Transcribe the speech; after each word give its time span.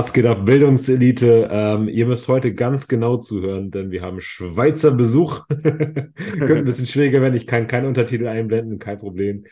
Was 0.00 0.14
geht 0.14 0.24
ab, 0.24 0.46
Bildungselite? 0.46 1.50
Ähm, 1.52 1.86
ihr 1.86 2.06
müsst 2.06 2.26
heute 2.26 2.54
ganz 2.54 2.88
genau 2.88 3.18
zuhören, 3.18 3.70
denn 3.70 3.90
wir 3.90 4.00
haben 4.00 4.22
Schweizer 4.22 4.92
Besuch. 4.92 5.46
Könnte 5.48 6.56
ein 6.56 6.64
bisschen 6.64 6.86
schwieriger 6.86 7.20
werden. 7.20 7.34
Ich 7.34 7.46
kann 7.46 7.66
keine 7.66 7.86
Untertitel 7.86 8.26
einblenden, 8.26 8.78
kein 8.78 8.98
Problem. 8.98 9.44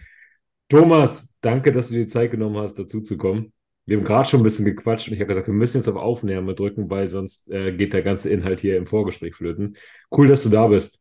Thomas, 0.71 1.37
danke, 1.43 1.71
dass 1.71 1.89
du 1.89 1.93
dir 1.93 2.05
die 2.05 2.07
Zeit 2.07 2.31
genommen 2.31 2.57
hast, 2.57 2.79
dazu 2.79 3.03
zu 3.03 3.19
kommen. 3.19 3.53
Wir 3.85 3.99
haben 3.99 4.05
gerade 4.05 4.27
schon 4.27 4.41
ein 4.41 4.43
bisschen 4.43 4.65
gequatscht 4.65 5.09
und 5.09 5.13
ich 5.13 5.21
habe 5.21 5.29
gesagt, 5.29 5.49
wir 5.49 5.53
müssen 5.53 5.77
jetzt 5.77 5.89
auf 5.89 5.97
Aufnahme 5.97 6.55
drücken, 6.55 6.89
weil 6.89 7.09
sonst 7.09 7.51
äh, 7.53 7.73
geht 7.73 7.93
der 7.93 8.01
ganze 8.01 8.31
Inhalt 8.31 8.61
hier 8.61 8.79
im 8.79 8.87
Vorgespräch 8.87 9.35
flöten. 9.35 9.77
Cool, 10.11 10.29
dass 10.29 10.45
du 10.45 10.49
da 10.49 10.67
bist. 10.67 10.99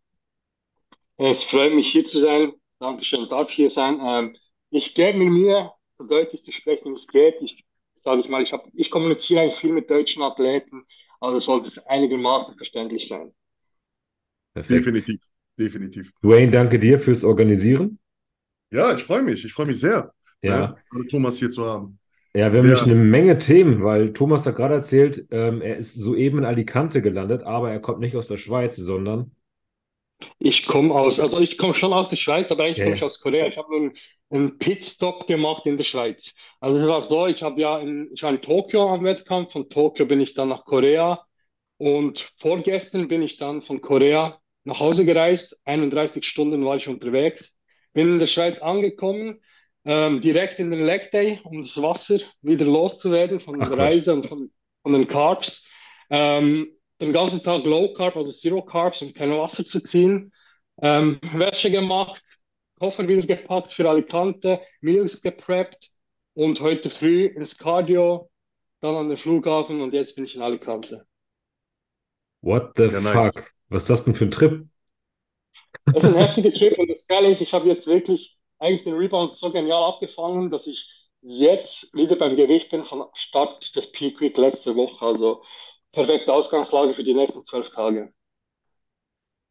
Es 1.15 1.41
freut 1.43 1.73
mich, 1.73 1.89
hier 1.89 2.03
zu 2.03 2.19
sein. 2.19 2.51
Dankeschön, 2.79 3.29
darf 3.29 3.49
hier 3.49 3.69
sein. 3.69 3.97
Ähm, 4.03 4.35
ich 4.71 4.93
gebe 4.93 5.17
mir 5.17 5.29
Mühe, 5.29 5.71
so 5.97 6.05
deutlich 6.05 6.43
zu 6.43 6.51
sprechen, 6.51 6.89
wie 6.89 6.95
es 6.95 7.07
geht. 7.07 7.35
Ich 7.39 7.66
sage 8.07 8.21
ich 8.21 8.29
mal, 8.29 8.41
ich, 8.41 8.53
hab, 8.53 8.65
ich 8.73 8.89
kommuniziere 8.89 9.41
eigentlich 9.41 9.59
viel 9.59 9.73
mit 9.73 9.89
deutschen 9.89 10.23
Athleten, 10.23 10.85
also 11.19 11.41
sollte 11.41 11.67
es 11.67 11.77
einigermaßen 11.77 12.55
verständlich 12.55 13.05
sein. 13.09 13.33
Perfekt. 14.53 14.85
Definitiv, 14.85 15.21
definitiv. 15.59 16.11
Dwayne, 16.23 16.49
danke 16.49 16.79
dir 16.79 17.01
fürs 17.01 17.25
Organisieren. 17.25 17.99
Ja, 18.71 18.95
ich 18.95 19.03
freue 19.03 19.23
mich, 19.23 19.43
ich 19.43 19.51
freue 19.51 19.65
mich 19.65 19.81
sehr, 19.81 20.13
ja. 20.41 20.77
Ne, 20.93 21.07
Thomas 21.09 21.37
hier 21.37 21.51
zu 21.51 21.65
haben. 21.65 21.99
Ja, 22.33 22.53
wir 22.53 22.59
haben 22.59 22.67
nämlich 22.67 22.83
eine 22.83 22.95
Menge 22.95 23.39
Themen, 23.39 23.83
weil 23.83 24.13
Thomas 24.13 24.45
hat 24.45 24.55
gerade 24.55 24.75
erzählt, 24.75 25.27
ähm, 25.31 25.61
er 25.61 25.75
ist 25.75 26.01
soeben 26.01 26.37
in 26.37 26.45
Alicante 26.45 27.01
gelandet, 27.01 27.43
aber 27.43 27.71
er 27.71 27.81
kommt 27.81 27.99
nicht 27.99 28.15
aus 28.15 28.29
der 28.29 28.37
Schweiz, 28.37 28.77
sondern 28.77 29.31
ich 30.39 30.65
komme 30.65 30.93
aus, 30.93 31.19
also 31.19 31.39
ich 31.39 31.57
komme 31.57 31.73
schon 31.73 31.93
aus 31.93 32.09
der 32.09 32.15
Schweiz, 32.15 32.51
aber 32.51 32.63
eigentlich 32.63 32.81
komme 32.81 32.95
ich 32.95 33.03
aus 33.03 33.19
Korea. 33.19 33.47
Ich 33.47 33.57
habe 33.57 33.75
einen, 33.75 33.93
einen 34.29 34.57
Pitstop 34.57 35.27
gemacht 35.27 35.65
in 35.65 35.77
der 35.77 35.83
Schweiz. 35.83 36.33
Also 36.59 36.81
es 36.81 36.87
war 36.87 37.01
so, 37.03 37.27
ich 37.27 37.43
habe 37.43 37.61
ja 37.61 37.79
in, 37.79 38.09
ich 38.13 38.23
war 38.23 38.31
in 38.31 38.41
Tokio 38.41 38.89
am 38.89 39.03
Wettkampf, 39.03 39.51
von 39.51 39.69
Tokio 39.69 40.05
bin 40.05 40.21
ich 40.21 40.33
dann 40.33 40.49
nach 40.49 40.65
Korea 40.65 41.23
und 41.77 42.19
vorgestern 42.39 43.07
bin 43.07 43.21
ich 43.21 43.37
dann 43.37 43.61
von 43.61 43.81
Korea 43.81 44.39
nach 44.63 44.79
Hause 44.79 45.05
gereist. 45.05 45.59
31 45.65 46.25
Stunden 46.25 46.65
war 46.65 46.77
ich 46.77 46.87
unterwegs, 46.87 47.53
bin 47.93 48.13
in 48.13 48.19
der 48.19 48.27
Schweiz 48.27 48.59
angekommen, 48.59 49.39
ähm, 49.85 50.21
direkt 50.21 50.59
in 50.59 50.71
den 50.71 50.85
Leg 50.85 51.11
Day, 51.11 51.39
um 51.43 51.61
das 51.61 51.81
Wasser 51.81 52.19
wieder 52.41 52.65
loszuwerden 52.65 53.39
von 53.39 53.59
der 53.59 53.77
Reise 53.77 54.13
und 54.13 54.25
von, 54.27 54.51
von 54.83 54.93
den 54.93 55.07
Carbs. 55.07 55.67
Ähm, 56.09 56.76
den 56.99 57.13
ganzen 57.13 57.43
Tag 57.43 57.63
Low 57.65 57.93
Carb, 57.93 58.15
also 58.15 58.31
Zero 58.31 58.61
Carbs 58.61 59.01
und 59.01 59.15
kein 59.15 59.31
Wasser 59.31 59.65
zu 59.65 59.81
ziehen. 59.81 60.33
Ähm, 60.81 61.19
Wäsche 61.21 61.71
gemacht, 61.71 62.23
Koffer 62.79 63.07
wieder 63.07 63.25
gepackt 63.25 63.73
für 63.73 63.89
Alicante, 63.89 64.61
Meals 64.81 65.21
gepreppt 65.21 65.89
und 66.33 66.59
heute 66.59 66.89
früh 66.89 67.25
ins 67.25 67.57
Cardio, 67.57 68.29
dann 68.81 68.95
an 68.95 69.09
den 69.09 69.17
Flughafen 69.17 69.81
und 69.81 69.93
jetzt 69.93 70.15
bin 70.15 70.25
ich 70.25 70.35
in 70.35 70.41
Alicante. 70.41 71.05
What 72.41 72.73
the 72.77 72.83
ja, 72.83 73.01
fuck? 73.01 73.13
Nice. 73.15 73.43
Was 73.69 73.83
ist 73.83 73.89
das 73.89 74.05
denn 74.05 74.15
für 74.15 74.25
ein 74.25 74.31
Trip? 74.31 74.65
Das 75.85 76.03
ist 76.03 76.09
ein 76.09 76.15
heftiger 76.15 76.53
Trip 76.53 76.77
und 76.77 76.89
das 76.89 77.07
Geile 77.07 77.29
ist, 77.29 77.41
ich 77.41 77.53
habe 77.53 77.67
jetzt 77.67 77.87
wirklich 77.87 78.37
eigentlich 78.59 78.83
den 78.83 78.93
Rebound 78.93 79.35
so 79.35 79.51
genial 79.51 79.83
abgefangen, 79.83 80.49
dass 80.49 80.67
ich 80.67 80.87
jetzt 81.21 81.93
wieder 81.93 82.15
beim 82.15 82.35
Gewicht 82.35 82.69
bin 82.69 82.83
von 82.85 83.05
Start 83.13 83.75
des 83.75 83.91
Peak 83.91 84.21
Week 84.21 84.37
letzte 84.37 84.75
Woche. 84.75 85.05
Also 85.05 85.43
perfekte 85.97 86.31
Ausgangslage 86.33 86.93
für 86.93 87.03
die 87.03 87.13
nächsten 87.15 87.43
zwölf 87.43 87.69
Tage. 87.71 88.13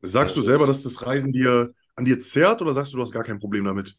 Sagst 0.03 0.37
du 0.37 0.41
selber, 0.41 0.67
dass 0.67 0.83
das 0.83 1.05
Reisen 1.05 1.33
dir 1.35 1.75
an 1.97 2.05
dir 2.07 2.19
zehrt 2.21 2.63
oder 2.63 2.73
sagst 2.73 2.93
du, 2.93 2.97
du 2.97 3.03
hast 3.03 3.13
gar 3.13 3.25
kein 3.25 3.39
Problem 3.39 3.65
damit? 3.65 3.97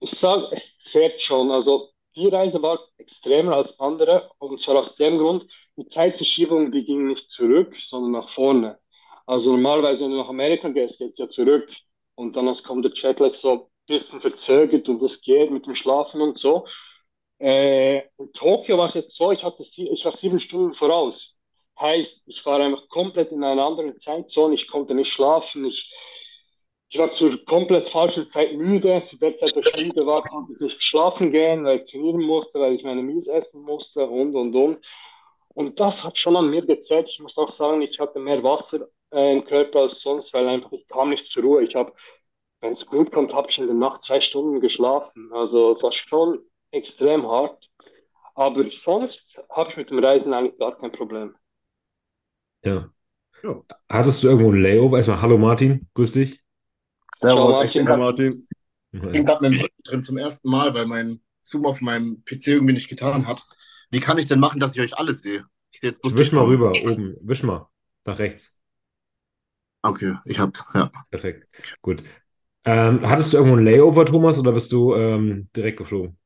Ich 0.00 0.10
sage, 0.10 0.46
es 0.52 0.78
zehrt 0.80 1.20
schon. 1.22 1.50
Also 1.50 1.90
die 2.16 2.28
Reise 2.28 2.62
war 2.62 2.80
extremer 2.98 3.54
als 3.56 3.78
andere 3.80 4.30
und 4.38 4.60
zwar 4.60 4.76
aus 4.76 4.96
dem 4.96 5.18
Grund, 5.18 5.46
die 5.76 5.86
Zeitverschiebung, 5.86 6.72
die 6.72 6.84
ging 6.84 7.06
nicht 7.06 7.30
zurück, 7.30 7.74
sondern 7.86 8.12
nach 8.12 8.28
vorne. 8.30 8.78
Also 9.26 9.50
normalerweise, 9.52 10.04
wenn 10.04 10.12
du 10.12 10.16
nach 10.18 10.28
Amerika 10.28 10.68
gehst, 10.68 10.98
geht 10.98 11.12
es 11.12 11.18
ja 11.18 11.28
zurück 11.28 11.68
und 12.14 12.34
dann 12.36 12.52
kommt 12.62 12.84
der 12.84 12.92
Jetlag 12.94 13.34
so 13.34 13.52
ein 13.52 13.60
bisschen 13.86 14.20
verzögert 14.20 14.88
und 14.88 15.02
das 15.02 15.20
geht 15.20 15.50
mit 15.50 15.66
dem 15.66 15.74
Schlafen 15.74 16.20
und 16.20 16.38
so. 16.38 16.66
Äh, 17.40 17.98
in 18.18 18.32
Tokio 18.34 18.78
war 18.78 18.88
es 18.88 18.94
jetzt 18.94 19.16
so, 19.16 19.30
ich, 19.32 19.44
hatte 19.44 19.62
sie, 19.62 19.88
ich 19.88 20.04
war 20.04 20.16
sieben 20.16 20.40
Stunden 20.40 20.74
voraus. 20.74 21.38
Heißt, 21.78 22.24
ich 22.26 22.44
war 22.44 22.60
einfach 22.60 22.88
komplett 22.88 23.30
in 23.30 23.44
einer 23.44 23.64
anderen 23.64 23.98
Zeitzone, 24.00 24.54
ich 24.54 24.68
konnte 24.68 24.94
nicht 24.94 25.12
schlafen, 25.12 25.64
ich, 25.64 25.92
ich 26.90 26.98
war 26.98 27.12
zur 27.12 27.44
komplett 27.44 27.88
falschen 27.88 28.28
Zeit 28.30 28.54
müde. 28.54 29.04
Zu 29.04 29.18
der 29.18 29.36
Zeit, 29.36 29.54
wo 29.54 29.60
ich 29.60 29.76
müde 29.76 30.06
war, 30.06 30.22
konnte 30.24 30.54
ich 30.54 30.62
nicht 30.62 30.82
schlafen 30.82 31.30
gehen, 31.32 31.64
weil 31.64 31.80
ich 31.80 31.90
trainieren 31.90 32.22
musste, 32.22 32.58
weil 32.60 32.74
ich 32.74 32.82
meine 32.82 33.02
Mies 33.02 33.28
essen 33.28 33.62
musste 33.62 34.06
und 34.06 34.34
und 34.34 34.54
und. 34.56 34.84
Und 35.50 35.80
das 35.80 36.04
hat 36.04 36.18
schon 36.18 36.36
an 36.36 36.50
mir 36.50 36.64
gezählt. 36.64 37.08
Ich 37.10 37.20
muss 37.20 37.36
auch 37.38 37.50
sagen, 37.50 37.82
ich 37.82 38.00
hatte 38.00 38.18
mehr 38.18 38.42
Wasser 38.42 38.88
äh, 39.12 39.32
im 39.32 39.44
Körper 39.44 39.80
als 39.80 40.00
sonst, 40.00 40.32
weil 40.32 40.48
einfach 40.48 40.72
ich 40.72 40.86
kam 40.88 41.10
nicht 41.10 41.26
zur 41.28 41.42
Ruhe. 41.44 41.62
Ich 41.64 41.74
habe, 41.74 41.92
wenn 42.60 42.72
es 42.72 42.86
gut 42.86 43.12
kommt, 43.12 43.34
habe 43.34 43.50
ich 43.50 43.58
in 43.58 43.66
der 43.66 43.76
Nacht 43.76 44.04
zwei 44.04 44.20
Stunden 44.20 44.60
geschlafen. 44.60 45.30
Also 45.32 45.72
es 45.72 45.82
war 45.82 45.92
schon 45.92 46.40
extrem 46.70 47.26
hart. 47.26 47.70
Aber 48.34 48.64
sonst 48.70 49.42
habe 49.50 49.70
ich 49.70 49.76
mit 49.76 49.90
dem 49.90 49.98
Reisen 49.98 50.32
eigentlich 50.32 50.58
gar 50.58 50.76
kein 50.76 50.92
Problem. 50.92 51.34
Ja. 52.64 52.90
ja. 53.42 53.62
Hattest 53.88 54.22
du 54.22 54.28
irgendwo 54.28 54.52
ein 54.52 54.62
Layover? 54.62 54.98
Erstmal, 54.98 55.20
hallo 55.20 55.38
Martin, 55.38 55.88
grüß 55.94 56.12
dich. 56.12 56.40
Servus, 57.20 57.64
ich 57.64 57.72
bin 57.72 57.86
grad, 57.86 57.98
Martin. 57.98 58.46
Ich 58.92 59.00
bin 59.00 59.26
gerade 59.26 59.48
mit 59.48 59.60
dem 59.60 59.68
drin 59.84 60.02
zum 60.02 60.18
ersten 60.18 60.48
Mal, 60.50 60.72
weil 60.74 60.86
mein 60.86 61.20
Zoom 61.42 61.66
auf 61.66 61.80
meinem 61.80 62.22
PC 62.24 62.48
irgendwie 62.48 62.74
nicht 62.74 62.88
getan 62.88 63.26
hat. 63.26 63.44
Wie 63.90 64.00
kann 64.00 64.18
ich 64.18 64.26
denn 64.26 64.40
machen, 64.40 64.60
dass 64.60 64.74
ich 64.74 64.80
euch 64.80 64.96
alles 64.96 65.22
sehe? 65.22 65.44
Ich 65.72 65.80
sehe 65.80 65.90
jetzt 65.90 66.04
Wisch 66.04 66.32
mal 66.32 66.44
rüber, 66.44 66.70
oben. 66.70 67.16
Wisch 67.20 67.42
mal. 67.42 67.68
Nach 68.04 68.18
rechts. 68.18 68.60
Okay, 69.82 70.16
ich 70.24 70.38
hab, 70.38 70.56
ja. 70.74 70.90
Perfekt. 71.10 71.48
Gut. 71.82 72.02
Ähm, 72.64 73.00
hattest 73.08 73.32
du 73.32 73.38
irgendwo 73.38 73.56
ein 73.56 73.64
Layover, 73.64 74.04
Thomas, 74.04 74.38
oder 74.38 74.52
bist 74.52 74.72
du 74.72 74.94
ähm, 74.94 75.48
direkt 75.54 75.78
geflogen? 75.78 76.17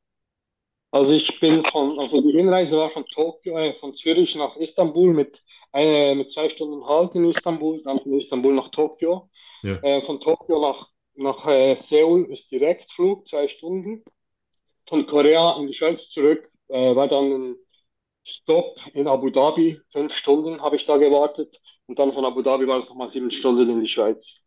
Also 0.93 1.13
ich 1.15 1.41
bin 1.41 1.65
von, 1.65 1.99
also 1.99 2.21
die 2.21 2.33
Hinreise 2.33 2.77
war 2.77 2.91
von 2.91 3.07
Tokio, 3.07 3.59
äh, 3.59 3.73
von 3.81 3.95
Zürich 3.95 4.35
nach 4.37 4.57
Istanbul 4.57 5.15
mit, 5.15 5.43
eine, 5.73 6.15
mit 6.15 6.31
zwei 6.31 6.51
Stunden 6.51 6.87
Halt 6.87 7.15
in 7.15 7.31
Istanbul, 7.31 7.83
dann 7.83 7.99
von 7.99 8.13
Istanbul 8.13 8.55
nach 8.55 8.71
Tokio. 8.71 9.31
Ja. 9.63 9.77
Äh, 9.83 10.03
von 10.03 10.21
Tokio 10.21 10.61
nach, 10.61 10.89
nach 11.15 11.47
äh, 11.47 11.75
Seoul 11.77 12.31
ist 12.31 12.51
Direktflug, 12.51 13.27
zwei 13.27 13.49
Stunden. 13.49 14.05
Von 14.87 15.07
Korea 15.07 15.57
in 15.59 15.67
die 15.67 15.73
Schweiz 15.73 16.11
zurück 16.11 16.51
äh, 16.69 16.95
war 16.95 17.09
dann 17.09 17.33
ein 17.33 17.57
Stopp 18.25 18.79
in 18.93 19.09
Abu 19.09 19.31
Dhabi, 19.31 19.81
fünf 19.93 20.15
Stunden 20.15 20.61
habe 20.61 20.77
ich 20.77 20.85
da 20.85 20.99
gewartet. 20.99 21.59
Und 21.87 21.99
dann 21.99 22.13
von 22.13 22.27
Abu 22.27 22.43
Dhabi 22.43 22.67
war 22.67 22.79
es 22.81 22.89
nochmal 22.91 23.09
sieben 23.09 23.31
Stunden 23.31 23.69
in 23.71 23.81
die 23.81 23.89
Schweiz. 23.89 24.43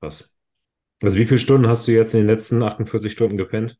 Krass. 0.00 0.38
Also 1.02 1.18
wie 1.18 1.26
viele 1.26 1.38
Stunden 1.38 1.68
hast 1.68 1.86
du 1.86 1.92
jetzt 1.92 2.14
in 2.14 2.20
den 2.20 2.28
letzten 2.28 2.62
48 2.62 3.12
Stunden 3.12 3.36
gepennt? 3.36 3.76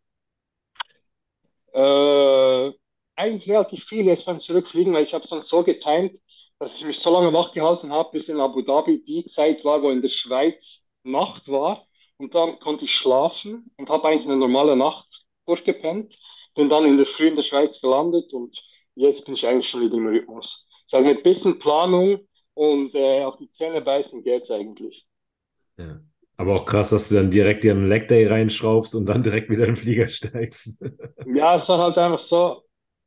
Äh, 1.83 2.73
eigentlich 3.17 3.49
relativ 3.51 3.85
viel 3.85 4.07
jetzt 4.07 4.27
beim 4.27 4.41
Zurückfliegen, 4.41 4.93
weil 4.93 5.05
ich 5.05 5.15
habe 5.15 5.25
es 5.25 5.31
dann 5.31 5.41
so 5.41 5.63
getimt, 5.63 6.19
dass 6.59 6.77
ich 6.77 6.85
mich 6.85 6.99
so 6.99 7.11
lange 7.13 7.33
wach 7.33 7.53
gehalten 7.53 7.93
habe, 7.93 8.11
bis 8.13 8.29
in 8.29 8.41
Abu 8.41 8.63
Dhabi 8.63 9.03
die 9.05 9.27
Zeit 9.27 9.65
war, 9.65 9.83
wo 9.83 9.91
in 9.91 10.03
der 10.03 10.09
Schweiz 10.09 10.85
Nacht 11.03 11.49
war. 11.49 11.87
Und 12.19 12.35
dann 12.35 12.61
konnte 12.61 12.85
ich 12.85 12.93
schlafen 12.93 13.73
und 13.77 13.91
habe 13.91 14.09
eigentlich 14.09 14.27
eine 14.27 14.37
normale 14.37 14.77
Nacht 14.77 15.25
durchgepennt. 15.47 16.17
Bin 16.55 16.69
dann 16.69 16.85
in 16.85 16.97
der 16.97 17.07
Früh 17.07 17.29
in 17.29 17.37
der 17.37 17.43
Schweiz 17.43 17.81
gelandet 17.81 18.33
und 18.33 18.57
jetzt 18.95 19.25
bin 19.25 19.35
ich 19.35 19.47
eigentlich 19.47 19.69
schon 19.69 19.81
wieder 19.81 19.97
im 19.97 20.07
Rhythmus. 20.07 20.67
Sag 20.87 21.05
mit 21.05 21.25
bisschen 21.25 21.59
Planung 21.59 22.29
und 22.55 22.95
äh, 22.95 23.25
auf 23.25 23.37
die 23.39 23.51
Zähne 23.51 23.81
beißen 23.81 24.23
geht 24.23 24.45
es 24.45 24.51
eigentlich. 24.51 25.07
Ja. 25.79 26.01
Aber 26.37 26.57
auch 26.57 26.67
krass, 26.67 26.91
dass 26.91 27.09
du 27.09 27.17
dann 27.17 27.31
direkt 27.31 27.65
dir 27.65 27.73
einen 27.73 27.89
Leg 27.89 28.11
reinschraubst 28.11 28.95
und 28.95 29.07
dann 29.07 29.23
direkt 29.23 29.51
wieder 29.51 29.65
in 29.65 29.75
den 29.75 29.77
Flieger 29.77 30.09
steigst. 30.09 30.83
ja, 31.25 31.57
es 31.57 31.69
war 31.69 31.79
halt 31.79 31.99
einfach 31.99 32.21
so, 32.21 32.63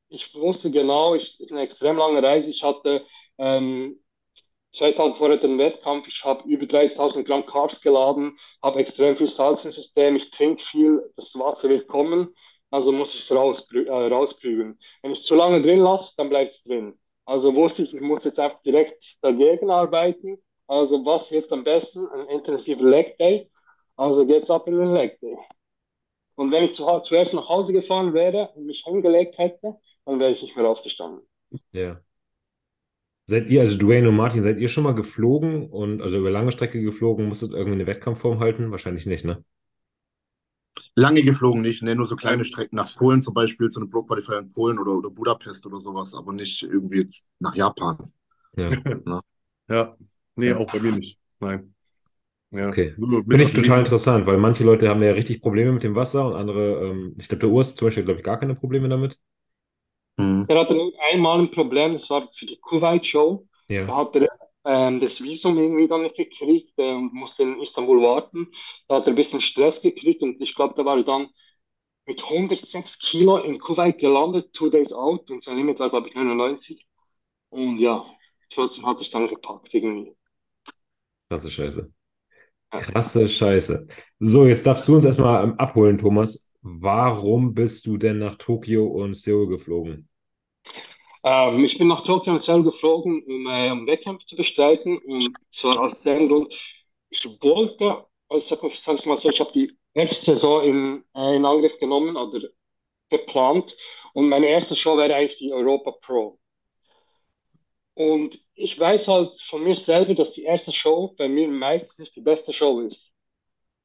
ich 0.09 0.33
wusste 0.35 0.71
genau, 0.71 1.15
es 1.15 1.39
ist 1.39 1.51
eine 1.51 1.61
extrem 1.61 1.97
lange 1.97 2.21
Reise. 2.23 2.49
Ich 2.49 2.63
hatte 2.63 3.05
ähm, 3.37 3.99
zwei 4.73 4.91
Tage 4.93 5.15
vorher 5.15 5.37
den 5.37 5.57
Wettkampf, 5.57 6.07
ich 6.07 6.23
habe 6.23 6.47
über 6.49 6.65
3000 6.67 7.27
Gramm 7.27 7.45
Carbs 7.45 7.81
geladen, 7.81 8.37
habe 8.63 8.79
extrem 8.79 9.17
viel 9.17 9.29
Salz 9.29 9.65
im 9.65 9.71
System, 9.71 10.15
ich 10.15 10.31
trinke 10.31 10.63
viel, 10.63 11.01
das 11.15 11.33
Wasser 11.35 11.69
wird 11.69 11.87
kommen, 11.87 12.35
also 12.71 12.91
muss 12.91 13.13
ich 13.15 13.21
es 13.21 13.31
raus, 13.35 13.67
äh, 13.73 13.89
rausprügeln. 13.91 14.79
Wenn 15.01 15.11
ich 15.11 15.19
es 15.19 15.25
zu 15.25 15.35
lange 15.35 15.61
drin 15.61 15.79
lasse, 15.79 16.13
dann 16.17 16.29
bleibt 16.29 16.53
es 16.53 16.63
drin. 16.63 16.99
Also 17.25 17.55
wusste 17.55 17.83
ich, 17.83 17.93
ich 17.95 18.01
muss 18.01 18.23
jetzt 18.25 18.39
einfach 18.39 18.61
direkt 18.63 19.17
dagegen 19.21 19.69
arbeiten 19.71 20.37
also 20.67 21.05
was 21.05 21.27
hilft 21.27 21.51
am 21.51 21.63
besten? 21.63 22.07
Ein 22.07 22.27
intensiver 22.27 22.83
Leg 22.83 23.17
Day. 23.17 23.49
Also 23.95 24.25
geht's 24.25 24.49
ab 24.49 24.67
in 24.67 24.77
den 24.77 24.93
Leg 24.93 25.19
Day. 25.21 25.37
Und 26.35 26.51
wenn 26.51 26.63
ich 26.63 26.73
zu, 26.73 26.85
zuerst 27.03 27.33
nach 27.33 27.47
Hause 27.47 27.73
gefahren 27.73 28.13
wäre 28.13 28.49
und 28.55 28.65
mich 28.65 28.83
hingelegt 28.85 29.37
hätte, 29.37 29.75
dann 30.05 30.19
wäre 30.19 30.31
ich 30.31 30.41
nicht 30.41 30.55
mehr 30.55 30.67
aufgestanden. 30.67 31.21
Ja. 31.71 32.01
Seid 33.27 33.47
ihr, 33.47 33.61
also 33.61 33.77
Dwayne 33.77 34.09
und 34.09 34.15
Martin, 34.15 34.43
seid 34.43 34.59
ihr 34.59 34.67
schon 34.67 34.83
mal 34.83 34.93
geflogen 34.93 35.69
und 35.69 36.01
also 36.01 36.17
über 36.17 36.29
lange 36.29 36.51
Strecke 36.51 36.81
geflogen, 36.81 37.27
musstet 37.27 37.53
irgendwie 37.53 37.73
eine 37.73 37.87
Wettkampfform 37.87 38.39
halten? 38.39 38.69
Wahrscheinlich 38.69 39.07
nicht, 39.07 39.25
ne? 39.25 39.43
Lange 40.93 41.23
geflogen 41.23 41.61
nicht, 41.61 41.81
ne? 41.81 41.95
nur 41.95 42.05
so 42.05 42.15
kleine 42.15 42.45
Strecken 42.45 42.75
nach 42.75 42.93
Polen 42.95 43.21
zum 43.21 43.33
Beispiel, 43.33 43.69
zu 43.69 43.79
einem 43.79 43.89
Pro 43.89 44.03
Qualifier 44.03 44.39
in 44.39 44.51
Polen 44.51 44.77
oder, 44.77 44.91
oder 44.91 45.09
Budapest 45.09 45.65
oder 45.65 45.79
sowas, 45.79 46.13
aber 46.13 46.33
nicht 46.33 46.61
irgendwie 46.63 46.99
jetzt 46.99 47.27
nach 47.39 47.55
Japan. 47.55 48.11
Ja. 48.55 48.69
ja. 49.69 49.95
Nee, 50.35 50.53
auch 50.53 50.71
bei 50.71 50.79
mir 50.79 50.91
nicht. 50.91 51.19
Nein. 51.39 51.73
Ja. 52.51 52.69
Okay. 52.69 52.95
Finde 52.95 53.43
ich 53.43 53.53
total 53.53 53.79
interessant, 53.79 54.25
weil 54.27 54.37
manche 54.37 54.63
Leute 54.63 54.89
haben 54.89 55.03
ja 55.03 55.11
richtig 55.11 55.41
Probleme 55.41 55.71
mit 55.71 55.83
dem 55.83 55.95
Wasser 55.95 56.27
und 56.27 56.35
andere, 56.35 56.85
ähm, 56.91 57.15
ich 57.19 57.27
glaube, 57.27 57.41
der 57.41 57.49
Urs 57.49 57.75
zum 57.75 57.87
Beispiel, 57.87 58.03
glaube 58.05 58.19
ich, 58.19 58.25
gar 58.25 58.39
keine 58.39 58.55
Probleme 58.55 58.87
damit. 58.89 59.19
Mhm. 60.17 60.45
Er 60.47 60.59
hatte 60.59 60.73
nur 60.73 60.91
einmal 61.11 61.39
ein 61.39 61.51
Problem, 61.51 61.93
das 61.93 62.09
war 62.09 62.29
für 62.33 62.45
die 62.45 62.57
Kuwait-Show. 62.59 63.47
Ja. 63.67 63.85
Da 63.85 63.95
hat 63.97 64.15
er 64.15 64.27
ähm, 64.65 64.99
das 64.99 65.21
Visum 65.21 65.57
irgendwie 65.57 65.87
dann 65.87 66.03
nicht 66.03 66.15
gekriegt 66.15 66.73
äh, 66.77 66.91
und 66.93 67.13
musste 67.13 67.43
in 67.43 67.61
Istanbul 67.61 68.01
warten. 68.01 68.51
Da 68.87 68.95
hat 68.97 69.07
er 69.07 69.13
ein 69.13 69.15
bisschen 69.15 69.41
Stress 69.41 69.81
gekriegt 69.81 70.21
und 70.21 70.41
ich 70.41 70.55
glaube, 70.55 70.73
da 70.75 70.85
war 70.85 70.97
er 70.97 71.03
dann 71.03 71.27
mit 72.07 72.23
106 72.29 72.99
Kilo 72.99 73.37
in 73.39 73.59
Kuwait 73.59 73.99
gelandet, 73.99 74.53
two 74.53 74.69
days 74.69 74.93
out 74.93 75.29
und 75.31 75.43
sein 75.43 75.57
Limit 75.57 75.79
war, 75.79 75.89
glaube 75.89 76.09
ich, 76.09 76.15
99. 76.15 76.87
Und 77.49 77.79
ja, 77.79 78.05
trotzdem 78.51 78.85
hat 78.87 79.01
es 79.01 79.11
dann 79.11 79.27
gepackt 79.27 79.73
irgendwie. 79.73 80.14
Krasse 81.29 81.51
Scheiße. 81.51 81.91
Krasse 82.71 83.29
Scheiße. 83.29 83.87
So, 84.19 84.45
jetzt 84.45 84.65
darfst 84.65 84.87
du 84.87 84.95
uns 84.95 85.05
erstmal 85.05 85.43
ähm, 85.43 85.59
abholen, 85.59 85.97
Thomas. 85.97 86.51
Warum 86.61 87.53
bist 87.53 87.85
du 87.85 87.97
denn 87.97 88.19
nach 88.19 88.35
Tokio 88.35 88.85
und 88.87 89.15
Seoul 89.15 89.47
geflogen? 89.47 90.09
Ähm, 91.23 91.63
ich 91.63 91.77
bin 91.77 91.87
nach 91.87 92.03
Tokio 92.05 92.33
und 92.33 92.43
Seoul 92.43 92.63
geflogen, 92.63 93.23
um, 93.23 93.47
äh, 93.47 93.71
um 93.71 93.87
Wettkämpfe 93.87 94.25
zu 94.25 94.35
bestreiten. 94.35 94.97
Und 94.97 95.35
zwar 95.49 95.79
aus 95.79 96.01
dem 96.01 96.27
Grund, 96.27 96.53
ich 97.09 97.25
wollte, 97.41 98.05
also 98.29 98.67
ich 98.67 98.79
sage 98.81 99.07
mal 99.07 99.17
so, 99.17 99.29
ich 99.29 99.39
habe 99.39 99.51
die 99.53 99.77
erste 99.93 100.33
Saison 100.33 100.63
in, 100.63 101.03
äh, 101.15 101.35
in 101.35 101.45
Angriff 101.45 101.77
genommen 101.79 102.17
oder 102.17 102.47
geplant. 103.09 103.75
Und 104.13 104.29
meine 104.29 104.47
erste 104.47 104.75
Show 104.75 104.97
wäre 104.97 105.15
eigentlich 105.15 105.37
die 105.37 105.51
Europa 105.51 105.91
Pro. 106.01 106.39
Und 107.95 108.39
ich 108.55 108.79
weiß 108.79 109.07
halt 109.07 109.39
von 109.49 109.63
mir 109.63 109.75
selber, 109.75 110.13
dass 110.15 110.33
die 110.33 110.43
erste 110.43 110.71
Show 110.73 111.15
bei 111.17 111.27
mir 111.29 111.47
meistens 111.47 111.97
nicht 111.97 112.15
die 112.15 112.21
beste 112.21 112.53
Show 112.53 112.81
ist. 112.81 113.11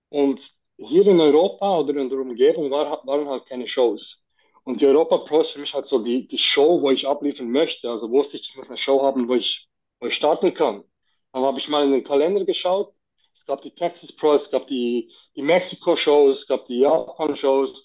Und 0.08 0.40
hier 0.76 1.06
in 1.06 1.20
Europa 1.20 1.78
oder 1.78 1.96
in 1.96 2.08
der 2.08 2.18
Umgebung 2.18 2.70
war, 2.70 3.06
waren 3.06 3.28
halt 3.28 3.46
keine 3.46 3.68
Shows. 3.68 4.22
Und 4.64 4.80
die 4.80 4.86
Europa 4.86 5.18
Pro 5.18 5.40
ist 5.40 5.50
für 5.50 5.60
mich 5.60 5.74
halt 5.74 5.86
so 5.86 6.02
die, 6.02 6.26
die 6.28 6.38
Show, 6.38 6.80
wo 6.82 6.90
ich 6.90 7.06
abliefern 7.06 7.50
möchte. 7.50 7.88
Also 7.90 8.10
wusste 8.10 8.36
ich, 8.36 8.48
ich 8.50 8.56
muss 8.56 8.68
eine 8.68 8.76
Show 8.76 9.02
haben, 9.02 9.28
wo 9.28 9.34
ich, 9.34 9.68
wo 10.00 10.06
ich 10.06 10.14
starten 10.14 10.54
kann. 10.54 10.84
Dann 11.32 11.42
habe 11.44 11.58
ich 11.58 11.68
mal 11.68 11.84
in 11.84 11.92
den 11.92 12.04
Kalender 12.04 12.44
geschaut. 12.44 12.94
Es 13.34 13.46
gab 13.46 13.62
die 13.62 13.74
Texas 13.74 14.12
Pro, 14.12 14.34
es 14.34 14.50
gab 14.50 14.66
die, 14.66 15.12
die 15.36 15.42
Mexiko-Shows, 15.42 16.40
es 16.40 16.46
gab 16.46 16.66
die 16.66 16.80
Japan-Shows. 16.80 17.84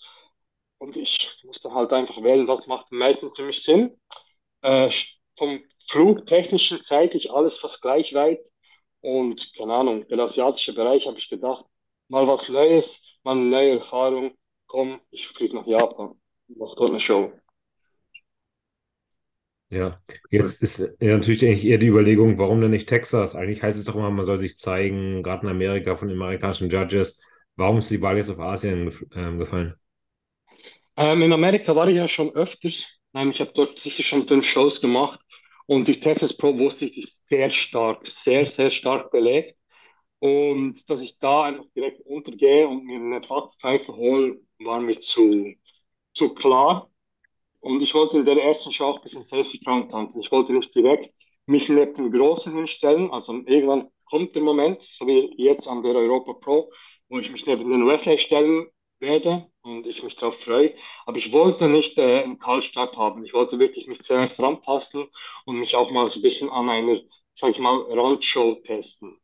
Und 0.80 0.98
ich 0.98 1.30
musste 1.44 1.74
halt 1.74 1.94
einfach 1.94 2.22
wählen, 2.24 2.48
was 2.48 2.68
macht 2.68 2.88
am 2.92 2.98
meisten 2.98 3.34
für 3.36 3.44
mich 3.44 3.64
Sinn. 3.64 3.98
Äh, 4.62 4.92
vom 5.38 5.64
flugtechnischen 5.90 6.82
zeitlich 6.84 7.32
alles 7.32 7.58
fast 7.60 7.82
gleich 7.82 8.14
weit. 8.14 8.40
Und 9.02 9.52
keine 9.58 9.74
Ahnung, 9.74 10.08
der 10.08 10.20
asiatische 10.20 10.74
Bereich 10.74 11.08
habe 11.08 11.20
ich 11.20 11.30
gedacht, 11.30 11.66
mal 12.10 12.28
was 12.28 12.50
Neues, 12.50 13.02
mal 13.24 13.34
eine 13.34 13.46
neue 13.46 13.80
Erfahrung. 13.80 14.36
Komm, 14.68 15.02
ich 15.12 15.28
fliege 15.28 15.56
nach 15.56 15.68
Japan, 15.68 16.20
mach 16.48 16.76
dort 16.76 16.92
eine 16.92 17.00
Show. 17.00 17.32
Ja, 19.70 20.00
jetzt 20.30 20.62
ist 20.64 20.98
ja 21.02 21.18
natürlich 21.18 21.44
eigentlich 21.46 21.66
eher 21.66 21.78
die 21.80 21.88
Überlegung, 21.88 22.38
warum 22.38 22.62
denn 22.62 22.72
nicht 22.72 22.88
Texas? 22.88 23.36
Eigentlich 23.36 23.64
heißt 23.64 23.78
es 23.78 23.86
doch 23.86 23.96
immer, 23.96 24.12
man 24.12 24.24
soll 24.24 24.38
sich 24.38 24.58
zeigen, 24.58 25.24
gerade 25.24 25.44
in 25.46 25.50
Amerika 25.52 25.96
von 25.96 26.08
den 26.08 26.18
amerikanischen 26.18 26.70
Judges. 26.70 27.22
Warum 27.56 27.78
ist 27.80 27.90
die 27.90 28.02
Wahl 28.02 28.18
jetzt 28.18 28.30
auf 28.30 28.40
Asien 28.40 28.92
ähm, 29.16 29.40
gefallen? 29.40 29.76
Ähm, 30.98 31.22
in 31.22 31.34
Amerika 31.34 31.76
war 31.76 31.88
ich 31.88 31.96
ja 31.96 32.08
schon 32.08 32.32
öfters. 32.36 32.86
Ähm, 33.14 33.32
ich 33.32 33.40
habe 33.40 33.52
dort 33.54 33.80
sicher 33.80 34.04
schon 34.04 34.28
fünf 34.28 34.46
Shows 34.46 34.82
gemacht. 34.82 35.20
Und 35.68 35.88
die 35.88 36.00
Texas 36.00 36.36
Pro 36.38 36.58
wusste 36.58 36.86
ich, 36.86 36.98
ist 36.98 37.28
sehr 37.30 37.50
stark, 37.50 38.08
sehr, 38.08 38.46
sehr 38.46 38.70
stark 38.70 39.12
belegt. 39.12 39.56
Und 40.20 40.90
dass 40.90 41.02
ich 41.02 41.20
da 41.20 41.44
einfach 41.44 41.66
direkt 41.76 42.02
untergehe 42.06 42.68
und 42.68 42.86
mir 42.86 42.98
eine 42.98 43.20
Backpfeife 43.22 43.96
hole, 43.96 44.42
war 44.60 44.80
mir 44.82 45.00
zu, 45.02 45.54
zu 46.14 46.34
klar. 46.36 46.90
Und 47.60 47.82
ich 47.82 47.94
wollte 47.94 48.20
in 48.20 48.26
der 48.26 48.38
ersten 48.38 48.72
Show 48.72 48.86
auch 48.86 48.98
ein 48.98 49.04
bisschen 49.04 49.24
Selfie-Krank 49.24 49.90
tanken. 49.92 50.20
Ich 50.20 50.32
wollte 50.32 50.54
nicht 50.54 50.74
direkt 50.76 51.14
mich 51.48 51.70
neben 51.70 51.94
den 51.96 52.12
Großen 52.12 52.54
hinstellen. 52.56 53.12
Also 53.12 53.34
irgendwann 53.46 53.90
kommt 54.06 54.36
der 54.36 54.44
Moment, 54.44 54.82
so 54.84 55.08
wie 55.08 55.34
jetzt 55.38 55.68
an 55.68 55.84
der 55.84 55.96
Europa 55.96 56.34
Pro, 56.34 56.72
wo 57.10 57.20
ich 57.20 57.32
mich 57.32 57.46
neben 57.46 57.70
den 57.70 57.88
Wesley 57.88 58.20
stellen 58.20 58.68
werde 59.00 59.48
und 59.62 59.86
ich 59.86 60.04
mich 60.04 60.16
darauf 60.16 60.40
freue. 60.42 60.74
Aber 61.06 61.18
ich 61.18 61.32
wollte 61.32 61.68
nicht 61.68 61.98
äh, 61.98 62.24
einen 62.24 62.40
Kaltstart 62.40 62.98
haben. 62.98 63.26
Ich 63.26 63.34
wollte 63.34 63.60
wirklich 63.60 63.88
mich 63.88 64.02
zuerst 64.02 64.40
rantasten 64.40 65.08
und 65.46 65.60
mich 65.60 65.76
auch 65.76 65.92
mal 65.92 66.10
so 66.10 66.20
ein 66.20 66.22
bisschen 66.22 66.50
an 66.50 66.70
einer, 66.70 67.00
sag 67.34 67.52
ich 67.52 67.60
mal, 67.60 67.78
Randshow 67.90 68.56
testen. 68.64 69.18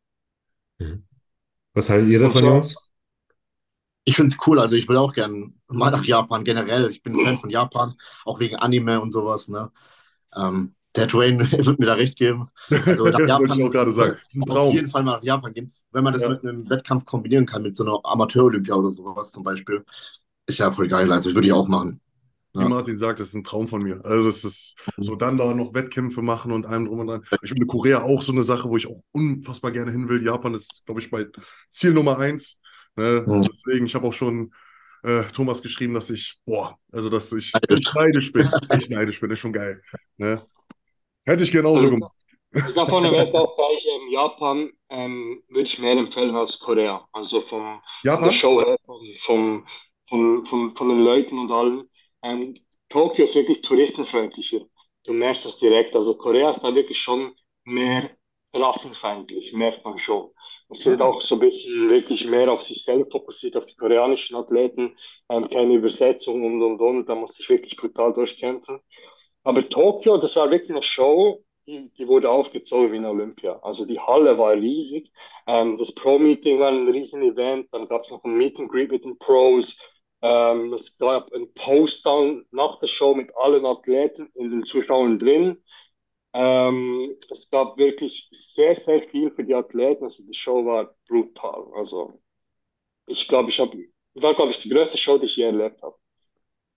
Mhm. 0.79 1.07
Was 1.73 1.89
haltet 1.89 2.09
ihr 2.09 2.19
davon, 2.19 2.43
Jungs? 2.43 2.91
Ich 4.03 4.15
finde 4.15 4.35
es 4.35 4.47
cool. 4.47 4.59
Also 4.59 4.75
ich 4.75 4.89
will 4.89 4.97
auch 4.97 5.13
gerne 5.13 5.53
mal 5.67 5.91
nach 5.91 6.03
Japan 6.03 6.43
generell. 6.43 6.89
Ich 6.89 7.03
bin 7.03 7.13
ein 7.13 7.23
Fan 7.23 7.37
von 7.37 7.49
Japan, 7.49 7.95
auch 8.25 8.39
wegen 8.39 8.55
Anime 8.55 8.99
und 8.99 9.11
sowas. 9.11 9.47
Ne? 9.47 9.71
Ähm, 10.35 10.75
der 10.95 11.07
Dwayne 11.07 11.39
wird 11.51 11.79
mir 11.79 11.85
da 11.85 11.93
recht 11.93 12.17
geben. 12.17 12.49
Also 12.69 13.05
nach 13.05 13.19
Japan, 13.27 13.39
Wollte 13.39 13.59
ich 13.59 13.65
auch 13.65 13.71
gerade 13.71 13.91
sagen. 13.91 14.13
Das 14.13 14.35
ist 14.35 14.41
ein 14.41 14.45
Traum. 14.45 14.69
Auf 14.69 14.73
jeden 14.73 14.89
Fall 14.89 15.03
mal 15.03 15.17
nach 15.17 15.23
Japan 15.23 15.53
gehen. 15.53 15.73
Wenn 15.91 16.03
man 16.03 16.13
das 16.13 16.21
ja. 16.21 16.29
mit 16.29 16.43
einem 16.43 16.69
Wettkampf 16.69 17.05
kombinieren 17.05 17.45
kann, 17.45 17.63
mit 17.63 17.75
so 17.75 17.83
einer 17.83 17.99
Amateur-Olympia 18.03 18.75
oder 18.75 18.89
sowas 18.89 19.31
zum 19.31 19.43
Beispiel, 19.43 19.83
ist 20.45 20.59
ja 20.59 20.71
voll 20.71 20.87
geil. 20.87 21.11
Also 21.11 21.29
ich 21.29 21.35
würde 21.35 21.47
ich 21.47 21.53
auch 21.53 21.67
machen. 21.67 21.99
Wie 22.53 22.61
ja. 22.61 22.67
Martin 22.67 22.97
sagt, 22.97 23.19
das 23.19 23.29
ist 23.29 23.35
ein 23.35 23.45
Traum 23.45 23.67
von 23.67 23.81
mir. 23.81 24.03
Also 24.03 24.25
das 24.25 24.43
ist 24.43 24.75
so 24.97 25.15
dann 25.15 25.37
da 25.37 25.53
noch 25.53 25.73
Wettkämpfe 25.73 26.21
machen 26.21 26.51
und 26.51 26.65
allem 26.65 26.85
drum 26.85 26.99
und 26.99 27.07
dran. 27.07 27.23
Ich 27.43 27.49
finde 27.49 27.65
Korea 27.65 28.01
auch 28.01 28.21
so 28.21 28.33
eine 28.33 28.43
Sache, 28.43 28.69
wo 28.69 28.75
ich 28.75 28.87
auch 28.87 29.01
unfassbar 29.11 29.71
gerne 29.71 29.91
hin 29.91 30.09
will. 30.09 30.21
Japan 30.21 30.53
ist, 30.53 30.85
glaube 30.85 30.99
ich, 30.99 31.09
bei 31.09 31.27
Ziel 31.69 31.93
Nummer 31.93 32.19
eins. 32.19 32.59
Ne? 32.97 33.23
Mhm. 33.25 33.43
Deswegen, 33.43 33.85
ich 33.85 33.95
habe 33.95 34.05
auch 34.05 34.13
schon 34.13 34.51
äh, 35.03 35.23
Thomas 35.33 35.61
geschrieben, 35.61 35.93
dass 35.93 36.09
ich, 36.09 36.39
boah, 36.45 36.77
also 36.91 37.09
dass 37.09 37.31
ich 37.31 37.53
echt 37.69 37.95
neidisch 37.95 38.31
bin. 38.33 38.49
Echt 38.69 38.89
neidisch 38.89 39.19
bin, 39.21 39.31
ist 39.31 39.39
schon 39.39 39.53
geil. 39.53 39.81
Ne? 40.17 40.41
Hätte 41.25 41.43
ich 41.43 41.51
genauso 41.51 41.85
also, 41.85 41.91
gemacht. 41.91 42.13
Davon 42.75 43.05
erwähnt 43.05 43.33
auch 43.33 43.55
gleich 43.55 43.85
ähm, 43.85 44.09
Japan 44.11 44.71
ähm, 44.89 45.43
würde 45.47 45.63
ich 45.63 45.79
mehr 45.79 45.93
empfehlen 45.93 46.35
als 46.35 46.59
Korea. 46.59 47.07
Also 47.13 47.41
vom, 47.41 47.81
von 48.05 48.23
der 48.23 48.31
Show 48.31 48.59
her, 48.59 48.77
vom, 48.85 49.65
vom, 50.09 50.45
von, 50.45 50.75
von, 50.75 50.89
den 50.89 51.03
Leuten 51.03 51.39
und 51.39 51.51
allem. 51.51 51.89
Ähm, 52.23 52.55
Tokio 52.89 53.23
ist 53.23 53.35
wirklich 53.35 53.61
touristenfreundlicher. 53.61 54.59
Du 55.05 55.13
merkst 55.13 55.45
das 55.45 55.59
direkt. 55.59 55.95
Also 55.95 56.17
Korea 56.17 56.51
ist 56.51 56.61
da 56.61 56.75
wirklich 56.75 56.99
schon 56.99 57.33
mehr 57.63 58.09
rassenfeindlich, 58.53 59.53
merkt 59.53 59.85
man 59.85 59.97
schon. 59.97 60.31
Es 60.69 60.81
sind 60.81 61.01
auch 61.01 61.21
so 61.21 61.35
ein 61.35 61.39
bisschen 61.39 61.89
wirklich 61.89 62.25
mehr 62.25 62.51
auf 62.51 62.63
sich 62.63 62.83
selbst 62.83 63.11
fokussiert, 63.11 63.57
auf 63.57 63.65
die 63.65 63.75
koreanischen 63.75 64.35
Athleten, 64.35 64.97
ähm, 65.29 65.49
keine 65.49 65.73
Übersetzung 65.73 66.43
und 66.43 66.61
und 66.61 66.79
und. 66.79 67.05
Da 67.07 67.15
musste 67.15 67.41
ich 67.41 67.49
wirklich 67.49 67.75
brutal 67.77 68.13
durchkämpfen. 68.13 68.79
Aber 69.43 69.67
Tokio, 69.69 70.17
das 70.17 70.35
war 70.35 70.51
wirklich 70.51 70.71
eine 70.71 70.83
Show, 70.83 71.43
die, 71.67 71.89
die 71.97 72.07
wurde 72.07 72.29
aufgezogen 72.29 72.91
wie 72.91 72.97
eine 72.97 73.09
Olympia. 73.09 73.59
Also 73.63 73.85
die 73.85 73.99
Halle 73.99 74.37
war 74.37 74.53
riesig. 74.53 75.11
Ähm, 75.47 75.77
das 75.77 75.93
Pro-Meeting 75.93 76.59
war 76.59 76.69
ein 76.69 76.87
riesen 76.89 77.21
Event. 77.23 77.67
Dann 77.71 77.87
gab 77.87 78.03
es 78.03 78.09
noch 78.11 78.23
ein 78.23 78.37
Meet 78.37 78.59
and 78.59 78.69
Greet 78.71 78.91
mit 78.91 79.03
den 79.05 79.17
Pros. 79.17 79.77
Ähm, 80.21 80.73
es 80.73 80.97
gab 80.97 81.31
ein 81.33 81.51
Post-Down 81.53 82.45
nach 82.51 82.79
der 82.79 82.87
Show 82.87 83.15
mit 83.15 83.35
allen 83.35 83.65
Athleten 83.65 84.29
in 84.35 84.51
den 84.51 84.63
Zuschauern 84.65 85.17
drin. 85.19 85.63
Ähm, 86.33 87.17
es 87.31 87.49
gab 87.49 87.77
wirklich 87.77 88.29
sehr, 88.31 88.75
sehr 88.75 89.03
viel 89.09 89.31
für 89.31 89.43
die 89.45 89.55
Athleten. 89.55 90.05
Also 90.05 90.23
die 90.25 90.33
Show 90.33 90.65
war 90.65 90.95
brutal. 91.09 91.65
Also 91.75 92.21
ich 93.07 93.27
glaube, 93.29 93.49
ich 93.51 93.59
habe, 93.59 93.77
war, 94.15 94.35
glaube 94.35 94.51
ich, 94.51 94.61
die 94.61 94.69
größte 94.69 94.97
Show, 94.99 95.17
die 95.19 95.27
ich 95.27 95.37
je 95.37 95.45
erlebt 95.45 95.83
habe. 95.83 95.97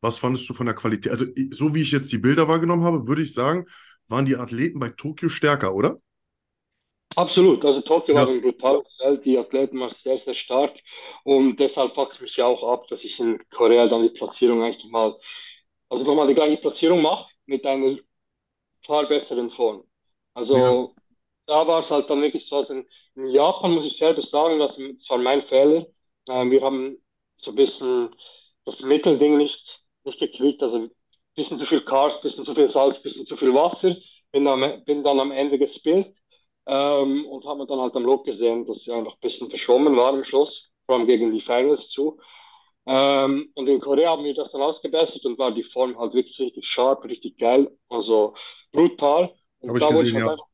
Was 0.04 0.18
fandest 0.18 0.46
du 0.50 0.52
von 0.52 0.66
der 0.66 0.74
Qualität? 0.74 1.12
Also, 1.12 1.24
so 1.50 1.74
wie 1.74 1.80
ich 1.80 1.90
jetzt 1.90 2.12
die 2.12 2.18
Bilder 2.18 2.46
wahrgenommen 2.46 2.84
habe, 2.84 3.06
würde 3.06 3.22
ich 3.22 3.32
sagen, 3.32 3.64
waren 4.06 4.26
die 4.26 4.36
Athleten 4.36 4.78
bei 4.78 4.90
Tokio 4.90 5.30
stärker, 5.30 5.74
oder? 5.74 5.98
Absolut. 7.16 7.64
Also 7.64 7.80
Tokio 7.80 8.14
ja. 8.14 8.20
war 8.20 8.28
ein 8.28 8.42
brutales 8.42 8.98
Feld. 9.00 9.24
Die 9.24 9.38
Athleten 9.38 9.80
waren 9.80 9.88
sehr, 9.88 10.18
sehr 10.18 10.34
stark. 10.34 10.74
Und 11.24 11.58
deshalb 11.58 11.94
fuckt 11.94 12.12
es 12.12 12.20
mich 12.20 12.36
ja 12.36 12.44
auch 12.44 12.70
ab, 12.70 12.86
dass 12.88 13.02
ich 13.02 13.18
in 13.18 13.42
Korea 13.48 13.88
dann 13.88 14.02
die 14.02 14.10
Platzierung 14.10 14.62
eigentlich 14.62 14.84
mal, 14.92 15.18
also 15.88 16.04
nochmal 16.04 16.26
die 16.26 16.34
gleiche 16.34 16.60
Platzierung 16.60 17.00
mache 17.00 17.32
mit 17.46 17.64
einer 17.64 17.96
klar 18.84 19.08
besseren 19.08 19.48
Form. 19.48 19.84
Also 20.34 20.56
ja. 20.58 21.02
da 21.46 21.66
war 21.66 21.80
es 21.80 21.90
halt 21.90 22.10
dann 22.10 22.20
wirklich 22.20 22.46
so, 22.46 22.56
also 22.56 22.74
in, 22.74 22.86
in 23.14 23.28
Japan 23.28 23.72
muss 23.72 23.86
ich 23.86 23.96
selber 23.96 24.20
sagen, 24.20 24.58
das 24.58 24.78
war 25.08 25.16
mein 25.16 25.40
Fehler. 25.44 25.86
Äh, 26.28 26.50
wir 26.50 26.60
haben 26.60 26.98
so 27.36 27.52
ein 27.52 27.56
bisschen 27.56 28.14
das 28.66 28.82
Mittelding 28.82 29.38
nicht 29.38 29.83
nicht 30.04 30.18
gekriegt. 30.18 30.62
Also 30.62 30.76
ein 30.76 30.90
bisschen 31.34 31.58
zu 31.58 31.66
viel 31.66 31.84
ein 31.86 32.20
bisschen 32.22 32.44
zu 32.44 32.54
viel 32.54 32.70
Salz, 32.70 32.96
ein 32.96 33.02
bisschen 33.02 33.26
zu 33.26 33.36
viel 33.36 33.54
Wasser. 33.54 33.96
Bin, 34.32 34.46
am, 34.46 34.84
bin 34.84 35.04
dann 35.04 35.20
am 35.20 35.30
Ende 35.30 35.58
gespielt 35.58 36.12
ähm, 36.66 37.26
und 37.26 37.44
habe 37.44 37.66
dann 37.66 37.80
halt 37.80 37.94
am 37.94 38.04
Log 38.04 38.24
gesehen, 38.24 38.66
dass 38.66 38.80
sie 38.80 38.92
einfach 38.92 39.12
ein 39.14 39.20
bisschen 39.20 39.48
verschwommen 39.48 39.96
war 39.96 40.12
am 40.12 40.24
Schluss, 40.24 40.72
vor 40.86 40.96
allem 40.96 41.06
gegen 41.06 41.32
die 41.32 41.40
Finals 41.40 41.88
zu. 41.90 42.18
Ähm, 42.86 43.50
und 43.54 43.68
in 43.68 43.80
Korea 43.80 44.10
haben 44.10 44.24
wir 44.24 44.34
das 44.34 44.52
dann 44.52 44.60
ausgebessert 44.60 45.24
und 45.24 45.38
war 45.38 45.52
die 45.52 45.62
Form 45.62 45.98
halt 45.98 46.14
wirklich 46.14 46.38
richtig 46.38 46.66
sharp, 46.66 47.04
richtig 47.04 47.38
geil, 47.38 47.74
also 47.88 48.34
brutal. 48.72 49.34
Und, 49.60 49.74
ich 49.74 49.82
da 49.82 49.88
wurde 49.88 50.02
gesehen, 50.02 50.06
ich 50.08 50.14
halt 50.14 50.24
ja. 50.26 50.32
einfach, 50.32 50.46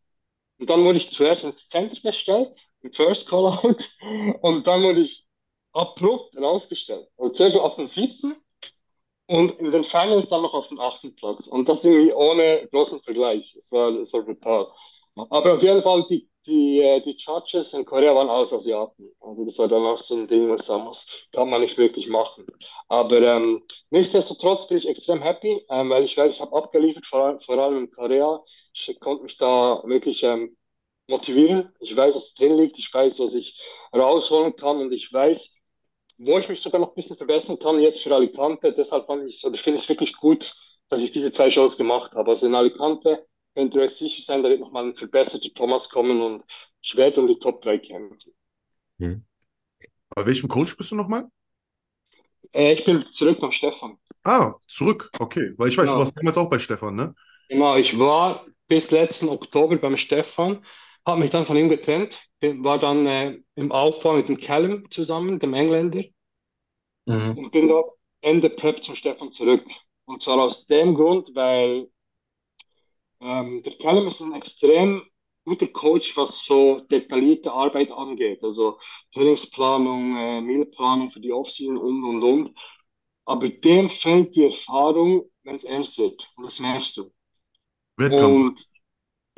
und 0.59 0.71
dann 0.71 0.85
wurde 0.85 0.99
ich 0.99 1.11
zuerst 1.11 1.45
ins 1.45 1.69
Center 1.69 2.01
gestellt, 2.01 2.55
im 2.83 2.93
First 2.93 3.29
Call-Out, 3.29 3.91
und 4.43 4.67
dann 4.67 4.83
wurde 4.83 5.01
ich 5.01 5.27
abrupt 5.73 6.37
rausgestellt. 6.37 7.09
Also 7.17 7.33
zuerst 7.33 7.57
auf 7.57 7.77
den 7.77 7.89
siebten 7.89 8.37
und 9.31 9.59
in 9.61 9.71
den 9.73 9.85
Finals 9.85 10.29
dann 10.29 10.43
noch 10.43 10.55
auf 10.55 10.69
den 10.69 10.81
achten 10.81 11.15
Platz. 11.17 11.47
Und 11.47 11.69
das 11.69 11.85
irgendwie 11.85 12.13
ohne 12.13 12.69
großen 12.73 13.01
Vergleich. 13.03 13.55
Es 13.57 13.71
war, 13.73 13.91
es 14.01 14.13
war 14.13 14.23
brutal. 14.23 14.67
Aber 15.17 15.55
auf 15.55 15.63
jeden 15.63 15.83
Fall, 15.83 16.05
die, 16.11 16.29
die, 16.47 16.81
äh, 16.81 17.01
die 17.03 17.17
Judges 17.19 17.73
in 17.73 17.85
Korea 17.85 18.15
waren 18.15 18.29
alles 18.31 18.53
Asiaten. 18.53 19.11
Also 19.21 19.45
das 19.45 19.59
war 19.59 19.69
dann 19.69 19.85
auch 19.85 19.99
so 19.99 20.17
ein 20.17 20.27
Ding, 20.29 20.49
was 20.51 20.67
sagen 20.67 20.85
muss, 20.85 21.07
kann 21.33 21.49
man 21.51 21.61
nicht 21.61 21.77
wirklich 21.79 22.09
machen. 22.09 22.47
Aber 22.89 23.21
ähm, 23.21 23.63
nichtsdestotrotz 23.91 24.67
bin 24.69 24.79
ich 24.79 24.89
extrem 24.89 25.23
happy, 25.23 25.65
ähm, 25.71 25.91
weil 25.91 26.05
ich 26.05 26.17
weiß, 26.17 26.33
ich 26.35 26.41
habe 26.41 26.57
abgeliefert, 26.57 27.07
vor, 27.07 27.21
allem- 27.25 27.41
vor 27.41 27.59
allem 27.59 27.79
in 27.85 27.91
Korea. 27.91 28.43
Ich 28.75 28.99
konnte 29.01 29.25
mich 29.25 29.37
da 29.37 29.83
wirklich 29.85 30.23
ähm, 30.23 30.57
motivieren. 31.09 31.73
Ich 31.81 31.97
weiß, 31.97 32.15
was 32.15 32.35
drin 32.35 32.57
liegt. 32.57 32.79
Ich 32.79 32.93
weiß, 32.93 33.19
was 33.21 33.35
ich 33.35 33.61
rausholen 33.95 34.57
kann. 34.57 34.79
Und 34.79 34.93
ich 34.93 35.13
weiß, 35.13 35.51
wo 36.21 36.39
ich 36.39 36.49
mich 36.49 36.61
sogar 36.61 36.81
noch 36.81 36.91
ein 36.91 36.95
bisschen 36.95 37.17
verbessern 37.17 37.59
kann, 37.59 37.81
jetzt 37.81 38.03
für 38.03 38.15
Alicante. 38.15 38.73
Deshalb 38.73 39.07
fand 39.07 39.29
ich, 39.29 39.45
oder 39.45 39.59
finde 39.59 39.79
ich 39.79 39.85
es 39.85 39.89
wirklich 39.89 40.17
gut, 40.17 40.55
dass 40.89 41.01
ich 41.01 41.13
diese 41.13 41.33
zwei 41.33 41.51
Shows 41.51 41.77
gemacht 41.77 42.13
habe. 42.15 42.31
Also 42.31 42.47
in 42.47 42.55
Alicante 42.55 43.27
könnt 43.55 43.75
ihr 43.75 43.83
euch 43.83 43.93
sicher 43.97 44.23
sein, 44.23 44.43
da 44.43 44.49
wird 44.51 44.61
nochmal 44.61 44.87
ein 44.87 44.97
verbesserter 44.97 45.49
Thomas 45.55 45.89
kommen 45.89 46.21
und 46.23 46.45
ich 46.83 46.97
werde 46.97 47.21
um 47.21 47.27
die 47.29 47.39
Top 47.39 47.63
3 47.63 47.79
kämpfen. 47.79 48.33
Hm. 49.01 49.25
Bei 50.11 50.27
welchem 50.27 50.49
Coach 50.49 50.77
bist 50.77 50.93
du 50.93 50.97
nochmal? 50.97 51.29
Äh, 52.53 52.75
ich 52.75 52.85
bin 52.85 53.05
zurück 53.11 53.41
beim 53.41 53.53
Stefan. 53.53 53.99
Ah, 54.25 54.55
zurück. 54.67 55.11
Okay. 55.19 55.55
Weil 55.57 55.69
ich 55.69 55.79
weiß, 55.79 55.89
Ja. 55.89 55.95
du 55.95 55.99
warst 56.01 56.17
damals 56.19 56.37
auch 56.39 56.51
bei 56.51 56.59
Stefan, 56.59 56.95
ne? 56.97 57.15
Genau, 57.49 57.77
ich 57.77 57.99
war 57.99 58.47
bis 58.69 58.91
letzten 58.91 59.29
Oktober 59.29 59.77
beim 59.77 59.97
Stefan, 59.97 60.65
habe 61.07 61.21
mich 61.21 61.31
dann 61.31 61.47
von 61.47 61.57
ihm 61.57 61.69
getrennt, 61.69 62.19
war 62.43 62.79
dann 62.79 63.07
äh, 63.07 63.39
im 63.55 63.73
Aufbau 63.73 64.15
mit 64.15 64.29
dem 64.29 64.39
Callum 64.39 64.91
zusammen, 64.91 65.39
dem 65.39 65.55
Engländer, 65.55 66.03
Mhm. 67.07 67.37
und 67.37 67.51
bin 67.53 67.69
da 67.69 67.83
Ende 68.21 68.51
Prep 68.51 68.83
zum 68.85 68.95
Stefan 68.95 69.33
zurück. 69.33 69.65
Und 70.05 70.23
zwar 70.23 70.39
aus 70.39 70.67
dem 70.67 70.95
Grund, 70.95 71.31
weil 71.35 71.89
ähm, 73.21 73.63
der 73.63 73.77
Callum 73.79 74.09
ist 74.09 74.21
ein 74.21 74.35
extrem 74.35 75.03
guter 75.45 75.67
Coach, 75.69 76.17
was 76.17 76.45
so 76.45 76.81
detaillierte 76.91 77.53
Arbeit 77.53 77.91
angeht, 77.91 78.43
also 78.43 78.79
Trainingsplanung, 79.15 80.17
äh, 80.17 80.41
Mealplanung 80.41 81.11
für 81.11 81.21
die 81.21 81.33
Offseason 81.33 81.77
und 81.79 82.05
und 82.05 82.23
und. 82.23 82.59
Aber 83.25 83.49
dem 83.49 83.89
fehlt 83.91 84.35
die 84.37 84.45
Erfahrung, 84.45 85.31
wenn 85.45 85.57
es 85.57 85.65
ernst 85.65 85.99
wird. 85.99 86.29
Und 86.37 86.45
das 86.45 86.59
merkst 86.59 86.97
du. 86.97 87.13
Wettkampf. 87.99 88.43
Und 88.43 88.67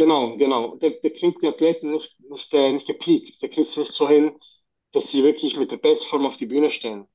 genau, 0.05 0.37
genau. 0.37 0.77
Der, 0.77 0.91
der 0.91 1.11
kriegt 1.13 1.43
die 1.43 1.49
Athleten 1.49 1.91
nicht, 1.93 2.19
nicht, 2.21 2.53
äh, 2.55 2.73
nicht 2.73 2.87
gepiekt. 2.87 3.41
Der 3.43 3.49
kriegt 3.49 3.71
es 3.71 3.77
nicht 3.77 3.93
so 3.93 4.09
hin, 4.09 4.33
dass 4.93 5.11
sie 5.11 5.25
wirklich 5.25 5.57
mit 5.57 5.71
der 5.71 5.77
Bestform 5.79 6.27
auf 6.27 6.37
die 6.37 6.47
Bühne 6.47 6.71
stehen. 6.71 7.09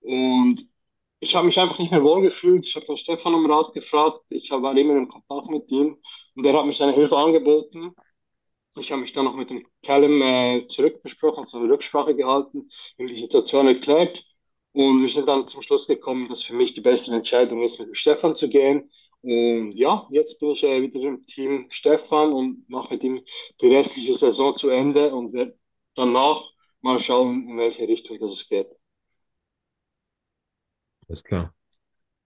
Und 0.00 0.68
ich 1.20 1.34
habe 1.34 1.46
mich 1.46 1.58
einfach 1.58 1.78
nicht 1.78 1.90
mehr 1.92 2.04
wohl 2.04 2.22
gefühlt. 2.22 2.66
Ich 2.66 2.76
habe 2.76 2.86
den 2.86 2.98
Stefan 2.98 3.34
um 3.34 3.50
Rat 3.50 3.72
gefragt. 3.74 4.20
Ich 4.30 4.50
war 4.50 4.76
immer 4.76 4.96
in 4.96 5.08
Kontakt 5.08 5.50
mit 5.50 5.70
ihm 5.70 5.98
und 6.36 6.46
er 6.46 6.54
hat 6.58 6.66
mir 6.66 6.72
seine 6.74 6.94
Hilfe 6.94 7.16
angeboten. 7.16 7.94
Ich 8.76 8.92
habe 8.92 9.00
mich 9.02 9.12
dann 9.12 9.24
noch 9.24 9.34
mit 9.34 9.50
dem 9.50 9.66
Callum 9.82 10.22
äh, 10.22 10.66
zurückbesprochen, 10.68 11.46
so 11.48 11.58
eine 11.58 11.70
Rücksprache 11.72 12.14
gehalten, 12.14 12.70
ihm 12.98 13.08
die 13.08 13.20
Situation 13.20 13.66
erklärt. 13.66 14.24
Und 14.72 15.02
wir 15.02 15.08
sind 15.08 15.26
dann 15.28 15.48
zum 15.48 15.62
Schluss 15.62 15.86
gekommen, 15.88 16.28
dass 16.28 16.42
für 16.42 16.54
mich 16.54 16.74
die 16.74 16.80
bessere 16.80 17.16
Entscheidung 17.16 17.62
ist, 17.62 17.78
mit 17.80 17.88
dem 17.88 17.94
Stefan 17.94 18.36
zu 18.36 18.48
gehen. 18.48 18.90
Und 19.22 19.72
ja, 19.72 20.06
jetzt 20.10 20.38
bin 20.40 20.50
ich 20.50 20.62
äh, 20.64 20.82
wieder 20.82 21.00
im 21.00 21.26
Team 21.26 21.66
Stefan 21.70 22.32
und 22.32 22.68
mache 22.68 22.94
mit 22.94 23.02
ihm 23.04 23.20
die 23.60 23.74
restliche 23.74 24.16
Saison 24.16 24.56
zu 24.56 24.70
Ende 24.70 25.14
und 25.14 25.32
werde 25.32 25.58
danach 25.94 26.42
mal 26.80 26.98
schauen, 27.00 27.48
in 27.48 27.58
welche 27.58 27.86
Richtung 27.88 28.18
das 28.20 28.32
es 28.32 28.48
geht. 28.48 28.68
Alles 31.08 31.24
klar. 31.24 31.54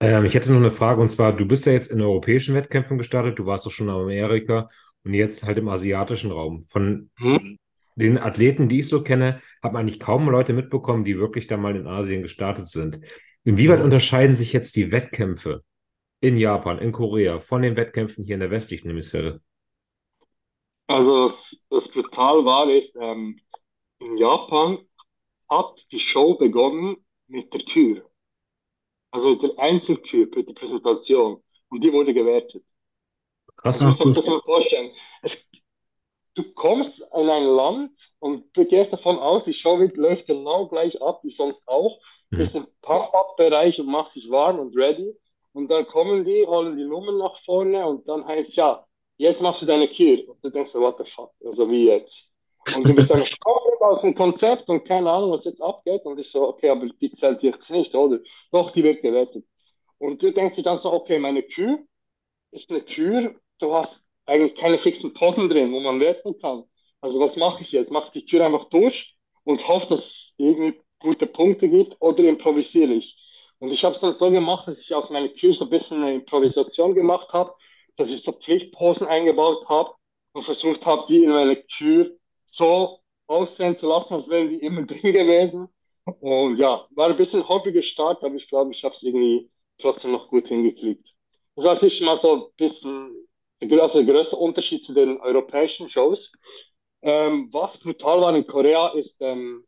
Ähm, 0.01 0.25
ich 0.25 0.35
hätte 0.35 0.51
noch 0.51 0.59
eine 0.59 0.71
Frage 0.71 1.01
und 1.01 1.09
zwar, 1.09 1.35
du 1.35 1.47
bist 1.47 1.65
ja 1.65 1.73
jetzt 1.73 1.91
in 1.91 2.01
europäischen 2.01 2.55
Wettkämpfen 2.55 2.97
gestartet, 2.97 3.39
du 3.39 3.45
warst 3.45 3.65
doch 3.65 3.71
schon 3.71 3.87
in 3.89 3.93
Amerika 3.95 4.69
und 5.03 5.13
jetzt 5.13 5.43
halt 5.45 5.57
im 5.57 5.69
asiatischen 5.69 6.31
Raum. 6.31 6.65
Von 6.67 7.11
Hm? 7.19 7.55
den 7.95 8.17
Athleten, 8.17 8.69
die 8.69 8.79
ich 8.79 8.89
so 8.89 9.03
kenne, 9.03 9.41
haben 9.63 9.77
eigentlich 9.77 9.99
kaum 9.99 10.29
Leute 10.29 10.53
mitbekommen, 10.53 11.03
die 11.05 11.19
wirklich 11.19 11.47
da 11.47 11.57
mal 11.57 11.75
in 11.75 11.87
Asien 11.87 12.21
gestartet 12.23 12.67
sind. 12.69 12.99
Inwieweit 13.43 13.81
unterscheiden 13.81 14.35
sich 14.35 14.53
jetzt 14.53 14.75
die 14.75 14.91
Wettkämpfe 14.91 15.63
in 16.23 16.37
Japan, 16.37 16.79
in 16.79 16.91
Korea 16.91 17.39
von 17.39 17.61
den 17.61 17.75
Wettkämpfen 17.75 18.23
hier 18.23 18.33
in 18.33 18.39
der 18.39 18.49
westlichen 18.51 18.87
Hemisphäre? 18.89 19.41
Also, 20.87 21.25
was, 21.25 21.65
was 21.69 21.87
brutal 21.89 22.45
war, 22.45 22.69
ist, 22.69 22.95
ähm, 22.95 23.39
in 23.99 24.17
Japan 24.17 24.79
hat 25.49 25.85
die 25.91 25.99
Show 25.99 26.35
begonnen 26.35 27.05
mit 27.27 27.53
der 27.53 27.61
Kür. 27.65 28.09
Also 29.11 29.29
mit 29.29 29.41
der 29.43 29.57
Einzelkür 29.59 30.27
für 30.27 30.43
die 30.43 30.51
Präsentation. 30.53 31.41
Und 31.69 31.81
die 31.85 31.93
wurde 31.93 32.13
gewertet. 32.13 32.65
Krass. 33.55 33.81
Also, 33.81 34.05
euch 34.05 34.13
das 34.13 34.27
mal 34.27 34.41
vorstellen. 34.41 34.91
Es, 35.21 35.49
du 36.35 36.43
kommst 36.55 36.99
in 37.01 37.29
ein 37.29 37.45
Land 37.45 37.91
und 38.19 38.45
du 38.57 38.65
gehst 38.65 38.93
davon 38.93 39.19
aus, 39.19 39.45
die 39.45 39.53
Show 39.53 39.77
läuft 39.95 40.27
genau 40.27 40.67
gleich 40.67 41.01
ab 41.01 41.21
wie 41.23 41.31
sonst 41.31 41.67
auch. 41.67 41.99
Du 42.31 42.37
Mhm. 42.37 42.39
bist 42.39 42.55
im 42.55 42.67
Pump-Up-Bereich 42.81 43.79
und 43.79 43.87
machst 43.87 44.15
dich 44.15 44.29
warm 44.29 44.59
und 44.59 44.75
ready. 44.77 45.15
Und 45.53 45.69
dann 45.69 45.85
kommen 45.87 46.25
die, 46.25 46.45
holen 46.45 46.77
die 46.77 46.83
Nummern 46.85 47.17
nach 47.17 47.39
vorne 47.45 47.85
und 47.85 48.07
dann 48.07 48.25
heißt 48.25 48.55
ja, 48.55 48.85
jetzt 49.17 49.41
machst 49.41 49.61
du 49.61 49.65
deine 49.65 49.87
Kür. 49.87 50.27
Und 50.29 50.43
du 50.43 50.49
denkst 50.49 50.71
so, 50.71 50.81
what 50.81 50.97
the 50.97 51.09
fuck? 51.09 51.31
Also 51.45 51.69
wie 51.69 51.85
jetzt? 51.85 52.31
Und 52.75 52.87
du 52.87 52.93
bist 52.93 53.09
dann 53.11 53.23
komplett 53.39 53.81
aus 53.81 54.01
dem 54.01 54.15
Konzept 54.15 54.69
und 54.69 54.85
keine 54.85 55.11
Ahnung, 55.11 55.31
was 55.31 55.45
jetzt 55.45 55.61
abgeht. 55.61 56.05
Und 56.05 56.19
ich 56.19 56.31
so, 56.31 56.47
okay, 56.47 56.69
aber 56.69 56.87
die 56.87 57.11
zählt 57.11 57.43
jetzt 57.43 57.69
nicht, 57.69 57.93
oder? 57.93 58.19
Doch, 58.51 58.71
die 58.71 58.83
wird 58.83 59.01
gewertet. 59.01 59.45
Und 59.99 60.21
du 60.21 60.31
denkst 60.31 60.55
dir 60.55 60.63
dann 60.63 60.77
so, 60.79 60.91
okay, 60.91 61.19
meine 61.19 61.43
Kür 61.43 61.79
ist 62.51 62.71
eine 62.71 62.81
Kür, 62.81 63.35
du 63.59 63.73
hast 63.73 64.03
eigentlich 64.25 64.55
keine 64.55 64.77
fixen 64.79 65.13
Posen 65.13 65.49
drin, 65.49 65.71
wo 65.73 65.79
man 65.79 65.99
werten 65.99 66.37
kann. 66.39 66.63
Also 67.01 67.19
was 67.19 67.35
mache 67.35 67.61
ich 67.61 67.71
jetzt? 67.71 67.91
Mache 67.91 68.05
ich 68.07 68.11
die 68.11 68.25
Kür 68.25 68.45
einfach 68.45 68.65
durch 68.69 69.15
und 69.43 69.67
hoffe, 69.67 69.87
dass 69.89 69.99
es 69.99 70.33
irgendwie 70.37 70.79
gute 70.99 71.27
Punkte 71.27 71.69
gibt 71.69 71.97
oder 71.99 72.23
improvisiere 72.23 72.93
ich? 72.93 73.17
Und 73.63 73.71
ich 73.71 73.85
habe 73.85 73.95
es 73.95 74.01
dann 74.01 74.13
so 74.13 74.29
gemacht, 74.29 74.67
dass 74.67 74.81
ich 74.81 74.93
aus 74.93 75.09
meiner 75.09 75.29
Kür 75.29 75.53
so 75.53 75.63
ein 75.63 75.69
bisschen 75.69 76.03
eine 76.03 76.15
Improvisation 76.15 76.93
gemacht 76.93 77.31
habe, 77.31 77.55
dass 77.95 78.11
ich 78.11 78.21
so 78.21 78.33
Pflichtposen 78.33 79.07
eingebaut 79.07 79.69
habe 79.69 79.93
und 80.33 80.43
versucht 80.43 80.85
habe, 80.85 81.05
die 81.07 81.23
in 81.23 81.29
meine 81.29 81.55
Kür 81.77 82.11
so 82.43 82.99
aussehen 83.25 83.77
zu 83.77 83.87
lassen, 83.87 84.15
als 84.15 84.27
wären 84.27 84.49
die 84.49 84.57
immer 84.57 84.81
drin 84.85 85.13
gewesen. 85.13 85.69
Und 86.19 86.57
ja, 86.57 86.85
war 86.91 87.07
ein 87.07 87.15
bisschen 87.15 87.47
hobbiger 87.47 87.81
Start, 87.81 88.21
aber 88.21 88.35
ich 88.35 88.49
glaube, 88.49 88.71
ich 88.73 88.83
habe 88.83 88.95
es 88.95 89.01
irgendwie 89.01 89.49
trotzdem 89.77 90.11
noch 90.11 90.27
gut 90.27 90.49
hingekriegt. 90.49 91.07
Das 91.55 91.63
war 91.63 91.77
sicher 91.77 92.03
mal 92.03 92.17
so 92.17 92.33
ein 92.33 92.43
bisschen 92.57 93.15
also 93.79 94.03
der 94.03 94.13
größte 94.13 94.35
Unterschied 94.35 94.83
zu 94.83 94.93
den 94.93 95.21
europäischen 95.21 95.87
Shows. 95.87 96.33
Ähm, 97.01 97.47
was 97.53 97.77
brutal 97.77 98.19
war 98.19 98.35
in 98.35 98.45
Korea 98.45 98.89
ist 98.89 99.21
ähm, 99.21 99.65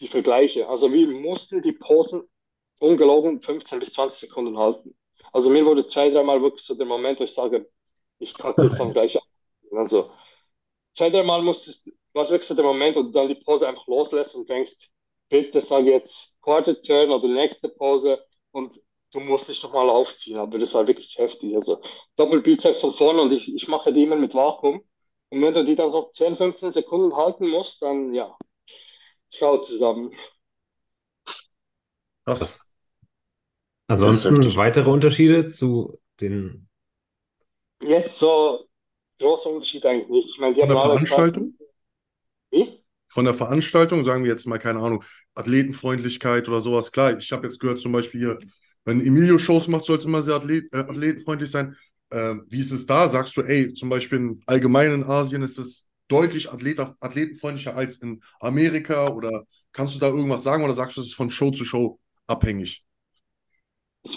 die 0.00 0.06
Vergleiche. 0.06 0.68
Also 0.68 0.92
wir 0.92 1.08
mussten 1.08 1.60
die 1.62 1.72
Posen 1.72 2.28
ungelogen 2.78 3.40
15 3.42 3.78
bis 3.80 3.92
20 3.92 4.20
Sekunden 4.28 4.58
halten. 4.58 4.96
Also 5.32 5.50
mir 5.50 5.64
wurde 5.66 5.86
zwei, 5.86 6.10
dreimal 6.10 6.42
wirklich 6.42 6.64
so 6.64 6.74
der 6.74 6.86
Moment, 6.86 7.20
wo 7.20 7.24
ich 7.24 7.34
sage, 7.34 7.68
ich 8.18 8.36
kacke 8.38 8.66
jetzt 8.66 8.78
dann 8.80 8.92
gleich 8.92 9.16
ab. 9.16 9.24
Also 9.72 10.12
zwei, 10.94 11.10
dreimal 11.10 11.42
musstest, 11.42 11.88
war 12.12 12.28
wirklich 12.30 12.48
so 12.48 12.54
der 12.54 12.64
Moment, 12.64 12.96
wo 12.96 13.02
du 13.02 13.10
dann 13.10 13.28
die 13.28 13.34
Pose 13.36 13.68
einfach 13.68 13.86
loslässt 13.86 14.34
und 14.34 14.48
denkst, 14.48 14.74
bitte 15.28 15.60
sag 15.60 15.84
jetzt 15.86 16.34
Quarter 16.42 16.80
Turn 16.82 17.10
oder 17.10 17.28
nächste 17.28 17.68
Pose 17.68 18.24
und 18.52 18.80
du 19.12 19.20
musst 19.20 19.48
dich 19.48 19.62
nochmal 19.62 19.88
aufziehen. 19.90 20.38
Aber 20.38 20.58
das 20.58 20.74
war 20.74 20.86
wirklich 20.86 21.16
heftig. 21.18 21.54
Also 21.56 21.80
Doppelbizeps 22.16 22.80
von 22.80 22.92
vorne 22.94 23.22
und 23.22 23.32
ich, 23.32 23.52
ich 23.54 23.68
mache 23.68 23.92
die 23.92 24.04
immer 24.04 24.16
mit 24.16 24.34
Vakuum. 24.34 24.82
Und 25.30 25.42
wenn 25.42 25.54
du 25.54 25.64
die 25.64 25.74
dann 25.76 25.90
so 25.90 26.10
10, 26.12 26.36
15 26.36 26.72
Sekunden 26.72 27.16
halten 27.16 27.48
musst, 27.48 27.82
dann 27.82 28.14
ja, 28.14 28.36
ciao 29.30 29.60
zusammen. 29.62 30.12
Krass. 32.24 32.63
Ansonsten 33.86 34.56
weitere 34.56 34.90
Unterschiede 34.90 35.48
zu 35.48 35.98
den. 36.20 36.68
Jetzt 37.82 38.18
so 38.18 38.66
großer 39.18 39.50
Unterschied 39.50 39.84
eigentlich 39.84 40.08
nicht. 40.08 40.28
Ich 40.30 40.38
meine, 40.38 40.54
die 40.54 40.60
Von 40.60 40.68
der 40.70 40.78
Veranstaltung? 40.78 41.54
Wie? 42.50 42.80
Von 43.08 43.24
der 43.26 43.34
Veranstaltung, 43.34 44.04
sagen 44.04 44.24
wir 44.24 44.30
jetzt 44.30 44.46
mal, 44.46 44.58
keine 44.58 44.80
Ahnung, 44.80 45.04
Athletenfreundlichkeit 45.34 46.48
oder 46.48 46.60
sowas. 46.60 46.92
Klar, 46.92 47.18
ich 47.18 47.30
habe 47.32 47.46
jetzt 47.46 47.60
gehört, 47.60 47.78
zum 47.78 47.92
Beispiel 47.92 48.20
hier, 48.20 48.38
wenn 48.84 49.00
Emilio 49.00 49.38
Shows 49.38 49.68
macht, 49.68 49.84
soll 49.84 49.98
es 49.98 50.04
immer 50.04 50.22
sehr 50.22 50.36
athlet, 50.36 50.72
äh, 50.72 50.78
athletenfreundlich 50.78 51.50
sein. 51.50 51.76
Äh, 52.10 52.36
wie 52.48 52.60
ist 52.60 52.72
es 52.72 52.86
da? 52.86 53.08
Sagst 53.08 53.36
du, 53.36 53.42
ey, 53.42 53.74
zum 53.74 53.88
Beispiel 53.88 54.18
in 54.18 54.42
allgemein 54.46 54.92
in 54.92 55.04
Asien 55.04 55.42
ist 55.42 55.58
es 55.58 55.88
deutlich 56.08 56.50
athlet, 56.50 56.80
athletenfreundlicher 57.00 57.76
als 57.76 57.98
in 57.98 58.22
Amerika? 58.40 59.08
Oder 59.08 59.44
kannst 59.72 59.94
du 59.94 60.00
da 60.00 60.08
irgendwas 60.08 60.42
sagen 60.42 60.64
oder 60.64 60.74
sagst 60.74 60.96
du, 60.96 61.00
es 61.00 61.08
ist 61.08 61.14
von 61.14 61.30
Show 61.30 61.50
zu 61.50 61.64
Show 61.64 61.98
abhängig? 62.26 62.84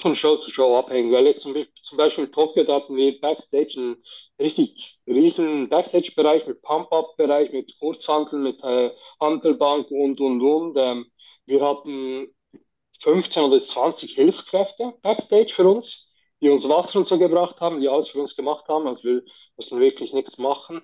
Von 0.01 0.15
Show 0.15 0.37
zu 0.37 0.51
Show 0.51 0.75
abhängig, 0.77 1.13
weil 1.13 1.27
jetzt 1.27 1.41
zum, 1.41 1.55
zum 1.83 1.97
Beispiel 1.97 2.25
in 2.25 2.31
Tokio, 2.31 2.63
da 2.63 2.75
hatten 2.75 2.95
wir 2.95 3.19
Backstage 3.21 3.73
einen 3.77 4.03
richtig 4.39 4.99
riesen 5.07 5.69
Backstage-Bereich 5.69 6.45
mit 6.47 6.61
Pump-Up-Bereich, 6.61 7.51
mit 7.53 7.73
Kurzhanteln, 7.79 8.43
mit 8.43 8.63
äh, 8.63 8.91
Handelbank 9.19 9.89
und, 9.91 10.19
und, 10.19 10.41
und. 10.41 10.77
Ähm, 10.77 11.05
wir 11.45 11.61
hatten 11.65 12.27
15 13.01 13.43
oder 13.43 13.61
20 13.63 14.15
Hilfskräfte 14.15 14.93
Backstage 15.01 15.53
für 15.53 15.67
uns, 15.69 16.09
die 16.41 16.49
uns 16.49 16.67
Wasser 16.67 16.99
und 16.99 17.07
so 17.07 17.17
gebracht 17.17 17.61
haben, 17.61 17.79
die 17.81 17.87
alles 17.89 18.09
für 18.09 18.19
uns 18.19 18.35
gemacht 18.35 18.67
haben, 18.67 18.87
also 18.87 19.03
wir 19.03 19.23
mussten 19.55 19.79
wirklich 19.79 20.13
nichts 20.13 20.37
machen. 20.37 20.81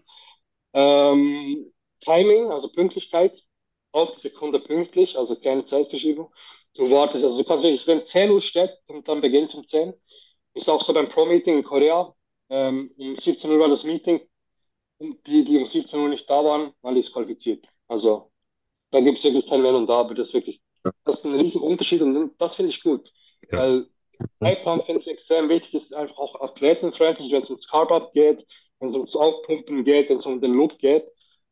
Ähm, 0.73 1.71
Timing, 2.01 2.51
also 2.51 2.69
Pünktlichkeit, 2.71 3.43
auf 3.91 4.11
die 4.13 4.21
Sekunde 4.21 4.59
pünktlich, 4.59 5.17
also 5.17 5.35
keine 5.39 5.65
Zeitverschiebung. 5.65 6.33
Du 6.75 6.89
wartest, 6.89 7.23
also 7.23 7.37
du 7.37 7.43
kannst 7.43 7.63
wirklich, 7.63 7.85
wenn 7.87 8.05
10 8.05 8.31
Uhr 8.31 8.41
steht 8.41 8.71
und 8.87 9.07
dann 9.07 9.21
beginnt 9.21 9.49
es 9.49 9.55
um 9.55 9.65
10. 9.67 9.93
Ist 10.53 10.69
auch 10.69 10.83
so 10.83 10.93
beim 10.93 11.09
Pro-Meeting 11.09 11.57
in 11.59 11.63
Korea. 11.63 12.13
Ähm, 12.49 12.91
um 12.97 13.15
17 13.17 13.51
Uhr 13.51 13.59
war 13.59 13.69
das 13.69 13.83
Meeting. 13.83 14.21
Und 14.97 15.25
die, 15.27 15.43
die 15.43 15.57
um 15.57 15.65
17 15.67 15.99
Uhr 15.99 16.09
nicht 16.09 16.29
da 16.29 16.43
waren, 16.43 16.73
waren 16.81 16.95
disqualifiziert. 16.95 17.65
Also 17.87 18.31
da 18.91 19.01
gibt 19.01 19.17
es 19.17 19.23
wirklich 19.23 19.47
kein 19.47 19.63
Wenn 19.63 19.75
und 19.75 19.87
Da, 19.87 20.01
aber 20.01 20.15
das 20.15 20.29
ist 20.29 20.33
wirklich, 20.33 20.61
das 21.05 21.17
ist 21.17 21.25
ein 21.25 21.35
riesen 21.35 21.61
Unterschied 21.61 22.01
und 22.01 22.33
das 22.39 22.55
finde 22.55 22.71
ich 22.71 22.83
gut. 22.83 23.11
Ja. 23.51 23.59
Weil 23.59 23.87
Zeitplan 24.39 24.81
finde 24.83 25.01
ich 25.01 25.07
extrem 25.07 25.49
wichtig, 25.49 25.73
ist 25.75 25.93
einfach 25.93 26.17
auch 26.17 26.39
athletenfreundlich, 26.41 27.31
wenn 27.31 27.41
es 27.41 27.49
ums 27.49 27.67
Carb-Up 27.67 28.13
geht, 28.13 28.45
wenn 28.79 28.89
es 28.89 28.95
ums 28.95 29.15
Aufpumpen 29.15 29.83
geht, 29.83 30.09
wenn 30.09 30.17
es 30.17 30.25
um 30.25 30.41
den 30.41 30.53
Look 30.53 30.77
geht. 30.79 31.05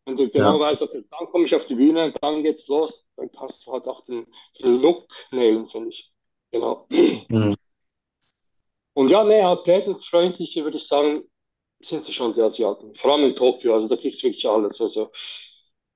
Wenn 0.06 0.18
du 0.18 0.30
genau 0.30 0.60
ja. 0.60 0.60
weißt, 0.60 0.82
okay, 0.82 1.04
dann 1.10 1.28
komme 1.28 1.46
ich 1.46 1.56
auf 1.56 1.66
die 1.66 1.76
Bühne, 1.76 2.14
dann 2.22 2.44
geht's 2.44 2.68
los, 2.68 3.08
dann 3.16 3.32
kannst 3.32 3.66
du 3.66 3.72
halt 3.72 3.86
auch 3.86 4.04
den, 4.06 4.26
den 4.60 4.82
Look 4.82 5.08
nailen, 5.32 5.68
finde 5.70 5.90
ich. 5.90 6.12
Genau. 6.52 6.88
Mhm. 6.90 7.56
Und 8.94 9.10
ja, 9.10 9.24
nee, 9.24 9.42
athletenfreundliche 9.42 10.64
würde 10.64 10.78
ich 10.78 10.88
sagen, 10.88 11.24
sind 11.82 12.06
sie 12.06 12.14
schon 12.14 12.34
die 12.34 12.42
Asiaten. 12.42 12.94
Vor 12.96 13.14
allem 13.14 13.30
in 13.30 13.36
Tokio, 13.36 13.74
also 13.74 13.88
da 13.88 13.96
kriegst 13.96 14.22
du 14.22 14.28
wirklich 14.28 14.48
alles. 14.48 14.82
Also 14.82 15.12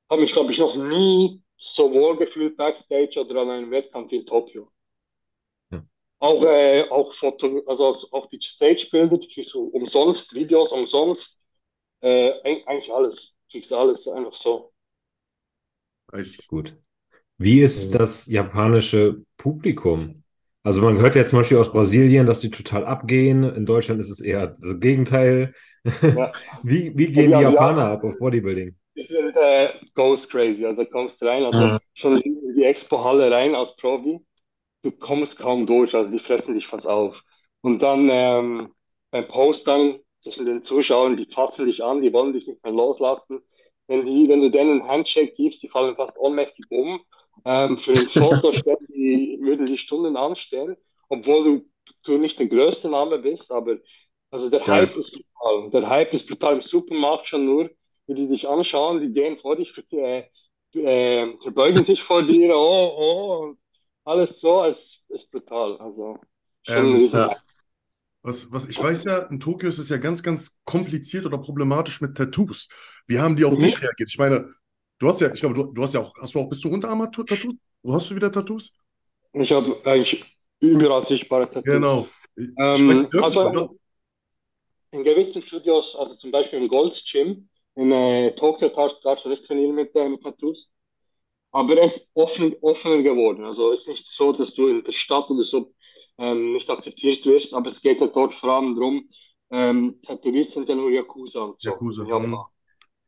habe 0.09 0.21
mich, 0.21 0.33
glaube 0.33 0.51
ich, 0.51 0.59
noch 0.59 0.75
nie 0.75 1.43
so 1.57 1.91
wohl 1.91 2.15
gefühlt 2.17 2.57
backstage 2.57 3.19
oder 3.19 3.41
an 3.41 3.49
einem 3.49 3.71
Wettkampf 3.71 4.11
in 4.11 4.25
Tokio. 4.25 4.71
Auch, 6.19 6.43
äh, 6.43 6.89
auch 6.89 7.13
Foto, 7.13 7.61
also 7.67 7.97
auch 8.11 8.27
die 8.27 8.41
Stage-Bilder, 8.41 9.17
die 9.17 9.27
kriegst 9.27 9.53
du 9.53 9.65
umsonst, 9.67 10.33
Videos 10.33 10.71
umsonst, 10.71 11.37
äh, 12.01 12.31
eigentlich 12.41 12.91
alles 12.91 13.34
kriegst 13.55 13.71
alles 13.71 14.05
einfach 14.07 14.35
so. 14.35 14.73
Ist 16.11 16.47
gut. 16.47 16.75
Wie 17.37 17.61
ist 17.61 17.95
das 17.95 18.27
japanische 18.27 19.23
Publikum? 19.37 20.23
Also 20.63 20.81
man 20.81 20.97
hört 20.97 21.15
ja 21.15 21.25
zum 21.25 21.39
Beispiel 21.39 21.57
aus 21.57 21.71
Brasilien, 21.71 22.25
dass 22.25 22.41
die 22.41 22.49
total 22.49 22.85
abgehen. 22.85 23.43
In 23.43 23.65
Deutschland 23.65 24.01
ist 24.01 24.09
es 24.09 24.19
eher 24.19 24.47
das 24.47 24.79
Gegenteil. 24.79 25.53
Ja. 26.01 26.33
wie, 26.63 26.97
wie 26.97 27.11
gehen 27.11 27.31
ja, 27.31 27.37
die 27.37 27.43
Japaner 27.43 27.83
ja. 27.83 27.93
ab 27.93 28.03
auf 28.03 28.17
Bodybuilding? 28.19 28.75
Die 28.97 29.05
sind 29.05 29.35
äh, 29.37 29.69
ghost 29.93 30.29
crazy. 30.29 30.65
Also 30.65 30.85
kommst 30.85 31.21
rein, 31.21 31.43
also 31.43 31.61
ja. 31.61 31.79
schon 31.93 32.19
in 32.19 32.53
die 32.53 32.63
Expo-Halle 32.63 33.31
rein 33.31 33.55
als 33.55 33.75
Profi. 33.77 34.19
Du 34.81 34.91
kommst 34.91 35.37
kaum 35.37 35.65
durch, 35.65 35.95
also 35.95 36.11
die 36.11 36.19
fressen 36.19 36.55
dich 36.55 36.67
fast 36.67 36.87
auf. 36.87 37.21
Und 37.61 37.79
dann 37.79 38.09
ähm, 38.11 38.73
beim 39.11 39.27
Post 39.27 39.67
dann 39.67 39.99
zwischen 40.25 40.47
den 40.47 40.63
Zuschauern, 40.63 41.17
die 41.17 41.25
fassen 41.25 41.67
dich 41.67 41.83
an, 41.83 42.01
die 42.01 42.11
wollen 42.11 42.33
dich 42.33 42.47
nicht 42.47 42.63
mehr 42.63 42.73
loslassen. 42.73 43.43
Wenn, 43.87 44.05
die, 44.05 44.27
wenn 44.27 44.41
du 44.41 44.49
denen 44.49 44.81
einen 44.81 44.89
Handshake 44.89 45.33
gibst, 45.33 45.61
die 45.61 45.67
fallen 45.69 45.95
fast 45.95 46.17
ohnmächtig 46.17 46.65
um. 46.69 46.99
Ähm, 47.45 47.77
für 47.77 47.91
ein 47.91 48.09
Foto 48.09 48.51
die, 48.89 49.37
würden 49.39 49.67
die 49.67 49.77
Stunden 49.77 50.17
anstellen, 50.17 50.77
obwohl 51.09 51.43
du, 51.43 51.69
du 52.03 52.17
nicht 52.17 52.39
der 52.39 52.47
größte 52.47 52.89
Name 52.89 53.19
bist, 53.19 53.51
aber 53.51 53.77
also 54.31 54.49
der 54.49 54.61
Geil. 54.61 54.87
Hype 54.87 54.97
ist 54.97 55.11
brutal. 55.11 55.69
Der 55.69 55.89
Hype 55.89 56.13
ist 56.13 56.27
brutal 56.27 56.55
im 56.55 56.61
Supermarkt 56.61 57.27
schon 57.27 57.45
nur, 57.45 57.69
wie 58.07 58.15
die 58.15 58.27
dich 58.27 58.47
anschauen, 58.47 59.01
die 59.01 59.13
gehen 59.13 59.37
vor 59.37 59.55
dich, 59.55 59.71
äh, 59.91 60.23
äh, 60.73 61.37
verbeugen 61.43 61.83
sich 61.83 62.01
vor 62.01 62.23
dir, 62.23 62.55
oh, 62.55 62.95
oh, 62.97 63.37
und 63.43 63.59
alles 64.05 64.39
so, 64.39 64.63
es 64.63 65.03
ist 65.09 65.29
brutal. 65.29 65.77
Also 65.77 66.17
schon 66.63 66.95
ähm, 66.95 67.05
ja. 67.05 67.31
Was, 68.25 68.51
was 68.51 68.67
ich 68.67 68.81
weiß 68.81 69.03
ja, 69.03 69.19
in 69.29 69.39
Tokio 69.39 69.69
ist 69.69 69.77
es 69.77 69.89
ja 69.89 69.97
ganz, 69.97 70.23
ganz 70.23 70.59
kompliziert 70.65 71.27
oder 71.27 71.37
problematisch 71.37 72.01
mit 72.01 72.17
Tattoos. 72.17 72.69
Wie 73.05 73.19
haben 73.19 73.35
die 73.35 73.45
auf 73.45 73.55
mhm. 73.55 73.59
dich 73.59 73.79
reagiert? 73.79 74.09
Ich 74.09 74.17
meine, 74.17 74.51
du 74.97 75.07
hast 75.07 75.21
ja, 75.21 75.31
ich 75.31 75.41
glaube, 75.41 75.53
du, 75.53 75.71
du 75.71 75.83
hast 75.83 75.93
ja 75.93 75.99
auch, 75.99 76.11
hast 76.19 76.33
du 76.33 76.39
auch 76.39 76.49
bis 76.49 76.59
zu 76.59 76.69
Unterarm 76.71 77.03
Tattoos? 77.11 77.45
Wo 77.83 77.93
hast 77.93 78.09
du 78.09 78.15
wieder 78.15 78.31
Tattoos? 78.31 78.73
Ich 79.33 79.51
habe 79.51 79.79
eigentlich 79.85 80.25
überall 80.59 81.05
sichtbare 81.05 81.45
Tattoos. 81.45 81.63
Genau. 81.65 82.07
Ähm, 82.35 83.07
also 83.21 83.77
in 84.89 85.03
gewissen 85.03 85.43
Studios, 85.43 85.95
also 85.95 86.15
zum 86.15 86.31
Beispiel 86.31 86.57
im 86.57 86.67
Gold's 86.67 87.03
Gym 87.05 87.47
in 87.75 87.91
äh, 87.91 88.35
Tokio, 88.35 88.69
darfst 89.03 89.25
du 89.25 89.29
nicht 89.29 89.45
trainieren 89.45 89.75
mit, 89.75 89.95
äh, 89.95 90.09
mit 90.09 90.23
Tattoos. 90.23 90.71
Aber 91.51 91.79
es 91.79 91.97
ist 91.97 92.09
offen, 92.15 92.55
offener 92.61 93.03
geworden. 93.03 93.45
Also 93.45 93.71
es 93.71 93.81
ist 93.81 93.87
nicht 93.87 94.07
so, 94.07 94.33
dass 94.33 94.55
du 94.55 94.67
in 94.67 94.83
der 94.83 94.93
Stadt 94.93 95.29
oder 95.29 95.43
so 95.43 95.75
ähm, 96.17 96.53
nicht 96.53 96.69
akzeptiert 96.69 97.25
wirst, 97.25 97.53
aber 97.53 97.67
es 97.67 97.81
geht 97.81 98.01
ja 98.01 98.07
dort 98.07 98.33
vor 98.35 98.49
allem 98.49 98.75
darum, 98.75 99.09
ähm, 99.51 100.01
Tätowiert 100.01 100.49
sind 100.49 100.67
ja 100.69 100.75
nur 100.75 100.89
Yakuza 100.89 101.41
und 101.41 101.59
so. 101.59 101.69
Yakuza, 101.69 102.03
ja. 102.05 102.19
Mhm. 102.19 102.37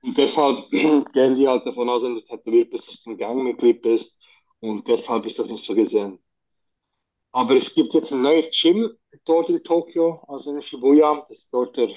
Und 0.04 0.18
deshalb 0.18 0.70
gehen 0.72 1.36
die 1.36 1.48
halt 1.48 1.66
davon 1.66 1.90
aus, 1.90 2.04
wenn 2.04 2.16
du 2.16 2.22
tätowiert 2.22 2.70
bist, 2.70 2.88
dass 2.88 3.02
du 3.04 3.12
ein 3.12 3.18
Gangmitglied 3.18 3.82
bist 3.82 4.22
und 4.60 4.88
deshalb 4.88 5.26
ist 5.26 5.40
das 5.40 5.48
nicht 5.48 5.66
so 5.66 5.74
gesehen. 5.76 6.20
Aber 7.32 7.56
es 7.56 7.74
gibt 7.74 7.94
jetzt 7.94 8.12
ein 8.12 8.22
neues 8.22 8.50
Gym 8.52 8.92
dort 9.26 9.50
in 9.50 9.64
Tokio, 9.64 10.24
also 10.28 10.56
in 10.56 10.62
Shibuya, 10.62 11.26
das 11.28 11.40
ist 11.40 11.54
dort 11.54 11.76
der 11.78 11.90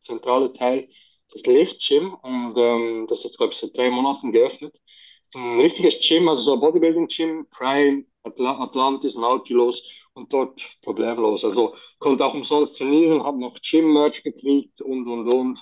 zentrale 0.00 0.52
Teil, 0.52 0.88
das 1.30 1.42
Lift 1.42 1.80
Gym 1.86 2.14
und 2.14 2.54
ähm, 2.56 3.06
das 3.08 3.18
ist 3.18 3.24
jetzt, 3.24 3.38
glaube 3.38 3.52
ich, 3.52 3.58
seit 3.58 3.76
drei 3.76 3.90
Monaten 3.90 4.32
geöffnet. 4.32 4.74
Das 4.74 5.34
ist 5.34 5.36
ein 5.36 5.60
richtiges 5.60 6.00
Gym, 6.00 6.28
also 6.28 6.42
so 6.42 6.52
ein 6.54 6.60
Bodybuilding 6.60 7.08
Gym, 7.08 7.46
Prime, 7.50 8.04
Atlantis, 8.22 9.14
Nautilus 9.14 9.82
und 10.18 10.32
dort 10.32 10.60
problemlos. 10.82 11.44
Also 11.44 11.74
konnte 11.98 12.24
auch 12.24 12.34
umsonst 12.34 12.76
trainieren, 12.76 13.22
habe 13.22 13.40
noch 13.40 13.56
Gym-Merch 13.60 14.22
gekriegt 14.22 14.82
und 14.82 15.06
und 15.08 15.32
und. 15.32 15.58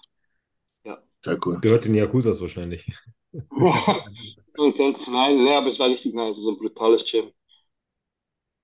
Ja. 0.84 0.98
Sehr 1.24 1.34
cool. 1.34 1.52
Das 1.52 1.60
gehört 1.60 1.84
den 1.84 1.94
Yakuzas 1.94 2.40
wahrscheinlich. 2.40 2.86
und 3.32 4.78
ganz 4.78 5.06
nein, 5.06 5.44
ne, 5.44 5.56
aber 5.56 5.68
es 5.68 5.78
war 5.78 5.88
richtig 5.88 6.14
nice, 6.14 6.36
so 6.36 6.50
ein 6.50 6.58
brutales 6.58 7.04
Gym. 7.10 7.30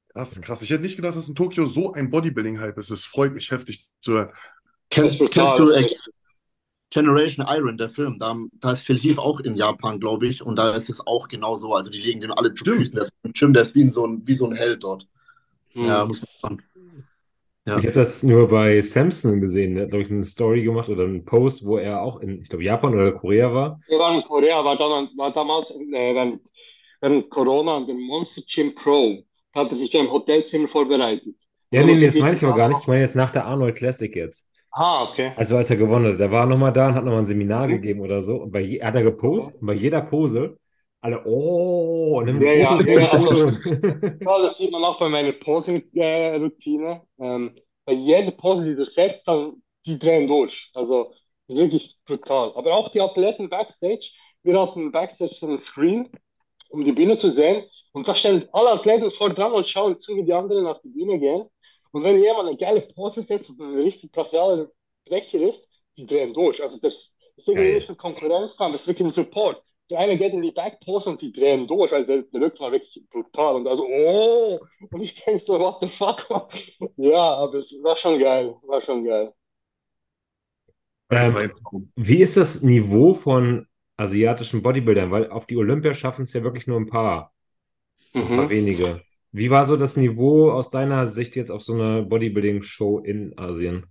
Krass, 0.09 0.41
krass. 0.43 0.63
Ich 0.63 0.71
hätte 0.71 0.83
nicht 0.83 0.97
gedacht, 0.97 1.17
dass 1.17 1.29
in 1.29 1.35
Tokio 1.35 1.65
so 1.65 1.93
ein 1.93 2.11
Bodybuilding-Hype 2.11 2.77
ist. 2.77 2.91
Es 2.91 3.05
freut 3.05 3.33
mich 3.33 3.51
heftig 3.51 3.87
zu 4.01 4.13
hören. 4.13 4.31
Kennst, 4.91 5.19
kennst 5.31 5.59
du 5.59 5.71
äh, 5.71 5.89
Generation 6.91 7.47
Iron, 7.49 7.79
der 7.79 7.89
Film? 7.89 8.19
Da, 8.19 8.37
da 8.61 8.73
ist 8.73 8.83
Phil 8.83 8.99
Heath 8.99 9.19
auch 9.19 9.41
in 9.41 9.55
Japan, 9.55 9.99
glaube 9.99 10.27
ich. 10.27 10.43
Und 10.43 10.57
da 10.57 10.75
ist 10.75 10.91
es 10.91 11.07
auch 11.07 11.29
genau 11.29 11.57
so. 11.57 11.73
Also 11.73 11.91
die 11.91 12.01
legen 12.01 12.21
dem 12.21 12.33
alle 12.33 12.53
zu 12.53 12.63
Stimmt. 12.63 12.79
Füßen. 12.79 12.95
Der 12.97 13.05
ist 13.05 13.15
im 13.23 13.33
Gym, 13.33 13.53
der 13.55 13.63
ist 13.63 13.75
wie 13.75 13.91
so 13.91 14.07
ein, 14.07 14.27
wie 14.27 14.35
so 14.35 14.47
ein 14.47 14.53
Held 14.53 14.85
dort. 14.85 15.09
Ja, 15.75 16.03
hm. 16.03 16.09
muss 16.09 16.25
man 16.43 16.63
Ja. 17.65 17.79
Ich 17.79 17.85
habe 17.85 17.93
das 17.93 18.23
nur 18.23 18.49
bei 18.49 18.81
Samson 18.81 19.41
gesehen. 19.41 19.75
Der 19.75 19.85
hat, 19.85 19.91
glaube 19.91 20.05
ich, 20.05 20.11
eine 20.11 20.25
Story 20.25 20.63
gemacht 20.63 20.89
oder 20.89 21.05
einen 21.05 21.25
Post, 21.25 21.65
wo 21.65 21.79
er 21.79 22.03
auch 22.03 22.21
in, 22.21 22.43
ich 22.43 22.49
glaube, 22.49 22.65
Japan 22.65 22.95
oder 22.95 23.13
Korea 23.13 23.53
war. 23.53 23.81
Er 23.89 23.99
war 23.99 24.15
in 24.15 24.23
Korea, 24.23 24.65
war, 24.65 24.77
dann, 24.77 25.11
war 25.17 25.33
damals 25.33 25.71
äh, 25.71 26.15
während, 26.15 26.41
während 27.01 27.31
Corona 27.31 27.77
an 27.77 27.87
dem 27.87 28.01
Monster 28.01 28.43
Gym 28.53 28.75
Pro. 28.75 29.23
Da 29.55 29.61
hat 29.61 29.71
er 29.71 29.77
sich 29.77 29.95
im 29.95 30.11
Hotelzimmer 30.11 30.69
vorbereitet. 30.69 31.37
Ja, 31.71 31.85
nee, 31.85 31.95
nee, 31.95 32.05
das 32.05 32.19
meine 32.19 32.37
ich 32.37 32.45
aber 32.45 32.57
gar 32.57 32.69
nicht. 32.69 32.81
Ich 32.81 32.87
meine 32.87 33.01
jetzt 33.01 33.17
nach 33.17 33.31
der 33.31 33.47
Arnold 33.47 33.77
Classic 33.77 34.15
jetzt. 34.15 34.53
Ah, 34.73 35.05
okay. 35.05 35.33
Also 35.37 35.57
als 35.57 35.71
er 35.71 35.77
gewonnen 35.77 36.11
hat. 36.11 36.19
Der 36.19 36.31
war 36.31 36.47
nochmal 36.47 36.73
da 36.73 36.89
und 36.89 36.95
hat 36.95 37.05
nochmal 37.05 37.21
ein 37.21 37.27
Seminar 37.27 37.67
mhm. 37.67 37.73
gegeben 37.73 38.01
oder 38.01 38.23
so. 38.23 38.37
Und 38.37 38.53
bei 38.53 38.61
je, 38.61 38.79
er 38.79 38.89
hat 38.89 38.95
er 38.95 39.03
gepostet 39.03 39.61
und 39.61 39.67
bei 39.67 39.75
jeder 39.75 40.01
Pose 40.01 40.57
alle, 41.03 41.21
oh, 41.27 42.19
und 42.19 42.41
ja, 42.41 42.53
ja, 42.53 42.81
ja, 42.81 43.19
ja, 44.21 44.43
das 44.43 44.57
sieht 44.57 44.71
man 44.71 44.85
auch 44.85 45.01
bei 45.01 45.09
meiner 45.09 45.33
Posing-Routine. 45.33 47.03
Ähm, 47.19 47.57
bei 47.85 47.93
jeder 47.93 48.31
Pose, 48.31 48.65
die 48.65 48.77
du 48.77 48.85
setzt, 48.85 49.27
dann, 49.27 49.61
die 49.85 49.99
drehen 49.99 50.29
durch. 50.29 50.71
Also, 50.75 51.13
das 51.49 51.57
ist 51.57 51.63
wirklich 51.63 51.97
brutal. 52.07 52.53
Aber 52.55 52.75
auch 52.75 52.89
die 52.91 53.01
Athleten 53.01 53.49
Backstage, 53.49 54.11
wir 54.45 54.61
hatten 54.61 54.93
Backstage 54.93 55.37
einen 55.43 55.59
Screen, 55.59 56.09
um 56.69 56.85
die 56.85 56.93
Bühne 56.93 57.19
zu 57.19 57.31
sehen. 57.31 57.65
Und 57.91 58.07
da 58.07 58.15
stehen 58.15 58.49
alle 58.53 58.71
Athleten 58.71 59.11
vor 59.11 59.31
dran 59.31 59.53
und 59.53 59.69
schauen 59.69 59.99
zu, 59.99 60.15
wie 60.17 60.23
die 60.25 60.33
anderen 60.33 60.69
auf 60.69 60.81
die 60.83 60.89
Bühne 60.89 61.19
gehen. 61.19 61.45
Und 61.91 62.05
wenn 62.05 62.23
jemand 62.23 62.49
eine 62.49 62.57
geile 62.57 62.83
Pose 62.83 63.23
setzt 63.23 63.51
und 63.51 63.61
ein 63.61 63.75
richtig 63.81 64.13
brachialer 64.13 64.69
Brecher 65.05 65.41
ist, 65.41 65.69
die 65.97 66.07
drehen 66.07 66.33
durch. 66.33 66.63
Also 66.63 66.79
das 66.81 67.11
ist 67.35 67.49
irgendwie 67.49 67.75
nicht 67.75 67.91
ein 67.91 67.97
Konkurrenzkampf, 67.97 68.75
das 68.75 68.83
ist 68.83 68.87
wirklich 68.87 69.09
ein 69.09 69.13
Support 69.13 69.63
der 69.93 70.01
eine 70.01 70.17
geht 70.17 70.33
in 70.33 70.43
die 70.43 70.53
Backpose 70.53 71.11
und 71.11 71.21
die 71.21 71.33
drehen 71.33 71.67
durch, 71.67 71.93
weil 71.93 72.07
der, 72.07 72.23
der 72.23 72.41
Rücken 72.41 72.61
war 72.61 72.73
wirklich 72.73 73.05
brutal. 73.11 73.57
Und 73.57 73.67
also, 73.67 73.87
oh, 73.87 74.61
und 74.91 75.01
ich 75.03 75.23
denke 75.23 75.45
so, 75.47 75.59
what 75.59 75.79
the 75.83 75.89
fuck? 75.89 76.27
ja, 76.97 77.35
aber 77.35 77.55
es 77.55 77.71
war 77.83 77.97
schon 77.97 78.19
geil, 78.19 78.55
war 78.63 78.81
schon 78.81 79.05
geil. 79.05 79.33
Ähm, 81.11 81.53
wie 81.95 82.23
ist 82.23 82.39
das 82.39 82.63
Niveau 82.63 83.13
von 83.13 83.67
asiatischen 83.99 84.63
Bodybuildern? 84.63 85.11
Weil 85.11 85.31
auf 85.31 85.47
die 85.47 85.59
Olympia 85.59 85.93
schaffen 85.93 86.23
es 86.23 86.33
ja 86.33 86.43
wirklich 86.43 86.67
nur 86.67 86.79
ein 86.79 86.89
paar. 86.89 87.33
Mhm. 88.15 88.23
Ein 88.23 88.37
paar 88.37 88.51
wenige. 88.51 89.03
Wie 89.31 89.51
war 89.51 89.65
so 89.65 89.77
das 89.77 89.97
Niveau 89.97 90.51
aus 90.51 90.71
deiner 90.71 91.07
Sicht 91.07 91.37
jetzt 91.37 91.51
auf 91.51 91.63
so 91.63 91.75
einer 91.75 92.03
Bodybuilding-Show 92.03 93.01
in 93.01 93.39
Asien? 93.39 93.87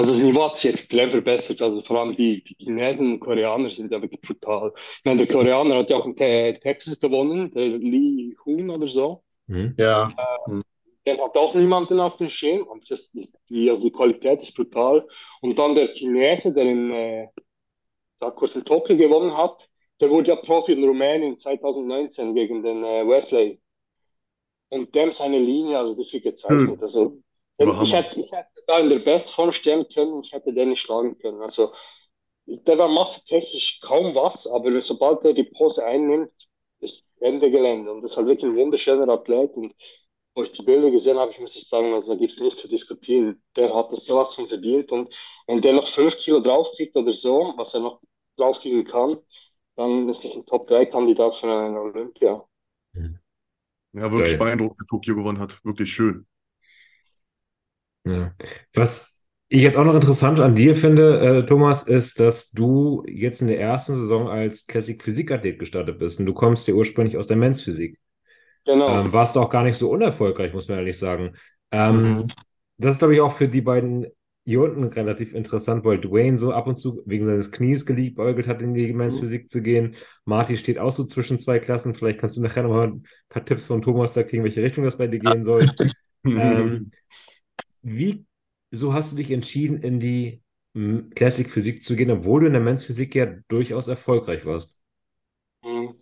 Also 0.00 0.14
das 0.14 0.22
Niveau 0.22 0.44
hat 0.44 0.56
sich 0.56 0.70
extrem 0.70 1.10
verbessert. 1.10 1.60
Also 1.60 1.82
vor 1.82 2.00
allem 2.00 2.16
die, 2.16 2.42
die 2.42 2.56
Chinesen 2.58 3.12
und 3.12 3.20
Koreaner 3.20 3.68
sind 3.68 3.92
ja 3.92 4.00
wirklich 4.00 4.22
brutal. 4.22 4.72
Ich 4.74 5.04
meine, 5.04 5.26
der 5.26 5.34
Koreaner 5.34 5.76
hat 5.76 5.90
ja 5.90 5.98
auch 5.98 6.06
in 6.06 6.16
Te 6.16 6.58
Texas 6.58 6.98
gewonnen, 6.98 7.52
der 7.52 7.66
Lee 7.66 8.34
Hoon 8.46 8.70
oder 8.70 8.86
so. 8.86 9.22
Mhm. 9.46 9.74
Ja. 9.76 10.10
Der 11.04 11.22
hat 11.22 11.36
auch 11.36 11.54
niemanden 11.54 12.00
auf 12.00 12.16
den 12.16 12.30
Schirm. 12.30 12.62
Und 12.62 12.90
das 12.90 13.10
ist 13.12 13.36
die, 13.50 13.68
also 13.68 13.82
die 13.82 13.92
Qualität 13.92 14.40
ist 14.40 14.56
brutal. 14.56 15.06
Und 15.42 15.58
dann 15.58 15.74
der 15.74 15.88
Chinese, 15.88 16.54
der 16.54 16.64
in, 16.64 16.90
äh, 16.92 17.28
sag 18.18 18.36
kurz 18.36 18.54
in 18.54 18.64
Tokio 18.64 18.96
gewonnen 18.96 19.36
hat, 19.36 19.68
der 20.00 20.08
wurde 20.08 20.28
ja 20.28 20.36
Profi 20.36 20.72
in 20.72 20.82
Rumänien 20.82 21.38
2019 21.38 22.34
gegen 22.34 22.62
den 22.62 22.84
äh, 22.84 23.06
Wesley. 23.06 23.60
Und 24.70 24.94
dem 24.94 25.12
seine 25.12 25.38
Linie, 25.38 25.76
also 25.76 25.94
das 25.94 26.10
wird 26.10 26.22
gezeichnet. 26.22 26.78
Hm. 26.78 26.82
Also 26.82 27.18
Aber 27.60 27.76
ich 27.80 27.92
Hammer. 27.92 27.94
hätte, 27.94 28.20
ich 28.20 28.32
hätte 28.32 28.48
da 28.66 28.78
in 28.80 28.88
der 28.88 29.00
Bestform 29.00 29.52
stehen 29.52 29.86
können, 29.92 30.22
ich 30.22 30.32
hätte 30.32 30.52
den 30.52 30.70
nicht 30.70 30.80
schlagen 30.80 31.18
können. 31.18 31.42
Also 31.42 31.72
der 32.46 32.78
war 32.78 32.88
massetechnisch 32.88 33.80
kaum 33.82 34.14
was, 34.14 34.46
aber 34.46 34.80
sobald 34.82 35.24
er 35.24 35.34
die 35.34 35.44
Pose 35.44 35.84
einnimmt, 35.84 36.32
ist 36.80 37.06
Ende 37.20 37.50
Gelände. 37.50 37.92
Und 37.92 38.02
das 38.02 38.12
ist 38.12 38.16
halt 38.16 38.28
wirklich 38.28 38.50
ein 38.50 38.56
wunderschöner 38.56 39.08
Athlet. 39.08 39.52
Und 39.54 39.74
wo 40.34 40.42
ich 40.44 40.52
die 40.52 40.62
Bilder 40.62 40.90
gesehen 40.90 41.18
habe, 41.18 41.32
ich 41.32 41.40
muss 41.40 41.56
ich 41.56 41.68
sagen, 41.68 41.92
also 41.94 42.08
da 42.12 42.18
gibt 42.18 42.32
es 42.32 42.40
nichts 42.40 42.60
zu 42.60 42.68
diskutieren. 42.68 43.42
Der 43.56 43.74
hat 43.74 43.92
das 43.92 44.06
sowas 44.06 44.34
von 44.34 44.48
verdient. 44.48 44.90
Und 44.92 45.14
wenn 45.46 45.60
der 45.60 45.74
noch 45.74 45.88
5 45.88 46.16
Kilo 46.16 46.40
draufkriegt 46.40 46.96
oder 46.96 47.14
so, 47.14 47.54
was 47.56 47.74
er 47.74 47.80
noch 47.80 48.00
draufkriegen 48.36 48.84
kann, 48.84 49.18
dann 49.76 50.08
ist 50.08 50.24
das 50.24 50.34
ein 50.36 50.46
Top-3-Kandidat 50.46 51.34
für 51.36 51.46
eine 51.46 51.80
Olympia. 51.80 52.46
Ja, 53.92 54.10
wirklich 54.10 54.38
Geil. 54.38 54.38
beeindruckend, 54.38 54.80
wer 54.80 54.86
Tokio 54.86 55.14
gewonnen 55.16 55.38
hat. 55.40 55.64
Wirklich 55.64 55.92
schön. 55.92 56.26
Ja. 58.04 58.34
Was 58.74 59.28
ich 59.48 59.62
jetzt 59.62 59.76
auch 59.76 59.84
noch 59.84 59.94
interessant 59.94 60.40
an 60.40 60.54
dir 60.54 60.76
finde, 60.76 61.40
äh, 61.42 61.46
Thomas, 61.46 61.82
ist, 61.82 62.20
dass 62.20 62.50
du 62.50 63.04
jetzt 63.06 63.42
in 63.42 63.48
der 63.48 63.60
ersten 63.60 63.94
Saison 63.94 64.28
als 64.28 64.66
Classic 64.66 65.02
Physikathlet 65.02 65.58
gestartet 65.58 65.98
bist 65.98 66.20
und 66.20 66.26
du 66.26 66.34
kommst 66.34 66.68
ja 66.68 66.74
ursprünglich 66.74 67.16
aus 67.16 67.26
der 67.26 67.36
Men's 67.36 67.60
Physik. 67.60 67.98
Genau. 68.64 68.88
Ähm, 68.90 69.12
warst 69.12 69.38
auch 69.38 69.50
gar 69.50 69.64
nicht 69.64 69.76
so 69.78 69.90
unerfolgreich, 69.90 70.52
muss 70.54 70.68
man 70.68 70.78
ehrlich 70.78 70.98
sagen. 70.98 71.34
Ähm, 71.70 72.24
Mhm. 72.24 72.28
Das 72.78 72.94
ist, 72.94 73.00
glaube 73.00 73.14
ich, 73.14 73.20
auch 73.20 73.36
für 73.36 73.48
die 73.48 73.60
beiden 73.62 74.06
hier 74.44 74.62
unten 74.62 74.84
relativ 74.84 75.34
interessant, 75.34 75.84
weil 75.84 76.00
Dwayne 76.00 76.38
so 76.38 76.52
ab 76.52 76.66
und 76.66 76.78
zu 76.78 77.02
wegen 77.06 77.24
seines 77.26 77.52
Knies 77.52 77.86
geliebäugelt 77.86 78.48
hat, 78.48 78.62
in 78.62 78.74
die 78.74 78.92
Men's 78.92 79.16
Mhm. 79.16 79.20
Physik 79.20 79.50
zu 79.50 79.62
gehen. 79.62 79.96
Marty 80.24 80.56
steht 80.58 80.78
auch 80.78 80.92
so 80.92 81.04
zwischen 81.04 81.38
zwei 81.38 81.58
Klassen. 81.60 81.94
Vielleicht 81.94 82.20
kannst 82.20 82.36
du 82.38 82.42
nachher 82.42 82.62
noch 82.64 82.70
mal 82.70 82.88
ein 82.88 83.04
paar 83.28 83.44
Tipps 83.44 83.66
von 83.66 83.82
Thomas 83.82 84.14
da 84.14 84.22
kriegen, 84.24 84.44
welche 84.44 84.62
Richtung 84.62 84.84
das 84.84 84.98
bei 84.98 85.06
dir 85.08 85.20
gehen 85.20 85.44
soll. 85.44 85.74
Ähm, 86.36 86.92
wie, 87.82 88.26
so 88.70 88.94
hast 88.94 89.12
du 89.12 89.16
dich 89.16 89.30
entschieden, 89.30 89.82
in 89.82 90.00
die 90.00 90.42
mm, 90.74 91.10
Classic 91.14 91.48
Physik 91.48 91.82
zu 91.84 91.96
gehen, 91.96 92.10
obwohl 92.10 92.40
du 92.42 92.46
in 92.46 92.52
der 92.52 92.62
Men's 92.62 92.86
ja 93.14 93.26
durchaus 93.48 93.88
erfolgreich 93.88 94.44
warst? 94.46 94.80
Mhm. 95.62 96.00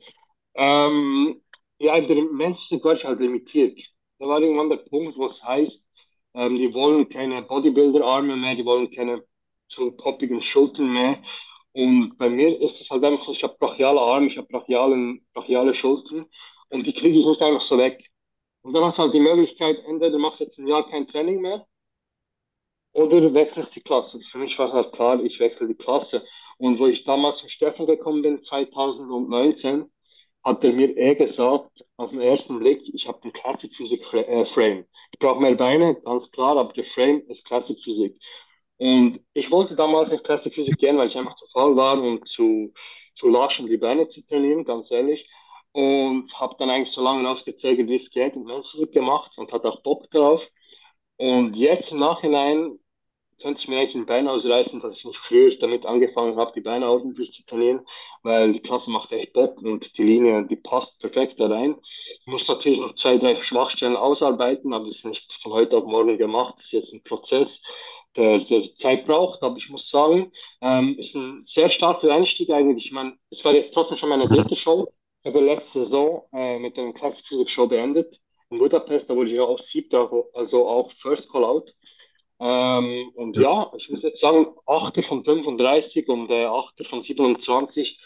Ähm, 0.54 1.42
ja, 1.78 1.96
in 1.96 2.08
der 2.08 2.22
Menschlichen 2.24 2.84
war 2.84 2.94
ich 2.94 3.04
halt 3.04 3.20
limitiert. 3.20 3.78
Da 4.18 4.26
war 4.26 4.40
irgendwann 4.40 4.70
der 4.70 4.78
Punkt, 4.78 5.16
wo 5.18 5.26
es 5.26 5.42
heißt, 5.44 5.86
ähm, 6.34 6.56
die 6.56 6.72
wollen 6.74 7.08
keine 7.08 7.42
Bodybuilder-Arme 7.42 8.36
mehr, 8.36 8.54
die 8.56 8.64
wollen 8.64 8.90
keine 8.90 9.24
zu 9.68 9.92
poppigen 9.92 10.40
Schultern 10.42 10.92
mehr. 10.92 11.22
Und 11.72 12.16
bei 12.18 12.28
mir 12.30 12.60
ist 12.60 12.80
es 12.80 12.90
halt 12.90 13.04
einfach 13.04 13.24
so, 13.26 13.32
ich 13.32 13.42
habe 13.44 13.56
brachiale 13.58 14.00
Arme, 14.00 14.28
ich 14.28 14.38
habe 14.38 14.48
brachiale 14.48 15.74
Schultern 15.74 16.26
und 16.70 16.86
die 16.86 16.94
kriege 16.94 17.18
ich 17.18 17.26
nicht 17.26 17.42
einfach 17.42 17.60
so 17.60 17.78
weg. 17.78 18.10
Und 18.62 18.72
dann 18.74 18.84
hast 18.84 18.98
du 18.98 19.02
halt 19.02 19.14
die 19.14 19.20
Möglichkeit, 19.20 19.78
entweder 19.84 20.12
du 20.12 20.18
machst 20.18 20.38
jetzt 20.40 20.58
ein 20.58 20.68
Jahr 20.68 20.88
kein 20.88 21.08
Training 21.08 21.40
mehr 21.40 21.66
oder 22.92 23.20
du 23.20 23.34
wechselst 23.34 23.74
die 23.76 23.80
Klasse. 23.82 24.20
Für 24.30 24.38
mich 24.38 24.58
war 24.58 24.66
es 24.68 24.72
halt 24.72 24.92
klar, 24.92 25.22
ich 25.22 25.38
wechsle 25.40 25.68
die 25.68 25.74
Klasse. 25.74 26.24
Und 26.58 26.78
wo 26.78 26.86
ich 26.86 27.04
damals 27.04 27.38
zu 27.38 27.48
Steffen 27.48 27.86
gekommen 27.86 28.22
bin, 28.22 28.42
2019, 28.42 29.90
hat 30.44 30.64
er 30.64 30.72
mir 30.72 30.96
eh 30.96 31.14
gesagt, 31.14 31.84
auf 31.96 32.10
den 32.10 32.20
ersten 32.20 32.58
Blick, 32.58 32.82
ich 32.94 33.06
habe 33.08 33.20
den 33.20 33.32
Classic 33.32 33.74
Physik 33.74 34.12
äh, 34.14 34.44
Frame. 34.44 34.86
Ich 35.12 35.18
brauche 35.18 35.40
mehr 35.40 35.54
Beine, 35.54 35.96
ganz 36.02 36.30
klar, 36.30 36.56
aber 36.56 36.72
der 36.72 36.84
Frame 36.84 37.22
ist 37.28 37.44
Classic 37.44 37.76
Physik. 37.82 38.16
Und 38.78 39.20
ich 39.34 39.50
wollte 39.50 39.74
damals 39.76 40.10
in 40.10 40.22
Classic 40.22 40.54
Physik 40.54 40.78
gehen, 40.78 40.96
weil 40.98 41.08
ich 41.08 41.16
einfach 41.18 41.34
zu 41.34 41.46
faul 41.52 41.76
war 41.76 42.00
und 42.00 42.28
zu, 42.28 42.72
zu 43.14 43.28
lasch, 43.28 43.60
um 43.60 43.66
die 43.68 43.76
Beine 43.76 44.08
zu 44.08 44.24
trainieren, 44.26 44.64
ganz 44.64 44.90
ehrlich. 44.90 45.28
Und 45.72 46.32
habe 46.34 46.56
dann 46.58 46.70
eigentlich 46.70 46.92
so 46.92 47.02
lange 47.02 47.26
rausgezögert, 47.28 47.88
wie 47.88 47.94
es 47.94 48.10
geht, 48.10 48.36
und 48.36 48.48
Physik 48.66 48.92
gemacht 48.92 49.32
und 49.38 49.52
hatte 49.52 49.68
auch 49.68 49.82
Bock 49.82 50.10
drauf. 50.10 50.48
Und 51.16 51.56
jetzt 51.56 51.92
im 51.92 51.98
Nachhinein 51.98 52.78
könnte 53.40 53.60
ich 53.60 53.68
mir 53.68 53.78
eigentlich 53.78 53.94
ein 53.94 54.06
Bein 54.06 54.28
ausreißen, 54.28 54.80
dass 54.80 54.96
ich 54.96 55.04
nicht 55.04 55.18
früher 55.18 55.56
damit 55.58 55.86
angefangen 55.86 56.36
habe, 56.36 56.52
die 56.54 56.60
Beine 56.60 56.88
ordentlich 56.88 57.32
zu 57.32 57.44
trainieren, 57.46 57.86
weil 58.22 58.52
die 58.52 58.60
Klasse 58.60 58.90
macht 58.90 59.12
echt 59.12 59.32
Bock 59.32 59.62
und 59.62 59.96
die 59.96 60.02
Linie, 60.02 60.44
die 60.46 60.56
passt 60.56 61.00
perfekt 61.00 61.38
da 61.38 61.46
rein. 61.46 61.76
Ich 62.20 62.26
muss 62.26 62.48
natürlich 62.48 62.80
noch 62.80 62.94
zwei, 62.96 63.16
drei 63.18 63.36
Schwachstellen 63.36 63.96
ausarbeiten, 63.96 64.72
aber 64.72 64.86
das 64.86 64.96
ist 64.98 65.04
nicht 65.04 65.32
von 65.42 65.52
heute 65.52 65.76
auf 65.78 65.84
morgen 65.84 66.18
gemacht. 66.18 66.54
Das 66.58 66.66
ist 66.66 66.72
jetzt 66.72 66.92
ein 66.92 67.02
Prozess, 67.04 67.62
der, 68.16 68.38
der 68.40 68.74
Zeit 68.74 69.06
braucht, 69.06 69.42
aber 69.42 69.56
ich 69.56 69.68
muss 69.68 69.88
sagen, 69.88 70.32
ähm, 70.60 70.96
ist 70.98 71.14
ein 71.14 71.40
sehr 71.40 71.68
starker 71.68 72.12
Einstieg 72.12 72.50
eigentlich. 72.50 72.86
Ich 72.86 72.92
meine, 72.92 73.16
es 73.30 73.44
war 73.44 73.54
jetzt 73.54 73.72
trotzdem 73.72 73.96
schon 73.98 74.08
meine 74.08 74.28
dritte 74.28 74.56
Show. 74.56 74.88
Ich 75.22 75.28
habe 75.28 75.40
letzte 75.40 75.80
Saison 75.80 76.28
äh, 76.32 76.58
mit 76.58 76.76
der 76.76 76.92
Classic 76.92 77.26
Physics 77.26 77.52
Show 77.52 77.66
beendet. 77.66 78.20
In 78.50 78.58
Budapest, 78.58 79.10
da 79.10 79.14
wurde 79.16 79.30
ich 79.30 79.36
ja 79.36 79.42
auch 79.42 79.58
siebter, 79.58 80.10
also 80.32 80.66
auch 80.68 80.90
First 80.92 81.30
Call 81.30 81.44
Out. 81.44 81.74
Ähm, 82.40 83.10
und 83.14 83.36
ja, 83.36 83.70
ich 83.76 83.90
muss 83.90 84.02
jetzt 84.02 84.20
sagen, 84.20 84.46
Achter 84.66 85.02
von 85.02 85.24
35 85.24 86.08
und 86.08 86.30
äh, 86.30 86.44
Achter 86.46 86.84
von 86.84 87.02
27 87.02 87.98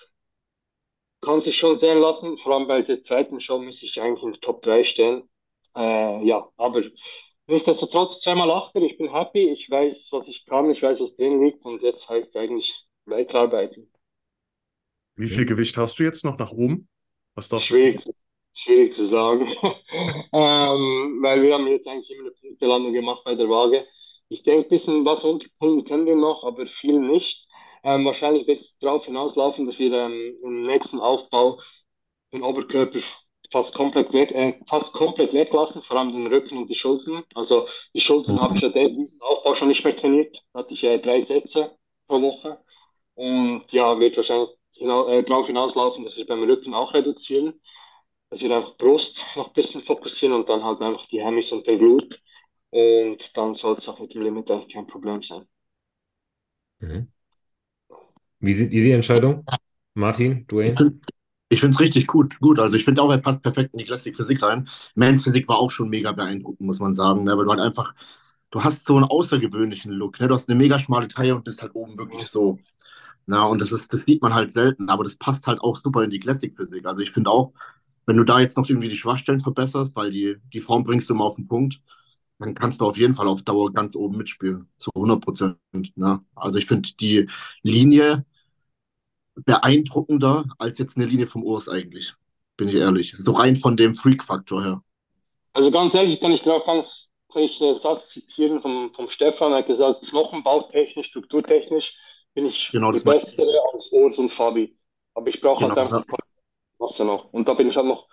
kann 1.21 1.41
sich 1.41 1.57
schon 1.57 1.77
sehen 1.77 1.99
lassen. 1.99 2.39
Vor 2.39 2.55
allem 2.55 2.67
bei 2.67 2.83
der 2.83 3.03
zweiten 3.03 3.41
Show 3.41 3.59
muss 3.59 3.83
ich 3.83 4.01
eigentlich 4.01 4.25
in 4.25 4.33
der 4.33 4.41
Top 4.41 4.63
3 4.63 4.83
stehen. 4.85 5.29
Äh, 5.77 6.25
ja, 6.27 6.49
aber 6.57 6.83
nichtsdestotrotz 7.47 8.21
zweimal 8.21 8.51
Achter, 8.51 8.81
ich 8.81 8.99
bin 8.99 9.13
happy, 9.13 9.51
ich 9.51 9.71
weiß, 9.71 10.09
was 10.13 10.29
ich 10.29 10.45
kann, 10.47 10.71
ich 10.71 10.83
weiß, 10.83 11.01
was 11.01 11.15
drin 11.17 11.43
liegt 11.43 11.65
und 11.65 11.83
jetzt 11.83 12.09
heißt 12.09 12.37
eigentlich 12.37 12.75
weiterarbeiten. 13.05 13.91
Wie 15.17 15.29
viel 15.29 15.45
Gewicht 15.45 15.77
hast 15.77 15.99
du 15.99 16.05
jetzt 16.05 16.25
noch 16.25 16.39
nach 16.39 16.51
oben? 16.53 16.89
Was 17.35 17.49
darfst 17.49 17.71
du 17.71 17.75
Schwierig, 17.75 18.05
schwierig 18.55 18.95
zu 18.95 19.07
sagen, 19.07 19.47
ähm, 20.33 21.19
weil 21.23 21.43
wir 21.43 21.55
haben 21.55 21.67
jetzt 21.67 21.87
eigentlich 21.89 22.11
immer 22.11 22.23
eine 22.23 22.33
Punktelandung 22.33 22.93
gemacht 22.93 23.23
bei 23.25 23.35
der 23.35 23.49
Waage. 23.49 23.87
Ich 24.29 24.43
denke, 24.43 24.67
ein 24.67 24.69
bisschen 24.71 25.05
was 25.05 25.25
runterpumpen 25.25 25.85
können 25.85 26.07
wir 26.07 26.17
noch, 26.17 26.45
aber 26.45 26.67
viel 26.67 26.99
nicht. 26.99 27.47
Ähm, 27.85 28.05
wahrscheinlich 28.05 28.47
wird 28.47 28.61
es 28.61 28.77
darauf 28.79 29.05
hinauslaufen, 29.07 29.67
dass 29.67 29.79
wir 29.79 29.93
ähm, 29.93 30.37
im 30.43 30.67
nächsten 30.67 31.01
Aufbau 31.01 31.61
den 32.33 32.43
Oberkörper 32.43 33.01
fast 33.53 33.75
komplett 33.75 34.13
weg, 34.13 34.31
äh, 34.33 34.55
fast 34.69 34.93
komplett 34.93 35.33
weglassen, 35.35 35.83
vor 35.83 35.99
allem 35.99 36.13
den 36.13 36.27
Rücken 36.29 36.59
und 36.59 36.69
die 36.71 36.75
Schultern. 36.75 37.25
Also 37.35 37.69
die 37.95 38.01
Schultern 38.01 38.41
habe 38.41 38.57
ich 38.57 38.63
ja 38.63 38.71
diesen 38.71 39.21
Aufbau 39.23 39.55
schon 39.55 39.69
nicht 39.69 39.85
mehr 39.85 39.97
trainiert. 39.97 40.43
Da 40.53 40.61
hatte 40.61 40.75
ich 40.75 40.85
äh, 40.85 40.99
drei 40.99 41.21
Sätze 41.21 41.77
pro 42.09 42.23
Woche. 42.23 42.59
Und 43.15 43.65
ja, 43.73 43.99
wird 44.01 44.17
wahrscheinlich 44.17 44.51
hinau 44.73 45.09
äh, 45.09 45.23
darauf 45.23 45.47
hinauslaufen, 45.47 46.05
dass 46.05 46.17
wir 46.17 46.27
beim 46.27 46.43
Rücken 46.43 46.75
auch 46.75 46.95
reduzieren. 46.95 47.61
Dass 48.31 48.41
wir 48.41 48.55
einfach 48.55 48.77
Brust 48.77 49.23
noch 49.37 49.49
ein 49.49 49.53
bisschen 49.53 49.83
fokussieren 49.83 50.35
und 50.35 50.49
dann 50.49 50.65
halt 50.65 50.81
einfach 50.81 51.07
die 51.07 51.23
Hemis 51.23 51.53
und 51.53 51.67
den 51.67 51.79
Glut. 51.79 52.23
Und 52.71 53.37
dann 53.37 53.55
soll 53.55 53.75
es 53.75 53.89
auch 53.89 54.01
mit 54.01 54.15
dem 54.15 54.23
Limit 54.23 54.51
eigentlich 54.51 54.73
kein 54.73 54.87
Problem 54.87 55.23
sein. 55.23 55.47
Mhm. 56.81 57.09
Wie 58.41 58.53
seht 58.53 58.73
ihr 58.73 58.83
die 58.83 58.93
Entscheidung? 58.93 59.45
Martin, 59.95 60.47
Dwayne? 60.47 60.75
Ich 61.49 61.61
finde 61.61 61.75
es 61.75 61.81
richtig 61.81 62.07
gut, 62.07 62.41
gut. 62.41 62.59
Also 62.59 62.77
ich 62.77 62.85
finde 62.85 63.03
auch, 63.03 63.11
er 63.11 63.19
passt 63.19 63.43
perfekt 63.43 63.75
in 63.75 63.79
die 63.79 63.85
Classic 63.85 64.17
Physik 64.17 64.43
rein. 64.43 64.69
Men's 64.95 65.23
Physik 65.23 65.47
war 65.49 65.59
auch 65.59 65.71
schon 65.71 65.91
mega 65.91 66.13
beeindruckend, 66.13 66.63
muss 66.63 66.81
man 66.81 66.95
sagen. 66.95 67.25
Ne? 67.25 67.37
Weil 67.37 67.45
du 67.45 67.51
halt 67.51 67.61
einfach, 67.61 67.95
du 68.51 68.65
hast 68.65 68.87
so 68.87 68.97
einen 68.97 69.05
außergewöhnlichen 69.05 69.93
Look. 69.93 70.19
Ne? 70.19 70.29
Du 70.29 70.35
hast 70.35 70.49
eine 70.49 70.57
mega 70.57 70.79
schmale 70.79 71.09
Taille 71.09 71.35
und 71.35 71.45
bist 71.45 71.61
halt 71.61 71.75
oben 71.75 71.99
wirklich 71.99 72.27
so. 72.27 72.59
Na, 73.27 73.45
und 73.45 73.61
das 73.61 73.73
ist, 73.73 73.93
das 73.93 74.05
sieht 74.05 74.23
man 74.23 74.35
halt 74.35 74.51
selten, 74.51 74.89
aber 74.89 75.05
das 75.05 75.17
passt 75.17 75.47
halt 75.47 75.61
auch 75.61 75.77
super 75.77 76.03
in 76.03 76.11
die 76.11 76.21
Classic 76.21 76.55
Physik. 76.57 76.87
Also 76.87 77.01
ich 77.01 77.13
finde 77.13 77.31
auch, 77.31 77.53
wenn 78.07 78.17
du 78.17 78.25
da 78.25 78.41
jetzt 78.41 78.57
noch 78.57 78.69
irgendwie 78.69 78.89
die 78.89 78.97
Schwachstellen 78.97 79.41
verbesserst, 79.41 79.95
weil 79.95 80.11
die, 80.11 80.37
die 80.53 80.61
Form 80.61 80.85
bringst 80.85 81.09
du 81.09 81.15
immer 81.15 81.25
auf 81.25 81.37
den 81.37 81.47
Punkt, 81.47 81.81
dann 82.39 82.55
kannst 82.55 82.81
du 82.81 82.87
auf 82.87 82.99
jeden 82.99 83.15
Fall 83.15 83.29
auf 83.29 83.43
Dauer 83.43 83.73
ganz 83.73 83.95
oben 83.95 84.17
mitspielen. 84.17 84.69
Zu 84.77 84.91
100 84.95 85.21
Prozent. 85.21 85.57
Ne? 85.95 86.21
Also 86.35 86.59
ich 86.59 86.67
finde 86.67 86.91
die 87.01 87.29
Linie 87.63 88.25
beeindruckender 89.35 90.45
als 90.59 90.79
jetzt 90.79 90.97
eine 90.97 91.07
Linie 91.07 91.27
vom 91.27 91.45
Urs 91.45 91.69
eigentlich. 91.69 92.15
Bin 92.57 92.69
ich 92.69 92.75
ehrlich. 92.75 93.15
So 93.17 93.33
rein 93.33 93.57
von 93.57 93.77
dem 93.77 93.95
Freak-Faktor 93.95 94.63
her. 94.63 94.83
Also 95.53 95.71
ganz 95.71 95.95
ehrlich, 95.95 96.21
kann 96.21 96.33
ich 96.33 96.43
glaube 96.43 96.65
ganz, 96.67 97.09
kann 97.33 97.43
ich 97.43 97.59
den 97.59 97.79
Satz 97.79 98.09
zitieren 98.09 98.61
vom, 98.61 98.93
vom 98.95 99.09
Stefan, 99.09 99.53
er 99.53 99.59
hat 99.59 99.67
gesagt, 99.67 100.03
knochenbautechnisch, 100.07 101.07
strukturtechnisch 101.07 101.95
bin 102.35 102.47
ich 102.47 102.73
Genau, 102.73 102.93
die 102.93 103.01
Bessere 103.01 103.61
als 103.73 103.91
Urs 103.93 104.19
und 104.19 104.31
Fabi. 104.33 104.77
Aber 105.15 105.29
ich 105.29 105.41
brauche 105.41 105.63
halt 105.65 105.77
Genau, 105.77 105.79
einfach 105.79 106.05
Wasser 106.79 107.05
noch. 107.05 107.33
Und 107.33 107.49
da 107.49 107.55
bin 107.55 107.69
ich 107.69 107.77
halt 107.77 107.87
noch 107.87 108.09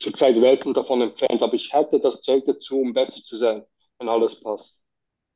zurzeit 0.00 0.40
Welten 0.40 0.74
davon 0.74 1.02
entfernt, 1.02 1.42
aber 1.42 1.54
ich 1.54 1.72
hätte 1.72 2.00
das 2.00 2.22
Zeug 2.22 2.44
dazu, 2.46 2.80
um 2.80 2.92
besser 2.94 3.22
zu 3.22 3.36
sein, 3.36 3.64
wenn 3.98 4.08
alles 4.08 4.40
passt. 4.40 4.80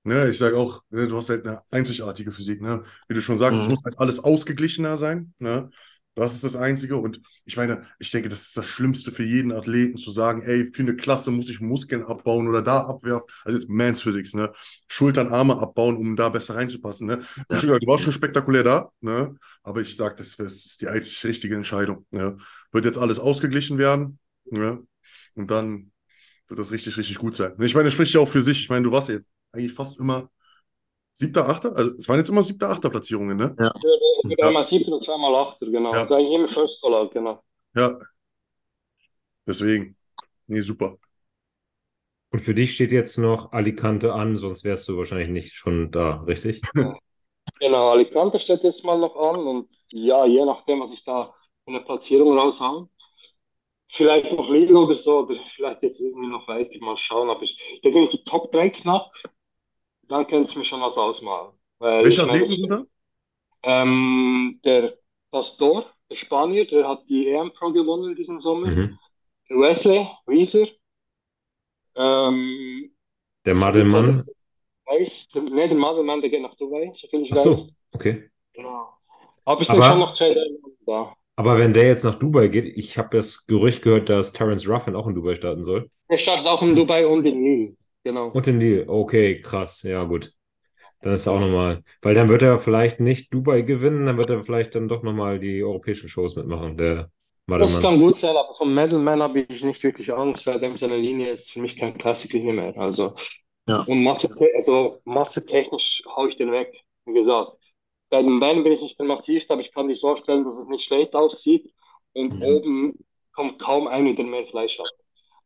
Ne, 0.04 0.28
ich 0.30 0.38
sage 0.38 0.56
auch, 0.56 0.82
ne, 0.90 1.08
du 1.08 1.16
hast 1.16 1.30
halt 1.30 1.44
eine 1.46 1.62
einzigartige 1.72 2.30
Physik, 2.30 2.62
ne? 2.62 2.84
Wie 3.08 3.14
du 3.14 3.20
schon 3.20 3.38
sagst, 3.38 3.60
es 3.60 3.66
Mhm. 3.66 3.68
muss 3.68 3.82
halt 3.84 3.98
alles 3.98 4.20
ausgeglichener 4.22 4.96
sein, 4.96 5.34
ne? 5.40 5.70
Das 6.16 6.32
ist 6.32 6.44
das 6.44 6.56
Einzige. 6.56 6.96
Und 6.96 7.20
ich 7.44 7.58
meine, 7.58 7.84
ich 7.98 8.10
denke, 8.10 8.30
das 8.30 8.40
ist 8.40 8.56
das 8.56 8.64
Schlimmste 8.64 9.12
für 9.12 9.22
jeden 9.22 9.52
Athleten, 9.52 9.98
zu 9.98 10.10
sagen, 10.10 10.42
ey, 10.42 10.64
für 10.72 10.80
eine 10.82 10.96
Klasse 10.96 11.30
muss 11.30 11.50
ich 11.50 11.60
Muskeln 11.60 12.02
abbauen 12.04 12.48
oder 12.48 12.62
da 12.62 12.80
abwerfen. 12.86 13.26
Also 13.44 13.58
jetzt 13.58 13.68
Mans 13.68 14.00
Physics, 14.00 14.32
ne? 14.32 14.50
Schultern, 14.88 15.28
Arme 15.28 15.58
abbauen, 15.58 15.94
um 15.96 16.16
da 16.16 16.30
besser 16.30 16.54
reinzupassen, 16.56 17.06
ne? 17.06 17.20
Ja. 17.50 17.60
du 17.60 17.86
warst 17.86 18.04
schon 18.04 18.14
spektakulär 18.14 18.64
da, 18.64 18.90
ne? 19.02 19.36
Aber 19.62 19.82
ich 19.82 19.94
sage, 19.94 20.16
das, 20.16 20.36
das 20.36 20.64
ist 20.64 20.80
die 20.80 20.88
einzig 20.88 21.22
richtige 21.24 21.54
Entscheidung, 21.54 22.06
ne? 22.10 22.38
Wird 22.72 22.86
jetzt 22.86 22.98
alles 22.98 23.18
ausgeglichen 23.18 23.76
werden, 23.76 24.18
ne? 24.50 24.82
Und 25.34 25.50
dann 25.50 25.92
wird 26.48 26.58
das 26.58 26.72
richtig, 26.72 26.96
richtig 26.96 27.18
gut 27.18 27.34
sein. 27.34 27.52
Ich 27.60 27.74
meine, 27.74 27.84
das 27.84 27.94
spricht 27.94 28.14
ja 28.14 28.20
auch 28.20 28.28
für 28.28 28.42
sich. 28.42 28.62
Ich 28.62 28.68
meine, 28.70 28.84
du 28.84 28.92
warst 28.92 29.08
ja 29.08 29.16
jetzt 29.16 29.34
eigentlich 29.52 29.74
fast 29.74 29.98
immer 29.98 30.30
siebter, 31.16 31.48
achter. 31.48 31.74
Also 31.76 31.92
es 31.96 32.08
waren 32.08 32.18
jetzt 32.18 32.28
immer 32.28 32.42
siebter, 32.42 32.70
achter 32.70 32.90
Platzierungen, 32.90 33.36
ne? 33.36 33.56
Ja. 33.58 33.72
Ich 34.28 34.38
Ja. 34.38 34.48
einmal 34.48 34.64
siebter 34.66 34.92
und 34.92 35.04
zweimal 35.04 35.34
achter, 35.34 35.66
genau. 35.66 35.92
Ja. 35.92 36.02
Also 36.02 36.14
eigentlich 36.14 36.32
immer 36.34 36.48
First 36.48 36.82
Call, 36.82 37.08
genau. 37.08 37.42
Ja. 37.74 37.98
Deswegen. 39.46 39.96
Nee, 40.46 40.60
super. 40.62 40.98
Und 42.30 42.40
für 42.40 42.54
dich 42.54 42.74
steht 42.74 42.92
jetzt 42.92 43.18
noch 43.18 43.52
Alicante 43.52 44.12
an, 44.12 44.36
sonst 44.36 44.62
wärst 44.64 44.88
du 44.88 44.96
wahrscheinlich 44.96 45.28
nicht 45.28 45.54
schon 45.54 45.90
da, 45.90 46.22
richtig? 46.22 46.60
Genau, 47.60 47.90
Alicante 47.90 48.40
steht 48.40 48.64
jetzt 48.64 48.84
mal 48.84 48.98
noch 48.98 49.16
an 49.16 49.46
und 49.46 49.68
ja, 49.90 50.24
je 50.26 50.44
nachdem, 50.44 50.80
was 50.80 50.92
ich 50.92 51.04
da 51.04 51.34
für 51.64 51.70
eine 51.70 51.80
Platzierung 51.80 52.38
raushaue, 52.38 52.88
vielleicht 53.90 54.32
noch 54.32 54.48
Lidl 54.48 54.76
oder 54.76 54.94
so, 54.94 55.20
oder 55.20 55.36
vielleicht 55.54 55.82
jetzt 55.82 56.00
irgendwie 56.00 56.28
noch 56.28 56.46
weiter, 56.48 56.78
mal 56.80 56.96
schauen, 56.96 57.30
aber 57.30 57.42
ich 57.42 57.58
ich 57.74 57.80
denke, 57.82 57.98
wenn 57.98 58.04
ich 58.04 58.10
die 58.10 58.24
Top 58.24 58.52
3 58.52 58.70
knack, 58.70 59.06
dann 60.08 60.26
könnte 60.26 60.50
ich 60.50 60.56
mir 60.56 60.64
schon 60.64 60.80
was 60.80 60.96
ausmalen. 60.98 61.52
Weil 61.78 62.04
Welche 62.04 62.22
ich 62.22 62.26
meine, 62.26 62.42
Athleten 62.42 62.60
sind 62.60 62.70
da? 62.70 62.84
ähm, 63.62 64.60
der 64.64 64.96
Pastor, 65.30 65.86
der 66.10 66.16
Spanier, 66.16 66.66
der 66.66 66.88
hat 66.88 67.08
die 67.08 67.28
EM 67.28 67.52
Pro 67.52 67.70
gewonnen 67.72 68.14
diesen 68.16 68.40
Sommer. 68.40 68.68
Mhm. 68.68 68.98
Wesley, 69.48 70.06
Wieser, 70.26 70.66
ähm, 71.94 72.90
Der 73.44 73.54
Madelmann. 73.54 74.24
weiß, 74.86 75.28
der, 75.34 75.42
nee, 75.42 75.68
der 75.68 75.76
Madelmann, 75.76 76.20
der 76.20 76.30
geht 76.30 76.42
nach 76.42 76.54
Dubai, 76.56 76.92
soviel 76.94 77.22
ich 77.22 77.32
Ach 77.32 77.36
weiß. 77.36 77.42
so, 77.44 77.68
okay. 77.92 78.28
Genau. 78.52 78.88
Aber 79.44 79.60
es 79.62 79.68
Aber- 79.68 79.88
schon 79.90 79.98
noch 80.00 80.14
zwei 80.14 80.34
da. 80.86 81.14
Aber 81.38 81.58
wenn 81.58 81.74
der 81.74 81.86
jetzt 81.88 82.02
nach 82.04 82.18
Dubai 82.18 82.48
geht, 82.48 82.64
ich 82.78 82.96
habe 82.96 83.14
das 83.14 83.46
Gerücht 83.46 83.82
gehört, 83.82 84.08
dass 84.08 84.32
Terence 84.32 84.66
Ruffin 84.68 84.96
auch 84.96 85.06
in 85.06 85.14
Dubai 85.14 85.34
starten 85.34 85.64
soll. 85.64 85.90
Der 86.08 86.16
startet 86.18 86.46
auch 86.46 86.62
in 86.62 86.74
Dubai 86.74 87.06
und 87.06 87.26
in 87.26 87.40
Nil. 87.42 87.76
Genau. 88.06 88.36
Und 88.36 88.46
in 88.48 88.60
die, 88.60 88.84
okay, 88.88 89.40
krass, 89.40 89.82
ja 89.82 90.04
gut. 90.04 90.32
Dann 91.02 91.14
ist 91.14 91.26
er 91.26 91.34
auch 91.34 91.40
nochmal, 91.40 91.84
weil 92.02 92.14
dann 92.14 92.28
wird 92.28 92.42
er 92.42 92.58
vielleicht 92.60 93.00
nicht 93.00 93.32
Dubai 93.34 93.62
gewinnen, 93.62 94.06
dann 94.06 94.18
wird 94.18 94.30
er 94.30 94.44
vielleicht 94.44 94.74
dann 94.76 94.88
doch 94.88 95.02
nochmal 95.04 95.38
die 95.40 95.62
europäischen 95.64 96.08
Shows 96.10 96.36
mitmachen, 96.36 96.76
der 96.78 97.10
Das 97.58 97.80
kann 97.80 98.00
gut 98.00 98.20
sein, 98.20 98.36
aber 98.36 98.54
vom 98.54 98.74
Metalman 98.74 99.22
habe 99.22 99.40
ich 99.40 99.62
nicht 99.64 99.82
wirklich 99.82 100.12
Angst, 100.12 100.46
weil 100.46 100.60
dem 100.60 100.76
seine 100.76 100.96
Linie 100.98 101.30
ist 101.32 101.50
für 101.50 101.60
mich 101.60 101.76
kein 101.76 101.96
Klassiklinie 101.96 102.52
mehr. 102.52 102.76
Also, 102.76 103.14
Ja. 103.66 103.86
und 103.86 104.02
Masse, 104.04 104.28
also 104.56 105.00
massetechnisch 105.04 106.02
haue 106.16 106.28
ich 106.30 106.36
den 106.36 106.52
weg. 106.52 106.74
Wie 107.06 107.14
gesagt, 107.14 107.52
bei 108.10 108.22
den 108.22 108.40
Beinen 108.40 108.64
bin 108.64 108.72
ich 108.72 108.82
nicht 108.82 108.98
der 108.98 109.06
massivste, 109.06 109.52
aber 109.54 109.62
ich 109.62 109.72
kann 109.72 109.88
die 109.88 109.94
so 109.96 110.16
stellen, 110.16 110.44
dass 110.44 110.56
es 110.58 110.68
nicht 110.68 110.84
schlecht 110.84 111.14
aussieht 111.16 111.72
und 112.14 112.34
Mhm. 112.34 112.40
oben 112.40 112.94
kommt 113.34 113.60
kaum 113.60 113.86
einer, 113.88 114.14
der 114.14 114.26
mehr 114.26 114.46
Fleisch 114.46 114.78
hat. 114.78 114.90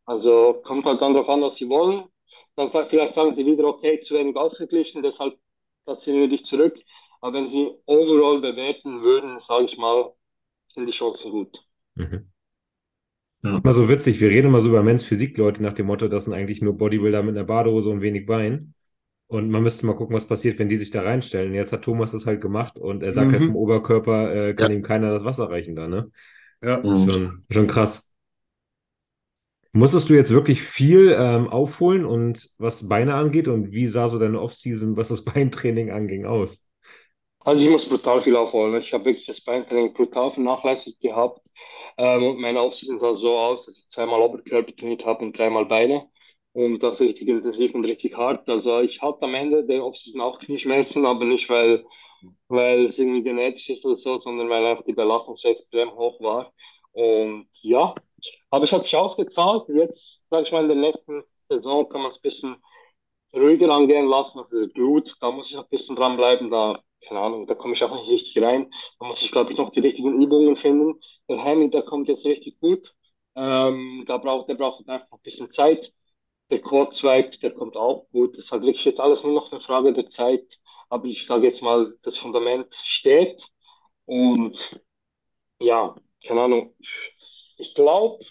Also 0.06 0.60
kommt 0.64 0.86
halt 0.86 1.00
dann 1.02 1.14
darauf 1.14 1.28
an, 1.28 1.42
was 1.42 1.56
sie 1.56 1.68
wollen. 1.68 2.04
Dann 2.56 2.70
sagt, 2.70 2.90
vielleicht 2.90 3.14
sagen 3.14 3.34
sie 3.34 3.46
wieder, 3.46 3.64
okay, 3.66 4.00
zu 4.00 4.14
wenig 4.14 4.36
ausgeglichen, 4.36 5.02
deshalb 5.02 5.38
platzieren 5.84 6.20
wir 6.20 6.28
dich 6.28 6.44
zurück. 6.44 6.78
Aber 7.20 7.34
wenn 7.34 7.48
sie 7.48 7.72
overall 7.86 8.40
bewerten 8.40 9.02
würden, 9.02 9.40
sage 9.40 9.64
ich 9.66 9.78
mal, 9.78 10.12
sind 10.68 10.86
die 10.86 10.92
Chancen 10.92 11.30
gut. 11.32 11.64
Mhm. 11.96 12.30
Das 13.42 13.58
ist 13.58 13.64
mal 13.64 13.72
so 13.72 13.88
witzig, 13.88 14.20
wir 14.20 14.30
reden 14.30 14.48
immer 14.48 14.60
so 14.60 14.68
über 14.68 14.82
Men's 14.82 15.02
Physik, 15.02 15.36
Leute, 15.38 15.62
nach 15.62 15.72
dem 15.72 15.86
Motto, 15.86 16.08
das 16.08 16.26
sind 16.26 16.34
eigentlich 16.34 16.60
nur 16.60 16.76
Bodybuilder 16.76 17.22
mit 17.22 17.36
einer 17.36 17.44
Badehose 17.46 17.88
und 17.90 18.02
wenig 18.02 18.26
Bein. 18.26 18.74
Und 19.28 19.50
man 19.50 19.62
müsste 19.62 19.86
mal 19.86 19.96
gucken, 19.96 20.16
was 20.16 20.28
passiert, 20.28 20.58
wenn 20.58 20.68
die 20.68 20.76
sich 20.76 20.90
da 20.90 21.02
reinstellen. 21.02 21.54
Jetzt 21.54 21.72
hat 21.72 21.82
Thomas 21.84 22.12
das 22.12 22.26
halt 22.26 22.40
gemacht 22.42 22.78
und 22.78 23.02
er 23.02 23.12
sagt 23.12 23.32
Mhm. 23.32 23.34
halt 23.34 23.44
vom 23.46 23.56
Oberkörper 23.56 24.50
äh, 24.50 24.54
kann 24.54 24.70
Ja. 24.70 24.72
ihm 24.72 24.82
keiner 24.82 25.10
das 25.10 25.24
Wasser 25.24 25.50
reichen 25.50 25.76
da, 25.76 25.88
ne? 25.88 26.10
Ja. 26.62 26.88
Schon, 26.96 27.46
schon 27.50 27.66
krass. 27.68 28.09
Musstest 29.72 30.09
du 30.11 30.14
jetzt 30.14 30.33
wirklich 30.35 30.62
viel 30.62 31.14
ähm, 31.18 31.48
aufholen 31.48 32.04
und 32.04 32.50
was 32.59 32.88
Beine 32.88 33.14
angeht 33.14 33.48
und 33.48 33.72
wie 33.72 33.87
sah 33.87 34.09
so 34.09 34.18
deine 34.18 34.40
Offseason, 34.40 34.96
was 34.96 35.09
das 35.09 35.24
Beintraining 35.24 35.90
anging, 35.90 36.24
aus? 36.26 36.66
Also 37.40 37.64
ich 37.64 37.70
muss 37.70 37.88
brutal 37.88 38.22
viel 38.22 38.37
aufholen. 38.37 38.80
Ich 38.83 38.92
habe 38.92 39.06
wirklich 39.06 39.26
das 39.26 39.40
Beintraining 39.42 39.94
brutal 39.94 40.33
vernachlässigt 40.33 41.00
gehabt. 41.00 41.40
Ähm, 41.96 42.22
und 42.24 42.40
meine 42.40 42.61
Offseason 42.62 42.98
sah 42.98 43.16
so 43.16 43.37
aus, 43.38 43.66
dass 43.66 43.78
ich 43.78 43.88
zweimal 43.88 44.20
Oberkörper 44.20 44.74
trainiert 44.76 45.04
habe 45.06 45.24
und 45.24 45.37
dreimal 45.37 45.64
Beine. 45.66 46.06
Und 46.52 46.80
das 46.83 47.00
richtig 47.00 47.28
intensiv 47.28 47.74
und 47.74 47.85
richtig 47.85 48.16
hart. 48.16 48.48
Also 48.48 48.80
ich 48.80 49.00
hatte 49.00 49.22
am 49.22 49.35
Ende 49.35 49.64
der 49.64 49.85
Offseason 49.85 50.20
auch 50.20 50.38
Knieschmerzen, 50.40 51.06
aber 51.06 51.24
nicht, 51.24 51.48
weil, 51.48 51.85
weil 52.48 52.87
es 52.87 52.98
irgendwie 52.98 53.22
genetisch 53.22 53.70
ist 53.70 53.85
oder 53.87 53.96
so, 53.96 54.18
sondern 54.18 54.48
weil 54.50 54.66
einfach 54.66 54.85
die 54.85 54.92
Belastung 54.92 55.37
so 55.37 55.48
extrem 55.48 55.92
hoch 55.92 56.20
war. 56.20 56.52
Und 56.92 57.48
ja, 57.62 57.94
aber 58.50 58.64
es 58.64 58.72
hat 58.72 58.85
sich 58.85 58.96
ausgezahlt. 58.96 59.68
Jetzt, 59.68 60.26
sag 60.30 60.44
ich 60.46 60.52
mal, 60.52 60.62
in 60.62 60.68
der 60.68 60.76
nächsten 60.76 61.22
Saison 61.48 61.88
kann 61.88 62.02
man 62.02 62.11
es 62.11 62.18
ein 62.18 62.22
bisschen 62.22 62.56
ruhiger 63.35 63.70
angehen 63.70 64.06
lassen. 64.06 64.38
Also 64.38 64.66
Blut, 64.68 65.16
da 65.20 65.30
muss 65.30 65.50
ich 65.50 65.56
noch 65.56 65.64
ein 65.64 65.70
bisschen 65.70 65.96
dranbleiben. 65.96 66.50
Da, 66.50 66.83
keine 67.06 67.20
Ahnung, 67.20 67.46
da 67.46 67.54
komme 67.54 67.74
ich 67.74 67.85
auch 67.85 67.94
nicht 67.94 68.11
richtig 68.11 68.42
rein. 68.42 68.70
Da 68.98 69.06
muss 69.06 69.22
ich, 69.22 69.30
glaube 69.33 69.52
ich, 69.52 69.59
noch 69.59 69.70
die 69.70 69.80
richtigen 69.80 70.20
Übungen 70.22 70.56
finden. 70.56 71.00
Der 71.28 71.42
Hemi, 71.44 71.70
der 71.70 71.83
kommt 71.83 72.09
jetzt 72.09 72.24
richtig 72.24 72.61
gut. 72.61 72.94
Ähm, 73.37 74.04
da 74.06 74.18
braucht, 74.18 74.48
der 74.48 74.54
braucht 74.54 74.88
einfach 74.88 75.12
ein 75.12 75.20
bisschen 75.22 75.50
Zeit. 75.52 75.92
Der 76.50 76.61
Swipe, 76.92 77.38
der 77.38 77.52
kommt 77.54 77.76
auch 77.76 78.09
gut. 78.12 78.35
Das 78.37 78.44
ist 78.46 78.52
halt 78.52 78.62
wirklich 78.62 78.85
jetzt 78.85 79.00
alles 79.00 79.22
nur 79.22 79.33
noch 79.35 79.52
eine 79.52 79.61
Frage 79.61 79.92
der 79.92 80.09
Zeit. 80.11 80.59
Aber 80.88 81.06
ich 81.06 81.26
sage 81.26 81.46
jetzt 81.46 81.62
mal, 81.62 81.96
das 82.02 82.16
Fundament 82.18 82.74
steht. 82.85 83.46
Und 84.06 84.59
ja, 85.61 85.94
keine 86.26 86.42
Ahnung. 86.42 86.74
Ich 87.60 87.74
glaube, 87.74 88.24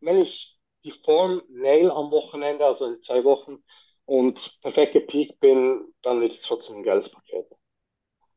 wenn 0.00 0.18
ich 0.18 0.58
die 0.84 0.92
Form 0.92 1.42
nail 1.48 1.90
am 1.90 2.10
Wochenende, 2.10 2.64
also 2.66 2.86
in 2.86 3.02
zwei 3.02 3.24
Wochen, 3.24 3.62
und 4.04 4.58
perfekt 4.62 4.94
gepiekt 4.94 5.40
bin, 5.40 5.94
dann 6.02 6.20
wird 6.20 6.32
es 6.32 6.42
trotzdem 6.42 6.76
ein 6.76 6.82
geiles 6.82 7.10
Paket. 7.10 7.46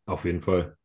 Auf 0.06 0.26
jeden 0.26 0.42
Fall. 0.42 0.78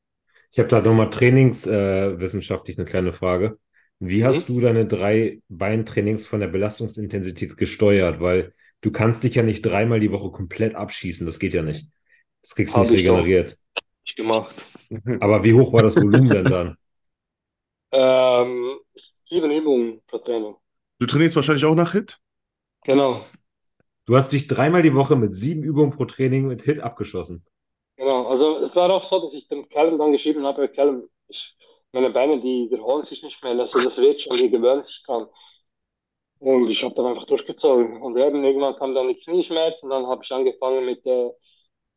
Ich 0.52 0.58
habe 0.58 0.68
da 0.68 0.80
nochmal 0.80 1.10
trainingswissenschaftlich 1.10 2.78
eine 2.78 2.86
kleine 2.86 3.12
Frage. 3.12 3.58
Wie 3.98 4.24
hast 4.24 4.48
du 4.48 4.60
deine 4.60 4.86
drei 4.86 5.40
Beintrainings 5.48 6.26
von 6.26 6.40
der 6.40 6.48
Belastungsintensität 6.48 7.56
gesteuert? 7.56 8.20
Weil 8.20 8.54
du 8.80 8.92
kannst 8.92 9.24
dich 9.24 9.34
ja 9.36 9.42
nicht 9.42 9.62
dreimal 9.62 10.00
die 10.00 10.12
Woche 10.12 10.30
komplett 10.30 10.74
abschießen. 10.74 11.26
Das 11.26 11.38
geht 11.38 11.54
ja 11.54 11.62
nicht. 11.62 11.90
Das 12.42 12.54
kriegst 12.54 12.76
du 12.76 12.80
nicht 12.80 12.92
regeneriert. 12.92 13.58
Ich 14.04 14.16
gemacht. 14.16 14.54
Aber 15.20 15.44
wie 15.44 15.54
hoch 15.54 15.72
war 15.72 15.82
das 15.82 15.96
Volumen 15.96 16.32
denn 16.32 16.48
dann? 16.48 16.76
Ähm, 17.92 18.78
sieben 19.31 19.51
Übungen 19.51 20.03
pro 20.07 20.19
Training. 20.19 20.57
Du 21.01 21.07
trainierst 21.07 21.35
wahrscheinlich 21.35 21.64
auch 21.64 21.75
nach 21.75 21.90
Hit? 21.93 22.21
Genau, 22.85 23.25
Du 24.05 24.14
hast 24.14 24.29
dich 24.33 24.47
dreimal 24.47 24.83
die 24.83 24.95
Woche 24.95 25.16
mit 25.16 25.35
sieben 25.35 25.62
Übungen 25.62 25.90
pro 25.90 26.05
Training 26.05 26.47
mit 26.47 26.61
Hit 26.61 26.81
abgeschossen. 26.81 27.47
genau. 27.97 28.27
Also 28.29 28.59
es 28.59 28.75
war 28.77 28.90
auch 28.90 29.05
so, 29.09 29.21
dass 29.21 29.35
ich 29.35 29.49
dem 29.49 29.69
Callum 29.69 29.99
dann 29.99 30.12
geschrieben 30.12 30.45
habe, 30.47 30.69
Callum, 30.69 31.09
ich, 31.29 31.55
meine 31.93 32.11
Beine, 32.11 32.40
die 32.40 32.69
wiederholen 32.71 33.05
sich 33.05 33.23
nicht 33.23 33.43
mehr. 33.43 33.53
Also 33.59 33.81
das 33.83 33.97
wird 33.99 34.21
schon, 34.23 34.37
die 34.38 34.51
gewöhnen 34.51 34.83
sich 34.83 35.03
dran. 35.07 35.29
Und 36.38 36.69
ich 36.71 36.83
habe 36.83 36.95
dann 36.95 37.07
einfach 37.07 37.27
durchgezogen. 37.27 38.03
Und 38.03 38.16
eben 38.16 38.43
irgendwann 38.45 38.77
kam 38.77 38.95
dann 38.95 39.09
die 39.09 39.16
Knieschmerzen 39.16 39.87
und 39.87 39.90
dann 39.90 40.07
habe 40.07 40.25
ich 40.25 40.33
angefangen 40.33 40.85
mit, 40.87 41.05
äh, 41.07 41.31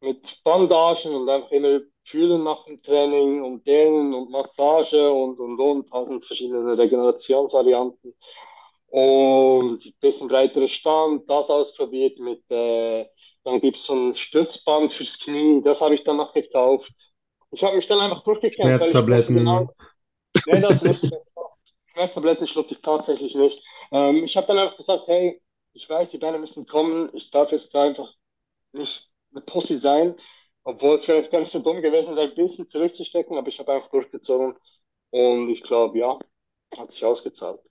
mit 0.04 0.42
Bandagen 0.44 1.16
und 1.16 1.30
einfach 1.30 1.52
immer 1.52 1.80
fühlen 2.06 2.44
nach 2.44 2.66
dem 2.66 2.82
Training 2.82 3.42
und 3.42 3.66
dehnen 3.66 4.14
und 4.14 4.30
Massage 4.30 5.12
und 5.12 5.40
und 5.40 5.60
und 5.60 5.90
tausend 5.90 6.26
verschiedene 6.26 6.78
Regenerationsvarianten. 6.78 8.14
Und 8.88 9.86
ein 9.86 9.94
bisschen 10.02 10.28
breiterer 10.28 10.68
Stand, 10.68 11.28
das 11.30 11.50
ausprobiert 11.50 12.20
mit, 12.20 12.44
äh, 12.52 13.08
dann 13.44 13.60
gibt 13.62 13.78
es 13.78 13.86
so 13.86 13.96
ein 13.96 14.14
Stützband 14.14 14.94
fürs 14.94 15.18
Knie, 15.18 15.62
das 15.64 15.82
habe 15.82 15.96
ich 15.96 16.04
dann 16.04 16.18
noch 16.18 16.34
gekauft. 16.34 16.92
Ich 17.52 17.64
habe 17.64 17.76
mich 17.76 17.88
dann 17.88 18.00
einfach 18.00 18.24
durchgekämpft, 18.24 18.84
Schmerztabletten. 18.84 19.38
genau, 19.38 19.70
nee, 20.46 20.60
das 20.60 20.82
nicht. 20.82 21.04
Das, 21.04 21.34
Schmerztabletten 21.94 22.48
schluckte 22.48 22.74
ich 22.74 22.82
tatsächlich 22.82 23.36
nicht. 23.36 23.64
Ähm, 23.92 24.24
ich 24.24 24.36
habe 24.36 24.48
dann 24.48 24.58
einfach 24.58 24.78
gesagt, 24.78 25.08
hey, 25.08 25.42
ich 25.74 25.90
weiß, 25.90 26.10
die 26.10 26.18
Beine 26.18 26.40
müssen 26.40 26.66
kommen, 26.68 27.10
ich 27.14 27.32
darf 27.32 27.52
jetzt 27.52 27.74
da 27.74 27.84
einfach 27.84 28.12
nicht 28.74 29.13
eine 29.34 29.42
Pussy 29.46 29.78
sein, 29.80 30.16
obwohl 30.64 30.96
es 30.98 31.06
vielleicht 31.06 31.32
gar 31.32 31.40
nicht 31.42 31.52
so 31.52 31.60
dumm 31.60 31.82
gewesen 31.82 32.16
wäre, 32.16 32.30
ein 32.30 32.36
bisschen 32.36 32.70
zurückzustecken, 32.70 33.38
aber 33.38 33.48
ich 33.50 33.60
habe 33.60 33.74
einfach 33.74 33.90
durchgezogen 33.92 34.56
und 35.12 35.50
ich 35.50 35.64
glaube, 35.64 36.00
ja, 36.00 36.20
hat 36.78 36.92
sich 36.92 37.06
ausgezahlt. 37.06 37.62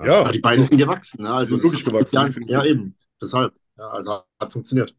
Ja, 0.00 0.24
Ja, 0.24 0.32
die 0.32 0.38
beiden 0.40 0.64
sind 0.64 0.78
gewachsen. 0.78 1.22
Ne? 1.22 1.30
Also 1.30 1.54
sind 1.56 1.62
wirklich 1.64 1.84
gewachsen, 1.84 2.16
Ja, 2.16 2.24
definitiv. 2.24 2.64
ja, 2.64 2.64
eben. 2.64 2.96
Deshalb. 3.20 3.54
Ja, 3.76 3.88
also 3.90 4.22
hat 4.40 4.52
funktioniert. 4.52 4.94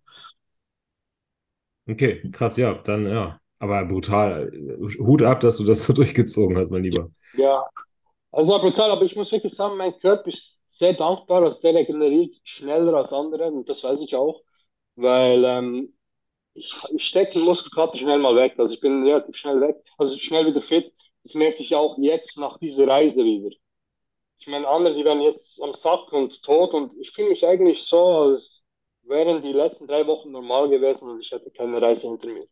Okay, 1.88 2.22
krass, 2.32 2.58
ja, 2.58 2.74
dann 2.74 3.06
ja. 3.08 3.40
Aber 3.60 3.86
brutal. 3.86 4.52
Hut 5.00 5.22
ab, 5.24 5.40
dass 5.40 5.58
du 5.58 5.64
das 5.66 5.84
so 5.84 5.94
durchgezogen 5.94 6.58
hast, 6.58 6.72
mein 6.72 6.84
Lieber. 6.84 7.10
Ja, 7.34 7.70
also 8.32 8.60
brutal, 8.60 8.92
aber 8.92 9.04
ich 9.04 9.16
muss 9.16 9.32
wirklich 9.32 9.56
sagen, 9.56 9.78
mein 9.78 9.98
Körper 10.00 10.28
ist 10.30 10.62
sehr 10.80 10.94
dankbar, 10.94 11.44
also 11.44 11.62
der 11.62 11.76
regeneriert 11.76 12.36
schneller 12.44 12.96
als 12.96 13.14
andere 13.14 13.48
und 13.52 13.70
das 13.70 13.84
weiß 13.84 14.00
ich 14.02 14.16
auch, 14.16 14.44
weil 14.96 15.44
ähm, 15.46 15.94
ich, 16.54 16.74
ich 16.96 17.06
stecke 17.06 17.34
den 17.34 17.44
Muskelkater 17.44 17.98
schnell 17.98 18.20
mal 18.20 18.36
weg, 18.36 18.56
also 18.58 18.74
ich 18.74 18.80
bin 18.80 19.04
relativ 19.06 19.36
schnell 19.38 19.62
weg, 19.62 19.78
also 19.98 20.18
schnell 20.18 20.46
wieder 20.48 20.62
fit, 20.62 20.94
das 21.24 21.36
merke 21.36 21.62
ich 21.64 21.76
auch 21.76 21.98
jetzt 22.00 22.38
nach 22.38 22.58
dieser 22.60 22.88
Reise 22.88 23.24
wieder. 23.24 23.56
Ich 24.40 24.48
meine, 24.48 24.68
andere, 24.68 24.96
die 24.96 25.06
werden 25.06 25.22
jetzt 25.22 25.62
am 25.62 25.74
Sack 25.74 26.14
und 26.14 26.42
tot 26.44 26.74
und 26.74 26.98
ich 27.00 27.12
fühle 27.12 27.30
mich 27.30 27.46
eigentlich 27.46 27.84
so, 27.84 27.98
als 27.98 28.64
wären 29.04 29.42
die 29.42 29.54
letzten 29.54 29.88
drei 29.88 30.06
Wochen 30.08 30.32
normal 30.32 30.70
gewesen 30.70 31.10
und 31.10 31.22
ich 31.22 31.32
hätte 31.32 31.52
keine 31.52 31.82
Reise 31.82 32.08
hinter 32.08 32.28
mir. 32.28 32.48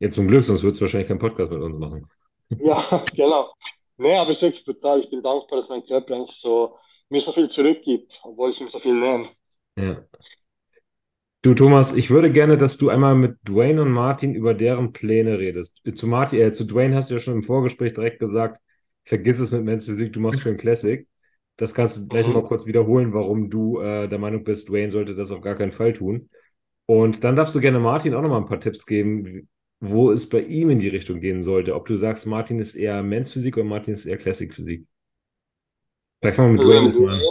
Ja, 0.00 0.10
zum 0.10 0.28
Glück, 0.28 0.44
sonst 0.44 0.62
würdest 0.62 0.80
du 0.80 0.84
wahrscheinlich 0.84 1.08
keinen 1.08 1.18
Podcast 1.18 1.50
mit 1.50 1.62
uns 1.62 1.78
machen. 1.78 2.08
Ja, 2.58 3.04
genau. 3.14 3.52
Nee, 3.96 4.16
aber 4.16 4.30
es 4.30 4.36
ist 4.36 4.42
wirklich 4.42 4.64
brutal. 4.64 5.00
Ich 5.00 5.10
bin 5.10 5.22
dankbar, 5.22 5.58
dass 5.60 5.68
mein 5.68 5.84
Körper 5.86 6.14
eigentlich 6.14 6.38
so, 6.38 6.78
mir 7.08 7.20
so 7.20 7.32
viel 7.32 7.48
zurückgibt, 7.48 8.20
obwohl 8.22 8.50
ich 8.50 8.60
ihm 8.60 8.68
so 8.68 8.78
viel 8.78 8.94
nehme. 8.94 9.28
Ja. 9.76 10.04
Du, 11.44 11.52
Thomas, 11.52 11.94
ich 11.94 12.08
würde 12.08 12.32
gerne, 12.32 12.56
dass 12.56 12.78
du 12.78 12.88
einmal 12.88 13.14
mit 13.14 13.36
Dwayne 13.46 13.82
und 13.82 13.92
Martin 13.92 14.34
über 14.34 14.54
deren 14.54 14.92
Pläne 14.94 15.38
redest. 15.38 15.82
Zu 15.94 16.06
Martin, 16.06 16.40
äh, 16.40 16.52
zu 16.52 16.64
Dwayne 16.64 16.96
hast 16.96 17.10
du 17.10 17.14
ja 17.14 17.20
schon 17.20 17.34
im 17.34 17.42
Vorgespräch 17.42 17.92
direkt 17.92 18.18
gesagt, 18.18 18.62
vergiss 19.04 19.40
es 19.40 19.52
mit 19.52 19.62
Men's 19.62 19.84
Physik, 19.84 20.14
du 20.14 20.20
machst 20.20 20.40
schön 20.40 20.56
Classic. 20.56 21.06
Das 21.58 21.74
kannst 21.74 21.98
du 21.98 22.08
gleich 22.08 22.26
Mhm. 22.26 22.32
mal 22.32 22.44
kurz 22.44 22.64
wiederholen, 22.64 23.12
warum 23.12 23.50
du 23.50 23.78
äh, 23.78 24.08
der 24.08 24.18
Meinung 24.18 24.42
bist, 24.42 24.70
Dwayne 24.70 24.90
sollte 24.90 25.14
das 25.14 25.30
auf 25.30 25.42
gar 25.42 25.54
keinen 25.54 25.72
Fall 25.72 25.92
tun. 25.92 26.30
Und 26.86 27.24
dann 27.24 27.36
darfst 27.36 27.54
du 27.54 27.60
gerne 27.60 27.78
Martin 27.80 28.14
auch 28.14 28.22
noch 28.22 28.30
mal 28.30 28.38
ein 28.38 28.46
paar 28.46 28.60
Tipps 28.60 28.86
geben, 28.86 29.48
wo 29.80 30.12
es 30.12 30.30
bei 30.30 30.40
ihm 30.40 30.70
in 30.70 30.80
die 30.80 30.88
Richtung 30.88 31.20
gehen 31.20 31.42
sollte. 31.42 31.76
Ob 31.76 31.86
du 31.86 31.96
sagst, 31.96 32.26
Martin 32.26 32.58
ist 32.58 32.74
eher 32.74 33.02
Men's 33.02 33.32
Physik 33.32 33.58
oder 33.58 33.66
Martin 33.66 33.94
ist 33.94 34.06
eher 34.06 34.16
Classic 34.18 34.52
Physik. 34.52 34.86
Vielleicht 36.20 36.36
fangen 36.36 36.48
wir 36.48 36.52
mit 36.54 36.62
Also 36.62 36.70
Dwayne 36.70 36.86
erstmal 36.86 37.14
an. 37.20 37.30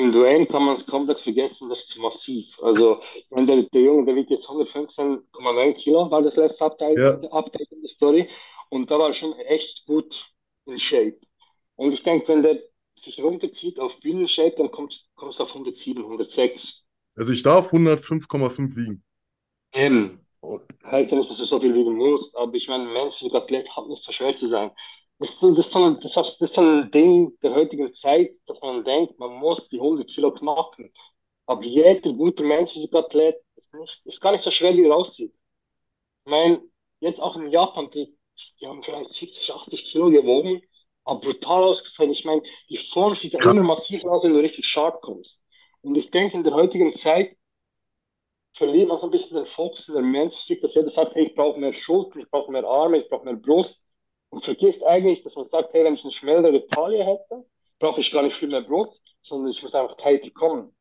Beim 0.00 0.12
Dwayne 0.12 0.46
kann 0.46 0.64
man 0.64 0.76
es 0.76 0.86
komplett 0.86 1.20
vergessen, 1.20 1.68
das 1.68 1.84
ist 1.84 1.98
massiv. 1.98 2.46
Also, 2.62 3.02
meine, 3.28 3.46
der, 3.46 3.62
der 3.64 3.82
Junge, 3.82 4.06
der 4.06 4.14
wiegt 4.14 4.30
jetzt 4.30 4.48
115,9 4.48 5.74
Kilo, 5.74 6.10
war 6.10 6.22
das 6.22 6.36
letzte 6.36 6.64
Update, 6.64 6.96
Ja. 6.96 7.16
Update 7.30 7.70
in 7.70 7.82
der 7.82 7.88
Story. 7.88 8.28
Und 8.70 8.90
da 8.90 8.98
war 8.98 9.08
er 9.08 9.12
schon 9.12 9.34
echt 9.40 9.84
gut 9.86 10.32
in 10.64 10.78
Shape. 10.78 11.18
Und 11.76 11.92
ich 11.92 12.02
denke, 12.02 12.28
wenn 12.28 12.42
der 12.42 12.60
sich 12.98 13.22
runterzieht 13.22 13.78
auf 13.78 14.00
Bühnenshape, 14.00 14.56
dann 14.56 14.70
kommt 14.70 15.04
es 15.28 15.40
auf 15.40 15.50
107, 15.50 16.02
106. 16.02 16.82
Also 17.16 17.34
ich 17.34 17.42
darf 17.42 17.70
105,5 17.70 18.76
wiegen. 18.76 19.02
Eben. 19.74 20.26
Heißt 20.82 21.12
ja 21.12 21.18
nicht, 21.18 21.28
dass 21.30 21.36
du 21.36 21.44
so 21.44 21.60
viel 21.60 21.74
wiegen 21.74 21.96
musst, 21.96 22.34
aber 22.36 22.54
ich 22.54 22.66
meine, 22.68 22.84
ein 22.84 22.92
menschlicher 22.94 23.36
Athlet 23.36 23.76
hat 23.76 23.86
nicht 23.88 24.02
so 24.02 24.12
schwer 24.12 24.34
zu 24.34 24.48
sein. 24.48 24.70
Das, 25.20 25.30
ist 25.30 25.40
so- 25.40 25.54
das, 25.54 25.66
ist 25.66 25.72
so 25.72 25.84
ein, 25.84 26.00
das, 26.00 26.16
ist- 26.16 26.54
so 26.54 26.62
ein 26.62 26.90
Ding 26.90 27.38
der 27.42 27.54
heutigen 27.54 27.92
Zeit, 27.94 28.34
dass 28.46 28.60
man 28.62 28.84
denkt, 28.84 29.18
man 29.20 29.32
muss 29.34 29.68
die 29.68 29.80
100 29.80 30.10
Kilo 30.10 30.32
knacken. 30.32 30.92
Aber 31.46 31.64
jeder 31.64 32.12
gute 32.14 32.44
menschliche 32.44 32.88
Athlet 32.96 33.36
ist, 33.56 33.74
nicht, 33.74 34.02
ist 34.06 34.20
gar 34.22 34.32
nicht 34.32 34.44
so 34.44 34.52
schwer, 34.52 34.74
wie 34.76 34.84
er 34.86 34.96
aussieht. 34.96 35.34
Ich 36.26 36.30
meine, 36.30 36.62
jetzt 37.00 37.20
auch 37.22 37.36
in 37.36 37.48
Japan, 37.50 37.90
die, 37.90 38.16
die 38.60 38.68
haben 38.68 38.82
vielleicht 38.84 39.12
70, 39.12 39.52
80 39.54 39.86
Kilo 39.86 40.10
gewogen, 40.10 40.62
aber 41.04 41.20
brutal 41.20 41.64
ausgesehen. 41.64 42.10
Ich 42.12 42.24
meine, 42.26 42.42
die 42.70 42.78
Form 42.78 43.16
sieht 43.16 43.34
ja 43.34 43.40
immer 43.40 43.62
massiv 43.64 44.04
aus, 44.06 44.24
wenn 44.24 44.34
du 44.34 44.40
richtig 44.40 44.66
sharp 44.66 45.02
kommst. 45.02 45.40
Und 45.82 45.96
ich 45.96 46.10
denke, 46.12 46.36
in 46.38 46.44
der 46.44 46.54
heutigen 46.54 46.94
Zeit 46.96 47.36
verliert 48.56 48.88
man 48.88 48.98
so 48.98 49.06
ein 49.06 49.10
bisschen 49.10 49.36
den 49.36 49.46
Fokus 49.46 49.88
in 49.88 49.94
der 49.94 50.02
Menschphysik, 50.04 50.60
dass 50.60 50.74
jeder 50.74 50.88
sagt, 50.90 51.14
hey, 51.16 51.26
ich 51.26 51.34
brauche 51.34 51.58
mehr 51.58 51.72
Schultern, 51.74 52.20
ich 52.22 52.30
brauche 52.30 52.50
mehr 52.52 52.64
Arme, 52.64 52.98
ich 52.98 53.08
brauche 53.08 53.24
mehr 53.24 53.34
Brust. 53.36 53.80
Und 54.30 54.44
vergisst 54.44 54.84
eigentlich, 54.84 55.22
dass 55.22 55.34
man 55.36 55.44
sagt, 55.44 55.74
hey, 55.74 55.84
wenn 55.84 55.94
ich 55.94 56.04
eine 56.04 56.12
schnellere 56.12 56.66
Taille 56.66 57.04
hätte, 57.04 57.44
brauche 57.78 58.00
ich 58.00 58.10
gar 58.12 58.22
nicht 58.22 58.36
viel 58.36 58.48
mehr 58.48 58.62
Brust, 58.62 59.02
sondern 59.20 59.50
ich 59.50 59.62
muss 59.62 59.74
einfach 59.74 59.96
tighter 59.96 60.30
kommen. 60.30 60.74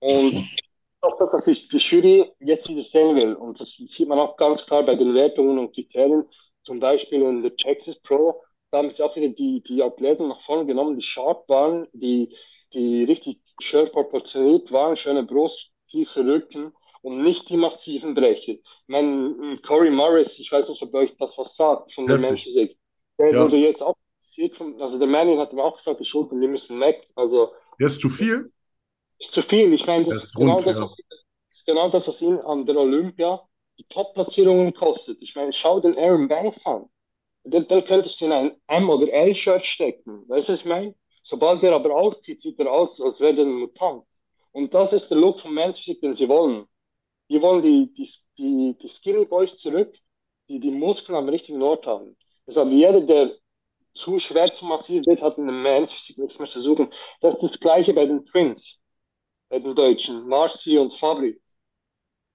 Und 0.00 0.48
auch 1.00 1.18
das, 1.18 1.32
was 1.32 1.46
ich 1.46 1.68
die 1.68 1.78
Jury 1.78 2.30
jetzt 2.40 2.68
wieder 2.68 2.82
sehen 2.82 3.16
will. 3.16 3.34
Und 3.34 3.60
das 3.60 3.70
sieht 3.72 4.08
man 4.08 4.18
auch 4.18 4.36
ganz 4.36 4.64
klar 4.64 4.84
bei 4.84 4.94
den 4.94 5.14
Wertungen 5.14 5.58
und 5.58 5.74
Kriterien. 5.74 6.24
Zum 6.62 6.80
Beispiel 6.80 7.22
in 7.22 7.42
der 7.42 7.56
Texas 7.56 7.98
Pro, 8.00 8.42
da 8.70 8.78
haben 8.78 8.90
sie 8.90 9.02
auch 9.02 9.16
wieder 9.16 9.28
die, 9.28 9.62
die 9.62 9.82
Athleten 9.82 10.28
nach 10.28 10.40
vorne 10.42 10.66
genommen, 10.66 10.96
die 10.96 11.02
sharp 11.02 11.48
waren, 11.48 11.88
die, 11.92 12.36
die 12.72 13.04
richtig 13.04 13.40
schön 13.60 13.90
proportioniert 13.90 14.70
waren, 14.70 14.96
schöne 14.96 15.24
Brust, 15.24 15.70
tiefe 15.86 16.24
Rücken 16.24 16.72
und 17.02 17.22
nicht 17.22 17.48
die 17.48 17.56
massiven 17.56 18.14
Brecher. 18.14 18.52
Ich 18.52 18.62
meine, 18.86 19.58
Corey 19.66 19.90
Morris, 19.90 20.38
ich 20.38 20.50
weiß 20.50 20.68
nicht, 20.68 20.82
ob 20.82 20.94
euch 20.94 21.16
das 21.18 21.36
was 21.38 21.56
sagt 21.56 21.92
von 21.92 22.06
der. 22.06 22.18
Menschphysik. 22.18 22.76
Der 23.18 23.32
Ja. 23.32 23.44
wurde 23.44 23.56
jetzt 23.56 23.82
auch 23.82 23.96
von, 24.56 24.80
also 24.80 24.98
der 24.98 25.08
Manning 25.08 25.38
hat 25.40 25.52
ihm 25.52 25.58
auch 25.60 25.76
gesagt, 25.76 25.98
die 26.00 26.04
Schultern, 26.04 26.40
die 26.40 26.46
müssen 26.46 26.78
weg. 26.80 27.08
Also 27.16 27.52
Der 27.80 27.88
ist 27.88 28.00
zu 28.00 28.08
viel? 28.08 28.52
ist 29.18 29.32
zu 29.32 29.42
viel. 29.42 29.72
Ich 29.72 29.86
meine, 29.86 30.04
das 30.04 30.14
Das 30.14 30.24
ist 30.26 30.34
genau 30.36 30.54
rund, 30.54 30.66
das, 30.66 30.76
ja. 30.76 30.82
was, 30.82 30.96
das 30.96 31.58
ist 31.58 31.66
genau 31.66 31.90
das, 31.90 32.06
was 32.08 32.22
ihn 32.22 32.38
an 32.38 32.66
der 32.66 32.76
Olympia 32.76 33.40
die 33.78 33.84
Top-Platzierungen 33.88 34.74
kostet. 34.74 35.18
Ich 35.22 35.34
meine, 35.34 35.52
schau 35.52 35.80
den 35.80 35.96
Aaron 35.98 36.28
Banks 36.28 36.64
an. 36.66 36.86
Den, 37.44 37.66
den 37.68 37.84
könntest 37.84 38.20
du 38.20 38.26
in 38.26 38.32
ein 38.32 38.56
M- 38.66 38.90
oder 38.90 39.10
L-Shirt 39.12 39.64
stecken. 39.64 40.28
Weißt 40.28 40.48
du, 40.48 40.52
was 40.52 40.60
ich 40.60 40.66
meine? 40.66 40.94
Sobald 41.22 41.62
er 41.62 41.74
aber 41.74 41.94
auszieht, 41.94 42.40
sieht 42.40 42.58
er 42.58 42.70
aus, 42.70 43.00
als 43.00 43.20
wäre 43.20 43.36
er 43.36 43.44
ein 43.44 43.52
Mutant. 43.52 44.04
Und 44.52 44.74
das 44.74 44.92
ist 44.92 45.08
der 45.08 45.18
Look 45.18 45.40
von 45.40 45.54
Menschlich, 45.54 46.00
den 46.00 46.14
sie 46.14 46.28
wollen. 46.28 46.66
Die 47.28 47.40
wollen 47.42 47.62
die, 47.62 47.92
die, 47.94 48.10
die, 48.38 48.76
die 48.80 48.88
Skinny 48.88 49.24
Boys 49.26 49.56
zurück, 49.58 49.94
die 50.48 50.60
die 50.60 50.70
Muskeln 50.70 51.16
am 51.16 51.28
richtigen 51.28 51.62
Ort 51.62 51.86
haben. 51.86 52.16
Deshalb 52.46 52.70
jeder, 52.72 53.00
der 53.02 53.36
zu 53.94 54.18
schwer 54.18 54.52
zu 54.52 54.64
massiv 54.66 55.06
wird, 55.06 55.22
hat 55.22 55.38
in 55.38 55.46
der 55.46 55.54
Menschphysik 55.56 56.18
nichts 56.18 56.38
mehr 56.38 56.48
zu 56.48 56.60
suchen. 56.60 56.90
Das 57.20 57.34
ist 57.34 57.42
das 57.42 57.60
Gleiche 57.60 57.94
bei 57.94 58.06
den 58.06 58.24
Twins, 58.26 58.78
bei 59.50 59.60
den 59.60 59.74
Deutschen, 59.74 60.28
Marci 60.28 60.78
und 60.78 60.94
Fabri. 60.94 61.40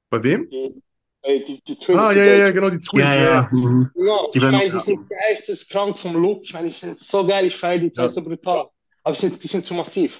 Bei 0.10 0.24
wem? 0.24 0.48
Die, 0.52 0.82
äh, 1.22 1.44
die, 1.44 1.62
die 1.64 1.78
Twins, 1.78 2.00
Ah, 2.00 2.12
die 2.12 2.18
ja, 2.20 2.26
ja, 2.26 2.34
ja, 2.46 2.52
genau, 2.52 2.70
die 2.70 2.80
Twins. 2.80 3.14
Ja, 3.14 3.16
ja. 3.16 3.50
Mhm. 3.52 3.90
Ja, 3.96 4.20
Die 4.34 4.40
ich 4.40 4.44
meine, 4.44 4.72
die 4.72 4.78
ja. 4.78 4.80
sind 4.80 5.10
geisteskrank 5.10 6.00
vom 6.00 6.16
Look. 6.16 6.44
Ich 6.44 6.54
meine, 6.54 6.68
die 6.68 6.74
sind 6.74 7.00
so 7.00 7.26
geil, 7.26 7.46
ich 7.46 7.56
feiere 7.58 7.80
die 7.80 7.92
Zeit 7.92 8.10
Ja. 8.10 8.14
so 8.16 8.24
brutal. 8.24 8.70
Aber 9.04 9.16
die 9.16 9.22
sind, 9.22 9.44
die 9.44 9.48
sind 9.48 9.66
zu 9.66 9.74
massiv. 9.74 10.20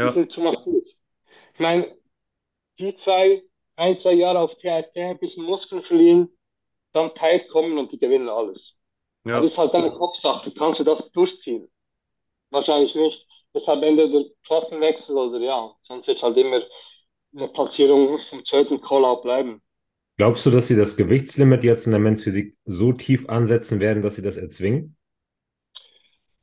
Ja. 0.00 0.12
sind 0.12 0.32
zu 0.32 0.40
massiv. 0.40 0.84
Ich 1.54 1.60
meine, 1.60 1.96
die 2.78 2.94
zwei, 2.96 3.42
ein, 3.78 3.96
zwei 3.96 4.12
Jahre 4.12 4.40
auf 4.40 4.56
TRT, 4.56 4.96
ein 4.96 5.18
bisschen 5.18 5.44
Muskeln 5.44 5.82
verlieren, 5.82 6.28
dann 6.92 7.14
tight 7.14 7.48
kommen 7.48 7.78
und 7.78 7.92
die 7.92 7.98
gewinnen 7.98 8.28
alles. 8.28 8.76
Ja. 9.24 9.40
Das 9.40 9.52
ist 9.52 9.58
halt 9.58 9.72
eine 9.74 9.92
Kopfsache. 9.92 10.52
Kannst 10.52 10.80
du 10.80 10.84
das 10.84 11.10
durchziehen? 11.12 11.70
Wahrscheinlich 12.50 12.94
nicht. 12.94 13.26
Deshalb 13.54 13.82
entweder 13.82 14.24
Klassenwechsel 14.44 15.16
oder 15.16 15.38
ja, 15.40 15.74
sonst 15.82 16.06
wird 16.06 16.18
es 16.18 16.22
halt 16.22 16.36
immer 16.36 16.62
eine 17.34 17.48
Platzierung 17.48 18.18
vom 18.30 18.44
zweiten 18.44 18.80
Call-out 18.80 19.22
bleiben. 19.22 19.62
Glaubst 20.16 20.44
du, 20.46 20.50
dass 20.50 20.66
sie 20.66 20.76
das 20.76 20.96
Gewichtslimit 20.96 21.62
jetzt 21.62 21.86
in 21.86 21.92
der 21.92 22.00
Men's 22.00 22.24
Physik 22.24 22.56
so 22.64 22.92
tief 22.92 23.28
ansetzen 23.28 23.78
werden, 23.80 24.02
dass 24.02 24.16
sie 24.16 24.22
das 24.22 24.36
erzwingen? 24.36 24.96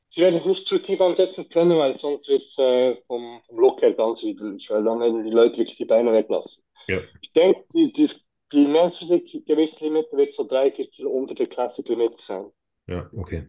Sie 0.09 0.21
werden 0.21 0.35
es 0.35 0.45
nicht 0.45 0.67
zu 0.67 0.79
tief 0.79 1.01
ansetzen 1.01 1.49
können, 1.49 1.77
weil 1.77 1.93
sonst 1.93 2.29
wird 2.29 2.43
es 2.43 2.57
äh, 2.57 2.95
vom, 3.07 3.41
vom 3.45 3.59
Look 3.59 3.81
her 3.81 3.91
ganz 3.91 4.23
widerlich, 4.23 4.69
weil 4.69 4.83
dann 4.83 5.01
werden 5.01 5.25
die 5.25 5.31
Leute 5.31 5.57
wirklich 5.57 5.77
die 5.77 5.85
Beine 5.85 6.13
weglassen. 6.13 6.63
Ja. 6.87 7.01
Ich 7.21 7.33
denke, 7.33 7.65
die, 7.73 7.91
die, 7.93 8.09
die 8.53 8.67
Men's 8.67 8.97
Physik 8.97 9.45
Gewichtslimit 9.45 10.11
wird 10.13 10.31
so 10.33 10.45
drei, 10.45 10.71
vier 10.71 10.89
Kilo 10.89 11.09
unter 11.11 11.35
der 11.35 11.47
Classic 11.47 11.87
Limit 11.87 12.19
sein. 12.21 12.51
Ja, 12.87 13.09
okay. 13.13 13.47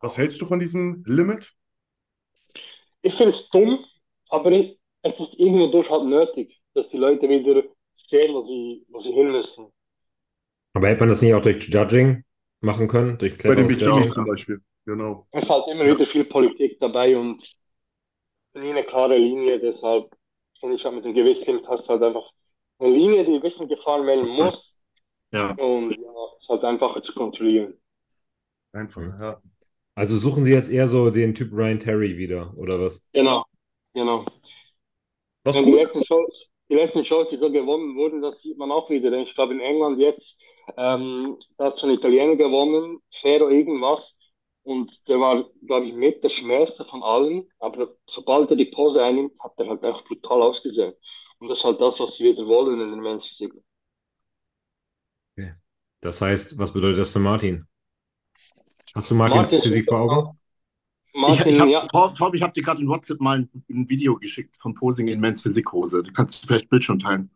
Was 0.00 0.18
hältst 0.18 0.40
du 0.40 0.46
von 0.46 0.60
diesem 0.60 1.04
Limit? 1.06 1.54
Ich 3.02 3.14
finde 3.14 3.30
es 3.32 3.48
dumm, 3.50 3.84
aber 4.28 4.52
ich, 4.52 4.78
es 5.02 5.18
ist 5.20 5.34
irgendwo 5.38 5.68
durch 5.68 5.90
halt 5.90 6.04
nötig, 6.08 6.60
dass 6.74 6.88
die 6.88 6.98
Leute 6.98 7.28
wieder 7.28 7.62
sehen, 7.92 8.34
wo 8.34 8.42
sie, 8.42 8.84
wo 8.88 8.98
sie 8.98 9.12
hin 9.12 9.30
müssen. 9.32 9.70
Aber 10.72 10.88
hätte 10.88 11.00
man 11.00 11.08
das 11.08 11.22
nicht 11.22 11.34
auch 11.34 11.42
durch 11.42 11.68
Judging 11.68 12.24
machen 12.60 12.88
können? 12.88 13.18
Durch 13.18 13.36
Bei 13.42 13.54
den? 13.54 13.66
Bikinis 13.66 14.12
zum 14.12 14.24
Beispiel. 14.24 14.60
Genau. 14.86 15.26
Es 15.32 15.42
ist 15.44 15.50
halt 15.50 15.66
immer 15.68 15.86
wieder 15.86 16.06
viel 16.06 16.24
Politik 16.24 16.78
dabei 16.78 17.16
und 17.16 17.42
nie 18.54 18.70
eine 18.70 18.84
klare 18.84 19.16
Linie, 19.18 19.58
deshalb 19.58 20.14
finde 20.60 20.76
ich 20.76 20.84
halt 20.84 20.94
mit 20.94 21.04
dem 21.04 21.14
Gewichtslimit 21.14 21.66
hast 21.68 21.88
du 21.88 21.92
halt 21.94 22.02
einfach 22.02 22.30
eine 22.80 22.90
Linie, 22.94 23.24
die 23.24 23.34
ein 23.34 23.40
bisschen 23.42 23.68
gefahren 23.68 24.06
werden 24.06 24.28
muss 24.28 24.78
Ja. 25.32 25.56
und 25.56 25.92
ja, 25.92 26.12
ist 26.40 26.48
halt 26.50 26.64
einfacher 26.64 27.02
zu 27.02 27.14
kontrollieren. 27.14 27.74
Einfach, 28.72 29.02
ja. 29.20 29.42
Also 29.94 30.16
suchen 30.18 30.44
sie 30.44 30.52
jetzt 30.52 30.70
eher 30.70 30.86
so 30.88 31.10
den 31.10 31.34
Typ 31.34 31.52
Ryan 31.52 31.78
Terry 31.78 32.16
wieder, 32.18 32.56
oder 32.56 32.80
was? 32.80 33.10
Genau, 33.12 33.44
genau. 33.94 34.24
Was 35.44 35.60
Und 35.60 35.66
die 35.66 35.72
gut 35.72 35.82
letzten 35.82 36.04
Shows, 36.04 36.50
die 36.70 36.74
letzten 36.74 37.04
Shows, 37.04 37.28
die 37.30 37.36
so 37.36 37.50
gewonnen 37.50 37.96
wurden, 37.96 38.22
das 38.22 38.40
sieht 38.40 38.58
man 38.58 38.70
auch 38.70 38.88
wieder. 38.90 39.12
Ich 39.18 39.34
glaube, 39.34 39.54
in 39.54 39.60
England 39.60 39.98
jetzt, 39.98 40.36
ähm, 40.76 41.36
da 41.58 41.66
hat 41.66 41.78
so 41.78 41.86
ein 41.86 41.94
Italiener 41.94 42.36
gewonnen, 42.36 43.00
Ferro 43.20 43.48
irgendwas. 43.48 44.16
Und 44.62 44.92
der 45.08 45.18
war, 45.18 45.48
glaube 45.66 45.86
ich, 45.86 45.94
mit 45.94 46.22
der 46.22 46.28
schwerste 46.28 46.84
von 46.84 47.02
allen. 47.02 47.48
Aber 47.58 47.96
sobald 48.06 48.50
er 48.50 48.56
die 48.56 48.66
Pose 48.66 49.02
einnimmt, 49.02 49.32
hat 49.40 49.54
er 49.58 49.68
halt 49.68 49.82
echt 49.82 50.04
brutal 50.04 50.42
ausgesehen. 50.42 50.94
Und 51.40 51.48
das 51.48 51.58
ist 51.58 51.64
halt 51.64 51.80
das, 51.80 51.98
was 51.98 52.16
sie 52.16 52.24
wieder 52.24 52.46
wollen 52.46 52.80
in 52.80 52.90
den 52.90 53.00
Men's 53.00 53.26
Physik. 53.26 53.52
Okay. 55.32 55.54
Das 56.00 56.20
heißt, 56.20 56.58
was 56.58 56.72
bedeutet 56.72 57.00
das 57.00 57.12
für 57.12 57.18
Martin? 57.18 57.66
Hast 58.94 59.10
du 59.10 59.14
Martins 59.14 59.52
Martin 59.52 59.62
Physik 59.62 59.88
vor 59.88 60.00
Augen? 60.00 60.38
Martin, 61.14 61.48
ich, 61.48 61.54
ich 61.54 61.60
habe 61.60 61.70
ja. 61.70 61.86
Torb, 61.86 62.34
ich 62.34 62.42
hab 62.42 62.54
dir 62.54 62.62
gerade 62.62 62.80
in 62.80 62.88
WhatsApp 62.88 63.20
mal 63.20 63.38
ein, 63.38 63.64
ein, 63.68 63.88
Video 63.88 64.16
geschickt 64.16 64.56
vom 64.60 64.74
Posing 64.74 65.08
in 65.08 65.18
Men's 65.18 65.40
Physikhose. 65.42 66.02
Du 66.02 66.12
kannst 66.12 66.46
vielleicht 66.46 66.68
Bildschirm 66.68 66.98
teilen. 66.98 67.30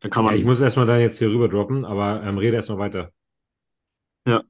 Dann 0.00 0.10
kann 0.10 0.24
man. 0.24 0.34
Ja, 0.34 0.40
ich 0.40 0.46
muss 0.46 0.60
erstmal 0.60 0.86
dann 0.86 1.00
jetzt 1.00 1.18
hier 1.18 1.28
rüber 1.28 1.48
droppen, 1.48 1.84
aber 1.84 2.22
ähm, 2.24 2.38
rede 2.38 2.56
erstmal 2.56 2.78
weiter. 2.78 3.12
Ja. 4.26 4.42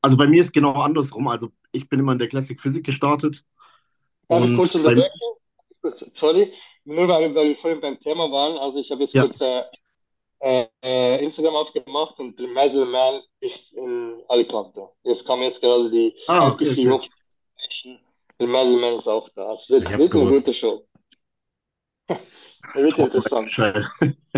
Also 0.00 0.16
bei 0.16 0.26
mir 0.26 0.40
ist 0.40 0.52
genau 0.52 0.72
andersrum. 0.72 1.28
Also 1.28 1.50
ich 1.72 1.88
bin 1.88 2.00
immer 2.00 2.12
in 2.12 2.18
der 2.18 2.28
Classic 2.28 2.60
Physik 2.60 2.86
gestartet. 2.86 3.44
Darf 4.28 4.44
ich 4.44 4.56
kurz 4.56 4.74
unterbrechen? 4.74 5.10
Sorry, 6.14 6.52
nur 6.86 7.08
weil, 7.08 7.34
weil 7.34 7.48
wir 7.48 7.56
vorhin 7.56 7.80
beim 7.80 7.98
Thema 8.00 8.30
waren. 8.30 8.56
Also 8.58 8.78
ich 8.78 8.90
habe 8.90 9.02
jetzt 9.02 9.14
ja. 9.14 9.22
kurz 9.22 9.40
äh, 10.40 10.66
äh, 10.82 11.24
Instagram 11.24 11.56
aufgemacht 11.56 12.18
und 12.18 12.38
der 12.38 12.48
Medal 12.48 12.86
Man 12.86 13.20
ist 13.40 13.72
in 13.72 14.22
Alicante. 14.28 14.88
Jetzt 15.02 15.26
kam 15.26 15.40
jetzt 15.42 15.60
gerade 15.60 15.90
die 15.90 16.14
ah, 16.28 16.48
okay, 16.48 16.88
okay. 16.88 17.08
Der 18.38 18.46
Medal 18.46 18.76
Man 18.76 18.94
ist 18.94 19.08
auch 19.08 19.28
da. 19.30 19.52
Es 19.52 19.68
wird, 19.68 19.90
wird 19.90 20.14
eine 20.14 20.30
gute 20.30 20.54
Show. 20.54 20.86
wird 22.74 22.98
interessant. 22.98 23.56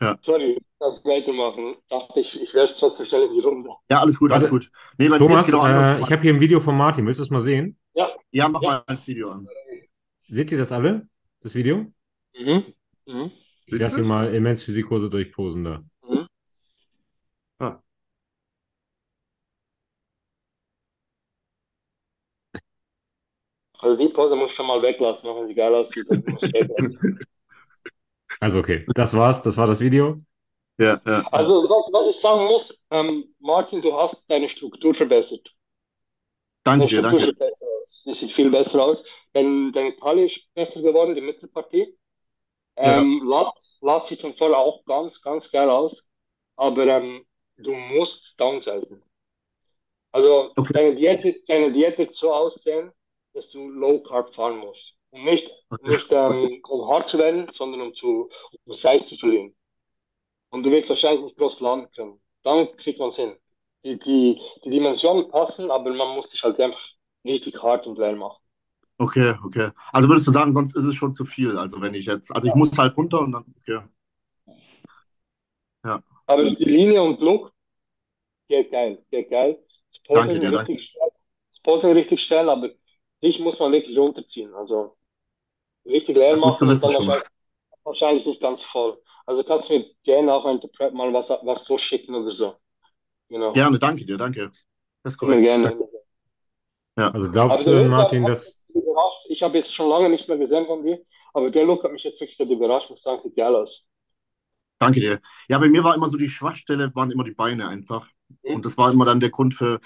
ja. 0.00 0.18
Sorry, 0.20 0.58
das 0.78 1.04
weitermachen. 1.04 1.76
Dachte 1.88 2.20
ich, 2.20 2.40
ich 2.40 2.54
werde 2.54 2.72
trotzdem 2.78 3.06
schnell 3.06 3.26
in 3.26 3.34
die 3.34 3.40
Runde. 3.40 3.70
Ja, 3.90 4.00
alles 4.00 4.18
gut, 4.18 4.30
alles 4.30 4.50
gut. 4.50 4.70
Nee, 4.98 5.08
Thomas, 5.08 5.46
genau 5.46 5.66
äh, 5.66 6.00
ich 6.00 6.12
habe 6.12 6.22
hier 6.22 6.34
ein 6.34 6.40
Video 6.40 6.60
von 6.60 6.76
Martin. 6.76 7.06
Willst 7.06 7.18
du 7.18 7.24
das 7.24 7.30
mal 7.30 7.40
sehen? 7.40 7.76
Ja. 7.94 8.10
Ja, 8.30 8.48
mach 8.48 8.62
ja. 8.62 8.70
mal 8.70 8.84
das 8.86 9.06
Video 9.06 9.30
an. 9.30 9.48
Seht 10.28 10.52
ihr 10.52 10.58
das 10.58 10.72
alle? 10.72 11.08
Das 11.40 11.54
Video? 11.54 11.92
Mhm. 12.38 12.64
mhm. 13.06 13.30
Ich 13.66 13.78
lasse 13.78 14.02
dir 14.02 14.08
mal 14.08 14.34
immens 14.34 14.62
Physikkurse 14.62 15.08
durchposen 15.08 15.64
da. 15.64 15.84
Mhm. 16.02 16.26
Ah. 17.58 17.80
Also 23.78 23.96
die 23.96 24.08
Pose 24.08 24.36
muss 24.36 24.50
ich 24.50 24.56
schon 24.56 24.66
mal 24.66 24.80
weglassen, 24.82 25.28
auch 25.28 25.40
wenn 25.40 25.48
sie 25.48 25.54
geil 25.54 25.74
aussieht. 25.74 26.06
also 28.40 28.58
okay, 28.58 28.86
das 28.94 29.16
war's, 29.16 29.42
das 29.42 29.56
war 29.56 29.66
das 29.66 29.80
Video. 29.80 30.22
Ja, 30.78 31.00
ja. 31.04 31.26
Also 31.30 31.64
was, 31.64 31.92
was 31.92 32.14
ich 32.14 32.20
sagen 32.20 32.46
muss, 32.46 32.84
ähm, 32.90 33.34
Martin, 33.40 33.82
du 33.82 33.94
hast 33.94 34.24
deine 34.28 34.48
Struktur 34.48 34.94
verbessert. 34.94 35.52
Danke 36.64 36.86
dir, 36.86 37.02
danke. 37.02 37.24
Sieht 37.24 37.38
besser 37.38 37.66
aus. 37.80 38.02
Die 38.06 38.12
sieht 38.12 38.32
viel 38.32 38.50
besser 38.50 38.82
aus. 38.82 39.04
Dein, 39.32 39.72
deine 39.72 39.96
Taille 39.96 40.26
ist 40.26 40.52
besser 40.54 40.80
geworden, 40.82 41.14
die 41.14 41.20
Mittelpartie. 41.20 41.96
Ähm, 42.76 43.20
ja. 43.22 43.28
Lat, 43.28 43.54
Lat 43.80 44.06
sieht 44.06 44.20
von 44.20 44.34
vorne 44.34 44.56
auch 44.56 44.84
ganz, 44.84 45.20
ganz 45.20 45.50
geil 45.50 45.68
aus. 45.68 46.04
Aber 46.56 46.86
ähm, 46.86 47.26
du 47.56 47.72
musst 47.72 48.34
downsizen. 48.36 49.02
Also 50.12 50.52
okay. 50.56 50.72
deine, 50.74 50.94
Diät, 50.94 51.48
deine 51.48 51.72
Diät 51.72 51.98
wird 51.98 52.14
so 52.14 52.32
aussehen, 52.32 52.92
dass 53.32 53.48
du 53.50 53.68
Low 53.68 54.00
Carb 54.02 54.34
fahren 54.34 54.58
musst. 54.58 54.94
Und 55.10 55.24
nicht, 55.24 55.50
okay. 55.70 55.90
nicht 55.90 56.12
ähm, 56.12 56.62
um 56.68 56.88
hart 56.88 57.08
zu 57.08 57.18
werden, 57.18 57.50
sondern 57.52 57.80
um, 57.80 57.94
zu, 57.94 58.30
um 58.64 58.72
Size 58.72 59.04
zu 59.04 59.16
verlieren. 59.16 59.54
Und 60.50 60.64
du 60.64 60.70
wirst 60.70 60.88
wahrscheinlich 60.90 61.22
nicht 61.22 61.36
groß 61.38 61.60
landen 61.60 61.90
können. 61.92 62.20
Dann 62.42 62.76
kriegt 62.76 62.98
man 62.98 63.08
es 63.08 63.16
hin. 63.16 63.36
Die, 63.84 63.98
die, 63.98 64.40
die 64.64 64.70
Dimensionen 64.70 65.28
passen, 65.28 65.70
aber 65.70 65.92
man 65.92 66.14
muss 66.14 66.30
sich 66.30 66.42
halt 66.42 66.60
einfach 66.60 66.80
richtig 67.24 67.60
hart 67.62 67.86
und 67.86 67.98
leer 67.98 68.14
machen. 68.14 68.38
Okay, 68.98 69.34
okay. 69.44 69.70
Also 69.92 70.08
würdest 70.08 70.28
du 70.28 70.30
sagen, 70.32 70.52
sonst 70.52 70.76
ist 70.76 70.84
es 70.84 70.94
schon 70.94 71.14
zu 71.14 71.24
viel. 71.24 71.58
Also 71.58 71.80
wenn 71.80 71.94
ich 71.94 72.06
jetzt, 72.06 72.34
also 72.34 72.46
ich 72.46 72.54
muss 72.54 72.76
halt 72.78 72.96
runter 72.96 73.20
und 73.20 73.32
dann, 73.32 73.44
okay. 73.60 73.80
Ja. 75.84 76.02
Aber 76.26 76.50
die 76.50 76.64
Linie 76.64 77.02
und 77.02 77.20
Look 77.20 77.52
geht 78.48 78.70
geil, 78.70 79.04
geht 79.10 79.30
geil. 79.30 79.58
Das 79.90 80.02
Posing, 80.04 80.40
dir, 80.40 80.52
richtig, 80.52 80.84
schnell, 80.84 81.10
das 81.50 81.60
Posing 81.60 81.92
richtig 81.92 82.22
schnell, 82.22 82.48
aber 82.48 82.70
dich 83.22 83.40
muss 83.40 83.58
man 83.58 83.72
wirklich 83.72 83.98
runterziehen. 83.98 84.54
Also 84.54 84.96
richtig 85.84 86.16
leer 86.16 86.36
machen 86.36 86.68
und 86.68 86.82
dann 86.82 86.94
wahrscheinlich, 86.94 87.28
wahrscheinlich, 87.82 88.26
nicht 88.26 88.40
ganz 88.40 88.62
voll. 88.62 89.02
Also 89.26 89.42
kannst 89.42 89.68
du 89.68 89.74
mir 89.78 89.86
gerne 90.04 90.32
auch 90.32 90.44
während 90.44 90.62
der 90.62 90.68
Prep 90.68 90.94
mal 90.94 91.12
was, 91.12 91.30
was 91.30 91.64
durchschicken 91.64 92.14
oder 92.14 92.30
so. 92.30 92.54
Genau. 93.32 93.52
Gerne, 93.54 93.78
danke 93.78 94.04
dir, 94.04 94.18
danke. 94.18 94.50
Das 95.02 95.14
ist 95.14 95.18
korrekt. 95.18 95.42
Gerne. 95.42 95.78
Ja. 96.98 97.10
Also 97.10 97.30
glaubst 97.30 97.66
du, 97.66 97.88
Martin, 97.88 98.26
dass. 98.26 98.66
Ich 99.30 99.42
habe 99.42 99.56
jetzt 99.56 99.74
schon 99.74 99.88
lange 99.88 100.10
nichts 100.10 100.28
mehr 100.28 100.36
gesehen 100.36 100.66
von 100.66 100.84
dir, 100.84 101.00
aber 101.32 101.50
der 101.50 101.64
Look 101.64 101.82
hat 101.82 101.92
mich 101.92 102.04
jetzt 102.04 102.20
wirklich 102.20 102.38
überrascht. 102.38 102.90
und 102.90 102.98
sagen, 102.98 103.22
sieht 103.22 103.34
geil 103.34 103.54
aus. 103.54 103.86
Danke 104.78 105.00
dir. 105.00 105.20
Ja, 105.48 105.58
bei 105.58 105.70
mir 105.70 105.82
war 105.82 105.94
immer 105.94 106.10
so 106.10 106.18
die 106.18 106.28
Schwachstelle, 106.28 106.94
waren 106.94 107.10
immer 107.10 107.24
die 107.24 107.30
Beine 107.30 107.68
einfach. 107.68 108.06
Mhm. 108.42 108.56
Und 108.56 108.66
das 108.66 108.76
war 108.76 108.92
immer 108.92 109.06
dann 109.06 109.20
der 109.20 109.30
Grund 109.30 109.54
für 109.54 109.80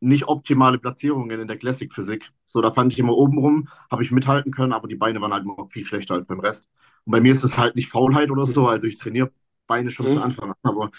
nicht 0.00 0.28
optimale 0.28 0.78
Platzierungen 0.78 1.40
in 1.40 1.48
der 1.48 1.56
Classic 1.56 1.90
Physik. 1.94 2.30
So, 2.44 2.60
da 2.60 2.70
fand 2.70 2.92
ich 2.92 2.98
immer 2.98 3.16
oben 3.16 3.38
rum, 3.38 3.68
habe 3.90 4.02
ich 4.02 4.10
mithalten 4.10 4.52
können, 4.52 4.74
aber 4.74 4.88
die 4.88 4.96
Beine 4.96 5.22
waren 5.22 5.32
halt 5.32 5.44
immer 5.44 5.68
viel 5.70 5.86
schlechter 5.86 6.14
als 6.14 6.26
beim 6.26 6.40
Rest. 6.40 6.68
Und 7.06 7.12
bei 7.12 7.20
mir 7.22 7.32
ist 7.32 7.44
es 7.44 7.56
halt 7.56 7.76
nicht 7.76 7.88
Faulheit 7.88 8.30
oder 8.30 8.46
so, 8.46 8.68
also 8.68 8.86
ich 8.86 8.98
trainiere 8.98 9.32
Beine 9.66 9.90
schon 9.90 10.06
mhm. 10.06 10.14
von 10.14 10.22
Anfang 10.22 10.50
an, 10.50 10.56
aber 10.62 10.90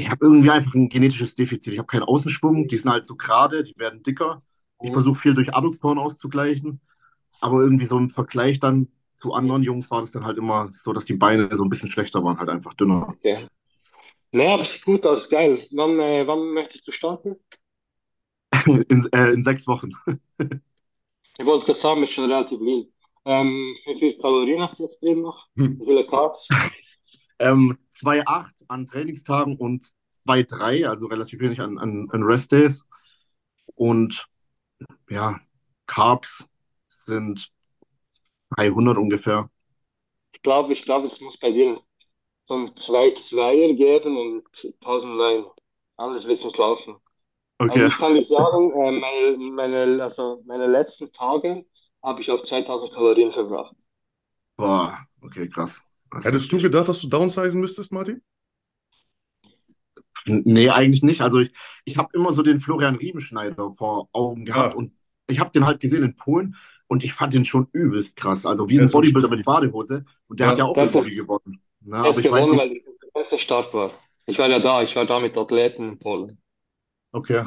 ich 0.00 0.10
habe 0.10 0.24
irgendwie 0.24 0.50
einfach 0.50 0.74
ein 0.74 0.88
genetisches 0.88 1.34
Defizit. 1.34 1.74
Ich 1.74 1.78
habe 1.78 1.86
keinen 1.86 2.04
Außenschwung, 2.04 2.68
die 2.68 2.78
sind 2.78 2.90
halt 2.90 3.06
so 3.06 3.16
gerade, 3.16 3.62
die 3.62 3.76
werden 3.76 4.02
dicker. 4.02 4.42
Ich 4.82 4.92
versuche 4.92 5.20
viel 5.20 5.34
durch 5.34 5.54
Adduktoren 5.54 5.98
auszugleichen, 5.98 6.80
aber 7.40 7.60
irgendwie 7.60 7.84
so 7.84 7.98
im 7.98 8.08
Vergleich 8.08 8.60
dann 8.60 8.88
zu 9.16 9.34
anderen 9.34 9.62
Jungs 9.62 9.90
war 9.90 10.00
das 10.00 10.10
dann 10.10 10.24
halt 10.24 10.38
immer 10.38 10.70
so, 10.72 10.94
dass 10.94 11.04
die 11.04 11.14
Beine 11.14 11.54
so 11.54 11.64
ein 11.64 11.68
bisschen 11.68 11.90
schlechter 11.90 12.24
waren, 12.24 12.38
halt 12.38 12.48
einfach 12.48 12.72
dünner. 12.72 13.08
Okay. 13.10 13.46
Naja, 14.32 14.56
das 14.56 14.72
sieht 14.72 14.84
gut 14.84 15.04
aus, 15.04 15.28
geil. 15.28 15.66
Wann, 15.72 16.00
äh, 16.00 16.26
wann 16.26 16.54
möchtest 16.54 16.88
du 16.88 16.92
starten? 16.92 17.36
in, 18.66 19.06
äh, 19.12 19.32
in 19.32 19.42
sechs 19.42 19.66
Wochen. 19.66 19.90
ich 20.38 21.44
wollte 21.44 21.66
gerade 21.66 21.80
sagen, 21.80 22.02
ist 22.02 22.12
schon 22.12 22.30
relativ 22.30 22.58
lean. 22.60 22.86
Ähm, 23.26 23.76
wie 23.84 23.98
viele 23.98 24.18
Kalorien 24.18 24.62
hast 24.62 24.78
du 24.78 24.84
jetzt 24.84 25.02
drin 25.02 25.20
noch? 25.20 25.46
Hm. 25.56 25.78
Wie 25.78 25.84
viele 25.84 26.06
Carbs? 26.06 26.48
Ähm, 27.40 27.78
2,8 27.92 28.64
an 28.68 28.86
Trainingstagen 28.86 29.56
und 29.56 29.90
2,3, 30.26 30.86
also 30.86 31.06
relativ 31.06 31.40
wenig 31.40 31.60
an, 31.60 31.78
an, 31.78 32.08
an 32.12 32.22
Rest-Days. 32.22 32.84
Und 33.74 34.28
ja, 35.08 35.40
Carbs 35.86 36.44
sind 36.88 37.50
300 38.56 38.98
ungefähr. 38.98 39.50
Ich 40.32 40.42
glaube, 40.42 40.72
ich 40.72 40.84
glaube, 40.84 41.06
es 41.06 41.20
muss 41.20 41.38
bei 41.38 41.50
dir 41.50 41.80
so 42.44 42.54
ein 42.54 42.74
2-2er 42.76 43.74
geben 43.74 44.16
und 44.16 44.44
1000 44.80 45.16
Line. 45.16 45.46
Anders 45.96 46.26
wird 46.26 46.38
es 46.38 46.44
nicht 46.44 46.58
laufen. 46.58 46.96
Okay. 47.58 47.72
Also 47.72 47.86
ich 47.86 47.96
kann 47.96 48.12
nicht 48.14 48.30
sagen, 48.30 48.70
äh, 48.72 48.92
meine, 48.92 49.36
meine, 49.36 50.02
also 50.02 50.42
meine 50.46 50.66
letzten 50.66 51.12
Tage 51.12 51.66
habe 52.02 52.20
ich 52.20 52.30
auf 52.30 52.42
2000 52.42 52.92
Kalorien 52.92 53.32
verbracht. 53.32 53.74
Boah, 54.56 55.06
okay, 55.22 55.48
krass. 55.48 55.80
Hättest 56.22 56.50
du 56.50 56.58
gedacht, 56.58 56.88
dass 56.88 57.00
du 57.00 57.08
downsizen 57.08 57.60
müsstest, 57.60 57.92
Martin? 57.92 58.22
Nee, 60.26 60.68
eigentlich 60.68 61.02
nicht. 61.02 61.22
Also 61.22 61.38
ich, 61.38 61.52
ich 61.84 61.96
habe 61.96 62.10
immer 62.12 62.32
so 62.32 62.42
den 62.42 62.60
Florian 62.60 62.96
Riemenschneider 62.96 63.72
vor 63.72 64.08
Augen 64.12 64.44
gehabt 64.44 64.74
ah. 64.74 64.76
und 64.76 64.92
ich 65.28 65.40
habe 65.40 65.50
den 65.50 65.64
halt 65.64 65.80
gesehen 65.80 66.02
in 66.02 66.16
Polen 66.16 66.56
und 66.88 67.04
ich 67.04 67.12
fand 67.12 67.32
den 67.32 67.44
schon 67.44 67.68
übelst 67.72 68.16
krass. 68.16 68.44
Also 68.44 68.68
wie 68.68 68.80
ein 68.80 68.90
Bodybuilder 68.90 69.30
mit 69.30 69.44
Badehose 69.44 70.04
und 70.28 70.40
der 70.40 70.46
ja. 70.46 70.52
hat 70.52 70.58
ja 70.58 70.64
auch 70.64 70.92
Body 70.92 71.14
gewonnen. 71.14 71.62
Ne? 71.80 71.96
Aber 71.96 72.18
ich 72.18 72.24
gewonnen, 72.24 72.42
weiß 72.42 72.50
nicht. 72.50 72.58
weil 72.58 72.98
der 73.02 73.20
beste 73.20 73.38
Start 73.38 73.72
war. 73.72 73.92
Ich 74.26 74.38
war 74.38 74.48
ja 74.48 74.58
da, 74.58 74.82
ich 74.82 74.94
war 74.96 75.06
da 75.06 75.18
mit 75.20 75.36
Athleten 75.36 75.90
in 75.90 75.98
Polen. 75.98 76.38
Okay. 77.12 77.44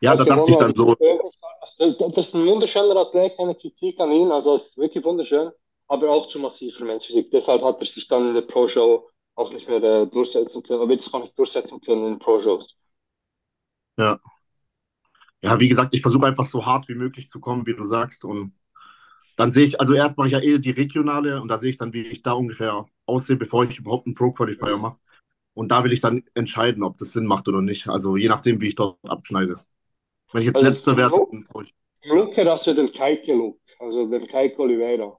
Ja, 0.00 0.14
da 0.14 0.24
dachte 0.24 0.50
ich 0.50 0.56
dann 0.56 0.74
so. 0.74 0.94
Das 0.94 1.78
ist 1.78 2.34
ein 2.34 2.46
wunderschöner 2.46 2.96
Athlet, 2.96 3.36
keine 3.36 3.54
Kritik 3.54 3.98
an 3.98 4.12
ihn, 4.12 4.30
also 4.30 4.56
ist 4.56 4.76
wirklich 4.76 5.04
wunderschön, 5.04 5.50
aber 5.88 6.10
auch 6.10 6.28
zu 6.28 6.38
massiv 6.38 6.76
für 6.76 6.84
Menschphysik. 6.84 7.30
Deshalb 7.30 7.62
hat 7.62 7.80
er 7.80 7.86
sich 7.86 8.08
dann 8.08 8.28
in 8.28 8.34
der 8.34 8.42
Pro-Show 8.42 9.08
auch 9.34 9.52
nicht 9.52 9.68
mehr 9.68 9.82
äh, 9.82 10.06
durchsetzen 10.06 10.62
können, 10.62 10.80
aber 10.80 10.92
jetzt 10.92 11.10
kann 11.10 11.22
ich 11.22 11.34
durchsetzen 11.34 11.80
können 11.80 12.06
in 12.06 12.18
Pro-Shows. 12.18 12.76
Ja. 13.98 14.20
Ja, 15.42 15.60
wie 15.60 15.68
gesagt, 15.68 15.94
ich 15.94 16.02
versuche 16.02 16.26
einfach 16.26 16.46
so 16.46 16.64
hart 16.64 16.88
wie 16.88 16.94
möglich 16.94 17.28
zu 17.28 17.40
kommen, 17.40 17.66
wie 17.66 17.74
du 17.74 17.84
sagst. 17.84 18.24
Und 18.24 18.54
dann 19.36 19.52
sehe 19.52 19.66
ich, 19.66 19.80
also 19.80 19.92
erst 19.92 20.16
mache 20.16 20.28
ich 20.28 20.32
ja 20.32 20.40
eh 20.40 20.58
die 20.58 20.70
regionale 20.70 21.40
und 21.40 21.48
da 21.48 21.58
sehe 21.58 21.70
ich 21.70 21.76
dann, 21.76 21.92
wie 21.92 22.06
ich 22.06 22.22
da 22.22 22.32
ungefähr 22.32 22.86
aussehe, 23.04 23.36
bevor 23.36 23.64
ich 23.64 23.78
überhaupt 23.78 24.06
einen 24.06 24.14
Pro-Qualifier 24.14 24.78
mache. 24.78 24.98
Und 25.54 25.70
da 25.70 25.84
will 25.84 25.92
ich 25.92 26.00
dann 26.00 26.24
entscheiden, 26.34 26.82
ob 26.82 26.98
das 26.98 27.12
Sinn 27.12 27.26
macht 27.26 27.48
oder 27.48 27.62
nicht. 27.62 27.88
Also 27.88 28.16
je 28.16 28.28
nachdem, 28.28 28.60
wie 28.60 28.68
ich 28.68 28.74
dort 28.74 28.98
abschneide. 29.04 29.60
Wenn 30.32 30.42
ich 30.42 30.46
jetzt 30.46 30.56
also 30.56 30.68
letzter 30.68 30.96
werde, 30.96 31.16
dann 31.30 31.44
brauche 31.44 31.64
ich. 31.64 31.74
Look 32.04 32.36
hast 32.36 32.66
du 32.66 32.74
den 32.74 32.92
Kaike-Look, 32.92 33.58
also 33.78 34.06
den 34.06 34.26
Kaike 34.26 34.58
Oliveira. 34.60 35.18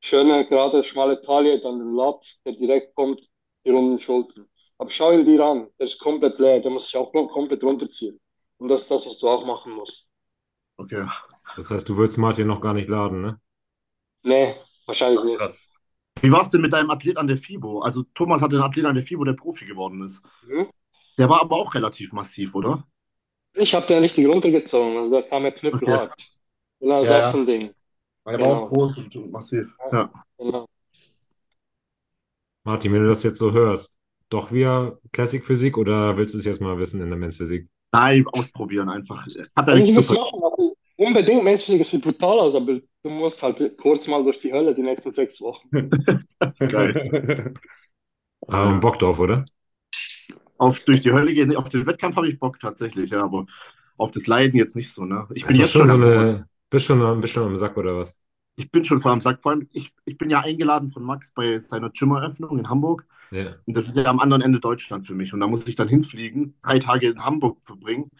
Schöne, 0.00 0.46
gerade 0.46 0.84
schmale 0.84 1.20
Taille, 1.22 1.60
dann 1.60 1.78
den 1.78 1.94
Lat, 1.94 2.22
der 2.44 2.52
direkt 2.52 2.94
kommt 2.94 3.20
die 3.64 3.70
runden 3.70 3.98
Schultern. 4.00 4.46
Aber 4.78 4.90
schau 4.90 5.12
ihn 5.12 5.24
dir 5.24 5.42
an, 5.44 5.70
der 5.78 5.86
ist 5.86 5.98
komplett 5.98 6.38
leer, 6.38 6.60
der 6.60 6.70
muss 6.70 6.84
sich 6.86 6.96
auch 6.96 7.12
komplett 7.12 7.62
runterziehen. 7.62 8.20
Und 8.58 8.68
das 8.68 8.82
ist 8.82 8.90
das, 8.90 9.06
was 9.06 9.18
du 9.18 9.28
auch 9.28 9.44
machen 9.46 9.72
musst. 9.72 10.06
Okay. 10.78 11.06
Das 11.56 11.70
heißt, 11.70 11.88
du 11.88 11.96
würdest 11.96 12.18
Martin 12.18 12.46
noch 12.48 12.60
gar 12.60 12.74
nicht 12.74 12.88
laden, 12.88 13.20
ne? 13.22 13.40
Nee, 14.22 14.56
wahrscheinlich 14.86 15.22
Ach, 15.22 15.24
nicht. 15.24 15.44
krass. 15.44 15.70
Wie 16.20 16.30
war 16.32 16.42
es 16.42 16.50
denn 16.50 16.60
mit 16.60 16.72
deinem 16.72 16.90
Athlet 16.90 17.16
an 17.16 17.26
der 17.28 17.38
FIBO? 17.38 17.80
Also 17.80 18.02
Thomas 18.14 18.42
hatte 18.42 18.56
einen 18.56 18.64
Athlet 18.64 18.86
an 18.86 18.94
der 18.94 19.04
FIBO, 19.04 19.24
der 19.24 19.34
Profi 19.34 19.66
geworden 19.66 20.02
ist. 20.06 20.22
Mhm. 20.42 20.70
Der 21.18 21.28
war 21.28 21.40
aber 21.42 21.56
auch 21.56 21.74
relativ 21.74 22.12
massiv, 22.12 22.54
oder? 22.56 22.84
Ich 23.54 23.74
habe 23.74 23.86
den 23.86 23.98
richtig 24.02 24.26
runtergezogen, 24.26 24.96
also 24.96 25.10
da 25.10 25.22
kam 25.22 25.44
er 25.44 25.52
knüppelhart. 25.52 26.12
Genau, 26.80 27.00
das 27.00 27.10
ist 27.10 27.10
Ja, 27.10 27.16
auch 27.16 27.26
ja. 27.28 27.32
so 27.32 27.38
ein 27.38 27.46
Ding. 27.46 27.74
Weil 28.24 28.38
der 28.38 28.46
war 28.46 28.62
auch 28.62 28.68
groß 28.68 28.96
und, 28.98 29.16
und 29.16 29.30
massiv. 29.32 29.68
Ja. 29.92 30.10
Genau. 30.38 30.66
Martin, 32.64 32.92
wenn 32.92 33.02
du 33.02 33.08
das 33.08 33.22
jetzt 33.22 33.38
so 33.38 33.52
hörst, 33.52 33.98
doch 34.28 34.52
wieder 34.52 34.98
Classic 35.12 35.44
Physik 35.44 35.76
oder 35.78 36.16
willst 36.16 36.34
du 36.34 36.38
es 36.38 36.44
jetzt 36.44 36.60
mal 36.60 36.78
wissen 36.78 37.00
in 37.02 37.08
der 37.08 37.18
Men's 37.18 37.36
Physik? 37.36 37.68
Nein, 37.92 38.26
ausprobieren 38.28 38.88
einfach. 38.88 39.26
Hat 39.56 39.68
ja 39.68 39.74
Wenn 39.74 39.78
nichts 39.78 39.88
ich 39.88 40.06
zu 40.06 40.14
machen, 40.14 40.40
also 40.44 40.76
unbedingt 40.96 41.42
menschlich, 41.44 41.80
es 41.80 41.90
sieht 41.90 42.02
brutal 42.02 42.38
aus, 42.38 42.54
aber 42.54 42.74
du 43.02 43.10
musst 43.10 43.42
halt 43.42 43.76
kurz 43.78 44.06
mal 44.06 44.22
durch 44.22 44.40
die 44.40 44.52
Hölle 44.52 44.74
die 44.74 44.82
nächsten 44.82 45.12
sechs 45.12 45.40
Wochen. 45.40 45.68
Geil. 46.68 47.54
Aber 48.48 48.80
Bock 48.80 48.98
drauf, 48.98 49.18
oder? 49.18 49.44
Auf 50.58 50.80
durch 50.80 51.00
die 51.00 51.12
Hölle 51.12 51.32
gehen. 51.32 51.54
Auf 51.56 51.68
den 51.68 51.86
Wettkampf 51.86 52.16
habe 52.16 52.28
ich 52.28 52.38
Bock 52.38 52.60
tatsächlich, 52.60 53.10
ja, 53.10 53.22
aber 53.22 53.46
auf 53.96 54.10
das 54.10 54.26
Leiden 54.26 54.56
jetzt 54.58 54.76
nicht 54.76 54.92
so, 54.92 55.04
ne? 55.04 55.26
Ich 55.34 55.46
bin 55.46 55.56
jetzt 55.58 55.72
schon 55.72 55.86
schon, 55.86 55.88
so 55.88 55.96
am- 56.02 56.02
eine, 56.02 56.48
bist 56.70 56.86
schon, 56.86 57.20
bist 57.20 57.32
schon 57.32 57.44
am 57.44 57.56
Sack 57.56 57.76
oder 57.76 57.96
was? 57.96 58.22
ich 58.60 58.70
bin 58.70 58.84
schon 58.84 59.00
voll 59.00 59.12
am 59.12 59.20
Sack. 59.20 59.42
Vor 59.42 59.52
allem, 59.52 59.68
ich, 59.72 59.92
ich 60.04 60.18
bin 60.18 60.30
ja 60.30 60.40
eingeladen 60.40 60.90
von 60.90 61.04
Max 61.04 61.32
bei 61.32 61.58
seiner 61.58 61.90
Gym-Eröffnung 61.90 62.58
in 62.58 62.68
Hamburg. 62.68 63.06
Ja. 63.30 63.56
Und 63.66 63.76
das 63.76 63.86
ist 63.86 63.96
ja 63.96 64.04
am 64.06 64.20
anderen 64.20 64.42
Ende 64.42 64.60
Deutschland 64.60 65.06
für 65.06 65.14
mich. 65.14 65.32
Und 65.32 65.40
da 65.40 65.46
muss 65.46 65.66
ich 65.66 65.76
dann 65.76 65.88
hinfliegen, 65.88 66.54
drei 66.62 66.78
Tage 66.78 67.08
in 67.08 67.24
Hamburg 67.24 67.58
verbringen, 67.62 68.10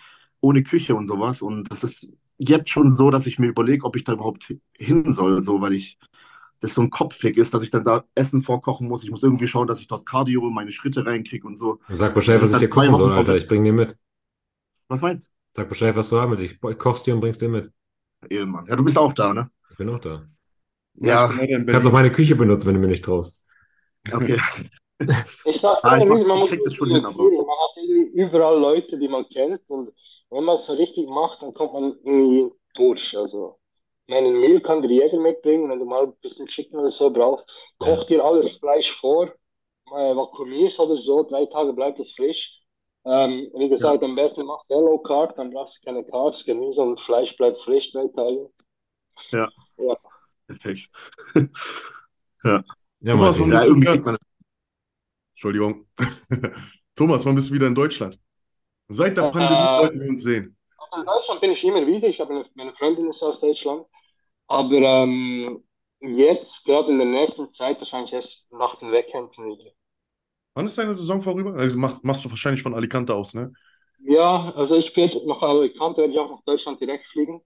ohne 0.41 0.63
Küche 0.63 0.95
und 0.95 1.07
sowas. 1.07 1.43
Und 1.43 1.71
das 1.71 1.85
ist 1.85 2.13
jetzt 2.39 2.71
schon 2.71 2.97
so, 2.97 3.11
dass 3.11 3.27
ich 3.27 3.39
mir 3.39 3.49
überlege, 3.49 3.85
ob 3.85 3.97
ich 3.97 4.05
da 4.05 4.13
überhaupt 4.13 4.55
hin 4.77 5.13
soll, 5.13 5.43
so, 5.43 5.61
weil 5.61 5.75
ich 5.75 5.99
das 6.61 6.75
so 6.75 6.83
ein 6.83 6.91
Kopfweg 6.91 7.39
ist, 7.39 7.55
dass 7.55 7.63
ich 7.63 7.71
dann 7.71 7.85
da 7.85 8.05
Essen 8.15 8.43
vorkochen 8.43 8.89
muss. 8.89 9.03
Ich 9.03 9.11
muss 9.11 9.23
irgendwie 9.23 9.49
schauen, 9.49 9.67
dass 9.67 9.81
ich 9.81 9.89
dort 9.89 10.07
Cardio, 10.07 10.43
meine 10.51 10.73
Schritte 10.73 11.07
reinkriege 11.07 11.47
und 11.47 11.59
so. 11.59 11.81
Sag 11.89 12.15
Bescheid, 12.15 12.41
was 12.41 12.53
ich 12.53 12.59
dir 12.59 12.63
halt 12.65 12.71
kochen 12.71 12.97
soll, 12.97 13.13
Alter. 13.13 13.37
Ich 13.37 13.49
bring 13.49 13.65
dir 13.65 13.73
mit. 13.73 13.97
Was 14.89 15.01
meinst 15.01 15.31
Sag 15.53 15.69
Bescheid, 15.69 15.97
was 15.97 16.11
du 16.11 16.21
haben 16.21 16.31
willst. 16.31 16.45
Ich, 16.45 16.53
ich 16.63 16.79
koch's 16.79 17.03
dir 17.03 17.15
und 17.15 17.21
bring's 17.21 17.39
dir 17.39 17.49
mit. 17.49 17.73
Ehemann. 18.29 18.67
Ja, 18.67 18.77
du 18.77 18.85
bist 18.85 18.99
auch 18.99 19.13
da, 19.13 19.33
ne? 19.33 19.51
Ich 19.71 19.77
bin 19.77 19.89
auch 19.89 20.01
da. 20.01 20.27
Ja, 20.97 21.31
Ja. 21.31 21.43
ich 21.43 21.67
kannst 21.67 21.87
auch 21.87 21.93
meine 21.93 22.13
Küche 22.13 22.37
benutzen, 22.37 22.69
wenn 22.69 22.75
du 22.75 22.81
mir 22.81 22.89
nicht 22.89 23.05
traust. 23.05 23.47
Okay. 24.13 24.39
Ich 25.45 25.61
sag's 25.61 25.83
Ah, 25.85 25.97
ich 25.99 26.05
man 26.07 26.39
muss 26.39 26.51
das 26.65 26.75
schon 26.75 26.89
hin, 26.91 27.05
aber-. 27.05 27.17
Man 27.17 27.49
hat 27.49 27.71
irgendwie 27.77 28.21
überall 28.21 28.59
Leute, 28.59 28.99
die 28.99 29.09
man 29.09 29.29
kennt 29.29 29.69
und 29.71 29.93
wenn 30.31 30.45
man 30.45 30.57
es 30.57 30.67
so 30.67 30.75
richtig 30.75 31.09
macht, 31.09 31.43
dann 31.43 31.55
kommt 31.55 31.73
man 31.73 31.93
irgendwie 32.05 32.53
durch. 32.75 33.17
Also, 33.17 33.59
ich 34.07 34.15
meine, 34.15 34.29
ein 34.29 34.41
Mehl 34.41 34.61
kann 34.61 34.83
dir 34.83 34.91
jeder 34.91 35.19
mitbringen, 35.19 35.71
wenn 35.71 35.79
du 35.79 35.85
mal 35.87 36.05
ein 36.05 36.15
bisschen 36.21 36.47
Chicken 36.47 36.79
oder 36.79 36.91
so 36.91 37.11
brauchst. 37.11 37.49
Koch 37.79 38.05
dir 38.05 38.25
alles 38.25 38.59
Fleisch 38.59 38.93
vor, 39.01 39.29
äh, 39.29 40.17
vakuumierst 40.17 40.79
oder 40.81 40.97
so, 40.97 41.25
drei 41.25 41.47
Tage 41.47 41.73
bleibt 41.73 41.99
es 42.01 42.13
frisch. 42.13 42.60
Ähm, 43.05 43.51
wie 43.55 43.69
gesagt, 43.69 44.03
am 44.03 44.15
besten 44.15 44.47
machst 44.47 44.71
du 44.71 44.75
Low 44.75 44.99
Carb, 44.99 45.37
dann 45.37 45.51
brauchst 45.51 45.79
du 45.79 45.87
keine 45.87 46.05
Carbs, 46.05 46.45
Gemüse 46.47 46.83
und 46.83 47.01
Fleisch 47.01 47.37
bleibt 47.37 47.61
frisch 47.61 47.93
drei 47.93 48.09
Tage. 48.09 48.51
Perfekt. 50.47 50.91
Ja, 53.01 53.15
Thomas, 53.15 53.39
Martin. 53.39 53.41
wann 53.41 53.53
Ja, 53.53 53.63
bist 53.63 53.69
du 53.69 53.73
irgendwie 53.73 53.87
wieder? 53.87 53.93
kriegt 53.93 54.05
man 54.05 54.15
das. 54.15 54.21
Entschuldigung. 55.35 55.87
Thomas, 56.97 57.25
wann 57.25 57.35
bist 57.35 57.51
du 57.51 57.55
wieder 57.55 57.67
in 57.67 57.75
Deutschland? 57.75 58.19
Seit 58.89 59.17
der 59.19 59.25
Äh, 59.25 59.25
Pandemie 59.25 59.71
wollten 59.77 60.01
wir 60.01 60.11
uns 60.11 60.23
sehen. 60.23 60.57
In 60.97 61.05
Deutschland 61.05 61.41
bin 61.41 61.51
ich 61.53 61.65
immer 61.65 61.87
wieder. 61.87 62.09
Ich 62.09 62.21
habe 62.21 62.31
eine, 62.35 62.45
meine 62.55 62.73
Freundin 62.75 63.09
ist 63.11 63.23
aus 63.23 63.41
Deutschland. 63.41 63.87
Aber 64.49 64.77
ähm, 64.77 65.65
jetzt, 66.01 66.65
gerade 66.65 66.93
in 66.93 66.99
der 66.99 67.07
nächsten 67.09 67.51
Zeit, 67.51 67.81
wahrscheinlich 67.81 68.13
erst 68.15 68.51
nach 68.53 68.77
den 68.81 68.93
Wettkämpfen 68.93 69.47
wieder. 69.47 69.73
Wann 70.55 70.67
ist 70.67 70.79
deine 70.79 70.95
Saison 70.95 71.21
vorüber? 71.21 71.55
Also 71.57 71.79
machst, 71.79 72.05
machst 72.05 72.25
du 72.25 72.31
wahrscheinlich 72.31 72.63
von 72.63 72.75
Alicante 72.75 73.15
aus, 73.15 73.35
ne? 73.35 73.53
Ja, 73.99 74.53
also 74.55 74.77
ich 74.77 74.97
werde 74.97 75.27
nach 75.27 75.43
Alicante, 75.43 76.01
werde 76.03 76.13
ich 76.13 76.19
auch 76.19 76.31
nach 76.31 76.43
Deutschland 76.45 76.81
direkt 76.81 77.07
fliegen. 77.07 77.43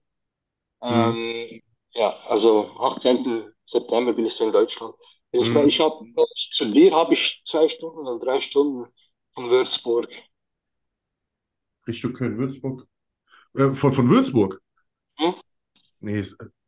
Ähm, 0.81 1.61
ja, 1.93 2.11
also 2.27 2.71
18. 2.79 3.53
September 3.65 4.13
bin 4.13 4.25
ich 4.27 4.33
so 4.35 4.45
in 4.45 4.53
Deutschland. 4.53 4.95
Ich, 5.31 5.53
Mhm. 5.53 5.55
ich 5.55 5.79
habe 5.79 6.05
zu 6.51 6.65
dir 6.71 6.93
habe 6.95 7.15
ich 7.15 7.41
zwei 7.45 7.69
Stunden 7.69 7.99
oder 8.07 8.19
drei 8.25 8.41
Stunden 8.41 8.91
von 9.33 9.49
Würzburg. 9.51 10.09
Richtung 11.87 12.13
Köln, 12.13 12.37
Würzburg. 12.37 12.87
Äh, 13.55 13.71
von, 13.71 13.93
von 13.93 14.09
Würzburg? 14.09 14.61
Hm? 15.17 15.35
Nee, 15.99 16.23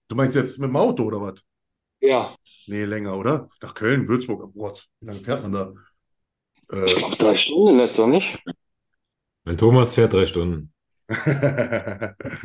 du 0.09 0.15
meinst 0.15 0.35
jetzt 0.35 0.59
mit 0.59 0.69
dem 0.69 0.75
Auto 0.75 1.03
oder 1.03 1.21
was? 1.21 1.41
Ja, 1.99 2.35
Nee, 2.65 2.83
länger, 2.85 3.17
oder? 3.17 3.49
Nach 3.61 3.73
Köln, 3.73 4.07
Würzburg. 4.07 4.43
Oh 4.43 4.47
Gott, 4.51 4.87
wie 4.99 5.07
lange 5.07 5.21
fährt 5.23 5.41
man 5.43 5.53
da? 5.53 5.73
Ich 6.85 6.95
Äh, 6.95 6.97
glaube 6.97 7.15
drei 7.17 7.35
Stunden 7.37 7.79
etwa, 7.79 8.07
nicht? 8.07 8.39
Wenn 9.45 9.57
Thomas 9.57 9.95
fährt, 9.95 10.13
drei 10.13 10.27
Stunden. 10.27 10.71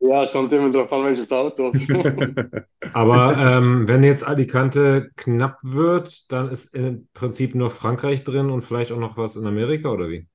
Ja, 0.00 0.26
kommt 0.32 0.52
immer 0.52 0.70
drauf 0.72 0.92
an, 0.92 1.04
welches 1.04 1.30
Auto. 1.32 1.74
Aber 2.92 3.36
ähm, 3.38 3.88
wenn 3.88 4.02
jetzt 4.04 4.24
Alicante 4.24 5.10
knapp 5.16 5.58
wird, 5.62 6.32
dann 6.32 6.50
ist 6.50 6.74
im 6.74 7.08
Prinzip 7.14 7.54
nur 7.54 7.70
Frankreich 7.70 8.24
drin 8.24 8.50
und 8.50 8.62
vielleicht 8.64 8.92
auch 8.92 8.98
noch 8.98 9.16
was 9.16 9.36
in 9.36 9.46
Amerika 9.46 9.90
oder 9.90 10.08
wie? 10.10 10.28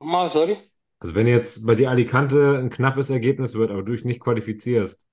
Mal, 0.00 0.30
sorry. 0.30 0.56
Also 1.00 1.14
wenn 1.14 1.26
jetzt 1.26 1.66
bei 1.66 1.74
dir 1.74 1.90
Alicante 1.90 2.58
ein 2.58 2.70
knappes 2.70 3.10
Ergebnis 3.10 3.54
wird, 3.54 3.70
aber 3.70 3.82
du 3.82 3.92
dich 3.92 4.04
nicht 4.04 4.20
qualifizierst, 4.20 5.06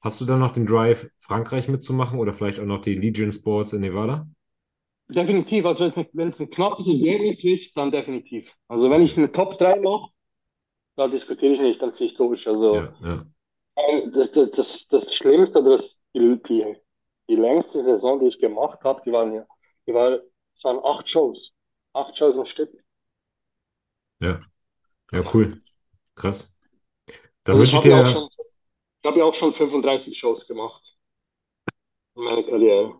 hast 0.00 0.20
du 0.20 0.24
dann 0.26 0.40
noch 0.40 0.52
den 0.52 0.66
Drive, 0.66 1.10
Frankreich 1.18 1.68
mitzumachen 1.68 2.18
oder 2.18 2.32
vielleicht 2.34 2.60
auch 2.60 2.66
noch 2.66 2.82
die 2.82 2.94
Legion 2.96 3.32
Sports 3.32 3.72
in 3.74 3.80
Nevada? 3.82 4.28
Definitiv, 5.10 5.64
also 5.66 5.80
wenn 6.14 6.28
es, 6.28 6.40
ein- 6.40 6.50
knappes 6.50 6.86
Ergebnis 6.86 7.42
wird, 7.42 7.74
dann 7.76 7.90
definitiv. 7.90 8.50
Also 8.68 8.90
wenn 8.90 9.02
ich 9.02 9.16
eine 9.16 9.32
Top 9.32 9.58
3 9.58 9.80
mache, 9.80 10.10
da 10.96 11.08
diskutiere 11.08 11.54
ich 11.54 11.60
nicht, 11.60 11.82
dann 11.82 11.94
ziehe 11.94 12.10
ich 12.10 12.16
durch. 12.16 12.46
Also 12.48 12.76
Ja, 12.76 12.92
ja. 13.02 13.26
ein- 13.76 14.12
das, 14.12 14.32
das, 14.32 14.50
das, 14.52 14.88
das 14.88 15.14
Schlimmste 15.14 15.60
oder 15.60 15.78
das, 15.78 16.02
die, 16.14 16.40
die, 16.44 16.76
die 17.28 17.36
längste 17.36 17.84
Saison, 17.84 18.20
die 18.20 18.28
ich 18.28 18.40
gemacht 18.40 18.80
habe, 18.84 19.02
die 19.06 19.12
waren 19.12 19.34
ja, 19.34 19.46
die 19.86 19.94
war, 19.94 20.20
es 20.56 20.64
waren 20.64 20.80
acht 20.84 21.08
Shows. 21.08 21.54
Acht 21.94 22.16
Shows 22.18 22.36
am 22.38 22.46
Stück. 22.46 22.72
Ja, 24.20 24.40
ja, 25.12 25.22
cool. 25.34 25.62
Krass. 26.16 26.56
Dann 27.44 27.58
Also 27.58 27.60
wünsche 27.60 27.76
ich 27.76 27.82
ja 27.84 27.96
auch 27.96 28.06
dir, 28.06 28.06
schon, 28.06 28.28
ich 29.02 29.06
habe 29.08 29.18
ja 29.20 29.24
auch 29.26 29.34
schon 29.34 29.54
35 29.54 30.18
Shows 30.18 30.46
gemacht 30.48 30.96
in 32.16 32.22
meiner 32.24 32.42
Karriere. 32.42 32.98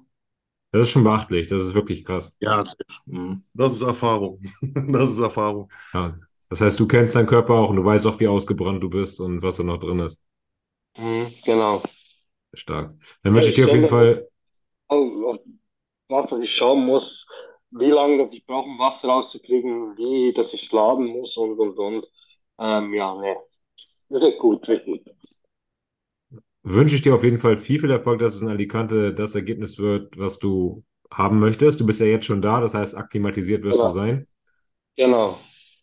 Das 0.73 0.83
ist 0.83 0.91
schon 0.91 1.05
beachtlich, 1.05 1.47
das 1.47 1.63
ist 1.65 1.75
wirklich 1.75 2.05
krass. 2.05 2.37
Ja, 2.41 2.57
das, 2.59 2.77
mhm. 3.07 3.43
Das 3.55 3.73
ist 3.73 3.83
Erfahrung. 3.83 4.41
Das 4.93 5.11
ist 5.11 5.19
Erfahrung. 5.19 5.71
Ja. 5.95 6.19
Das 6.51 6.61
heißt, 6.61 6.79
du 6.81 6.89
kennst 6.89 7.15
deinen 7.15 7.27
Körper 7.27 7.55
auch 7.55 7.71
und 7.71 7.77
du 7.77 7.85
weißt 7.85 8.07
auch, 8.07 8.19
wie 8.21 8.29
ausgebrannt 8.29 8.83
du 8.83 8.89
bist 8.89 9.21
und 9.21 9.43
was 9.43 9.57
da 9.57 9.63
noch 9.63 9.79
drin 9.79 10.01
ist. 10.01 10.27
Mhm, 10.97 11.33
genau. 11.45 11.83
Stark. 12.55 12.95
Dann 13.23 13.35
wünsche 13.35 13.49
ich 13.49 13.55
dir 13.55 13.67
auf 13.67 13.75
jeden 13.75 13.89
Fall, 13.89 14.27
was 16.09 16.27
dass 16.27 16.41
ich 16.41 16.51
schauen 16.51 16.87
muss, 16.87 17.27
wie 17.71 17.91
lange 17.91 18.19
dass 18.19 18.33
ich 18.33 18.47
brauche, 18.47 18.67
um 18.67 18.79
Wasser 18.79 19.09
rauszukriegen, 19.09 19.97
wie 19.97 20.33
dass 20.33 20.55
ich 20.55 20.71
laden 20.73 21.07
muss 21.07 21.37
und 21.37 21.59
und 21.59 21.79
und. 21.79 22.07
Ähm, 22.59 22.95
ja, 22.95 23.15
ne. 23.15 23.37
Das 24.09 24.23
wird 24.23 24.39
gut, 24.39 24.67
wird 24.69 24.85
gut. 24.87 25.03
Wünsche 26.75 26.95
ich 26.97 27.03
dir 27.03 27.15
auf 27.15 27.25
jeden 27.25 27.39
Fall 27.39 27.57
viel, 27.59 27.81
viel 27.81 27.91
Erfolg, 27.91 28.21
dass 28.21 28.35
es 28.35 28.43
in 28.43 28.49
Alicante 28.49 29.15
das 29.15 29.35
Ergebnis 29.35 29.79
wird, 29.79 30.19
was 30.19 30.39
du 30.39 30.85
haben 31.11 31.39
möchtest. 31.41 31.81
Du 31.81 31.87
bist 31.87 32.01
ja 32.01 32.07
jetzt 32.07 32.27
schon 32.27 32.43
da, 32.43 32.61
das 32.61 32.75
heißt, 32.75 32.97
akklimatisiert 32.97 33.65
wirst 33.65 33.83
Genau. 33.83 33.85
du 33.85 33.89
sein. 33.89 34.27
Genau. 34.97 35.39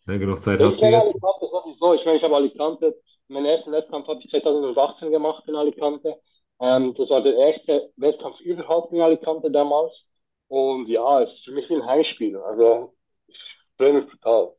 Ne, 0.06 0.18
genug 0.18 0.40
Zeit 0.42 0.60
Ich 0.60 0.62
hast 0.62 0.82
du 0.82 0.86
jetzt. 0.86 1.20
Alicante 1.20 1.46
sowieso. 1.48 1.94
Ich 1.94 2.04
meine, 2.04 2.16
ich 2.18 2.22
habe 2.24 2.36
Alicante, 2.36 3.00
meinen 3.28 3.46
ersten 3.46 3.72
Wettkampf 3.72 4.08
habe 4.08 4.20
ich 4.22 4.30
2018 4.30 5.10
gemacht 5.10 5.44
in 5.48 5.56
Alicante. 5.56 6.20
Ähm, 6.60 6.94
das 6.94 7.10
war 7.10 7.22
der 7.22 7.34
erste 7.36 7.92
Wettkampf 7.96 8.40
überhaupt 8.40 8.92
in 8.92 9.00
Alicante 9.00 9.50
damals. 9.50 10.08
Und 10.48 10.88
ja, 10.88 11.22
es 11.22 11.34
ist 11.34 11.44
für 11.44 11.52
mich 11.52 11.68
wie 11.70 11.74
ein 11.76 11.86
Heimspiel. 11.86 12.36
Also, 12.38 12.94
ich 13.28 13.38
freue 13.78 13.94
mich 13.94 14.10
total. 14.10 14.54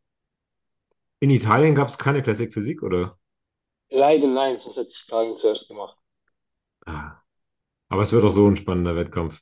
In 1.20 1.30
Italien 1.30 1.76
gab 1.76 1.90
es 1.90 2.00
keine 2.00 2.24
Classic 2.24 2.52
Physik, 2.52 2.82
oder? 2.82 3.20
Leider 3.90 4.28
nein, 4.28 4.58
sonst 4.60 4.78
hätte 4.78 4.92
ich 4.92 5.04
Italien 5.08 5.36
zuerst 5.36 5.68
gemacht. 5.68 5.98
Ah. 6.88 7.22
Aber 7.90 8.04
es 8.04 8.14
wird 8.14 8.24
auch 8.26 8.30
so 8.30 8.48
ein 8.48 8.56
spannender 8.58 8.96
Wettkampf. 8.96 9.42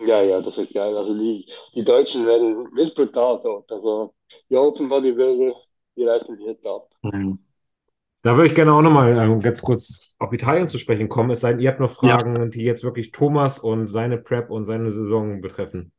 Ja, 0.00 0.20
ja, 0.22 0.42
das 0.42 0.56
wird 0.56 0.72
geil. 0.74 0.96
Also 0.96 1.14
die, 1.14 1.46
die 1.74 1.84
Deutschen 1.84 2.26
werden 2.26 2.74
wild 2.74 2.94
brutal 2.94 3.40
dort. 3.42 3.70
Also 3.70 4.14
die 4.50 4.56
Open 4.56 4.88
Bodybuilder, 4.88 5.54
die 5.96 6.04
reißen 6.04 6.36
die 6.38 6.46
Hütte 6.46 6.68
ab. 6.68 6.88
Mhm. 7.02 7.38
Da 8.22 8.36
würde 8.36 8.48
ich 8.48 8.54
gerne 8.54 8.72
auch 8.74 8.82
nochmal 8.82 9.16
ähm, 9.18 9.40
ganz 9.40 9.62
kurz 9.62 10.16
auf 10.18 10.32
Italien 10.32 10.68
zu 10.68 10.78
sprechen 10.78 11.08
kommen, 11.08 11.30
es 11.30 11.40
sei 11.40 11.52
denn, 11.52 11.60
ihr 11.60 11.70
habt 11.70 11.80
noch 11.80 11.92
Ja. 12.02 12.18
Fragen, 12.18 12.50
die 12.50 12.62
jetzt 12.64 12.84
wirklich 12.84 13.12
Thomas 13.12 13.58
und 13.60 13.88
seine 13.88 14.18
Prep 14.18 14.50
und 14.50 14.64
seine 14.64 14.90
Saison 14.90 15.40
betreffen. 15.40 15.92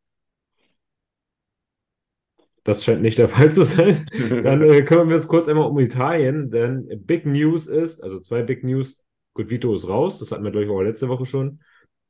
Das 2.63 2.83
scheint 2.83 3.01
nicht 3.01 3.17
der 3.17 3.29
Fall 3.29 3.51
zu 3.51 3.63
sein. 3.63 4.05
Dann 4.43 4.61
äh, 4.61 4.83
kümmern 4.83 5.09
wir 5.09 5.15
uns 5.15 5.27
kurz 5.27 5.47
einmal 5.47 5.67
um 5.69 5.79
Italien, 5.79 6.49
denn 6.49 6.87
Big 7.05 7.25
News 7.25 7.67
ist, 7.67 8.01
also 8.03 8.19
zwei 8.19 8.41
Big 8.43 8.63
News, 8.63 9.02
gut, 9.33 9.49
Vito 9.49 9.73
ist 9.73 9.87
raus, 9.87 10.19
das 10.19 10.31
hatten 10.31 10.43
wir, 10.43 10.51
glaube 10.51 10.65
ich, 10.65 10.71
auch 10.71 10.81
letzte 10.81 11.09
Woche 11.09 11.25
schon. 11.25 11.61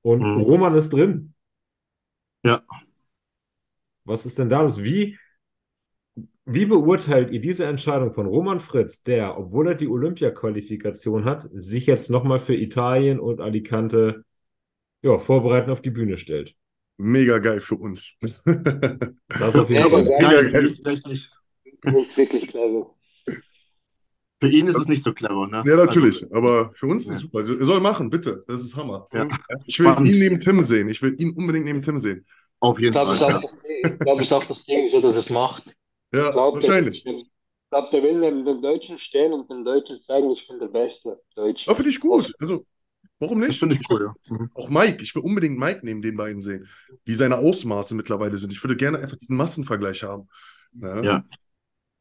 Und 0.02 0.22
Mhm. 0.22 0.42
Roman 0.42 0.76
ist 0.76 0.90
drin. 0.92 1.34
Ja. 2.44 2.64
Was 4.06 4.26
ist 4.26 4.38
denn 4.40 4.50
da 4.50 4.62
los? 4.62 4.84
Wie, 4.84 5.18
wie 6.46 6.66
beurteilt 6.66 7.32
ihr 7.32 7.40
diese 7.40 7.66
Entscheidung 7.66 8.12
von 8.12 8.26
Roman 8.26 8.60
Fritz, 8.60 9.02
der, 9.04 9.38
obwohl 9.38 9.70
er 9.70 9.76
die 9.76 9.88
Olympia-Qualifikation 9.88 11.24
hat, 11.24 11.44
sich 11.54 11.86
jetzt 11.86 12.10
nochmal 12.10 12.40
für 12.40 12.56
Italien 12.56 13.20
und 13.20 13.40
Alicante 13.40 14.26
ja, 15.02 15.18
vorbereiten 15.18 15.72
auf 15.72 15.82
die 15.82 15.92
Bühne 15.92 16.18
stellt? 16.18 16.56
Mega 16.98 17.40
geil 17.40 17.62
für 17.62 17.76
uns. 17.76 18.18
Das 18.20 18.40
auf 18.46 18.46
jeden 19.70 19.82
Ja, 19.82 19.90
Fall. 19.90 20.02
aber- 20.02 20.20
Geil, 20.20 20.52
geil. 20.52 20.64
nicht, 20.64 20.78
vielleicht 20.82 21.08
nicht. 21.08 21.32
Nicht 21.86 22.18
wirklich 22.18 22.48
clever. 22.48 22.94
Für 24.44 24.52
ihn 24.52 24.68
ist 24.68 24.78
es 24.78 24.88
nicht 24.88 25.04
so 25.04 25.14
clever, 25.14 25.48
ne? 25.48 25.64
Ja, 25.66 25.76
natürlich. 25.76 26.26
Aber 26.34 26.72
für 26.74 26.88
uns 26.88 27.04
ist 27.04 27.10
Ja. 27.10 27.16
es 27.16 27.22
super. 27.22 27.38
Also, 27.40 27.58
Er 27.58 27.66
soll 27.66 27.80
machen, 27.82 28.10
bitte. 28.10 28.44
Das 28.48 28.62
ist 28.62 28.76
Hammer. 28.78 29.08
Ja. 29.14 29.28
Ich 29.66 29.80
will 29.80 29.88
Spannend. 29.88 30.10
ihn 30.10 30.20
neben 30.20 30.40
Tim 30.40 30.62
sehen. 30.62 30.90
Ich 30.90 31.02
will 31.02 31.16
ihn 31.20 31.32
unbedingt 31.36 31.66
neben 31.66 31.82
Tim 31.82 32.00
sehen. 32.00 32.26
Auf 32.60 32.78
Ich 32.78 32.84
jeden 32.84 32.94
glaube, 32.94 33.16
Fall. 33.16 33.30
Ja. 33.32 33.40
das. 33.42 33.64
Ich 33.66 34.00
glaube, 34.00 34.22
es 34.22 34.28
ist 34.28 34.34
auch 34.34 34.46
das 34.46 34.64
Ding, 34.66 34.88
so 34.88 35.02
dass 35.02 35.16
es 35.16 35.30
macht. 35.30 35.64
Ja, 36.14 36.28
Ich 36.28 36.32
glaube, 36.34 36.60
der, 36.60 36.70
wahrscheinlich. 36.70 37.06
ich 37.06 37.30
glaube, 37.70 37.88
der 37.92 38.04
will 38.04 38.20
neben 38.20 38.46
den 38.46 38.62
Deutschen 38.62 38.98
stehen 38.98 39.34
und 39.34 39.50
den 39.50 39.66
Deutschen 39.66 40.00
zeigen, 40.02 40.30
ich 40.32 40.48
bin 40.48 40.60
der 40.60 40.68
beste 40.68 41.20
Deutsche. 41.36 41.70
Ja, 41.70 41.76
finde 41.76 41.90
ich 41.90 42.00
gut. 42.00 42.32
Also, 42.40 42.66
warum 43.20 43.40
Das 43.40 43.50
nicht? 43.50 43.60
finde 43.60 43.76
ich 43.76 43.82
cool, 43.90 44.02
ja. 44.30 44.36
Mhm. 44.38 44.50
Auch 44.54 44.70
Mike. 44.70 45.02
Ich 45.04 45.14
will 45.16 45.24
unbedingt 45.24 45.58
Mike 45.58 45.82
neben 45.84 46.02
den 46.02 46.16
beiden 46.16 46.42
sehen. 46.42 46.68
Wie 47.04 47.16
seine 47.16 47.38
Ausmaße 47.38 47.96
mittlerweile 47.96 48.38
sind. 48.38 48.54
Ich 48.54 48.64
würde 48.64 48.76
gerne 48.78 49.00
einfach 49.00 49.18
diesen 49.18 49.36
Massenvergleich 49.38 50.04
haben. 50.04 50.28
Ja. 50.74 51.04
Ja. 51.04 51.24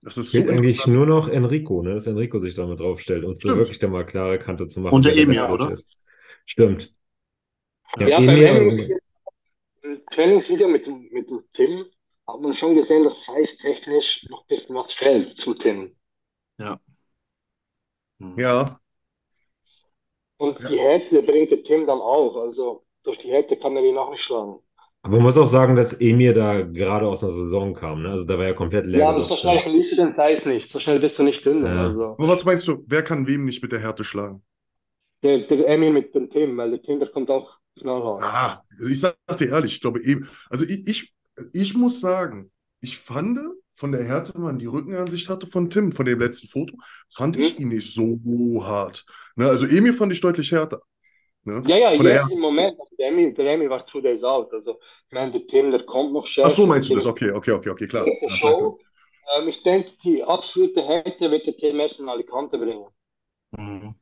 Das 0.02 0.18
ist 0.18 0.32
so 0.32 0.38
Fehlt 0.38 0.50
eigentlich 0.50 0.86
nur 0.86 1.06
noch 1.06 1.28
Enrico, 1.28 1.82
ne? 1.82 1.94
dass 1.94 2.06
Enrico 2.08 2.38
sich 2.38 2.54
da 2.54 2.66
mit 2.66 2.80
draufstellt 2.80 3.24
und 3.24 3.38
so 3.38 3.48
Stimmt. 3.48 3.58
wirklich 3.58 3.78
da 3.78 3.88
mal 3.88 4.04
klare 4.04 4.38
Kante 4.38 4.66
zu 4.66 4.80
machen. 4.80 4.94
Und 4.94 5.04
der 5.04 5.16
Emir, 5.16 5.48
oder? 5.48 5.70
Ist. 5.70 5.96
Stimmt. 6.44 6.92
Ja, 7.98 8.08
Ja, 8.08 8.18
bei 8.18 8.24
Emir 8.24 8.52
mir 8.54 8.68
und- 8.72 9.00
im 9.82 10.00
Trainingsvideo 10.12 10.68
mit, 10.68 10.86
dem- 10.86 11.08
mit 11.12 11.28
Tim 11.52 11.86
hat 12.26 12.40
man 12.40 12.54
schon 12.54 12.74
gesehen, 12.74 13.04
dass 13.04 13.24
size-technisch 13.26 14.26
noch 14.28 14.42
ein 14.42 14.48
bisschen 14.48 14.74
was 14.74 14.92
fehlt 14.92 15.36
zu 15.36 15.54
Tim. 15.54 15.94
Mhm. 18.18 18.38
Ja, 18.38 18.78
Und 20.38 20.58
Ja. 20.60 20.68
die 20.68 20.78
Härte 20.80 21.22
bringt 21.22 21.50
der 21.52 21.62
Tim 21.62 21.86
dann 21.86 22.00
auch. 22.00 22.36
Also 22.36 22.84
durch 23.04 23.18
die 23.18 23.30
Härte 23.30 23.56
kann 23.56 23.76
er 23.76 23.84
ihn 23.84 23.96
auch 23.98 24.10
nicht 24.10 24.22
schlagen. 24.22 24.58
Aber 25.02 25.16
man 25.16 25.24
muss 25.24 25.36
auch 25.36 25.46
sagen, 25.46 25.74
dass 25.74 26.00
Emir 26.00 26.32
da 26.32 26.62
gerade 26.62 27.06
aus 27.06 27.24
einer 27.24 27.32
Saison 27.32 27.74
kam. 27.74 28.02
Ne? 28.02 28.10
Also 28.10 28.24
da 28.24 28.38
war 28.38 28.46
ja 28.46 28.52
komplett 28.52 28.86
leer. 28.86 29.00
Ja, 29.00 29.08
aber 29.10 29.22
so 29.22 29.34
schnell 29.34 29.58
verlierst 29.58 29.92
du 29.92 29.96
den 29.96 30.12
Size 30.12 30.48
nicht. 30.48 30.70
So 30.70 30.78
schnell 30.78 31.00
bist 31.00 31.18
du 31.18 31.24
nicht 31.24 31.44
dünn. 31.44 31.64
Ja. 31.64 31.88
Also 31.88 32.04
aber 32.18 32.28
was 32.28 32.44
meinst 32.44 32.68
du, 32.68 32.84
wer 32.86 33.02
kann 33.02 33.26
wem 33.26 33.44
nicht 33.44 33.62
mit 33.62 33.72
der 33.72 33.80
Härte 33.80 34.04
schlagen? 34.04 34.42
der, 35.22 35.46
der 35.46 35.68
Emil 35.68 35.92
mit 35.92 36.14
dem 36.14 36.28
Tim, 36.28 36.56
weil 36.56 36.70
der 36.70 36.82
Tim, 36.82 36.98
der 36.98 37.08
kommt 37.08 37.30
auch 37.30 37.58
knallhart. 37.78 38.22
Ah, 38.22 38.62
also 38.78 38.90
ich 38.90 39.00
sag 39.00 39.16
dir 39.38 39.50
ehrlich, 39.50 39.74
ich 39.74 39.80
glaube 39.80 40.02
eben, 40.02 40.28
also 40.50 40.64
ich, 40.64 40.86
ich, 40.88 41.14
ich 41.52 41.74
muss 41.74 42.00
sagen, 42.00 42.50
ich 42.80 42.98
fand 42.98 43.38
von 43.74 43.92
der 43.92 44.04
Härte, 44.04 44.38
man 44.38 44.58
die 44.58 44.66
Rückenansicht 44.66 45.28
hatte 45.28 45.46
von 45.46 45.70
Tim, 45.70 45.92
von 45.92 46.06
dem 46.06 46.18
letzten 46.18 46.48
Foto, 46.48 46.76
fand 47.12 47.36
ich 47.36 47.58
ihn 47.58 47.68
nicht 47.68 47.94
so 47.94 48.18
hart. 48.64 49.04
Ne, 49.36 49.46
also 49.46 49.66
Emil 49.66 49.92
fand 49.92 50.12
ich 50.12 50.20
deutlich 50.20 50.52
härter. 50.52 50.82
Ne? 51.44 51.62
Ja, 51.66 51.76
ja, 51.76 51.92
jetzt 51.92 52.32
im 52.32 52.40
Moment. 52.40 52.76
Aber 53.06 53.32
Der 53.32 53.52
Emil 53.54 53.70
war 53.70 53.86
two 53.86 54.00
days 54.00 54.24
out. 54.24 54.52
Also 54.52 54.78
ich 55.08 55.12
meine, 55.12 55.32
der 55.32 55.46
Tim, 55.46 55.70
der 55.70 55.84
kommt 55.84 56.12
noch 56.12 56.26
schärfer. 56.26 56.50
Ach 56.50 56.54
so, 56.54 56.66
meinst 56.66 56.90
du 56.90 56.94
das? 56.94 57.06
Okay, 57.06 57.30
okay, 57.30 57.52
okay, 57.52 57.70
okay, 57.70 57.86
klar. 57.86 58.06
Ja. 58.06 58.28
Show. 58.28 58.78
Ähm, 59.36 59.48
ich 59.48 59.62
denke, 59.62 59.90
die 60.02 60.22
absolute 60.22 60.82
Härte 60.82 61.30
wird 61.30 61.46
der 61.46 61.56
Tim 61.56 61.78
erst 61.80 62.00
in 62.00 62.08
Alicante 62.08 62.58
bringen. 62.58 62.86
Mhm. 63.52 63.94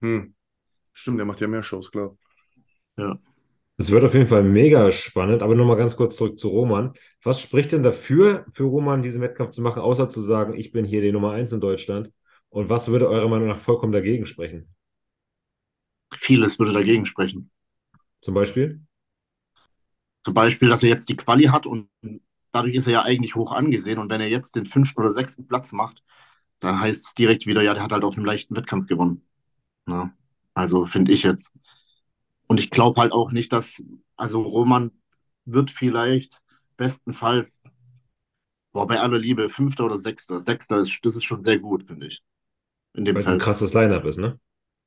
Hm. 0.00 0.34
Stimmt, 0.92 1.18
der 1.18 1.26
macht 1.26 1.40
ja 1.40 1.46
mehr 1.46 1.62
Shows, 1.62 1.90
klar. 1.90 2.16
Es 3.76 3.90
wird 3.90 4.04
auf 4.04 4.14
jeden 4.14 4.28
Fall 4.28 4.44
mega 4.44 4.92
spannend, 4.92 5.42
aber 5.42 5.56
nochmal 5.56 5.76
ganz 5.76 5.96
kurz 5.96 6.16
zurück 6.16 6.38
zu 6.38 6.48
Roman. 6.48 6.92
Was 7.22 7.40
spricht 7.40 7.72
denn 7.72 7.82
dafür, 7.82 8.46
für 8.52 8.64
Roman 8.64 9.02
diesen 9.02 9.20
Wettkampf 9.20 9.50
zu 9.50 9.62
machen, 9.62 9.82
außer 9.82 10.08
zu 10.08 10.20
sagen, 10.20 10.54
ich 10.54 10.70
bin 10.70 10.84
hier 10.84 11.00
die 11.00 11.10
Nummer 11.10 11.32
eins 11.32 11.50
in 11.50 11.60
Deutschland? 11.60 12.12
Und 12.50 12.70
was 12.70 12.88
würde 12.88 13.08
eurer 13.08 13.28
Meinung 13.28 13.48
nach 13.48 13.58
vollkommen 13.58 13.92
dagegen 13.92 14.26
sprechen? 14.26 14.68
Vieles 16.16 16.58
würde 16.60 16.72
dagegen 16.72 17.04
sprechen. 17.04 17.50
Zum 18.24 18.32
Beispiel? 18.32 18.80
Zum 20.24 20.32
Beispiel, 20.32 20.70
dass 20.70 20.82
er 20.82 20.88
jetzt 20.88 21.10
die 21.10 21.16
Quali 21.16 21.44
hat 21.44 21.66
und 21.66 21.90
dadurch 22.52 22.74
ist 22.74 22.86
er 22.86 22.94
ja 22.94 23.02
eigentlich 23.02 23.34
hoch 23.34 23.52
angesehen. 23.52 23.98
Und 23.98 24.08
wenn 24.08 24.22
er 24.22 24.30
jetzt 24.30 24.56
den 24.56 24.64
fünften 24.64 24.98
oder 24.98 25.12
sechsten 25.12 25.46
Platz 25.46 25.72
macht, 25.72 26.02
dann 26.58 26.80
heißt 26.80 27.06
es 27.06 27.14
direkt 27.14 27.46
wieder, 27.46 27.62
ja, 27.62 27.74
der 27.74 27.82
hat 27.82 27.92
halt 27.92 28.02
auf 28.02 28.16
einem 28.16 28.24
leichten 28.24 28.56
Wettkampf 28.56 28.86
gewonnen. 28.86 29.26
Ja, 29.86 30.10
also 30.54 30.86
finde 30.86 31.12
ich 31.12 31.22
jetzt. 31.22 31.52
Und 32.46 32.60
ich 32.60 32.70
glaube 32.70 32.98
halt 32.98 33.12
auch 33.12 33.30
nicht, 33.30 33.52
dass, 33.52 33.82
also 34.16 34.40
Roman 34.40 34.90
wird 35.44 35.70
vielleicht 35.70 36.40
bestenfalls, 36.78 37.60
boah, 38.72 38.86
bei 38.86 39.00
aller 39.00 39.18
Liebe, 39.18 39.50
fünfter 39.50 39.84
oder 39.84 39.98
sechster. 39.98 40.40
Sechster 40.40 40.78
ist, 40.78 40.98
das 41.02 41.16
ist 41.16 41.24
schon 41.24 41.44
sehr 41.44 41.58
gut, 41.58 41.86
finde 41.86 42.06
ich. 42.06 42.22
Weil 42.94 43.18
es 43.18 43.26
ein 43.26 43.38
krasses 43.38 43.74
Line-Up 43.74 44.06
ist, 44.06 44.16
ne? 44.16 44.40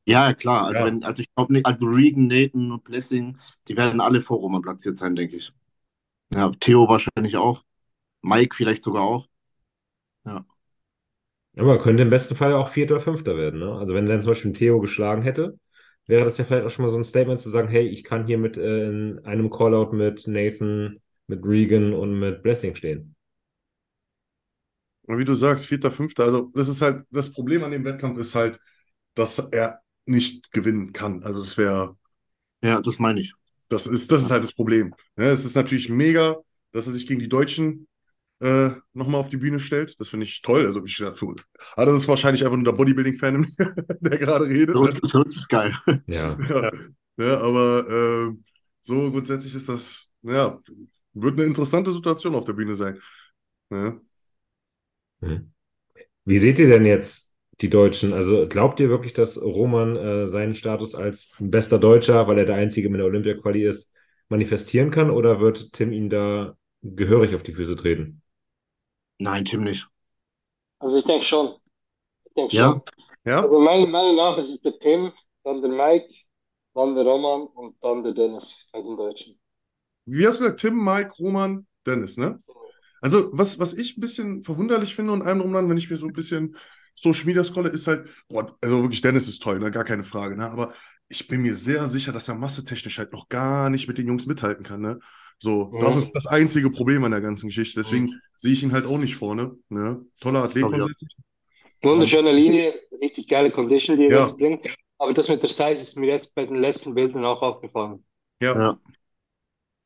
Ja, 0.08 0.34
klar. 0.34 0.66
Also, 0.66 0.80
Ja. 0.80 0.86
wenn, 0.86 1.03
also 1.03 1.22
ich 1.22 1.34
glaube 1.36 1.53
nicht, 1.53 1.66
also 1.66 1.86
Regan, 1.86 2.28
Nathan 2.28 2.72
und 2.72 2.84
Blessing, 2.84 3.38
die 3.68 3.76
werden 3.76 3.99
alle 4.01 4.22
vor 4.22 4.38
Roman 4.38 4.62
platziert 4.62 4.97
sein, 4.97 5.16
denke 5.16 5.36
ich. 5.38 5.51
Ja, 6.32 6.51
Theo 6.60 6.88
wahrscheinlich 6.89 7.38
auch. 7.38 7.64
Mike 8.24 8.55
vielleicht 8.55 8.84
sogar 8.84 9.03
auch. 9.03 9.28
Aber 11.58 11.80
könnte 11.80 12.03
im 12.03 12.10
besten 12.10 12.36
Fall 12.36 12.53
auch 12.53 12.70
Vierter 12.70 12.95
oder 12.95 13.03
Fünfter 13.03 13.36
werden, 13.38 13.60
ne? 13.60 13.74
Also 13.74 13.93
wenn 13.93 14.05
er 14.08 14.14
dann 14.14 14.22
zum 14.22 14.32
Beispiel 14.32 14.53
Theo 14.53 14.80
geschlagen 14.80 15.24
hätte, 15.24 15.58
wäre 16.05 16.24
das 16.24 16.38
ja 16.38 16.43
vielleicht 16.45 16.66
auch 16.66 16.70
schon 16.70 16.84
mal 16.86 16.89
so 16.89 16.97
ein 16.97 17.03
Statement 17.03 17.39
zu 17.41 17.49
sagen, 17.49 17.68
hey, 17.68 17.88
ich 17.88 18.03
kann 18.03 18.26
hier 18.28 18.38
mit 18.38 18.58
äh, 18.58 18.88
in 18.89 19.20
einem 19.26 19.49
Callout 19.49 19.91
mit 19.93 20.28
Nathan, 20.28 21.01
mit 21.28 21.45
Regan 21.45 21.93
und 21.93 22.20
mit 22.20 22.43
Blessing 22.43 22.76
stehen. 22.76 23.16
Und 25.03 25.18
wie 25.20 25.26
du 25.26 25.34
sagst, 25.36 25.66
vierter, 25.66 25.91
fünfter, 25.91 26.24
also 26.26 26.51
das 26.53 26.68
ist 26.70 26.82
halt, 26.82 27.05
das 27.12 27.32
Problem 27.34 27.64
an 27.64 27.72
dem 27.72 27.86
Wettkampf 27.86 28.18
ist 28.18 28.36
halt, 28.36 28.60
dass 29.16 29.39
er 29.39 29.82
nicht 30.08 30.51
gewinnen 30.51 30.93
kann. 30.93 31.24
Also 31.24 31.41
es 31.41 31.58
wäre, 31.58 31.97
Ja, 32.62 32.82
das 32.82 32.99
meine 32.99 33.22
ich. 33.22 33.34
das 33.70 33.88
ist, 33.88 34.12
das 34.12 34.24
ist 34.24 34.32
halt 34.32 34.43
das 34.43 34.53
Problem. 34.53 34.93
Ja, 35.18 35.26
es 35.26 35.45
ist 35.45 35.55
natürlich 35.55 35.89
mega, 35.89 36.38
dass 36.72 36.88
er 36.88 36.93
sich 36.93 37.08
gegen 37.08 37.20
die 37.20 37.30
Deutschen 37.30 37.88
äh, 38.41 38.72
nochmal 38.93 39.22
auf 39.22 39.30
die 39.30 39.38
Bühne 39.38 39.60
stellt. 39.60 39.99
Das 39.99 40.10
finde 40.10 40.26
ich 40.26 40.41
toll. 40.41 40.66
Also 40.66 40.86
ich 40.86 40.97
ja, 40.99 41.12
für, 41.12 41.36
aber 41.76 41.86
das 41.88 41.97
ist 41.97 42.08
wahrscheinlich 42.08 42.43
einfach 42.45 42.58
nur 42.58 42.66
der 42.66 42.74
Bodybuilding-Fan, 42.74 43.47
der 44.01 44.18
gerade 44.20 44.47
redet. 44.47 44.76
Für 45.10 45.20
uns 45.20 45.36
ist 45.38 45.49
geil. 45.49 45.74
Ja. 46.08 46.38
Ja, 46.49 46.72
ja, 47.18 47.39
aber 47.41 47.88
äh, 48.32 48.38
so 48.82 49.12
grundsätzlich 49.12 49.55
ist 49.55 49.70
das, 49.70 50.12
ja, 50.22 50.58
wird 51.14 51.34
eine 51.36 51.45
interessante 51.45 51.91
Situation 51.91 52.36
auf 52.36 52.45
der 52.45 52.53
Bühne 52.53 52.76
sein. 52.76 52.99
Ja. 53.72 53.99
Hm. 55.22 55.51
Wie 56.26 56.38
seht 56.39 56.60
ihr 56.60 56.68
denn 56.70 56.86
jetzt 56.86 57.27
die 57.62 57.70
Deutschen? 57.70 58.14
Also 58.14 58.47
glaubt 58.47 58.80
ihr 58.80 58.89
wirklich, 58.89 59.14
dass 59.14 59.41
Roman 59.41 59.95
äh, 59.95 60.28
seinen 60.28 60.53
Status 60.55 60.95
als 60.95 61.36
bester 61.39 61.80
Deutscher, 61.80 62.28
weil 62.28 62.39
er 62.39 62.45
der 62.45 62.55
Einzige 62.55 62.89
mit 62.89 62.99
der 62.99 63.08
Olympia-Quali 63.08 63.64
ist, 63.68 63.93
manifestieren 64.30 64.91
kann? 64.91 65.10
Oder 65.12 65.39
wird 65.39 65.74
Tim 65.74 65.91
ihn 65.91 66.10
da 66.10 66.55
gehörig 66.82 67.36
auf 67.36 67.43
die 67.43 67.53
Füße 67.53 67.76
treten? 67.76 68.22
Nein, 69.20 69.45
Tim 69.45 69.64
nicht. 69.64 69.88
Also 70.80 70.97
ich 70.99 71.05
denke 71.05 71.26
schon. 71.26 71.58
Ich 72.26 72.34
denke 72.36 72.53
Ja? 72.53 72.82
schon. 72.82 72.84
Ja? 73.26 73.49
Also 73.49 73.60
meiner 73.60 73.88
Meinung 73.88 74.16
nach 74.18 74.38
ist 74.39 74.49
es 74.49 74.62
der 74.62 74.80
Tim, 74.80 75.14
dann 75.43 75.62
der 75.62 75.72
Mike, 75.72 76.14
dann 76.76 76.95
der 76.95 77.05
Roman 77.05 77.47
und 77.49 77.78
dann 77.84 78.03
der 78.03 78.14
Dennis 78.14 78.55
bei 78.74 78.82
den 78.82 78.97
Deutschen. 78.97 79.39
Wie 80.05 80.26
hast 80.26 80.39
du 80.39 80.43
gesagt, 80.43 80.62
Tim, 80.62 80.84
Mike, 80.84 81.12
Roman, 81.20 81.68
Dennis, 81.86 82.18
ne? 82.18 82.41
Also, 83.01 83.30
was, 83.34 83.60
was 83.60 83.74
ich 83.74 83.97
ein 83.97 84.01
bisschen 84.01 84.43
verwunderlich 84.43 84.95
finde 84.95 85.14
und 85.14 85.22
allem 85.24 85.39
drum 85.39 85.53
dran, 85.53 85.70
wenn 85.70 85.78
ich 85.78 85.89
mir 85.89 85.97
so 85.97 86.08
ein 86.08 86.14
bisschen 86.14 86.58
Social 87.00 87.26
Media 87.26 87.41
ist 87.43 87.88
halt, 87.88 88.10
boah, 88.28 88.58
also 88.62 88.82
wirklich, 88.82 89.02
Dennis 89.02 89.28
ist 89.28 89.41
toll, 89.41 89.60
ne? 89.60 89.72
Gar 89.72 89.84
keine 89.84 90.04
Frage, 90.04 90.36
ne? 90.36 90.50
Aber 90.50 90.74
ich 91.08 91.28
bin 91.28 91.41
mir 91.43 91.56
sehr 91.56 91.88
sicher, 91.88 92.12
dass 92.12 92.28
er 92.28 92.36
massetechnisch 92.36 92.98
halt 92.98 93.14
noch 93.14 93.30
gar 93.30 93.70
nicht 93.70 93.88
mit 93.88 93.98
den 93.98 94.08
Jungs 94.08 94.26
mithalten 94.26 94.64
kann, 94.64 94.82
ne? 94.82 95.00
So, 95.39 95.72
das 95.80 95.95
Mhm. 95.95 96.00
ist 96.02 96.12
das 96.14 96.26
einzige 96.26 96.72
Problem 96.72 97.04
an 97.04 97.12
der 97.12 97.22
ganzen 97.22 97.48
Geschichte. 97.48 97.80
Deswegen 97.80 98.20
sehe 98.36 98.54
ich 98.54 98.64
ihn 98.64 98.74
halt 98.74 98.86
auch 98.86 98.98
nicht 98.98 99.16
vorne, 99.16 99.56
ne? 99.70 100.04
Toller 100.20 100.43
Athlet 100.43 100.64
auch. 100.64 100.70
grundsätzlich. 100.72 101.16
Wunderschöne 101.84 102.32
Linie, 102.32 102.74
richtig 103.02 103.28
geile 103.28 103.52
Condition, 103.52 103.98
die 103.98 104.06
er 104.08 104.12
Ja. 104.12 104.26
jetzt 104.26 104.38
bringt. 104.38 104.66
Aber 104.98 105.14
das 105.14 105.30
mit 105.30 105.41
der 105.43 105.50
Size 105.50 105.74
ist 105.74 105.95
mir 105.95 106.08
jetzt 106.08 106.34
bei 106.34 106.45
den 106.45 106.56
letzten 106.56 106.95
Bildern 106.95 107.24
auch 107.24 107.41
aufgefallen. 107.41 108.04
Ja. 108.41 108.54
Ja. 108.54 108.80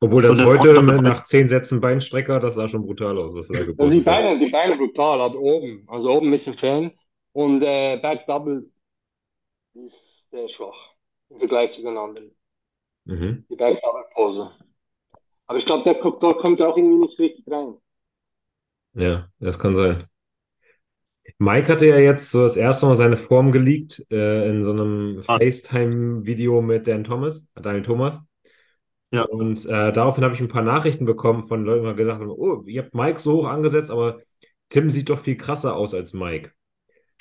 Obwohl 0.00 0.22
das 0.22 0.44
heute 0.44 0.82
nach 0.82 1.22
zehn 1.22 1.48
Sätzen 1.48 1.80
Beinstrecker, 1.80 2.40
das 2.40 2.56
sah 2.56 2.68
schon 2.68 2.82
brutal 2.82 3.16
aus, 3.18 3.34
was 3.34 3.48
er 3.50 3.66
da 3.66 3.72
Also 3.82 3.90
die. 3.92 4.00
Beine, 4.00 4.38
die 4.38 4.50
Beine 4.50 4.76
brutal, 4.76 5.20
aber 5.20 5.38
oben, 5.38 5.84
also 5.86 6.10
oben 6.10 6.30
mit 6.30 6.44
dem 6.46 6.58
Fan 6.58 6.90
und 7.32 7.62
äh, 7.62 7.98
Back 7.98 8.26
Double 8.26 8.70
ist 9.74 10.24
sehr 10.30 10.48
schwach 10.48 10.94
im 11.28 11.38
Vergleich 11.38 11.72
zu 11.72 11.82
den 11.82 11.96
anderen. 11.98 12.34
Mhm. 13.04 13.44
Die 13.48 13.56
Back 13.56 13.80
Double 13.82 14.04
Pose. 14.14 14.50
Aber 15.46 15.58
ich 15.58 15.66
glaube, 15.66 15.84
der 15.84 15.96
kommt, 16.00 16.22
dort 16.22 16.40
kommt 16.40 16.62
auch 16.62 16.76
irgendwie 16.76 16.98
nicht 16.98 17.18
richtig 17.18 17.44
rein. 17.50 17.76
Ja, 18.94 19.30
das 19.38 19.58
kann 19.58 19.76
sein. 19.76 20.08
Mike 21.38 21.68
hatte 21.68 21.86
ja 21.86 21.98
jetzt 21.98 22.30
so 22.30 22.42
das 22.42 22.56
erste 22.56 22.86
Mal 22.86 22.96
seine 22.96 23.16
Form 23.16 23.52
geleakt 23.52 24.04
äh, 24.10 24.48
in 24.48 24.64
so 24.64 24.72
einem 24.72 25.22
Ah. 25.26 25.38
FaceTime-Video 25.38 26.62
mit 26.62 26.86
Dan 26.88 27.04
Thomas, 27.04 27.48
Daniel 27.54 27.82
Thomas. 27.84 28.20
Ja. 29.10 29.28
Und 29.28 29.64
äh, 29.66 29.92
daraufhin 29.92 30.24
habe 30.24 30.34
ich 30.34 30.40
ein 30.40 30.48
paar 30.48 30.62
Nachrichten 30.62 31.04
bekommen 31.04 31.44
von 31.46 31.64
Leuten, 31.64 31.86
die 31.86 31.94
gesagt 31.94 32.20
haben, 32.20 32.30
oh, 32.30 32.62
ihr 32.66 32.82
habt 32.82 32.94
Mike 32.94 33.18
so 33.20 33.42
hoch 33.42 33.46
angesetzt, 33.46 33.90
aber 33.90 34.20
Tim 34.68 34.90
sieht 34.90 35.10
doch 35.10 35.20
viel 35.20 35.36
krasser 35.36 35.76
aus 35.76 35.94
als 35.94 36.12
Mike. 36.14 36.52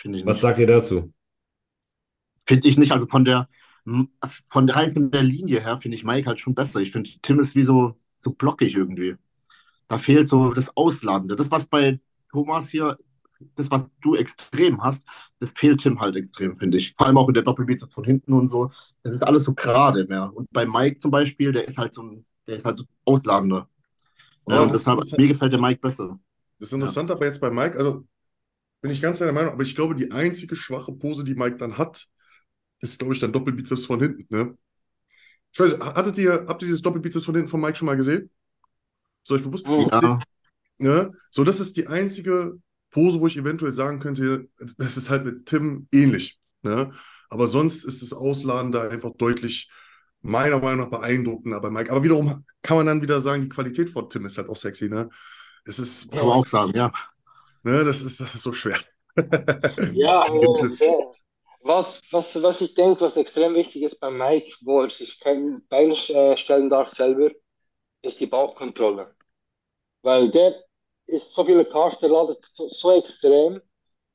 Finde 0.02 0.20
ich 0.20 0.26
Was 0.26 0.38
nicht. 0.38 0.41
sagt 0.41 0.58
ihr 0.60 0.66
dazu? 0.68 1.14
Finde 2.47 2.68
ich 2.68 2.78
nicht. 2.78 2.91
Also 2.91 3.08
von 3.08 3.26
der, 3.26 3.47
von 4.49 4.68
der, 4.68 4.76
rein 4.76 4.93
von 4.93 5.12
der 5.12 5.24
Linie 5.24 5.62
her 5.62 5.80
finde 5.82 5.97
ich 5.97 6.04
Mike 6.04 6.28
halt 6.28 6.39
schon 6.39 6.56
besser. 6.56 6.80
Ich 6.80 6.91
finde, 6.91 7.10
Tim 7.22 7.39
ist 7.39 7.56
wie 7.56 7.64
so, 7.64 7.97
so 8.20 8.32
blockig 8.32 8.76
irgendwie. 8.76 9.16
Da 9.88 9.99
fehlt 9.99 10.28
so 10.28 10.54
das 10.54 10.76
Ausladende. 10.78 11.36
Das, 11.36 11.52
was 11.52 11.68
bei 11.68 11.99
Thomas 12.32 12.70
hier, 12.70 12.97
das, 13.56 13.72
was 13.72 13.84
du 14.02 14.16
extrem 14.16 14.84
hast, 14.84 15.06
das 15.39 15.52
fehlt 15.56 15.82
Tim 15.82 15.99
halt 16.02 16.16
extrem, 16.16 16.58
finde 16.58 16.78
ich. 16.78 16.95
Vor 16.97 17.08
allem 17.08 17.18
auch 17.18 17.28
in 17.30 17.34
der 17.34 17.43
Doppelbizeps 17.43 17.93
von 17.93 18.06
hinten 18.06 18.34
und 18.34 18.47
so. 18.49 18.72
Das 19.04 19.14
ist 19.16 19.24
alles 19.24 19.45
so 19.45 19.54
gerade 19.54 20.06
mehr. 20.08 20.32
Und 20.36 20.49
bei 20.52 20.66
Mike 20.66 20.99
zum 20.99 21.12
Beispiel, 21.12 21.52
der 21.52 21.68
ist 21.68 21.78
halt 21.78 21.93
so 21.93 22.04
ein, 22.04 22.26
der 22.47 22.58
ist 22.58 22.66
halt 22.66 22.80
so 22.80 22.86
ausladender. 23.06 23.70
Ja, 24.47 24.62
und 24.64 24.70
das- 24.70 24.80
deshalb, 24.80 24.99
mir 25.18 25.28
gefällt 25.28 25.54
der 25.54 25.62
Mike 25.62 25.82
besser. 25.82 26.20
Das 26.60 26.70
ist 26.70 26.74
interessant, 26.74 27.10
aber 27.12 27.26
jetzt 27.26 27.41
bei 27.41 27.49
Mike, 27.49 27.78
also 27.78 28.06
bin 28.82 28.92
ich 28.92 29.02
ganz 29.02 29.20
deiner 29.20 29.32
Meinung, 29.32 29.54
aber 29.54 29.64
ich 29.64 29.76
glaube, 29.76 29.96
die 29.96 30.12
einzige 30.12 30.56
schwache 30.56 30.92
Pose, 30.92 31.24
die 31.24 31.36
Mike 31.36 31.58
dann 31.58 31.78
hat, 31.78 32.08
ist, 32.80 33.00
glaube 33.00 33.14
ich, 33.14 33.20
dann 33.20 33.32
Doppelbizeps 33.32 33.86
von 33.86 34.00
hinten, 34.00 34.26
ne? 34.30 34.58
Ich 35.54 35.60
weiß, 35.60 35.80
hattet 35.80 36.18
ihr, 36.18 36.46
habt 36.48 36.62
ihr 36.62 36.68
dieses 36.68 36.82
Doppelbizeps 36.82 37.26
von 37.26 37.36
hinten 37.36 37.50
von 37.50 37.60
Mike 37.60 37.76
schon 37.76 37.86
mal 37.86 37.98
gesehen? 37.98 38.32
Ist 39.24 39.32
euch 39.32 39.44
bewusst? 39.44 39.68
Ja, 39.68 40.20
Ne? 40.78 41.12
So, 41.30 41.44
das 41.44 41.60
ist 41.60 41.78
die 41.78 41.88
einzige 41.88 42.60
Pose, 42.90 43.20
wo 43.20 43.28
ich 43.28 43.38
eventuell 43.38 43.72
sagen 43.72 44.00
könnte, 44.00 44.50
das 44.78 44.98
ist 44.98 45.12
halt 45.12 45.26
mit 45.26 45.46
Tim 45.46 45.88
ähnlich. 45.92 46.40
Ne? 46.64 46.92
Aber 47.30 47.48
sonst 47.48 47.86
ist 47.86 48.02
das 48.02 48.14
Ausladen 48.14 48.72
da 48.72 48.90
einfach 48.90 49.12
deutlich, 49.16 49.70
meiner 50.22 50.60
Meinung 50.60 50.90
nach, 50.90 51.00
beeindruckender 51.00 51.62
bei 51.62 51.70
Mike. 51.70 51.92
Aber 51.92 52.04
wiederum 52.04 52.46
kann 52.64 52.78
man 52.78 52.88
dann 52.88 53.02
wieder 53.02 53.20
sagen, 53.20 53.44
die 53.44 53.50
Qualität 53.50 53.92
von 53.92 54.10
Tim 54.10 54.26
ist 54.26 54.38
halt 54.40 54.50
auch 54.50 54.56
sexy. 54.56 54.90
Ne? 54.90 55.10
Es 55.66 55.78
ist, 55.78 56.12
kann 56.12 56.26
man 56.26 56.38
auch 56.38 56.48
sagen, 56.48 56.72
ja. 56.74 56.92
Ne, 57.64 57.84
das 57.84 58.01
ist, 58.01 58.20
das 58.20 58.36
ist 58.36 58.43
so 58.43 58.53
schwer. 58.53 58.78
Ja, 59.91 60.22
also, 60.24 60.68
sehr. 60.68 61.16
Was, 61.64 62.01
was, 62.12 62.41
was 62.41 62.62
ich 62.62 62.74
denke, 62.76 63.01
was 63.01 63.16
extrem 63.16 63.53
wichtig 63.55 63.84
ist 63.84 63.99
bei 63.99 64.09
Mike, 64.09 64.51
wo 64.62 64.82
er 64.82 64.89
sich 64.89 65.20
kein 65.20 65.66
Bein 65.68 65.91
äh, 65.91 66.38
stellen 66.38 66.70
darf 66.70 66.89
selber, 66.89 67.32
ist 68.03 68.20
die 68.20 68.28
Bauchkontrolle. 68.28 69.16
Weil 70.03 70.32
der 70.32 70.64
ist 71.07 71.34
so 71.34 71.45
viele 71.45 71.66
Cars, 71.66 71.99
der 71.99 72.09
ladet 72.09 72.45
so, 72.53 72.70
so 72.70 72.91
extrem. 72.93 73.62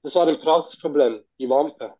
Das 0.02 0.14
war 0.16 0.26
ein 0.28 0.40
Praxisproblem, 0.40 1.24
die 1.38 1.48
Wampe. 1.50 1.94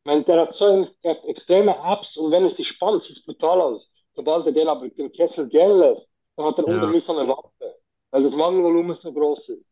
Ich 0.00 0.06
meine, 0.06 0.24
der 0.24 0.42
hat 0.42 0.52
so 0.54 0.66
ein, 0.66 0.88
der 1.04 1.12
hat 1.16 1.24
extreme 1.26 1.76
Apps 1.84 2.16
und 2.16 2.30
wenn 2.32 2.46
es 2.46 2.56
sich 2.56 2.68
spannt, 2.68 3.02
sieht 3.02 3.18
es 3.18 3.24
brutal 3.26 3.60
aus. 3.60 3.92
Sobald 4.14 4.46
er 4.46 4.52
den 4.52 4.68
aber 4.68 4.88
den 4.90 5.12
Kessel 5.12 5.48
gehen 5.48 5.78
lässt, 5.78 6.10
dann 6.36 6.46
hat 6.46 6.58
er 6.58 6.66
Ja. 6.66 6.66
unter 6.68 6.90
wie 6.92 7.00
so 7.00 7.16
eine 7.18 7.28
Wampe, 7.28 7.78
weil 8.10 8.22
das 8.24 8.32
Magenvolumen 8.34 8.96
so 8.96 9.12
groß 9.12 9.50
ist. 9.50 9.70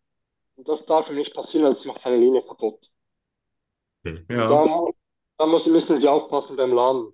Und 0.57 0.66
das 0.68 0.84
darf 0.84 1.09
ihm 1.11 1.14
nicht 1.14 1.32
passieren, 1.32 1.64
weil 1.66 1.74
das 1.74 1.84
macht 1.84 2.00
seine 2.00 2.16
Linie 2.16 2.42
kaputt. 2.42 2.90
Ja, 4.28 4.48
Da, 4.48 4.86
da 5.38 5.46
muss, 5.46 5.66
müssen 5.66 5.98
sie 6.00 6.09
aufpassen 6.09 6.57
beim 6.57 6.72
Laden. 6.72 7.12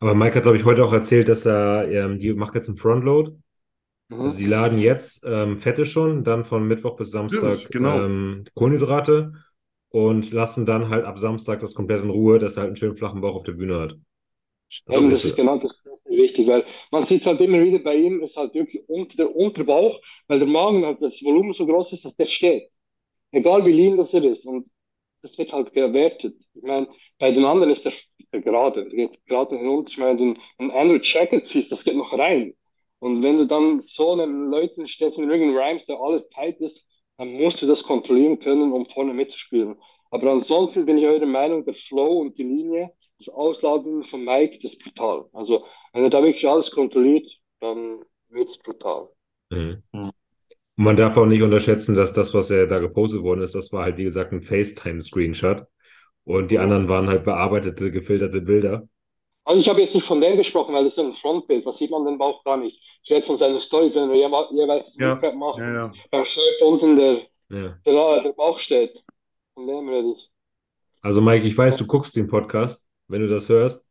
Aber 0.00 0.14
Mike 0.14 0.36
hat, 0.36 0.42
glaube 0.44 0.56
ich, 0.56 0.64
heute 0.64 0.84
auch 0.84 0.92
erzählt, 0.92 1.28
dass 1.28 1.44
er, 1.46 1.90
ähm, 1.90 2.18
die 2.20 2.32
macht 2.34 2.54
jetzt 2.54 2.68
einen 2.68 2.78
Frontload. 2.78 3.32
Mhm. 4.10 4.20
Also 4.22 4.36
sie 4.36 4.46
laden 4.46 4.78
jetzt 4.78 5.24
ähm, 5.26 5.58
Fette 5.58 5.86
schon, 5.86 6.24
dann 6.24 6.44
von 6.44 6.66
Mittwoch 6.68 6.96
bis 6.96 7.10
Samstag 7.12 7.58
Stimmt, 7.58 7.70
genau. 7.70 8.06
ähm, 8.06 8.44
Kohlenhydrate 8.54 9.34
und 9.90 10.32
lassen 10.32 10.66
dann 10.66 10.88
halt 10.90 11.04
ab 11.06 11.18
Samstag 11.18 11.60
das 11.60 11.74
komplett 11.74 12.02
in 12.02 12.10
Ruhe, 12.10 12.38
dass 12.38 12.56
er 12.56 12.62
halt 12.62 12.68
einen 12.70 12.76
schönen 12.76 12.96
flachen 12.96 13.20
Bauch 13.22 13.36
auf 13.36 13.44
der 13.44 13.52
Bühne 13.52 13.80
hat. 13.80 13.96
Das 14.86 14.96
Eben, 14.96 15.10
ist- 15.10 15.24
das 15.24 15.24
ist 15.24 15.36
genau 15.36 15.58
das, 15.58 15.84
wichtig, 16.18 16.48
weil 16.48 16.66
man 16.92 17.06
sieht 17.06 17.26
halt 17.26 17.40
immer 17.40 17.62
wieder 17.64 17.80
bei 17.80 17.96
ihm, 17.96 18.22
ist 18.22 18.36
halt 18.36 18.54
wirklich 18.54 18.88
unter 18.88 19.16
der 19.16 19.34
Unterbauch, 19.36 20.00
weil 20.28 20.40
der 20.40 20.48
Magen 20.48 20.84
halt 20.86 21.02
das 21.02 21.22
Volumen 21.22 21.54
so 21.54 21.66
groß 21.66 21.94
ist, 21.94 22.04
dass 22.04 22.16
der 22.16 22.26
steht. 22.26 22.70
Egal 23.32 23.66
wie 23.66 23.72
lean 23.72 23.96
das 23.96 24.14
er 24.14 24.24
ist. 24.24 24.46
Und 24.46 24.70
das 25.22 25.36
wird 25.38 25.52
halt 25.52 25.72
gewertet. 25.72 26.36
Ich 26.54 26.62
meine, 26.62 26.88
bei 27.18 27.32
den 27.32 27.44
anderen 27.44 27.70
ist 27.72 27.84
der, 27.84 27.92
der 28.32 28.42
gerade, 28.42 28.88
der 28.88 29.08
geht 29.08 29.26
gerade 29.26 29.56
hinunter. 29.58 29.90
Ich 29.90 29.98
meine, 29.98 30.18
wenn 30.18 30.38
einen 30.58 30.70
Andrew 30.70 30.98
Jacket 31.02 31.46
siehst, 31.46 31.72
das 31.72 31.84
geht 31.84 31.96
noch 31.96 32.16
rein. 32.18 32.54
Und 33.00 33.22
wenn 33.22 33.38
du 33.38 33.46
dann 33.46 33.82
so 33.82 34.12
einem 34.12 34.50
Leuten 34.50 34.86
stehst 34.88 35.18
mit 35.18 35.30
Rigan 35.30 35.56
Rhymes, 35.56 35.86
der 35.86 36.00
alles 36.00 36.28
tight 36.30 36.60
ist, 36.60 36.84
dann 37.16 37.32
musst 37.32 37.62
du 37.62 37.66
das 37.66 37.82
kontrollieren 37.82 38.38
können, 38.38 38.72
um 38.72 38.86
vorne 38.86 39.14
mitzuspielen. 39.14 39.76
Aber 40.10 40.30
ansonsten 40.32 40.86
bin 40.86 40.98
ich 40.98 41.06
eurer 41.06 41.26
Meinung, 41.26 41.64
der 41.64 41.74
Flow 41.74 42.20
und 42.20 42.38
die 42.38 42.44
Linie, 42.44 42.92
das 43.18 43.28
Ausladen 43.28 44.04
von 44.04 44.24
Mike, 44.24 44.58
das 44.62 44.72
ist 44.74 44.82
brutal. 44.82 45.26
Also, 45.32 45.64
wenn 45.92 46.04
er 46.04 46.10
da 46.10 46.22
wirklich 46.22 46.46
alles 46.48 46.70
kontrolliert, 46.70 47.26
dann 47.60 48.00
wird 48.28 48.48
es 48.48 48.58
brutal. 48.58 49.08
Mhm. 49.50 49.82
Mhm. 49.92 50.10
Und 50.76 50.84
man 50.84 50.96
darf 50.96 51.16
auch 51.16 51.26
nicht 51.26 51.42
unterschätzen, 51.42 51.96
dass 51.96 52.12
das, 52.12 52.34
was 52.34 52.50
er 52.50 52.66
da 52.68 52.78
gepostet 52.78 53.22
worden 53.22 53.42
ist, 53.42 53.54
das 53.54 53.72
war 53.72 53.82
halt, 53.84 53.96
wie 53.96 54.04
gesagt, 54.04 54.32
ein 54.32 54.42
FaceTime-Screenshot. 54.42 55.64
Und 56.24 56.50
die 56.50 56.58
anderen 56.58 56.88
waren 56.88 57.08
halt 57.08 57.24
bearbeitete, 57.24 57.90
gefilterte 57.90 58.40
Bilder. 58.40 58.86
Also 59.44 59.60
ich 59.62 59.68
habe 59.68 59.80
jetzt 59.80 59.94
nicht 59.94 60.06
von 60.06 60.20
dem 60.20 60.36
gesprochen, 60.36 60.74
weil 60.74 60.84
das 60.84 60.92
ist 60.92 60.98
ein 60.98 61.14
Frontbild, 61.14 61.64
da 61.66 61.72
sieht 61.72 61.90
man 61.90 62.04
den 62.04 62.18
Bauch 62.18 62.44
gar 62.44 62.58
nicht. 62.58 62.80
Ich 63.02 63.10
rede 63.10 63.24
von 63.26 63.38
seinen 63.38 63.58
Stories, 63.60 63.94
wenn 63.94 64.10
er 64.10 64.16
jewe- 64.16 64.54
jeweils 64.54 64.84
das 64.84 64.96
Ja, 64.98 65.14
Recap 65.14 65.34
macht, 65.34 65.58
ja, 65.58 65.72
ja. 65.72 65.92
beim 66.10 66.24
Shirt 66.26 66.62
unten 66.62 66.96
der, 66.96 67.22
Ja. 67.48 67.78
der, 67.86 68.22
der 68.24 68.32
Bauch 68.34 68.58
steht. 68.58 69.02
Von 69.54 69.66
dem 69.66 69.88
rede 69.88 70.12
ich. 70.12 70.30
Also, 71.00 71.22
Mike, 71.22 71.46
ich 71.46 71.56
weiß, 71.56 71.78
du 71.78 71.86
guckst 71.86 72.14
den 72.14 72.28
Podcast. 72.28 72.87
Wenn 73.08 73.22
du 73.22 73.28
das 73.28 73.48
hörst, 73.48 73.88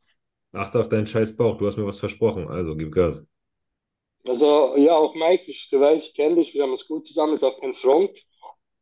achte 0.53 0.79
auf 0.79 0.89
deinen 0.89 1.07
scheiß 1.07 1.37
Bauch. 1.37 1.57
Du 1.57 1.67
hast 1.67 1.77
mir 1.77 1.85
was 1.85 1.99
versprochen. 1.99 2.47
Also, 2.47 2.75
gib 2.75 2.91
Gas. 2.93 3.25
Also 4.25 4.75
ja, 4.75 4.93
auch 4.93 5.15
Mike, 5.15 5.45
ich, 5.47 5.69
du 5.71 5.79
weißt, 5.79 6.03
ich 6.03 6.13
kenne 6.13 6.35
dich, 6.35 6.53
wir 6.53 6.63
haben 6.63 6.73
es 6.73 6.87
gut 6.87 7.07
zusammen, 7.07 7.33
ist 7.33 7.43
auch 7.43 7.59
kein 7.61 7.73
Front. 7.75 8.11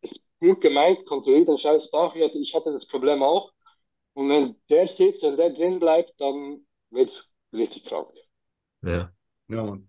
Ist 0.02 0.20
gut 0.40 0.62
gemeint, 0.62 1.06
kontrolliert 1.06 1.48
den 1.48 1.58
scheiß 1.58 1.92
Bauch. 1.92 2.16
Ich 2.16 2.24
hatte, 2.24 2.38
ich 2.38 2.54
hatte 2.56 2.72
das 2.72 2.88
Problem 2.88 3.22
auch. 3.22 3.52
Und 4.14 4.30
wenn 4.30 4.56
der 4.70 4.88
sitzt, 4.88 5.24
wenn 5.24 5.38
der 5.38 5.52
drin 5.52 5.80
bleibt, 5.80 6.14
dann 6.20 6.66
wird 6.90 7.10
es 7.10 7.32
richtig 7.54 7.86
krank. 7.86 8.08
Ja. 8.82 9.12
Ja, 9.48 9.64
Mann. 9.64 9.88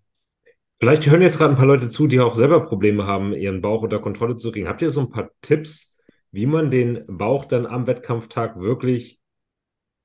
Vielleicht 0.78 1.06
hören 1.06 1.22
jetzt 1.22 1.38
gerade 1.38 1.54
ein 1.54 1.56
paar 1.56 1.66
Leute 1.66 1.88
zu, 1.88 2.06
die 2.06 2.20
auch 2.20 2.34
selber 2.34 2.60
Probleme 2.60 3.06
haben, 3.06 3.32
ihren 3.32 3.62
Bauch 3.62 3.82
unter 3.82 3.98
Kontrolle 3.98 4.36
zu 4.36 4.52
kriegen. 4.52 4.68
Habt 4.68 4.82
ihr 4.82 4.90
so 4.90 5.00
ein 5.00 5.10
paar 5.10 5.30
Tipps, 5.40 6.02
wie 6.32 6.44
man 6.44 6.70
den 6.70 7.04
Bauch 7.06 7.46
dann 7.46 7.64
am 7.64 7.86
Wettkampftag 7.86 8.60
wirklich 8.60 9.20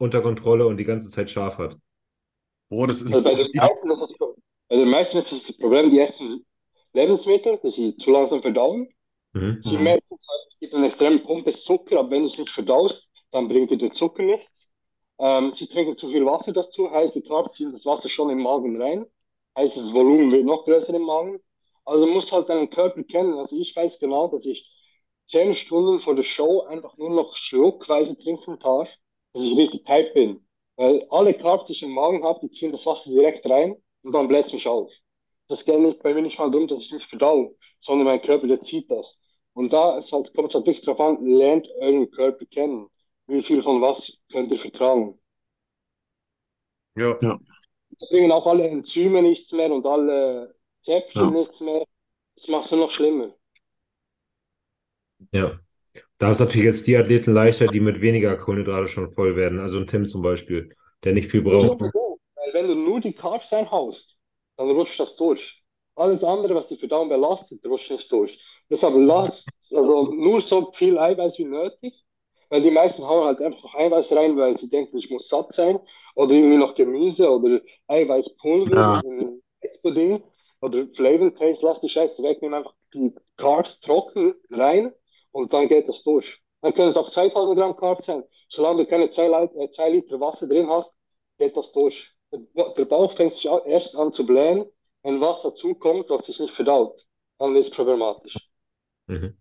unter 0.02 0.22
Kontrolle 0.22 0.66
und 0.66 0.78
die 0.78 0.84
ganze 0.84 1.12
Zeit 1.12 1.30
scharf 1.30 1.60
hat? 1.60 1.78
Boah, 2.70 2.88
das 2.88 3.02
ist. 3.04 3.14
Also 3.14 3.30
bei 3.30 3.36
den 3.36 3.52
meisten 3.56 3.92
ist 3.92 4.02
das, 4.02 4.36
bei 4.68 4.76
den 4.76 4.90
meisten 4.90 5.18
ist 5.18 5.32
das 5.32 5.58
Problem, 5.58 5.90
die 5.92 6.00
essen 6.00 6.46
Lebensmittel, 6.94 7.60
die 7.64 7.70
sie 7.70 7.98
zu 7.98 8.12
langsam 8.12 8.42
verdauen. 8.42 8.90
Mhm. 9.34 9.60
Sie 9.62 9.78
merken, 9.78 10.16
es 10.48 10.60
gibt 10.60 10.74
einen 10.74 10.86
extremen 10.86 11.24
Pump 11.24 11.46
des 11.46 11.64
Zucker, 11.64 12.00
aber 12.00 12.10
wenn 12.12 12.24
du 12.24 12.30
es 12.30 12.38
nicht 12.38 12.50
verdaust, 12.50 13.10
dann 13.32 13.48
bringt 13.48 13.70
dir 13.70 13.78
der 13.78 13.94
Zucker 13.94 14.24
nichts. 14.24 14.70
Ähm, 15.20 15.54
sie 15.54 15.68
trinken 15.68 15.96
zu 15.96 16.10
viel 16.10 16.26
Wasser 16.26 16.52
dazu, 16.52 16.90
heißt, 16.90 17.16
die 17.16 17.22
Carbs 17.22 17.56
ziehen 17.56 17.72
das 17.72 17.86
Wasser 17.86 18.10
schon 18.10 18.32
im 18.32 18.42
Magen 18.42 18.82
rein, 18.82 19.06
heißt, 19.56 19.78
das 19.78 19.94
Volumen 19.94 20.32
wird 20.32 20.46
noch 20.46 20.66
größer 20.66 20.94
im 20.96 21.04
Magen. 21.04 21.40
Also 21.86 22.06
du 22.08 22.12
musst 22.12 22.32
halt 22.32 22.50
deinen 22.50 22.70
Körper 22.70 23.04
kennen. 23.04 23.36
Also 23.38 23.56
ich 23.56 23.76
weiß 23.76 24.00
genau, 24.00 24.28
dass 24.28 24.46
ich 24.46 24.68
zehn 25.28 25.54
Stunden 25.54 26.00
vor 26.00 26.16
der 26.16 26.24
Show 26.24 26.62
einfach 26.62 26.98
nur 26.98 27.12
noch 27.12 27.36
schluckweise 27.36 28.18
trinken 28.18 28.58
darf, 28.60 28.90
dass 29.34 29.44
ich 29.44 29.58
richtig 29.58 29.86
tight 29.86 30.14
bin. 30.14 30.46
Weil 30.76 31.06
alle 31.10 31.34
Carbs, 31.34 31.66
die 31.66 31.74
ich 31.74 31.84
im 31.84 31.92
Magen 31.92 32.24
habe, 32.24 32.40
die 32.42 32.52
ziehen 32.52 32.72
das 32.72 32.86
Wasser 32.86 33.10
direkt 33.12 33.50
rein 33.50 33.76
und 34.04 34.14
dann 34.14 34.28
bläht 34.28 34.48
es 34.48 34.54
mich 34.54 34.68
auf. 34.68 34.92
Das 35.50 35.66
geht 35.66 35.80
nicht 35.80 36.02
bei 36.02 36.14
mir 36.14 36.22
nicht 36.24 36.40
mal 36.40 36.50
darum, 36.52 36.68
dass 36.68 36.80
ich 36.82 36.92
nicht 36.92 37.10
verdau, 37.10 37.56
sondern 37.80 38.08
mein 38.08 38.22
Körper, 38.22 38.48
der 38.48 38.62
zieht 38.62 38.90
das. 38.90 39.20
Und 39.54 39.74
da 39.74 39.98
ist 39.98 40.12
halt, 40.12 40.34
kommt 40.34 40.50
es 40.50 40.56
halt 40.56 40.66
wirklich 40.66 40.86
drauf 40.86 41.00
an, 41.00 41.26
lernt 41.26 41.68
euren 41.80 42.10
Körper 42.12 42.46
kennen. 42.46 42.88
Wie 43.28 43.44
viel 43.44 43.62
von 43.64 43.82
was 43.82 44.20
könnt 44.32 44.52
ihr 44.52 44.60
vertragen? 44.60 45.20
ja. 46.96 47.40
Da 48.00 48.06
bringen 48.10 48.32
auch 48.34 48.48
alle 48.48 48.68
Enzyme 48.68 49.22
nichts 49.22 49.52
mehr 49.54 49.72
und 49.72 49.86
alle 49.86 50.56
Zäpfchen 50.82 51.32
Ja. 51.32 51.34
nichts 51.34 51.60
mehr. 51.62 51.86
Das 52.36 52.48
macht 52.50 52.66
es 52.66 52.72
nur 52.72 52.82
noch 52.82 52.92
schlimmer. 52.92 53.34
Ja. 55.32 55.62
Da 56.22 56.30
ist 56.30 56.40
natürlich 56.40 56.66
jetzt 56.66 56.86
die 56.86 56.96
Athleten 56.96 57.34
leichter, 57.34 57.66
die 57.66 57.80
mit 57.80 58.00
weniger 58.00 58.38
Kohlenhydrate 58.38 58.88
schon 58.88 59.10
voll 59.10 59.36
werden. 59.36 59.60
Also 59.60 59.80
ein 59.80 59.88
Tim 59.88 60.06
zum 60.06 60.22
Beispiel, 60.22 60.70
der 61.04 61.14
nicht 61.14 61.32
viel 61.32 61.42
braucht. 61.42 61.82
Weil 61.82 62.54
wenn 62.54 62.68
du 62.68 62.76
nur 62.76 63.02
die 63.02 63.14
Carbs 63.14 63.52
reinhaust, 63.52 64.18
dann 64.56 64.70
rutscht 64.70 65.00
das 65.00 65.16
durch. 65.16 65.64
Alles 65.96 66.24
andere, 66.24 66.54
was 66.54 66.68
die 66.68 66.78
Verdauung 66.78 67.10
belastet, 67.10 67.66
rutscht 67.66 67.90
nicht 67.90 68.12
durch. 68.12 68.40
Deshalb 68.70 68.94
lasst 68.98 69.48
also 69.72 70.14
nur 70.14 70.42
so 70.42 70.72
viel 70.74 71.00
Eiweiß 71.00 71.40
wie 71.40 71.46
nötig, 71.46 71.96
weil 72.50 72.62
die 72.62 72.70
meisten 72.70 73.02
hauen 73.04 73.26
halt 73.26 73.42
einfach 73.42 73.64
noch 73.64 73.74
Eiweiß 73.74 74.12
rein, 74.12 74.38
weil 74.38 74.56
sie 74.60 74.70
denken, 74.70 75.00
ich 75.00 75.10
muss 75.10 75.28
satt 75.28 75.52
sein. 75.54 75.80
Oder 76.14 76.36
irgendwie 76.36 76.58
noch 76.58 76.76
Gemüse 76.76 77.32
oder 77.32 77.62
Eiweißpulver 77.88 78.76
Ja. 78.76 79.02
Eispudding 79.64 80.22
oder 80.62 80.86
Flavor 80.96 81.34
Taste. 81.34 81.66
Lass 81.66 81.82
die 81.82 81.90
Scheiße 81.90 82.22
weg, 82.22 82.44
nimm 82.44 82.54
einfach 82.54 82.76
die 82.94 83.12
Carbs 83.38 83.80
trocken 83.80 84.36
rein 84.52 84.94
und 85.32 85.52
dann 85.54 85.68
geht 85.68 85.88
das 85.88 86.04
durch. 86.04 86.42
Dann 86.62 86.74
können 86.74 86.90
es 86.90 86.98
auch 86.98 87.10
2000 87.10 87.58
Gramm 87.58 87.76
Carbs 87.76 88.06
sein. 88.06 88.24
Solange 88.50 88.84
du 88.84 88.90
keine 88.90 89.10
2 89.10 89.24
äh, 89.26 89.92
Liter 89.92 90.20
Wasser 90.20 90.48
drin 90.48 90.70
hast, 90.70 90.94
geht 91.38 91.58
das 91.58 91.72
durch. 91.72 92.12
Der 92.32 92.86
Bauch 92.86 93.16
fängt 93.16 93.34
sich 93.34 93.46
erst 93.66 93.96
an 93.96 94.14
zu 94.14 94.26
blähen, 94.26 94.66
wenn 95.04 95.20
was 95.20 95.42
dazukommt, 95.42 96.10
was 96.10 96.26
sich 96.26 96.40
nicht 96.40 96.54
verdaut. 96.54 97.02
Dann 97.40 97.56
ist 97.56 97.70
es 97.70 97.74
problematisch. 97.74 98.36
Mhm. 99.08 99.38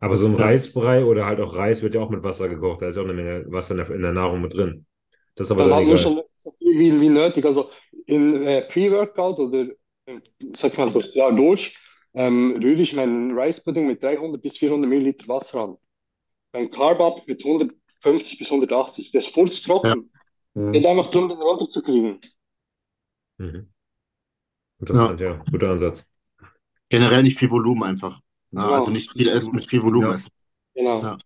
Aber 0.00 0.16
so 0.16 0.26
ein 0.26 0.34
Reisbrei 0.34 1.04
oder 1.04 1.26
halt 1.26 1.40
auch 1.40 1.54
Reis 1.54 1.82
wird 1.82 1.94
ja 1.94 2.00
auch 2.00 2.10
mit 2.10 2.22
Wasser 2.22 2.48
gekocht. 2.48 2.82
Da 2.82 2.88
ist 2.88 2.96
ja 2.96 3.02
auch 3.02 3.06
eine 3.06 3.14
Menge 3.14 3.44
Wasser 3.52 3.72
in 3.72 3.78
der, 3.78 3.90
in 3.90 4.02
der 4.02 4.12
Nahrung 4.12 4.40
mit 4.40 4.54
drin. 4.54 4.86
Das 5.36 5.46
ist 5.46 5.50
aber 5.52 5.62
dann, 5.62 5.70
dann 5.70 5.82
egal. 5.84 5.98
schon 5.98 6.22
so 6.36 6.50
viel 6.58 6.78
wie, 6.78 7.00
wie 7.00 7.08
nötig. 7.08 7.44
Also 7.44 7.70
in 8.06 8.46
äh, 8.46 8.62
Pre-Workout 8.62 9.38
oder 9.38 9.66
äh, 10.06 10.20
sag 10.58 10.76
mal 10.78 10.90
das 10.92 11.14
Jahr 11.14 11.32
durch 11.32 11.76
ähm, 12.14 12.56
rühre 12.62 12.82
ich 12.82 12.94
meinen 12.94 13.36
Rice 13.36 13.62
Pudding 13.62 13.86
mit 13.86 14.02
300 14.02 14.40
bis 14.40 14.56
400 14.56 14.88
Milliliter 14.88 15.28
Wasser 15.28 15.58
an. 15.60 15.76
Mein 16.52 16.70
Carb 16.70 17.00
Up 17.00 17.26
mit 17.26 17.44
150 17.44 18.38
bis 18.38 18.50
180. 18.50 19.10
Das 19.12 19.26
ist 19.26 19.34
voll 19.34 19.50
trocken. 19.50 20.10
Ja. 20.54 20.70
Geht 20.70 20.86
einfach 20.86 21.10
darum, 21.10 21.28
den 21.28 21.38
runterzukriegen. 21.38 22.20
Mhm. 23.38 23.68
Interessant, 24.78 25.20
ja. 25.20 25.32
ja. 25.32 25.38
Guter 25.50 25.70
Ansatz. 25.70 26.12
Generell 26.88 27.24
nicht 27.24 27.38
viel 27.38 27.50
Volumen 27.50 27.82
einfach. 27.82 28.20
Na, 28.50 28.66
genau. 28.66 28.74
Also 28.76 28.90
nicht 28.92 29.10
viel 29.12 29.28
essen, 29.28 29.52
mit 29.54 29.66
viel 29.66 29.82
Volumen 29.82 30.10
ja. 30.10 30.14
essen. 30.14 30.30
Genau. 30.74 31.02
Ja. 31.02 31.18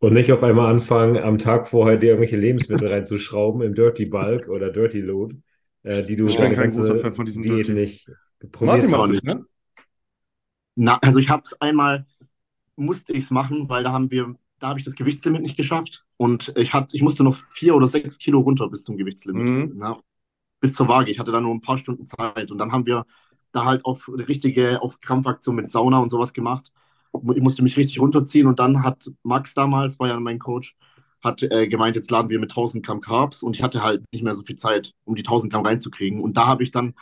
Und 0.00 0.14
nicht 0.14 0.32
auf 0.32 0.42
einmal 0.42 0.72
anfangen, 0.72 1.18
am 1.18 1.38
Tag 1.38 1.68
vorher 1.68 1.98
dir 1.98 2.10
irgendwelche 2.10 2.38
Lebensmittel 2.38 2.88
reinzuschrauben 2.92 3.62
im 3.62 3.74
Dirty 3.74 4.06
Bulk 4.06 4.48
oder 4.48 4.70
Dirty 4.70 5.00
Load, 5.00 5.36
äh, 5.82 6.02
die 6.04 6.16
du 6.16 6.26
ich 6.26 6.36
bin 6.36 6.52
kein 6.52 6.70
großer 6.70 6.96
Fan 6.96 7.12
von 7.12 7.26
diesen 7.26 7.42
Diät 7.42 7.68
Dirty. 7.68 7.72
nicht 7.72 8.10
probiert 8.50 8.88
Martin 8.88 8.90
macht 8.90 9.12
es, 9.12 9.22
ne? 9.22 9.44
Na, 10.82 10.98
also 11.02 11.18
ich 11.18 11.28
habe 11.28 11.42
es 11.44 11.60
einmal, 11.60 12.06
musste 12.74 13.12
ich 13.12 13.24
es 13.24 13.30
machen, 13.30 13.68
weil 13.68 13.84
da 13.84 13.92
haben 13.92 14.10
wir, 14.10 14.34
da 14.60 14.68
habe 14.68 14.78
ich 14.78 14.86
das 14.86 14.94
Gewichtslimit 14.96 15.42
nicht 15.42 15.58
geschafft 15.58 16.06
und 16.16 16.54
ich, 16.56 16.72
hat, 16.72 16.94
ich 16.94 17.02
musste 17.02 17.22
noch 17.22 17.36
vier 17.52 17.74
oder 17.74 17.86
sechs 17.86 18.16
Kilo 18.16 18.40
runter 18.40 18.66
bis 18.70 18.84
zum 18.84 18.96
Gewichtslimit. 18.96 19.42
Mhm. 19.42 19.72
Na, 19.76 19.98
bis 20.58 20.72
zur 20.72 20.88
Waage. 20.88 21.10
Ich 21.10 21.18
hatte 21.18 21.32
da 21.32 21.40
nur 21.42 21.54
ein 21.54 21.60
paar 21.60 21.76
Stunden 21.76 22.06
Zeit 22.06 22.50
und 22.50 22.56
dann 22.56 22.72
haben 22.72 22.86
wir 22.86 23.04
da 23.52 23.66
halt 23.66 23.84
auf 23.84 24.08
richtige, 24.08 24.80
auf 24.80 25.02
Krampfaktion 25.02 25.54
mit 25.54 25.68
Sauna 25.68 25.98
und 25.98 26.08
sowas 26.08 26.32
gemacht. 26.32 26.72
Ich 27.12 27.42
musste 27.42 27.62
mich 27.62 27.76
richtig 27.76 28.00
runterziehen 28.00 28.46
und 28.46 28.58
dann 28.58 28.82
hat 28.82 29.10
Max 29.22 29.52
damals, 29.52 30.00
war 30.00 30.08
ja 30.08 30.18
mein 30.18 30.38
Coach, 30.38 30.76
hat 31.22 31.42
äh, 31.42 31.68
gemeint, 31.68 31.94
jetzt 31.94 32.10
laden 32.10 32.30
wir 32.30 32.38
mit 32.38 32.52
1000 32.52 32.86
Gramm 32.86 33.02
Carbs 33.02 33.42
und 33.42 33.54
ich 33.54 33.62
hatte 33.62 33.82
halt 33.82 34.02
nicht 34.14 34.24
mehr 34.24 34.34
so 34.34 34.44
viel 34.44 34.56
Zeit, 34.56 34.94
um 35.04 35.14
die 35.14 35.24
1000 35.24 35.52
Gramm 35.52 35.66
reinzukriegen. 35.66 36.22
Und 36.22 36.38
da 36.38 36.46
habe 36.46 36.62
ich 36.62 36.70
dann 36.70 36.94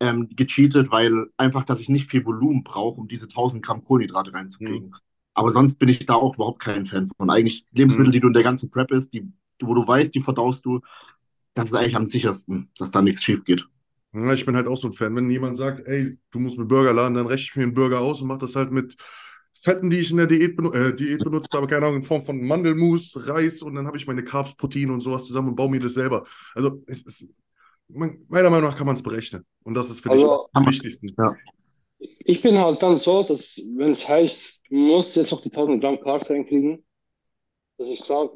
ähm, 0.00 0.28
gecheatet, 0.34 0.90
weil 0.90 1.26
einfach, 1.36 1.64
dass 1.64 1.80
ich 1.80 1.88
nicht 1.88 2.10
viel 2.10 2.24
Volumen 2.24 2.62
brauche, 2.64 3.00
um 3.00 3.08
diese 3.08 3.26
1000 3.26 3.64
Gramm 3.64 3.84
Kohlenhydrate 3.84 4.32
reinzukriegen. 4.32 4.88
Mhm. 4.88 4.94
Aber 5.34 5.50
sonst 5.50 5.78
bin 5.78 5.88
ich 5.88 6.06
da 6.06 6.14
auch 6.14 6.34
überhaupt 6.34 6.60
kein 6.60 6.86
Fan 6.86 7.08
von. 7.16 7.30
Eigentlich 7.30 7.64
Lebensmittel, 7.72 8.08
mhm. 8.08 8.12
die 8.12 8.20
du 8.20 8.26
in 8.28 8.32
der 8.32 8.42
ganzen 8.42 8.70
Prep 8.70 8.90
ist, 8.90 9.12
die, 9.12 9.30
wo 9.60 9.74
du 9.74 9.86
weißt, 9.86 10.14
die 10.14 10.22
verdaust 10.22 10.64
du, 10.64 10.80
das 11.54 11.66
ist 11.66 11.76
eigentlich 11.76 11.96
am 11.96 12.06
sichersten, 12.06 12.70
dass 12.78 12.90
da 12.90 13.02
nichts 13.02 13.24
schief 13.24 13.44
geht. 13.44 13.66
Ja, 14.12 14.32
ich 14.32 14.46
bin 14.46 14.56
halt 14.56 14.66
auch 14.66 14.76
so 14.76 14.88
ein 14.88 14.92
Fan. 14.92 15.14
Wenn 15.14 15.30
jemand 15.30 15.56
sagt, 15.56 15.86
ey, 15.86 16.16
du 16.30 16.38
musst 16.38 16.58
mit 16.58 16.68
Burger 16.68 16.92
laden, 16.92 17.14
dann 17.14 17.26
rechne 17.26 17.48
ich 17.50 17.56
mir 17.56 17.62
einen 17.64 17.74
Burger 17.74 18.00
aus 18.00 18.22
und 18.22 18.28
mache 18.28 18.38
das 18.38 18.56
halt 18.56 18.72
mit 18.72 18.96
Fetten, 19.52 19.90
die 19.90 19.98
ich 19.98 20.10
in 20.10 20.16
der 20.18 20.26
Diät, 20.26 20.56
benu 20.56 20.70
äh, 20.70 20.94
Diät 20.94 21.22
benutzt 21.22 21.52
habe, 21.52 21.66
keine 21.66 21.86
Ahnung, 21.86 21.98
in 21.98 22.02
Form 22.04 22.22
von 22.22 22.40
Mandelmus, 22.40 23.16
Reis 23.26 23.60
und 23.62 23.74
dann 23.74 23.86
habe 23.86 23.96
ich 23.96 24.06
meine 24.06 24.22
Carbs, 24.22 24.56
Proteine 24.56 24.92
und 24.92 25.00
sowas 25.00 25.24
zusammen 25.24 25.48
und 25.48 25.56
baue 25.56 25.70
mir 25.70 25.80
das 25.80 25.94
selber. 25.94 26.24
Also 26.54 26.82
es 26.86 27.28
ist, 27.88 28.30
meiner 28.30 28.50
Meinung 28.50 28.70
nach 28.70 28.76
kann 28.76 28.86
man 28.86 28.96
es 28.96 29.02
berechnen. 29.02 29.44
Und 29.64 29.74
das 29.74 29.90
ist 29.90 30.00
für 30.00 30.10
also, 30.10 30.26
dich 30.26 30.56
am 30.56 30.66
wichtigsten. 30.66 31.08
Ja. 31.16 31.36
Ich 31.98 32.42
bin 32.42 32.58
halt 32.58 32.82
dann 32.82 32.98
so, 32.98 33.22
dass 33.22 33.40
wenn 33.56 33.92
es 33.92 34.06
heißt, 34.06 34.60
du 34.68 34.74
musst 34.74 35.16
jetzt 35.16 35.32
noch 35.32 35.42
die 35.42 35.50
1000 35.50 35.80
Gramm 35.80 36.00
Carbs 36.00 36.30
reinkriegen, 36.30 36.84
dass 37.78 37.88
ich 37.88 38.00
sage, 38.00 38.30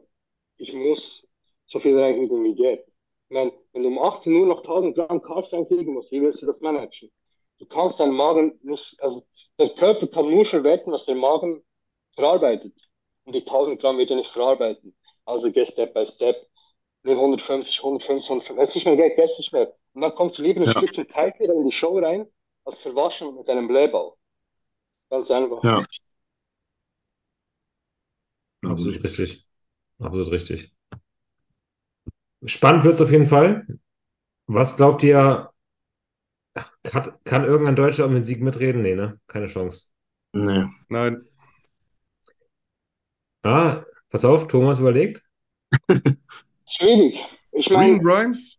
ich 0.56 0.72
muss 0.72 1.28
so 1.66 1.80
viel 1.80 1.98
reinkriegen 1.98 2.42
wie 2.44 2.54
geht. 2.54 2.84
Wenn, 3.28 3.52
wenn 3.72 3.82
du 3.82 3.88
um 3.88 3.98
18 3.98 4.34
Uhr 4.34 4.46
noch 4.46 4.58
1000 4.58 4.94
Gramm 4.94 5.22
Carbs 5.22 5.52
reinkriegen 5.52 5.94
musst, 5.94 6.12
wie 6.12 6.20
willst 6.20 6.42
du 6.42 6.46
das 6.46 6.60
managen? 6.60 7.10
Du 7.58 7.66
kannst 7.66 8.00
deinen 8.00 8.14
Magen 8.14 8.58
nicht, 8.62 8.96
also 9.00 9.24
der 9.58 9.70
Körper 9.70 10.06
kann 10.08 10.28
nur 10.28 10.44
verwerten, 10.44 10.92
was 10.92 11.06
der 11.06 11.14
Magen 11.14 11.62
verarbeitet. 12.14 12.74
Und 13.24 13.34
die 13.34 13.40
1000 13.40 13.80
Gramm 13.80 13.98
wird 13.98 14.10
er 14.10 14.16
nicht 14.16 14.32
verarbeiten. 14.32 14.94
Also 15.24 15.52
geh 15.52 15.64
Step 15.64 15.94
by 15.94 16.04
Step. 16.06 16.36
Nimm 17.04 17.18
150, 17.18 17.78
150, 17.78 18.30
150. 18.30 18.56
Wenn 18.56 18.62
es 18.64 18.74
nicht 18.74 18.86
mehr 18.86 18.96
geht, 18.96 19.16
geht 19.16 19.30
es 19.30 19.38
nicht 19.38 19.52
mehr. 19.52 19.74
Und 19.94 20.02
dann 20.02 20.14
kommst 20.14 20.38
du 20.38 20.42
lieber 20.42 20.60
ein 20.60 20.66
ja. 20.66 20.76
Stückchen 20.76 21.08
Teig 21.08 21.38
wieder 21.40 21.54
in 21.54 21.64
die 21.64 21.72
Show 21.72 21.98
rein, 21.98 22.26
als 22.64 22.80
verwaschen 22.80 23.34
mit 23.34 23.48
einem 23.48 23.68
Blähball. 23.68 24.12
Ganz 25.10 25.30
einfach. 25.30 25.62
Ja. 25.64 25.84
Absolut 28.64 29.02
richtig. 29.02 29.44
Absolut 29.98 30.30
richtig. 30.30 30.72
Spannend 32.44 32.84
wird 32.84 32.94
es 32.94 33.00
auf 33.02 33.10
jeden 33.10 33.26
Fall. 33.26 33.66
Was 34.46 34.76
glaubt 34.76 35.02
ihr, 35.02 35.52
kann, 36.82 37.12
kann 37.24 37.44
irgendein 37.44 37.76
Deutscher 37.76 38.06
um 38.06 38.14
den 38.14 38.24
Sieg 38.24 38.40
mitreden? 38.42 38.82
Nee, 38.82 38.94
ne? 38.94 39.20
Keine 39.26 39.46
Chance. 39.46 39.88
Nee. 40.32 40.66
Nein. 40.88 41.26
Ah, 43.42 43.84
pass 44.10 44.24
auf, 44.24 44.48
Thomas 44.48 44.78
überlegt. 44.78 45.24
Schwierig. 46.76 47.18
Ich 47.52 47.68
meine. 47.70 47.98
Green 47.98 48.02
Grimes? 48.02 48.58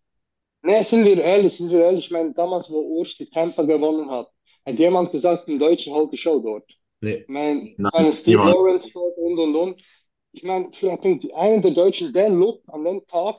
Ne, 0.61 0.83
sind 0.83 1.03
wir 1.05 1.17
ehrlich, 1.21 1.57
sind 1.57 1.71
wir 1.71 1.81
ehrlich. 1.83 2.05
Ich 2.05 2.11
meine, 2.11 2.33
damals, 2.33 2.69
wo 2.69 2.79
Urs 2.79 3.15
die 3.17 3.29
Tampa 3.29 3.63
gewonnen 3.63 4.09
hat, 4.09 4.29
hat 4.65 4.79
jemand 4.79 5.11
gesagt, 5.11 5.47
ein 5.47 5.59
Deutscher 5.59 5.91
haut 5.91 6.13
die 6.13 6.17
Show 6.17 6.39
dort. 6.39 6.65
Nee. 7.01 7.15
Ich 7.15 7.27
meine, 7.27 7.73
Nein, 7.77 8.13
Steve 8.13 8.37
Lawrence 8.37 8.91
dort 8.93 9.17
und 9.17 9.37
und 9.39 9.55
und. 9.55 9.81
Ich 10.31 10.43
meine, 10.43 10.69
vielleicht 10.73 11.01
bringt 11.01 11.33
einer 11.33 11.61
der 11.61 11.71
Deutschen 11.71 12.13
den 12.13 12.35
Look 12.39 12.61
an 12.67 12.83
dem 12.85 13.05
Tag 13.07 13.35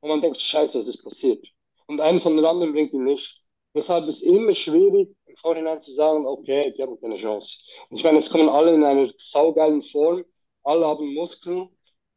und 0.00 0.08
man 0.08 0.20
denkt, 0.20 0.40
scheiße, 0.40 0.78
was 0.78 0.88
ist 0.88 1.02
passiert? 1.02 1.44
Und 1.86 2.00
einer 2.00 2.20
von 2.20 2.36
den 2.36 2.44
anderen 2.44 2.72
bringt 2.72 2.92
ihn 2.94 3.04
nicht. 3.04 3.42
Deshalb 3.74 4.08
ist 4.08 4.16
es 4.16 4.22
immer 4.22 4.54
schwierig, 4.54 5.14
im 5.26 5.36
Vorhinein 5.36 5.82
zu 5.82 5.92
sagen, 5.92 6.26
okay, 6.26 6.72
die 6.76 6.82
haben 6.82 6.98
keine 7.00 7.16
Chance. 7.16 7.56
Und 7.90 7.98
ich 7.98 8.04
meine, 8.04 8.18
jetzt 8.18 8.30
kommen 8.30 8.48
alle 8.48 8.72
in 8.74 8.84
einer 8.84 9.10
saugeilen 9.18 9.82
Form, 9.82 10.24
alle 10.62 10.86
haben 10.86 11.12
Muskeln 11.12 11.68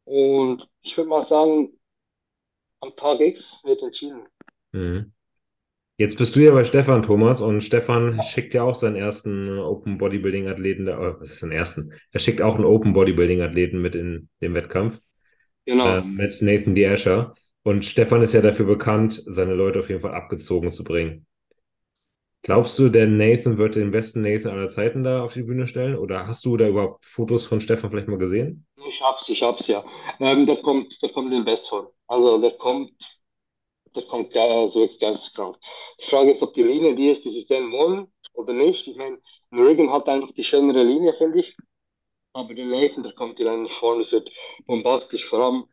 und 0.04 0.66
ich 0.82 0.96
würde 0.96 1.10
mal 1.10 1.22
sagen, 1.22 1.78
am 2.80 2.94
Tag 2.96 3.20
X 3.20 3.60
wird 3.64 3.82
entschieden. 3.82 4.26
Mhm. 4.72 5.12
Jetzt 6.00 6.16
bist 6.16 6.36
du 6.36 6.40
ja 6.40 6.52
bei 6.52 6.62
Stefan 6.62 7.02
Thomas 7.02 7.40
und 7.40 7.60
Stefan 7.60 8.22
schickt 8.22 8.54
ja 8.54 8.62
auch 8.62 8.74
seinen 8.76 8.94
ersten 8.94 9.58
Open 9.58 9.98
Bodybuilding 9.98 10.46
Athleten, 10.46 10.84
der, 10.84 11.00
oh, 11.00 11.16
was 11.18 11.30
ist 11.30 11.42
den 11.42 11.50
ersten? 11.50 11.92
Er 12.12 12.20
schickt 12.20 12.40
auch 12.40 12.54
einen 12.54 12.64
Open 12.64 12.92
Bodybuilding 12.92 13.42
Athleten 13.42 13.82
mit 13.82 13.96
in 13.96 14.28
den 14.40 14.54
Wettkampf. 14.54 15.00
Genau. 15.64 15.98
Äh, 15.98 16.02
mit 16.02 16.40
Nathan 16.40 16.76
D'Asher. 16.76 17.32
Und 17.64 17.84
Stefan 17.84 18.22
ist 18.22 18.32
ja 18.32 18.40
dafür 18.40 18.66
bekannt, 18.66 19.20
seine 19.26 19.54
Leute 19.54 19.80
auf 19.80 19.88
jeden 19.88 20.00
Fall 20.00 20.14
abgezogen 20.14 20.70
zu 20.70 20.84
bringen. 20.84 21.26
Glaubst 22.42 22.78
du, 22.78 22.88
der 22.88 23.06
Nathan 23.06 23.58
wird 23.58 23.76
den 23.76 23.90
besten 23.90 24.22
Nathan 24.22 24.52
aller 24.52 24.68
Zeiten 24.70 25.02
da 25.04 25.22
auf 25.22 25.34
die 25.34 25.42
Bühne 25.42 25.66
stellen? 25.66 25.96
Oder 25.96 26.26
hast 26.26 26.44
du 26.44 26.56
da 26.56 26.68
überhaupt 26.68 27.04
Fotos 27.04 27.44
von 27.46 27.60
Stefan 27.60 27.90
vielleicht 27.90 28.08
mal 28.08 28.18
gesehen? 28.18 28.66
Ich 28.88 29.00
hab's, 29.02 29.28
ich 29.28 29.42
hab's 29.42 29.66
ja. 29.68 29.84
Ähm, 30.20 30.46
der 30.46 30.56
kommt, 30.62 31.00
der 31.02 31.10
kommt 31.10 31.32
den 31.32 31.44
Bestform. 31.44 31.88
Also 32.06 32.40
der 32.40 32.52
kommt, 32.52 32.92
der 33.94 34.02
kommt 34.04 34.36
also 34.36 34.80
wirklich 34.80 35.00
ganz 35.00 35.32
krank. 35.34 35.56
Die 36.00 36.06
Frage 36.06 36.30
ist, 36.30 36.42
ob 36.42 36.54
die 36.54 36.62
Linie 36.62 36.94
die 36.94 37.10
ist, 37.10 37.24
die 37.24 37.30
sie 37.30 37.42
sehen 37.42 37.72
wollen 37.72 38.06
oder 38.32 38.52
nicht. 38.52 38.86
Ich 38.88 38.96
meine, 38.96 39.20
Regan 39.52 39.90
hat 39.92 40.08
einfach 40.08 40.32
die 40.32 40.44
schönere 40.44 40.82
Linie, 40.84 41.14
finde 41.14 41.40
ich. 41.40 41.56
Aber 42.34 42.54
der 42.54 42.66
Nathan, 42.66 43.02
der 43.04 43.14
kommt 43.14 43.40
in 43.40 43.48
eine 43.48 43.68
Form, 43.68 44.00
das 44.00 44.12
wird 44.12 44.30
bombastisch. 44.66 45.26
Vor 45.28 45.40
allem 45.40 45.64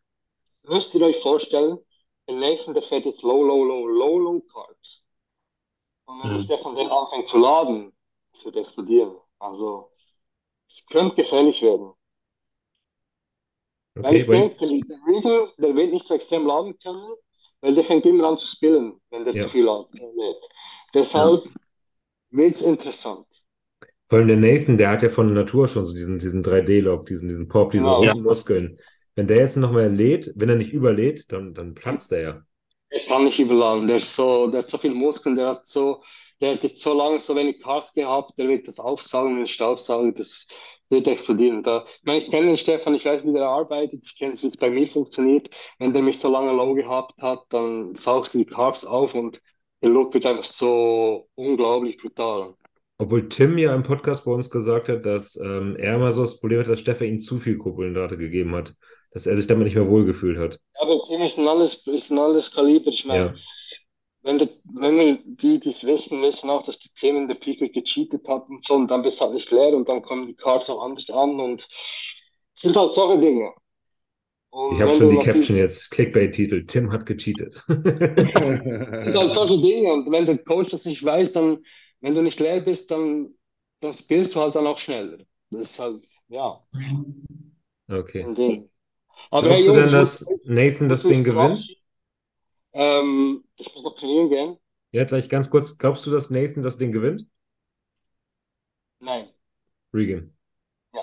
müsst 0.64 0.96
ihr 0.96 1.02
euch 1.02 1.22
vorstellen, 1.22 1.80
der 2.28 2.36
Nathan, 2.38 2.74
der 2.74 2.84
fährt 2.84 3.06
jetzt 3.06 3.24
low, 3.24 3.44
low, 3.44 3.64
low, 3.66 3.88
low, 3.88 4.20
low 4.20 4.42
Cards. 4.42 4.95
Und 6.06 6.24
wenn 6.24 6.34
mhm. 6.34 6.42
Stefan 6.42 6.76
den 6.76 6.90
anfängt 6.90 7.28
zu 7.28 7.38
laden, 7.38 7.92
es 8.34 8.46
wird 8.46 8.58
explodieren. 8.58 9.16
Also, 9.40 9.92
es 10.70 10.86
könnte 10.88 11.16
gefährlich 11.16 11.62
werden. 11.62 11.94
Okay, 13.98 14.04
weil 14.04 14.16
ich 14.16 14.28
denke, 14.28 14.58
der, 14.58 14.68
der 14.68 15.00
Riegel, 15.08 15.50
der 15.58 15.76
wird 15.76 15.94
nicht 15.94 16.06
so 16.06 16.16
extrem 16.16 16.46
laden 16.46 16.78
können, 16.80 17.16
weil 17.62 17.76
der 17.76 17.84
fängt 17.84 18.06
immer 18.06 18.28
an 18.28 18.38
zu 18.38 18.48
spillen, 18.48 19.00
wenn 19.10 19.24
der 19.24 19.34
ja. 19.34 19.44
zu 19.44 19.50
viel 19.50 19.66
lädt. 19.66 20.50
Deshalb 20.94 21.46
ja. 21.46 21.52
wird 22.32 22.56
es 22.56 22.62
interessant. 22.62 23.26
Vor 24.10 24.20
allem 24.20 24.28
der 24.28 24.38
Nathan, 24.38 24.78
der 24.78 24.90
hat 24.90 25.02
ja 25.02 25.10
von 25.10 25.34
Natur 25.34 25.68
schon 25.68 25.86
so 25.86 25.94
diesen, 25.94 26.20
diesen 26.20 26.44
3D-Log, 26.44 27.06
diesen, 27.06 27.30
diesen 27.30 27.48
Pop, 27.48 27.72
diese 27.72 27.86
genau. 27.86 28.04
ja. 28.04 28.14
Muskeln. 28.16 28.78
Wenn 29.16 29.28
der 29.28 29.38
jetzt 29.38 29.56
noch 29.56 29.72
mehr 29.72 29.90
lädt, 29.90 30.32
wenn 30.36 30.50
er 30.50 30.56
nicht 30.56 30.74
überlädt, 30.74 31.32
dann, 31.32 31.54
dann 31.54 31.74
platzt 31.74 32.12
er 32.12 32.22
ja. 32.22 32.42
Er 32.96 33.02
kann 33.08 33.26
nicht 33.26 33.40
überladen. 33.40 33.90
Der, 33.90 34.00
so, 34.00 34.48
der 34.48 34.62
hat 34.62 34.70
so 34.70 34.78
viel 34.78 34.94
Muskeln, 34.94 35.36
der 35.36 35.48
hat 35.48 35.68
so, 35.68 36.02
der 36.40 36.54
hat 36.54 36.64
jetzt 36.64 36.82
so 36.82 36.94
lange 36.94 37.20
so 37.20 37.36
wenig 37.36 37.62
Carbs 37.62 37.92
gehabt, 37.92 38.40
der 38.40 38.48
wird 38.48 38.70
das 38.70 38.80
aufsaugen, 38.80 39.36
den 39.36 39.48
Staubsaugen, 39.48 40.16
das 40.16 40.48
wird 40.90 41.06
explodieren. 41.06 41.62
Da, 41.62 41.84
ich 42.00 42.06
meine, 42.06 42.20
ich 42.20 42.32
kenne 42.32 42.48
den 42.48 42.58
Stefan, 42.58 42.96
ich 42.96 43.04
weiß, 43.04 43.26
wie 43.26 43.34
der 43.34 43.48
arbeitet, 43.48 44.02
ich 44.06 44.18
kenne, 44.18 44.42
wie 44.42 44.48
es 44.48 44.56
bei 44.56 44.70
mir 44.70 44.88
funktioniert. 44.88 45.50
Wenn 45.78 45.92
der 45.92 46.04
mich 46.04 46.20
so 46.20 46.30
lange 46.32 46.54
low 46.54 46.74
gehabt 46.74 47.22
hat, 47.22 47.44
dann 47.50 47.96
saugst 47.96 48.34
du 48.34 48.38
die 48.38 48.46
Carbs 48.46 48.86
auf 48.86 49.14
und 49.14 49.42
der 49.82 49.90
Look 49.90 50.14
wird 50.14 50.26
einfach 50.26 50.46
so 50.46 51.28
unglaublich 51.36 51.98
brutal. 51.98 52.54
Obwohl 52.98 53.28
Tim 53.28 53.58
ja 53.58 53.76
im 53.76 53.84
Podcast 53.84 54.24
bei 54.24 54.32
uns 54.32 54.50
gesagt 54.50 54.88
hat, 54.88 55.06
dass 55.06 55.36
ähm, 55.36 55.76
er 55.76 55.96
immer 55.96 56.14
so 56.14 56.22
das 56.22 56.40
Problem 56.40 56.62
hat, 56.62 56.70
dass 56.70 56.80
Stefan 56.80 57.08
ihm 57.08 57.20
zu 57.20 57.40
viel 57.40 57.58
Kohlenhydrate 57.58 58.16
gegeben 58.16 58.56
hat. 58.56 58.74
Dass 59.12 59.28
er 59.28 59.36
sich 59.36 59.48
damit 59.48 59.66
nicht 59.66 59.76
mehr 59.76 59.90
wohlgefühlt 59.90 60.38
hat. 60.38 60.60
Aber 60.86 61.04
Tim 61.08 61.22
ist 61.22 61.38
ein 61.38 61.48
alles, 61.48 61.86
ist 61.88 62.12
ein 62.12 62.20
alles 62.20 62.52
Kaliber. 62.52 62.92
Ich 62.92 63.06
meine, 63.06 63.28
Ja. 63.28 63.36
wenn, 64.24 64.38
du, 64.40 64.48
wenn 64.66 64.98
wir 65.00 65.20
die, 65.26 65.60
die 65.60 65.70
es 65.70 65.84
wissen, 65.86 66.22
wissen 66.22 66.50
auch, 66.50 66.64
dass 66.66 66.80
die 66.80 66.90
Tim 67.00 67.18
in 67.18 67.28
der 67.28 67.36
Peak 67.36 67.60
gecheatet 67.74 68.28
hat 68.28 68.50
und 68.50 68.66
so, 68.66 68.76
und 68.76 68.90
dann 68.90 69.04
bist 69.04 69.20
du 69.20 69.26
halt 69.26 69.36
nicht 69.36 69.52
leer 69.52 69.76
und 69.76 69.90
dann 69.90 70.02
kommen 70.04 70.28
die 70.28 70.36
Cards 70.36 70.70
auch 70.70 70.84
anders 70.84 71.10
an 71.12 71.40
und 71.40 71.68
es 72.54 72.62
sind 72.62 72.76
halt 72.78 72.94
solche 72.94 73.20
Dinge. 73.22 73.54
Und 74.52 74.76
Ich 74.78 74.82
habe 74.82 74.92
schon 74.92 75.10
die 75.10 75.18
Caption 75.20 75.56
jetzt, 75.58 75.90
Clickbait-Titel, 75.92 76.66
Tim 76.68 76.92
hat 76.92 77.06
gecheatet. 77.08 77.64
Es 79.00 79.04
sind 79.04 79.16
halt 79.18 79.34
solche 79.34 79.62
Dinge 79.62 79.94
und 79.94 80.12
wenn 80.12 80.26
der 80.26 80.38
Coach 80.44 80.72
das 80.72 80.86
nicht 80.86 81.04
weiß, 81.04 81.34
dann, 81.34 81.64
wenn 82.02 82.16
du 82.16 82.22
nicht 82.22 82.40
leer 82.40 82.62
bist, 82.62 82.90
dann, 82.92 83.36
dann 83.82 83.94
skillst 83.94 84.36
du 84.36 84.40
halt 84.40 84.56
dann 84.56 84.68
auch 84.68 84.80
schneller. 84.80 85.20
Das 85.52 85.62
ist 85.72 85.80
halt, 85.80 86.04
ja, 86.28 86.66
Okay. 87.90 88.36
Aber 89.32 89.48
Glaubst 89.48 89.68
hey, 89.68 89.76
du 89.76 89.82
denn, 89.82 89.92
dass 89.92 90.26
Nathan 90.46 90.90
das 90.90 91.04
Ding 91.04 91.24
gewinnt? 91.24 91.68
Ähm, 92.74 93.44
ich 93.58 93.74
muss 93.74 93.84
noch 93.84 93.96
trainieren 93.96 94.30
gehen. 94.30 94.58
Ja, 94.92 95.04
gleich 95.06 95.30
ganz 95.30 95.50
kurz. 95.50 95.78
Glaubst 95.78 96.06
du, 96.06 96.12
dass 96.12 96.30
Nathan 96.30 96.64
das 96.64 96.78
Ding 96.78 96.92
gewinnt? 96.92 97.28
Nein, 99.00 99.30
Regan. 99.94 100.34
Ja. 100.94 101.02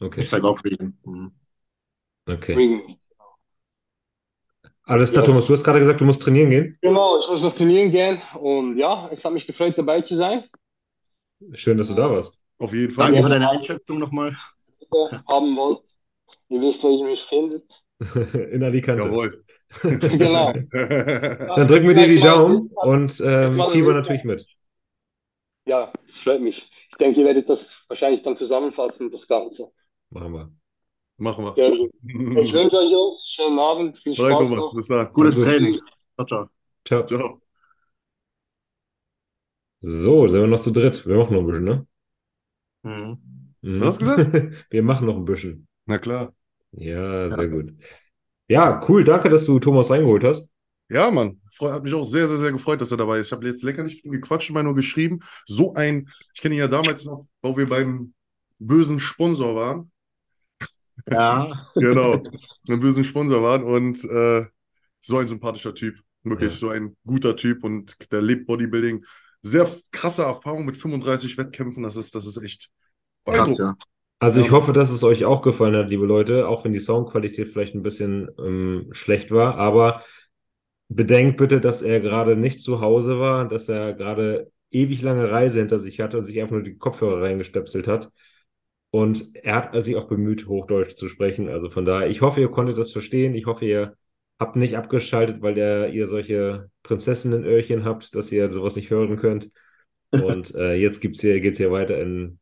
Okay, 0.00 0.22
Ich 0.22 0.30
sage 0.30 0.46
auch 0.46 0.62
Regan. 0.64 0.98
Mhm. 1.04 1.32
okay. 2.28 2.54
Regan. 2.54 2.98
Alles 4.84 5.12
klar, 5.12 5.22
Yes. 5.24 5.30
Thomas, 5.30 5.46
du 5.46 5.52
hast 5.52 5.64
gerade 5.64 5.78
gesagt, 5.78 6.00
du 6.00 6.04
musst 6.04 6.22
trainieren 6.22 6.50
gehen. 6.50 6.78
Genau, 6.82 7.20
ich 7.20 7.28
muss 7.28 7.42
noch 7.42 7.54
trainieren 7.54 7.90
gehen 7.90 8.20
und 8.40 8.76
ja, 8.76 9.08
es 9.12 9.24
hat 9.24 9.32
mich 9.32 9.46
gefreut, 9.46 9.78
dabei 9.78 10.02
zu 10.02 10.16
sein. 10.16 10.44
Schön, 11.54 11.78
dass 11.78 11.88
du 11.88 11.94
da 11.94 12.10
warst. 12.10 12.42
Auf 12.58 12.72
jeden 12.72 12.90
Fall. 12.92 13.06
Danke 13.06 13.22
für 13.22 13.28
deine 13.30 13.50
Einschätzung 13.50 13.98
nochmal. 13.98 14.36
Haben 15.28 15.56
wollt. 15.56 15.80
Ihr 16.52 16.60
wisst, 16.60 16.82
wo 16.82 16.90
ihr 16.96 17.04
mich 17.06 17.22
findet. 17.24 17.64
In 18.52 18.62
Alicante. 18.62 19.04
Jawohl. 19.04 19.44
Genau. 19.82 20.52
Dann 20.72 21.66
drücken 21.66 21.88
wir 21.88 21.94
dir 21.94 22.06
die 22.06 22.20
Daumen 22.20 22.68
und 22.74 23.20
ähm, 23.24 23.56
Mal- 23.56 23.70
Fieber 23.70 23.94
natürlich 23.94 24.22
mit. 24.24 24.46
Ja, 25.64 25.90
freut 26.22 26.42
mich. 26.42 26.68
Ich 26.90 26.96
denke, 26.98 27.20
ihr 27.20 27.26
werdet 27.26 27.48
das 27.48 27.70
wahrscheinlich 27.88 28.22
dann 28.22 28.36
zusammenfassen, 28.36 29.10
das 29.10 29.26
Ganze. 29.26 29.70
Machen 30.10 30.32
wir. 30.34 30.52
Machen 31.16 31.44
wir. 31.46 31.52
Gut. 31.54 31.90
Ich 32.44 32.52
wünsche 32.52 32.76
euch 32.76 32.90
Jungs, 32.90 33.32
schönen 33.34 33.58
Abend, 33.58 33.96
viel 33.98 34.14
Spaß 34.14 34.28
Thomas. 34.28 34.74
Bis 34.74 34.88
dann. 34.88 35.12
Gutes 35.14 35.34
Gut. 35.36 35.44
Training. 35.44 35.80
Ciao, 36.16 36.26
ciao. 36.26 36.48
Ciao. 36.84 37.06
Ciao. 37.06 37.40
So, 39.80 40.28
sind 40.28 40.40
wir 40.40 40.46
noch 40.48 40.60
zu 40.60 40.70
dritt. 40.72 41.06
Wir 41.06 41.16
machen 41.16 41.34
noch 41.34 41.40
ein 41.42 41.46
bisschen, 41.46 41.64
ne? 41.64 41.86
Mhm. 42.82 43.54
Mhm. 43.62 43.80
Was 43.80 44.00
hast 44.00 44.02
du 44.02 44.16
gesagt? 44.16 44.66
Wir 44.70 44.82
machen 44.82 45.06
noch 45.06 45.16
ein 45.16 45.24
bisschen. 45.24 45.68
Na 45.86 45.98
klar. 45.98 46.34
Ja, 46.72 47.30
sehr 47.30 47.48
gut. 47.48 47.72
Ja, 48.48 48.80
cool. 48.88 49.04
Danke, 49.04 49.28
dass 49.28 49.44
du 49.46 49.58
Thomas 49.58 49.90
reingeholt 49.90 50.24
hast. 50.24 50.50
Ja, 50.88 51.10
Mann. 51.10 51.40
Freu- 51.50 51.72
Hat 51.72 51.82
mich 51.84 51.94
auch 51.94 52.04
sehr, 52.04 52.28
sehr, 52.28 52.36
sehr 52.38 52.52
gefreut, 52.52 52.80
dass 52.80 52.90
er 52.90 52.96
dabei 52.98 53.18
ist. 53.18 53.26
Ich 53.28 53.32
habe 53.32 53.46
jetzt 53.46 53.62
lecker 53.62 53.82
nicht 53.82 53.96
mit 53.96 54.04
ihm 54.06 54.12
gequatscht, 54.20 54.50
immer 54.50 54.62
nur 54.62 54.74
geschrieben. 54.74 55.20
So 55.46 55.74
ein, 55.74 56.08
ich 56.34 56.40
kenne 56.40 56.54
ihn 56.54 56.60
ja 56.60 56.68
damals 56.68 57.04
noch, 57.04 57.24
wo 57.42 57.56
wir 57.56 57.68
beim 57.68 58.14
bösen 58.58 59.00
Sponsor 59.00 59.54
waren. 59.56 59.90
Ja, 61.10 61.66
Genau, 61.74 62.22
einen 62.68 62.80
bösen 62.80 63.04
Sponsor 63.04 63.42
waren 63.42 63.64
und 63.64 64.04
äh, 64.04 64.46
so 65.00 65.18
ein 65.18 65.28
sympathischer 65.28 65.74
Typ. 65.74 65.98
Wirklich 66.24 66.52
Ja. 66.52 66.58
so 66.58 66.68
ein 66.68 66.96
guter 67.06 67.36
Typ 67.36 67.64
und 67.64 67.96
der 68.12 68.22
lebt 68.22 68.46
Bodybuilding. 68.46 69.04
Sehr 69.42 69.68
krasse 69.90 70.22
Erfahrung 70.22 70.64
mit 70.66 70.76
35 70.76 71.36
Wettkämpfen. 71.38 71.82
Das 71.82 71.96
ist, 71.96 72.14
das 72.14 72.26
ist 72.26 72.36
echt 72.42 72.70
krass, 73.26 73.56
beeindruckend. 73.56 73.58
ja. 73.58 73.91
Also 74.22 74.40
ich 74.40 74.52
hoffe, 74.52 74.72
dass 74.72 74.90
es 74.92 75.02
euch 75.02 75.24
auch 75.24 75.42
gefallen 75.42 75.74
hat, 75.74 75.88
liebe 75.88 76.06
Leute, 76.06 76.46
auch 76.46 76.64
wenn 76.64 76.72
die 76.72 76.78
Soundqualität 76.78 77.48
vielleicht 77.48 77.74
ein 77.74 77.82
bisschen 77.82 78.30
ähm, 78.38 78.86
schlecht 78.92 79.32
war. 79.32 79.56
Aber 79.56 80.04
bedenkt 80.88 81.38
bitte, 81.38 81.60
dass 81.60 81.82
er 81.82 81.98
gerade 81.98 82.36
nicht 82.36 82.62
zu 82.62 82.80
Hause 82.80 83.18
war, 83.18 83.48
dass 83.48 83.68
er 83.68 83.94
gerade 83.94 84.52
ewig 84.70 85.02
lange 85.02 85.28
Reise 85.28 85.58
hinter 85.58 85.80
sich 85.80 85.98
hatte 85.98 86.18
und 86.18 86.24
sich 86.24 86.40
einfach 86.40 86.54
nur 86.54 86.62
die 86.62 86.78
Kopfhörer 86.78 87.20
reingestöpselt 87.20 87.88
hat. 87.88 88.12
Und 88.92 89.34
er 89.34 89.56
hat 89.56 89.82
sich 89.82 89.96
auch 89.96 90.06
bemüht, 90.06 90.46
Hochdeutsch 90.46 90.94
zu 90.94 91.08
sprechen. 91.08 91.48
Also 91.48 91.68
von 91.68 91.84
daher, 91.84 92.08
ich 92.08 92.20
hoffe, 92.20 92.40
ihr 92.40 92.50
konntet 92.50 92.78
das 92.78 92.92
verstehen. 92.92 93.34
Ich 93.34 93.46
hoffe, 93.46 93.64
ihr 93.64 93.96
habt 94.38 94.54
nicht 94.54 94.76
abgeschaltet, 94.76 95.42
weil 95.42 95.58
ihr, 95.58 95.88
ihr 95.88 96.06
solche 96.06 96.70
Prinzessinnen-Öhrchen 96.84 97.84
habt, 97.84 98.14
dass 98.14 98.30
ihr 98.30 98.52
sowas 98.52 98.76
nicht 98.76 98.90
hören 98.90 99.16
könnt. 99.16 99.50
Und 100.12 100.54
äh, 100.54 100.74
jetzt 100.74 101.00
gibt's 101.00 101.22
hier, 101.22 101.40
geht's 101.40 101.58
hier 101.58 101.72
weiter 101.72 102.00
in 102.00 102.38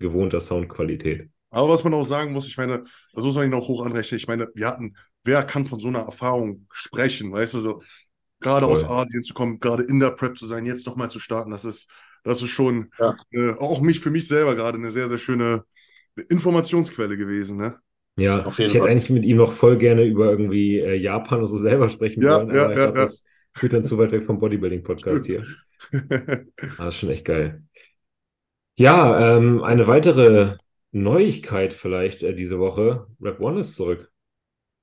gewohnter 0.00 0.40
Soundqualität. 0.40 1.30
Aber 1.50 1.68
was 1.70 1.82
man 1.84 1.94
auch 1.94 2.04
sagen 2.04 2.32
muss, 2.32 2.46
ich 2.46 2.56
meine, 2.56 2.84
das 3.12 3.24
muss 3.24 3.34
man 3.34 3.46
ihn 3.46 3.54
auch 3.54 3.66
hoch 3.68 3.84
anrechnen. 3.84 4.18
Ich 4.18 4.28
meine, 4.28 4.48
wir 4.54 4.66
hatten, 4.68 4.96
wer 5.24 5.42
kann 5.44 5.66
von 5.66 5.80
so 5.80 5.88
einer 5.88 6.00
Erfahrung 6.00 6.66
sprechen, 6.72 7.32
weißt 7.32 7.54
du, 7.54 7.60
so 7.60 7.82
gerade 8.40 8.66
aus 8.66 8.84
Voll. 8.84 8.88
Asien 8.88 9.24
zu 9.24 9.34
kommen, 9.34 9.60
gerade 9.60 9.84
in 9.84 10.00
der 10.00 10.10
Prep 10.12 10.38
zu 10.38 10.46
sein, 10.46 10.66
jetzt 10.66 10.86
nochmal 10.86 11.10
zu 11.10 11.20
starten, 11.20 11.50
das 11.50 11.64
ist, 11.64 11.90
das 12.24 12.42
ist 12.42 12.50
schon 12.50 12.92
Ja. 12.98 13.16
äh, 13.32 13.52
auch 13.54 13.80
mich 13.80 14.00
für 14.00 14.10
mich 14.10 14.28
selber 14.28 14.54
gerade 14.56 14.78
eine 14.78 14.90
sehr, 14.92 15.08
sehr 15.08 15.18
schöne 15.18 15.64
Informationsquelle 16.28 17.16
gewesen, 17.16 17.58
ne? 17.58 17.78
Ja, 18.16 18.44
Auf 18.44 18.58
jeden 18.58 18.70
ich 18.70 18.74
hätte 18.74 18.82
Fall. 18.82 18.90
eigentlich 18.90 19.10
mit 19.10 19.24
ihm 19.24 19.38
noch 19.38 19.52
voll 19.52 19.78
gerne 19.78 20.04
über 20.04 20.30
irgendwie 20.30 20.78
äh, 20.80 20.94
Japan 20.94 21.40
und 21.40 21.46
so 21.46 21.58
selber 21.58 21.88
sprechen 21.88 22.22
Ja, 22.22 22.28
wollen, 22.28 22.50
ja, 22.50 22.64
aber 22.64 22.74
ich 22.74 22.80
ja, 22.80 22.82
glaube, 22.82 23.00
ja. 23.00 23.04
das 23.04 23.24
führt 23.56 23.72
dann 23.72 23.84
zu 23.84 23.96
weit 23.98 24.12
weg 24.12 24.24
vom 24.24 24.38
Bodybuilding-Podcast 24.38 25.26
hier. 25.26 25.46
Ah, 26.76 26.86
das 26.86 26.94
ist 26.94 27.00
schon 27.00 27.10
echt 27.10 27.24
geil. 27.24 27.62
Ja, 28.80 29.36
ähm, 29.36 29.62
eine 29.62 29.86
weitere 29.86 30.56
Neuigkeit 30.92 31.74
vielleicht 31.74 32.22
äh, 32.22 32.34
diese 32.34 32.58
Woche. 32.58 33.06
Rap 33.20 33.38
One 33.40 33.60
ist 33.60 33.74
zurück. 33.74 34.10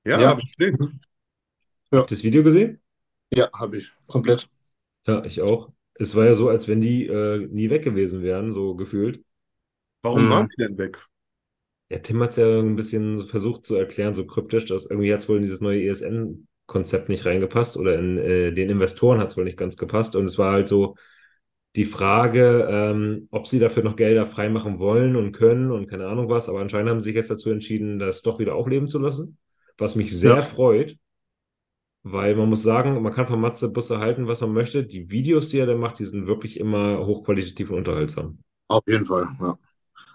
Ja, 0.06 0.20
Ja. 0.20 0.28
habe 0.30 0.40
ich 0.40 0.56
gesehen. 0.56 0.78
Habt 1.90 2.12
ihr 2.12 2.16
das 2.16 2.22
Video 2.22 2.42
gesehen? 2.44 2.80
Ja, 3.30 3.50
habe 3.52 3.78
ich. 3.78 3.92
Komplett. 4.06 4.48
Ja, 5.06 5.24
ich 5.24 5.42
auch. 5.42 5.72
Es 5.94 6.14
war 6.14 6.26
ja 6.26 6.34
so, 6.34 6.48
als 6.48 6.68
wenn 6.68 6.80
die 6.80 7.06
äh, 7.06 7.38
nie 7.50 7.70
weg 7.70 7.82
gewesen 7.82 8.22
wären, 8.22 8.52
so 8.52 8.76
gefühlt. 8.76 9.24
Warum 10.02 10.26
Mhm. 10.26 10.30
waren 10.30 10.48
die 10.48 10.62
denn 10.62 10.78
weg? 10.78 11.04
Ja, 11.90 11.98
Tim 11.98 12.22
hat 12.22 12.30
es 12.30 12.36
ja 12.36 12.46
ein 12.60 12.76
bisschen 12.76 13.26
versucht 13.26 13.66
zu 13.66 13.74
erklären, 13.76 14.14
so 14.14 14.26
kryptisch, 14.26 14.66
dass 14.66 14.86
irgendwie 14.86 15.12
hat 15.12 15.20
es 15.20 15.28
wohl 15.28 15.38
in 15.38 15.42
dieses 15.42 15.60
neue 15.60 15.82
ESN-Konzept 15.82 17.08
nicht 17.08 17.24
reingepasst 17.26 17.76
oder 17.78 17.98
in 17.98 18.18
äh, 18.18 18.52
den 18.52 18.70
Investoren 18.70 19.18
hat 19.20 19.30
es 19.30 19.36
wohl 19.36 19.44
nicht 19.44 19.58
ganz 19.58 19.76
gepasst. 19.76 20.14
Und 20.14 20.26
es 20.26 20.38
war 20.38 20.52
halt 20.52 20.68
so 20.68 20.96
die 21.76 21.84
Frage, 21.84 22.66
ähm, 22.70 23.28
ob 23.30 23.46
sie 23.46 23.58
dafür 23.58 23.82
noch 23.84 23.96
Gelder 23.96 24.26
freimachen 24.26 24.78
wollen 24.78 25.16
und 25.16 25.32
können 25.32 25.70
und 25.70 25.86
keine 25.88 26.06
Ahnung 26.08 26.28
was. 26.28 26.48
Aber 26.48 26.60
anscheinend 26.60 26.90
haben 26.90 27.00
sie 27.00 27.06
sich 27.10 27.16
jetzt 27.16 27.30
dazu 27.30 27.50
entschieden, 27.50 27.98
das 27.98 28.22
doch 28.22 28.38
wieder 28.40 28.54
aufleben 28.54 28.88
zu 28.88 28.98
lassen, 28.98 29.38
was 29.78 29.94
mich 29.96 30.16
sehr 30.18 30.42
Ja. 30.42 30.42
freut. 30.42 30.96
Weil 32.02 32.34
man 32.34 32.48
muss 32.48 32.64
sagen, 32.64 33.00
man 33.02 33.12
kann 33.12 33.28
von 33.28 33.40
Matze 33.40 33.72
Busse 33.72 33.98
halten, 34.00 34.26
was 34.26 34.40
man 34.40 34.52
möchte. 34.52 34.84
Die 34.84 35.10
Videos, 35.12 35.50
die 35.50 35.58
er 35.60 35.66
da 35.66 35.76
macht, 35.76 36.00
die 36.00 36.04
sind 36.06 36.26
wirklich 36.26 36.58
immer 36.58 37.06
hochqualitativ 37.06 37.70
und 37.70 37.78
unterhaltsam. 37.78 38.40
Auf 38.68 38.82
jeden 38.86 39.06
Fall, 39.06 39.28
ja. 39.40 39.58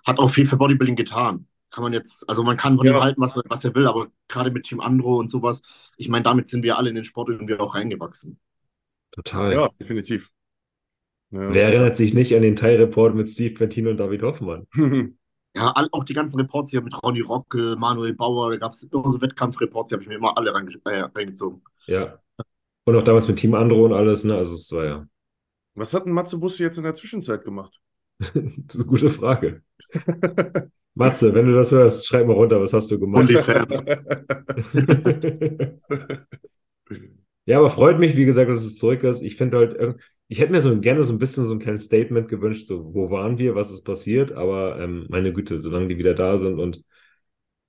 Hat 0.05 0.19
auch 0.19 0.29
viel 0.29 0.47
für 0.47 0.57
Bodybuilding 0.57 0.95
getan. 0.95 1.47
Kann 1.71 1.83
man 1.83 1.93
jetzt, 1.93 2.27
also 2.29 2.43
man 2.43 2.57
kann 2.57 2.77
von 2.77 2.87
Ja. 2.87 2.91
ihm 2.91 2.99
halten, 2.99 3.21
was, 3.21 3.35
was 3.47 3.65
er 3.65 3.75
will, 3.75 3.87
aber 3.87 4.09
gerade 4.29 4.51
mit 4.51 4.65
Team 4.65 4.81
Andro 4.81 5.17
und 5.19 5.29
sowas, 5.29 5.61
ich 5.97 6.09
meine, 6.09 6.23
damit 6.23 6.49
sind 6.49 6.63
wir 6.63 6.77
alle 6.77 6.89
in 6.89 6.95
den 6.95 7.05
Sport 7.05 7.29
irgendwie 7.29 7.55
auch 7.57 7.75
reingewachsen. 7.75 8.39
Total. 9.11 9.51
Ja, 9.51 9.69
definitiv. 9.79 10.29
Ja. 11.33 11.51
Wer 11.51 11.63
erinnert 11.69 11.97
sich 11.97 12.13
nicht 12.13 12.35
an 12.35 12.43
den 12.43 12.55
Teilreport 12.55 13.15
mit 13.15 13.27
Steve 13.27 13.55
Pentino 13.55 13.89
und 13.89 13.97
David 13.97 14.21
Hoffmann? 14.21 14.67
Ja, 15.55 15.71
auch 15.91 16.03
die 16.03 16.15
ganzen 16.15 16.39
Reports 16.39 16.71
hier 16.71 16.81
mit 16.81 16.95
Ronny 17.03 17.21
Rockel, 17.21 17.75
Manuel 17.75 18.15
Bauer, 18.15 18.49
da 18.49 18.57
gab 18.57 18.73
es 18.73 18.81
immer 18.81 19.11
so 19.11 19.21
Wettkampfreports, 19.21 19.89
die 19.89 19.93
habe 19.93 20.01
ich 20.01 20.09
mir 20.09 20.15
immer 20.15 20.35
alle 20.35 20.51
reinge 20.51 20.71
äh, 20.85 21.01
reingezogen. 21.01 21.61
Ja. 21.85 22.17
Und 22.85 22.95
auch 22.95 23.03
damals 23.03 23.27
mit 23.27 23.37
Team 23.37 23.53
Andro 23.53 23.85
und 23.85 23.93
alles, 23.93 24.23
ne? 24.23 24.35
Also 24.35 24.55
es 24.55 24.71
war 24.71 24.83
ja 24.83 25.05
Was 25.75 25.93
hat 25.93 26.07
denn 26.07 26.13
Matze 26.13 26.39
Busse 26.39 26.63
jetzt 26.63 26.79
in 26.79 26.83
der 26.83 26.95
Zwischenzeit 26.95 27.43
gemacht? 27.43 27.79
das 28.17 28.33
ist 28.33 28.75
eine 28.77 28.85
gute 28.85 29.11
Frage. 29.11 29.61
Matze, 30.95 31.35
wenn 31.35 31.45
du 31.45 31.53
das 31.53 31.71
hörst, 31.71 32.07
schreib 32.07 32.25
mal 32.25 32.33
runter, 32.33 32.59
was 32.59 32.73
hast 32.73 32.89
du 32.89 32.99
gemacht? 32.99 33.29
OnlyFans. 33.29 33.83
Ja, 37.45 37.57
aber 37.59 37.69
freut 37.69 37.99
mich, 37.99 38.15
wie 38.15 38.25
gesagt, 38.25 38.49
dass 38.49 38.63
es 38.63 38.77
zurück 38.77 39.03
ist. 39.03 39.21
Ich 39.21 39.35
finde 39.35 39.57
halt, 39.57 39.77
irg- 39.79 39.99
ich 40.29 40.39
hätte 40.39 40.51
mir 40.51 40.61
so 40.61 40.79
gerne 40.79 41.03
so 41.03 41.11
ein 41.13 41.19
bisschen 41.19 41.43
so 41.45 41.53
ein 41.53 41.59
kleines 41.59 41.83
Statement 41.85 42.29
gewünscht, 42.29 42.67
so, 42.67 42.93
wo 42.93 43.09
waren 43.11 43.37
wir, 43.37 43.53
was 43.55 43.71
ist 43.71 43.83
passiert, 43.83 44.31
aber 44.31 44.79
ähm, 44.79 45.05
meine 45.09 45.33
Güte, 45.33 45.59
solange 45.59 45.89
die 45.89 45.97
wieder 45.97 46.13
da 46.13 46.37
sind 46.37 46.59
und 46.59 46.81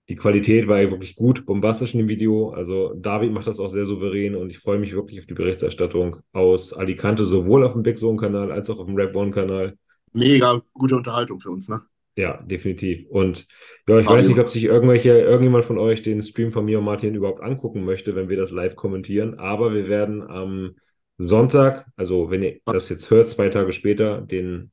die 0.08 0.16
Qualität 0.16 0.68
war 0.68 0.80
ja 0.80 0.90
wirklich 0.90 1.16
gut, 1.16 1.46
bombastisch 1.46 1.94
in 1.94 2.00
dem 2.00 2.08
Video. 2.08 2.50
Also 2.50 2.94
David 2.94 3.32
macht 3.32 3.46
das 3.46 3.60
auch 3.60 3.68
sehr 3.68 3.86
souverän 3.86 4.36
und 4.36 4.50
ich 4.50 4.58
freue 4.58 4.78
mich 4.78 4.92
wirklich 4.94 5.18
auf 5.20 5.26
die 5.26 5.34
Berichterstattung 5.34 6.18
aus 6.32 6.72
Alicante, 6.74 7.24
sowohl 7.24 7.64
auf 7.64 7.72
dem 7.74 7.82
Big 7.82 7.98
Zone-Kanal 7.98 8.52
als 8.52 8.70
auch 8.70 8.78
auf 8.80 8.86
dem 8.86 8.96
Rap 8.96 9.16
One-Kanal. 9.16 9.76
Mega 10.14 10.62
gute 10.72 10.96
Unterhaltung 10.96 11.40
für 11.40 11.50
uns, 11.50 11.68
ne? 11.68 11.82
Ja, 12.16 12.40
definitiv. 12.42 13.08
Und 13.08 13.46
ja, 13.88 13.98
ich 13.98 14.04
Fabio. 14.04 14.18
weiß 14.18 14.28
nicht, 14.28 14.38
ob 14.38 14.48
sich 14.48 14.64
irgendwelche, 14.64 15.18
irgendjemand 15.18 15.64
von 15.64 15.78
euch 15.78 16.02
den 16.02 16.22
Stream 16.22 16.52
von 16.52 16.64
mir 16.64 16.78
und 16.78 16.84
Martin 16.84 17.14
überhaupt 17.14 17.42
angucken 17.42 17.84
möchte, 17.84 18.14
wenn 18.14 18.28
wir 18.28 18.36
das 18.36 18.52
live 18.52 18.76
kommentieren. 18.76 19.38
Aber 19.38 19.74
wir 19.74 19.88
werden 19.88 20.22
am 20.22 20.76
Sonntag, 21.18 21.86
also 21.96 22.30
wenn 22.30 22.42
ihr 22.42 22.60
das 22.66 22.88
jetzt 22.88 23.10
hört, 23.10 23.28
zwei 23.28 23.48
Tage 23.48 23.72
später, 23.72 24.20
den 24.20 24.70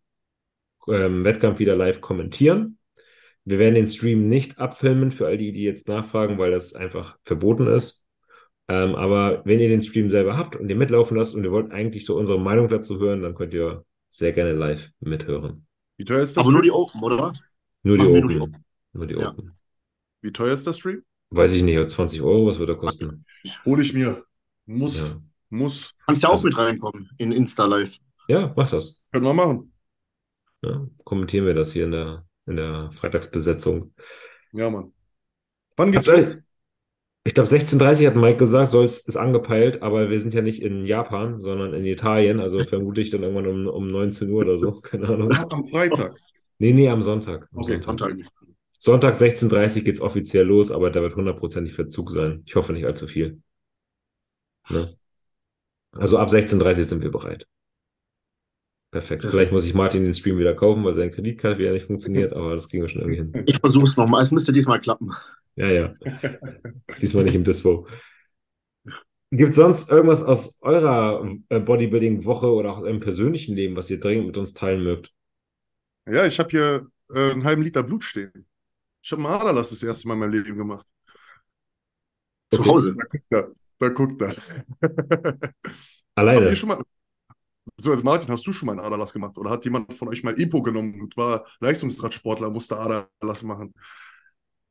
ähm, 0.88 1.24
Wettkampf 1.24 1.60
wieder 1.60 1.76
live 1.76 2.02
kommentieren. 2.02 2.78
Wir 3.44 3.58
werden 3.58 3.76
den 3.76 3.88
Stream 3.88 4.28
nicht 4.28 4.60
abfilmen 4.60 5.12
für 5.12 5.26
all 5.26 5.38
die, 5.38 5.52
die 5.52 5.64
jetzt 5.64 5.88
nachfragen, 5.88 6.38
weil 6.38 6.52
das 6.52 6.76
einfach 6.76 7.18
verboten 7.24 7.66
ist. 7.66 8.08
Ähm, 8.68 8.94
aber 8.94 9.42
wenn 9.46 9.60
ihr 9.60 9.70
den 9.70 9.82
Stream 9.82 10.12
selber 10.12 10.38
habt 10.38 10.56
und 10.56 10.70
ihr 10.70 10.76
mitlaufen 10.76 11.18
lasst 11.18 11.36
und 11.36 11.44
ihr 11.44 11.52
wollt 11.52 11.72
eigentlich 11.72 12.06
so 12.06 12.18
unsere 12.18 12.40
Meinung 12.40 12.70
dazu 12.70 13.00
hören, 13.00 13.24
dann 13.24 13.34
könnt 13.34 13.54
ihr 13.56 13.84
sehr 14.10 14.32
gerne 14.32 14.54
live 14.54 14.92
mithören. 15.00 15.66
Wie 16.02 16.06
teuer 16.06 16.24
ist 16.24 16.36
das? 16.36 16.44
Aber 16.46 16.52
nur 16.54 16.64
die? 16.64 16.72
Open, 16.72 17.00
oder? 17.04 17.32
Nur 17.84 17.96
die 17.96 18.06
Open. 18.08 18.20
nur 18.22 18.30
die 18.48 18.58
Nur 18.94 19.06
die 19.08 19.14
Ja. 19.14 19.30
Open. 19.30 19.56
Wie 20.22 20.32
teuer 20.34 20.52
ist 20.52 20.66
das 20.66 20.80
Stream? 20.80 21.04
Weiß 21.30 21.52
ich 21.54 21.62
nicht, 21.62 21.78
aber 21.78 21.86
20 21.88 22.24
Euro, 22.24 22.48
was 22.48 22.58
wird 22.58 22.70
er 22.70 22.76
kosten? 22.76 23.24
Hole 23.66 23.84
ich 23.84 23.94
mir. 23.94 24.26
Muss. 24.66 25.10
Ja. 25.10 25.22
Muss. 25.52 25.94
Kannst 26.08 26.24
ja 26.24 26.30
auch 26.30 26.34
Also- 26.34 26.48
mit 26.48 26.58
reinkommen 26.58 27.12
in 27.20 27.32
Insta 27.32 27.66
Live. 27.66 27.98
Ja, 28.28 28.52
mach 28.56 28.72
das. 28.72 29.08
Können 29.12 29.26
wir 29.26 29.34
machen. 29.36 29.74
Ja, 30.64 30.88
kommentieren 31.04 31.46
wir 31.46 31.54
das 31.54 31.72
hier 31.72 31.86
in 31.86 31.92
der, 31.92 32.26
in 32.48 32.56
der 32.56 32.92
Freitagsbesetzung. 32.94 33.94
Ja, 34.54 34.72
Mann. 34.72 34.92
Wann 35.78 35.92
geht's 35.92 36.10
Also, 36.10 36.24
los? 36.26 36.42
Ich 37.24 37.36
glaube, 37.36 37.48
16.30 37.50 38.08
hat 38.08 38.16
Mike 38.16 38.38
gesagt, 38.38 38.70
soll 38.70 38.84
es 38.86 39.08
ist 39.08 39.16
angepeilt, 39.16 39.84
aber 39.84 40.10
wir 40.10 40.20
sind 40.20 40.34
ja 40.34 40.42
nicht 40.42 40.62
in 40.62 40.86
Japan, 40.86 41.40
sondern 41.40 41.74
in 41.74 41.86
Italien, 41.86 42.40
also 42.40 42.60
vermute 42.64 43.02
ich 43.02 43.12
dann 43.12 43.22
irgendwann 43.24 43.48
um, 43.48 43.68
um 43.68 43.92
19 43.92 44.30
Uhr 44.32 44.42
oder 44.42 44.58
so, 44.58 44.72
keine 44.82 45.08
Ahnung. 45.08 45.32
Ah, 45.32 45.46
Am 45.52 45.64
Freitag. 45.64 46.16
Nee, 46.58 46.74
nee, 46.74 46.90
am 46.90 47.02
Sonntag. 47.02 47.48
Am 47.54 47.60
Okay, 47.60 47.80
Sonntag. 47.82 48.10
Sonntag. 48.10 48.32
Sonntag 48.80 49.16
16.30 49.16 49.84
geht 49.84 49.96
es 49.96 50.02
offiziell 50.02 50.46
los, 50.46 50.72
aber 50.72 50.90
da 50.90 51.02
wird 51.02 51.16
hundertprozentig 51.16 51.74
Verzug 51.74 52.12
sein. 52.12 52.42
Ich 52.48 52.56
hoffe 52.56 52.74
nicht 52.74 52.86
allzu 52.86 53.06
viel. 53.06 53.42
Ne? 54.70 54.88
Also 55.98 56.18
ab 56.18 56.30
16.30 56.30 56.90
sind 56.90 57.02
wir 57.02 57.12
bereit. 57.12 57.48
Perfekt. 58.92 59.24
Vielleicht 59.24 59.52
muss 59.52 59.66
ich 59.66 59.74
Martin 59.74 60.04
den 60.04 60.14
Stream 60.14 60.38
wieder 60.38 60.54
kaufen, 60.54 60.84
weil 60.84 60.94
seine 60.94 61.12
Kreditkarte 61.12 61.60
wieder 61.60 61.72
nicht 61.72 61.86
funktioniert, 61.86 62.34
aber 62.36 62.56
das 62.56 62.68
kriegen 62.68 62.84
wir 62.84 62.90
schon 62.90 63.02
irgendwie 63.02 63.18
hin. 63.22 63.44
Ich 63.46 63.58
versuche 63.60 63.86
es 63.86 63.96
nochmal. 63.98 64.24
Es 64.24 64.32
müsste 64.32 64.52
diesmal 64.52 64.82
klappen. 64.82 65.12
Ja, 65.56 65.68
ja. 65.70 65.94
Diesmal 67.02 67.24
nicht 67.26 67.36
im 67.36 67.44
Dispo. 67.44 67.88
Gibt 69.32 69.50
es 69.52 69.56
sonst 69.58 69.92
irgendwas 69.92 70.24
aus 70.24 70.62
eurer 70.62 71.26
äh, 71.50 71.60
Bodybuilding-Woche 71.60 72.52
oder 72.52 72.72
auch 72.72 72.78
aus 72.78 72.84
eurem 72.84 73.00
persönlichen 73.00 73.56
Leben, 73.56 73.76
was 73.76 73.90
ihr 73.90 74.00
dringend 74.00 74.28
mit 74.28 74.38
uns 74.38 74.54
teilen 74.54 74.84
mögt? 74.84 75.12
Ja, 76.08 76.26
ich 76.26 76.40
habe 76.40 76.50
hier 76.50 76.88
äh, 77.14 77.32
einen 77.32 77.44
halben 77.44 77.62
Liter 77.64 77.84
Blut 77.84 78.04
stehen. 78.04 78.48
Ich 79.04 79.12
habe 79.12 79.24
einen 79.26 79.34
Aderlass 79.34 79.70
das 79.72 79.84
erste 79.84 80.08
Mal 80.08 80.16
in 80.16 80.20
meinem 80.22 80.34
Leben 80.34 80.58
gemacht. 80.58 80.88
Zu 82.54 82.60
Okay. 82.60 82.70
Hause. 82.70 82.96
Ja, 83.32 83.48
da 83.80 83.90
guckt 83.90 84.22
das. 84.22 84.62
Habt 84.82 85.54
Alleine. 86.16 86.50
ihr 86.50 86.56
schon 86.56 86.70
mal, 86.70 86.82
beziehungsweise 87.78 88.06
Martin, 88.06 88.32
hast 88.34 88.48
du 88.48 88.54
schon 88.54 88.68
mal 88.68 88.74
einen 88.74 88.82
Aderlass 88.86 89.14
gemacht? 89.14 89.38
Oder 89.38 89.52
hat 89.52 89.66
jemand 89.66 89.94
von 89.94 90.10
euch 90.10 90.24
mal 90.24 90.40
Epo 90.40 90.62
genommen 90.62 91.02
und 91.02 91.18
war 91.18 91.46
Leistungsradsportler, 91.62 92.50
musste 92.50 92.78
Aderlass 92.78 93.44
machen? 93.44 93.74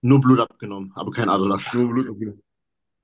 Nur 0.02 0.20
Blut 0.20 0.40
abgenommen, 0.40 0.92
aber 0.94 1.10
kein 1.10 1.28
Aderlass. 1.28 1.72
Nur 1.74 1.88
Blut. 1.88 2.38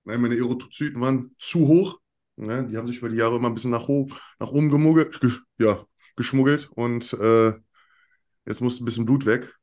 Nein, 0.05 0.21
meine 0.21 0.37
Erythrozyten 0.37 1.01
waren 1.01 1.35
zu 1.39 1.67
hoch. 1.67 2.01
Ne? 2.37 2.67
Die 2.69 2.77
haben 2.77 2.87
sich 2.87 2.99
über 2.99 3.09
die 3.09 3.17
Jahre 3.17 3.37
immer 3.37 3.49
ein 3.49 3.55
bisschen 3.55 3.71
nach, 3.71 3.89
nach 4.39 4.49
oben 4.49 4.71
gemuggelt, 4.71 5.21
gesch 5.21 5.43
ja, 5.59 5.85
geschmuggelt 6.17 6.71
und 6.75 7.13
äh, 7.15 7.55
jetzt 8.47 8.61
muss 8.61 8.81
ein 8.81 8.85
bisschen 8.85 9.07
Blut 9.07 9.27
weg. 9.27 9.55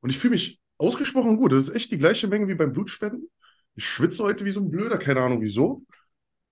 Und 0.00 0.10
ich 0.10 0.18
fühle 0.18 0.32
mich 0.32 0.60
ausgesprochen 0.78 1.36
gut. 1.36 1.52
Das 1.52 1.68
ist 1.68 1.74
echt 1.74 1.90
die 1.90 1.98
gleiche 1.98 2.28
Menge 2.28 2.48
wie 2.48 2.54
beim 2.54 2.72
Blutspenden. 2.72 3.28
Ich 3.74 3.86
schwitze 3.86 4.22
heute 4.22 4.44
wie 4.44 4.50
so 4.50 4.60
ein 4.60 4.70
Blöder, 4.70 4.98
keine 4.98 5.22
Ahnung 5.22 5.40
wieso. 5.40 5.84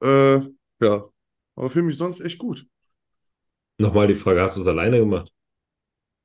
Äh, 0.02 0.40
ja, 0.80 1.04
aber 1.54 1.70
fühle 1.70 1.86
mich 1.86 1.96
sonst 1.96 2.20
echt 2.20 2.38
gut. 2.38 2.66
Nochmal 3.78 4.08
die 4.08 4.14
Frage, 4.14 4.42
hast 4.42 4.56
du 4.56 4.62
es 4.62 4.66
alleine 4.66 4.98
gemacht? 4.98 5.32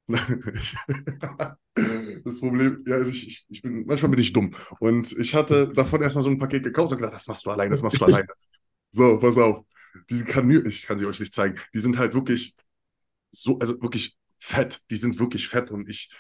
Das 2.24 2.40
Problem, 2.40 2.84
ja, 2.88 2.96
also 2.96 3.10
ich, 3.12 3.28
ich, 3.28 3.46
ich 3.50 3.62
bin, 3.62 3.86
manchmal 3.86 4.12
bin 4.12 4.20
ich 4.20 4.34
dumm. 4.34 4.52
Und 4.80 5.12
ich 5.18 5.36
hatte 5.36 5.70
davon 5.74 6.02
erstmal 6.02 6.24
so 6.24 6.30
ein 6.30 6.40
Paket 6.40 6.64
gekauft 6.64 6.92
und 6.92 6.98
gedacht, 6.98 7.16
das 7.16 7.28
machst 7.28 7.46
du 7.46 7.52
alleine, 7.52 7.72
das 7.72 7.82
machst 7.82 8.00
du 8.00 8.06
alleine. 8.06 8.28
So, 8.96 9.18
pass 9.18 9.40
auf. 9.40 9.66
Diese 10.12 10.24
Kanülen, 10.24 10.68
ich 10.68 10.84
kann 10.84 11.00
sie 11.00 11.08
euch 11.08 11.20
nicht 11.20 11.34
zeigen, 11.34 11.60
die 11.74 11.80
sind 11.80 11.98
halt 11.98 12.14
wirklich 12.14 12.56
so, 13.32 13.58
also 13.60 13.82
wirklich 13.82 14.18
fett. 14.40 14.82
Die 14.92 14.98
sind 14.98 15.20
wirklich 15.20 15.48
fett 15.48 15.72
und 15.72 15.90
ich 15.90 16.12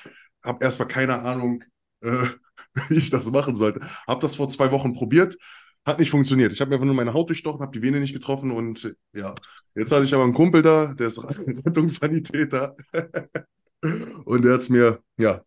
habe 0.44 0.64
erstmal 0.64 0.88
keine 0.88 1.20
Ahnung, 1.20 1.64
äh, 2.02 2.28
wie 2.90 2.96
ich 2.96 3.10
das 3.10 3.30
machen 3.32 3.56
sollte. 3.56 3.82
Habe 4.08 4.22
das 4.22 4.36
vor 4.36 4.50
zwei 4.50 4.72
Wochen 4.72 4.94
probiert, 4.94 5.38
hat 5.86 6.00
nicht 6.00 6.10
funktioniert. 6.10 6.54
Ich 6.54 6.62
habe 6.62 6.70
mir 6.70 6.76
einfach 6.76 6.86
nur 6.86 6.96
meine 6.96 7.14
Haut 7.14 7.30
durchstochen, 7.30 7.62
habe 7.62 7.78
die 7.78 7.82
Vene 7.82 8.00
nicht 8.00 8.14
getroffen 8.14 8.52
und 8.52 8.96
ja, 9.14 9.36
jetzt 9.76 9.92
hatte 9.92 10.06
ich 10.06 10.14
aber 10.14 10.24
einen 10.24 10.34
Kumpel 10.34 10.62
da, 10.62 10.94
der 10.94 11.08
ist 11.08 11.20
Rettungssanitäter 11.66 12.76
und 14.26 14.46
der 14.46 14.54
hat 14.54 14.62
es 14.62 14.70
mir, 14.70 15.02
ja, 15.18 15.44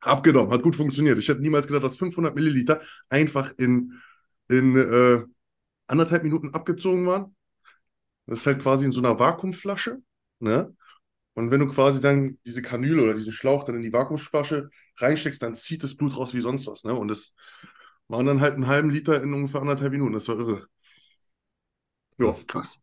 abgenommen. 0.00 0.52
Hat 0.52 0.62
gut 0.62 0.76
funktioniert. 0.76 1.18
Ich 1.18 1.28
hätte 1.28 1.40
niemals 1.40 1.66
gedacht, 1.66 1.84
dass 1.84 1.96
500 1.96 2.34
Milliliter 2.34 2.80
einfach 3.08 3.52
in, 3.58 4.00
in 4.48 4.76
äh, 4.76 5.22
anderthalb 5.88 6.22
Minuten 6.24 6.54
abgezogen 6.54 7.06
waren. 7.06 7.36
Das 8.26 8.40
ist 8.40 8.46
halt 8.46 8.60
quasi 8.62 8.84
in 8.86 8.92
so 8.92 9.00
einer 9.00 9.18
Vakuumflasche, 9.18 9.98
ne? 10.40 10.74
Und 11.34 11.50
wenn 11.50 11.60
du 11.60 11.68
quasi 11.68 12.00
dann 12.00 12.38
diese 12.46 12.62
Kanüle 12.62 13.02
oder 13.02 13.14
diesen 13.14 13.32
Schlauch 13.32 13.64
dann 13.64 13.76
in 13.76 13.82
die 13.82 13.92
Vakuumflasche 13.92 14.70
reinsteckst, 14.98 15.42
dann 15.42 15.54
zieht 15.54 15.82
das 15.84 15.96
Blut 15.96 16.16
raus 16.16 16.34
wie 16.34 16.40
sonst 16.40 16.66
was, 16.66 16.84
ne? 16.84 16.94
Und 16.94 17.08
das 17.08 17.34
waren 18.08 18.26
dann 18.26 18.40
halt 18.40 18.54
einen 18.54 18.66
halben 18.68 18.90
Liter 18.90 19.22
in 19.22 19.34
ungefähr 19.34 19.60
anderthalb 19.62 19.92
Minuten. 19.92 20.14
Das 20.14 20.28
war 20.28 20.38
irre. 20.38 20.66
Ja, 22.18 22.26
Krass. 22.26 22.46
Krass. 22.46 22.78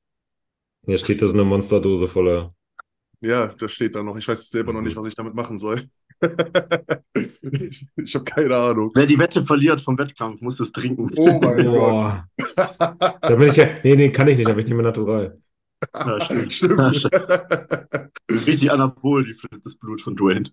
Hier 0.88 0.97
steht 0.97 1.22
da 1.22 1.28
so 1.28 1.34
eine 1.34 1.43
Monsterdose 1.43 2.07
voller. 2.07 2.55
ja, 3.22 3.47
das 3.47 3.72
steht 3.74 3.95
da 3.95 4.03
noch. 4.03 4.18
Ich 4.18 4.28
weiß 4.28 4.49
selber 4.49 4.74
noch 4.74 4.82
nicht, 4.82 4.95
was 4.95 5.07
ich 5.07 5.15
damit 5.15 5.34
machen 5.34 5.57
soll. 5.59 5.82
ich 7.95 8.15
habe 8.15 8.26
keine 8.26 8.55
Ahnung. 8.55 8.91
Wer 8.95 9.05
die 9.05 9.18
Wette 9.18 9.45
verliert 9.45 9.82
vom 9.82 9.97
Wettkampf, 9.97 10.41
muss 10.41 10.59
es 10.59 10.72
trinken. 10.72 11.11
Oh 11.15 11.39
mein 11.41 11.65
Gott. 11.65 12.23
Da 13.22 13.35
bin 13.35 13.49
ich 13.49 13.56
ja. 13.56 13.68
Nee, 13.84 13.95
nee, 13.95 14.11
kann 14.11 14.27
ich 14.27 14.38
nicht, 14.38 14.48
da 14.48 14.53
bin 14.53 14.61
ich 14.61 14.69
nicht 14.69 14.76
mehr 14.76 14.85
natural. 14.85 15.39
Ja, 15.94 16.19
stimmt. 16.49 16.53
Stimmt. 16.53 17.10
Richtig 18.30 18.72
anabol, 18.72 19.23
die 19.26 19.35
das 19.64 19.76
Blut 19.77 20.02
von 20.02 20.15
Dwayne. 20.15 20.49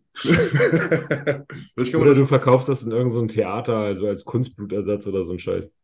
Oder 1.76 2.04
das, 2.04 2.18
du 2.18 2.26
verkaufst 2.26 2.68
das 2.68 2.82
in 2.82 2.90
irgendein 2.92 3.10
so 3.10 3.26
Theater, 3.26 3.76
also 3.78 4.06
als 4.06 4.24
Kunstblutersatz 4.24 5.06
oder 5.06 5.22
so 5.22 5.32
ein 5.32 5.38
Scheiß. 5.38 5.82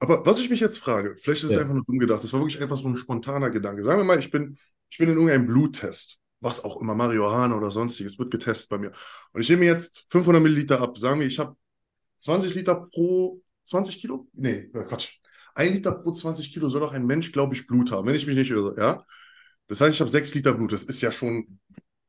aber 0.00 0.24
was 0.26 0.38
ich 0.40 0.50
mich 0.50 0.60
jetzt 0.60 0.78
frage, 0.78 1.16
vielleicht 1.16 1.42
ist 1.42 1.50
es 1.50 1.56
Ja. 1.56 1.62
einfach 1.62 1.74
nur 1.74 1.84
dumm 1.84 1.98
gedacht, 1.98 2.22
das 2.22 2.32
war 2.32 2.40
wirklich 2.40 2.60
einfach 2.60 2.76
so 2.76 2.88
ein 2.88 2.96
spontaner 2.96 3.50
Gedanke. 3.50 3.82
Sagen 3.82 3.98
wir 4.00 4.04
mal, 4.04 4.18
ich 4.18 4.30
bin, 4.30 4.56
ich 4.90 4.98
bin 4.98 5.08
in 5.08 5.14
irgendeinem 5.14 5.46
Bluttest, 5.46 6.18
was 6.42 6.62
auch 6.64 6.80
immer, 6.80 6.94
Marihuana 6.94 7.56
oder 7.56 7.70
sonstiges, 7.70 8.18
wird 8.18 8.30
getestet 8.30 8.68
bei 8.68 8.78
mir. 8.78 8.92
Und 9.32 9.40
ich 9.40 9.48
nehme 9.48 9.64
jetzt 9.64 10.04
500 10.08 10.42
Milliliter 10.42 10.80
ab. 10.80 10.98
Sagen 10.98 11.20
wir, 11.20 11.26
ich 11.26 11.38
habe 11.38 11.56
20 12.18 12.54
Liter 12.54 12.74
pro 12.92 13.40
20 13.64 14.00
Kilo? 14.00 14.28
Nee, 14.32 14.70
äh, 14.74 14.84
Quatsch. 14.84 15.20
Ein 15.54 15.74
Liter 15.74 15.92
pro 15.92 16.12
20 16.12 16.52
Kilo 16.52 16.68
soll 16.68 16.82
auch 16.82 16.92
ein 16.92 17.06
Mensch, 17.06 17.32
glaube 17.32 17.54
ich, 17.54 17.66
Blut 17.66 17.92
haben, 17.92 18.06
wenn 18.06 18.14
ich 18.14 18.26
mich 18.26 18.36
nicht 18.36 18.50
irre, 18.50 18.74
ja? 18.78 19.04
Das 19.68 19.80
heißt, 19.80 19.94
ich 19.94 20.00
habe 20.00 20.10
6 20.10 20.34
Liter 20.34 20.52
Blut. 20.52 20.72
Das 20.72 20.84
ist 20.84 21.00
ja 21.00 21.12
schon 21.12 21.58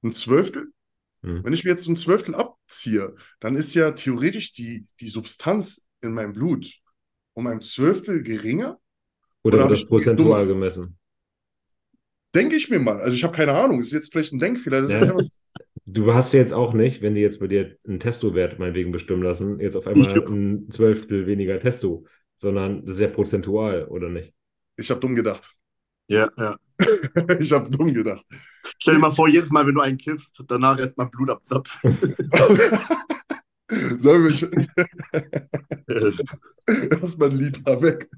ein 0.03 0.13
Zwölftel. 0.13 0.73
Hm. 1.21 1.43
Wenn 1.43 1.53
ich 1.53 1.63
mir 1.63 1.71
jetzt 1.71 1.87
ein 1.87 1.95
Zwölftel 1.95 2.35
abziehe, 2.35 3.15
dann 3.39 3.55
ist 3.55 3.73
ja 3.73 3.91
theoretisch 3.91 4.53
die, 4.53 4.87
die 4.99 5.09
Substanz 5.09 5.87
in 6.01 6.13
meinem 6.13 6.33
Blut 6.33 6.73
um 7.33 7.47
ein 7.47 7.61
Zwölftel 7.61 8.23
geringer. 8.23 8.79
Oder 9.43 9.65
Oder 9.65 9.69
das 9.69 9.85
prozentual 9.85 10.47
gemessen? 10.47 10.97
Denke 12.35 12.55
ich 12.55 12.69
mir 12.69 12.79
mal. 12.79 12.99
Also 12.99 13.15
ich 13.15 13.23
habe 13.23 13.35
keine 13.35 13.53
Ahnung. 13.53 13.79
Das 13.79 13.87
ist 13.87 13.93
jetzt 13.93 14.11
vielleicht 14.11 14.33
ein 14.33 14.39
Denkfehler. 14.39 14.89
Ja. 14.89 14.99
einfach, 15.01 15.23
Du 15.85 16.13
hast 16.13 16.33
ja 16.33 16.39
jetzt 16.39 16.53
auch 16.53 16.73
nicht, 16.73 17.01
wenn 17.01 17.13
die 17.13 17.21
jetzt 17.21 17.39
bei 17.39 17.47
dir 17.47 17.77
einen 17.85 17.99
Testo-Wert 17.99 18.57
meinetwegen 18.57 18.91
bestimmen 18.91 19.21
lassen, 19.23 19.59
jetzt 19.59 19.75
auf 19.75 19.85
einmal 19.85 20.15
Ja. 20.15 20.25
ein 20.27 20.69
Zwölftel 20.71 21.27
weniger 21.27 21.59
Testo, 21.59 22.05
sondern 22.37 22.85
das 22.85 22.95
ist 22.95 23.01
ja 23.01 23.07
prozentual, 23.09 23.85
oder 23.85 24.09
nicht? 24.09 24.33
ich 24.77 24.89
habe 24.89 24.99
dumm 24.99 25.15
gedacht. 25.15 25.53
Ja, 26.07 26.29
ja. 26.37 26.57
Ich 27.39 27.51
habe 27.51 27.69
dumm 27.69 27.93
gedacht. 27.93 28.25
Stell 28.79 28.95
dir 28.95 28.99
mal 29.01 29.11
vor, 29.11 29.27
jedes 29.27 29.51
Mal, 29.51 29.67
wenn 29.67 29.75
du 29.75 29.81
einen 29.81 29.97
kiffst, 29.97 30.41
danach 30.47 30.79
erstmal 30.79 31.07
Blut 31.09 31.29
abzapfen. 31.29 31.95
Sollen 33.97 34.23
wir 34.25 34.49
Äh, 35.87 36.11
erstmal 36.91 37.29
ein 37.31 37.37
Liter 37.37 37.81
weg? 37.81 38.09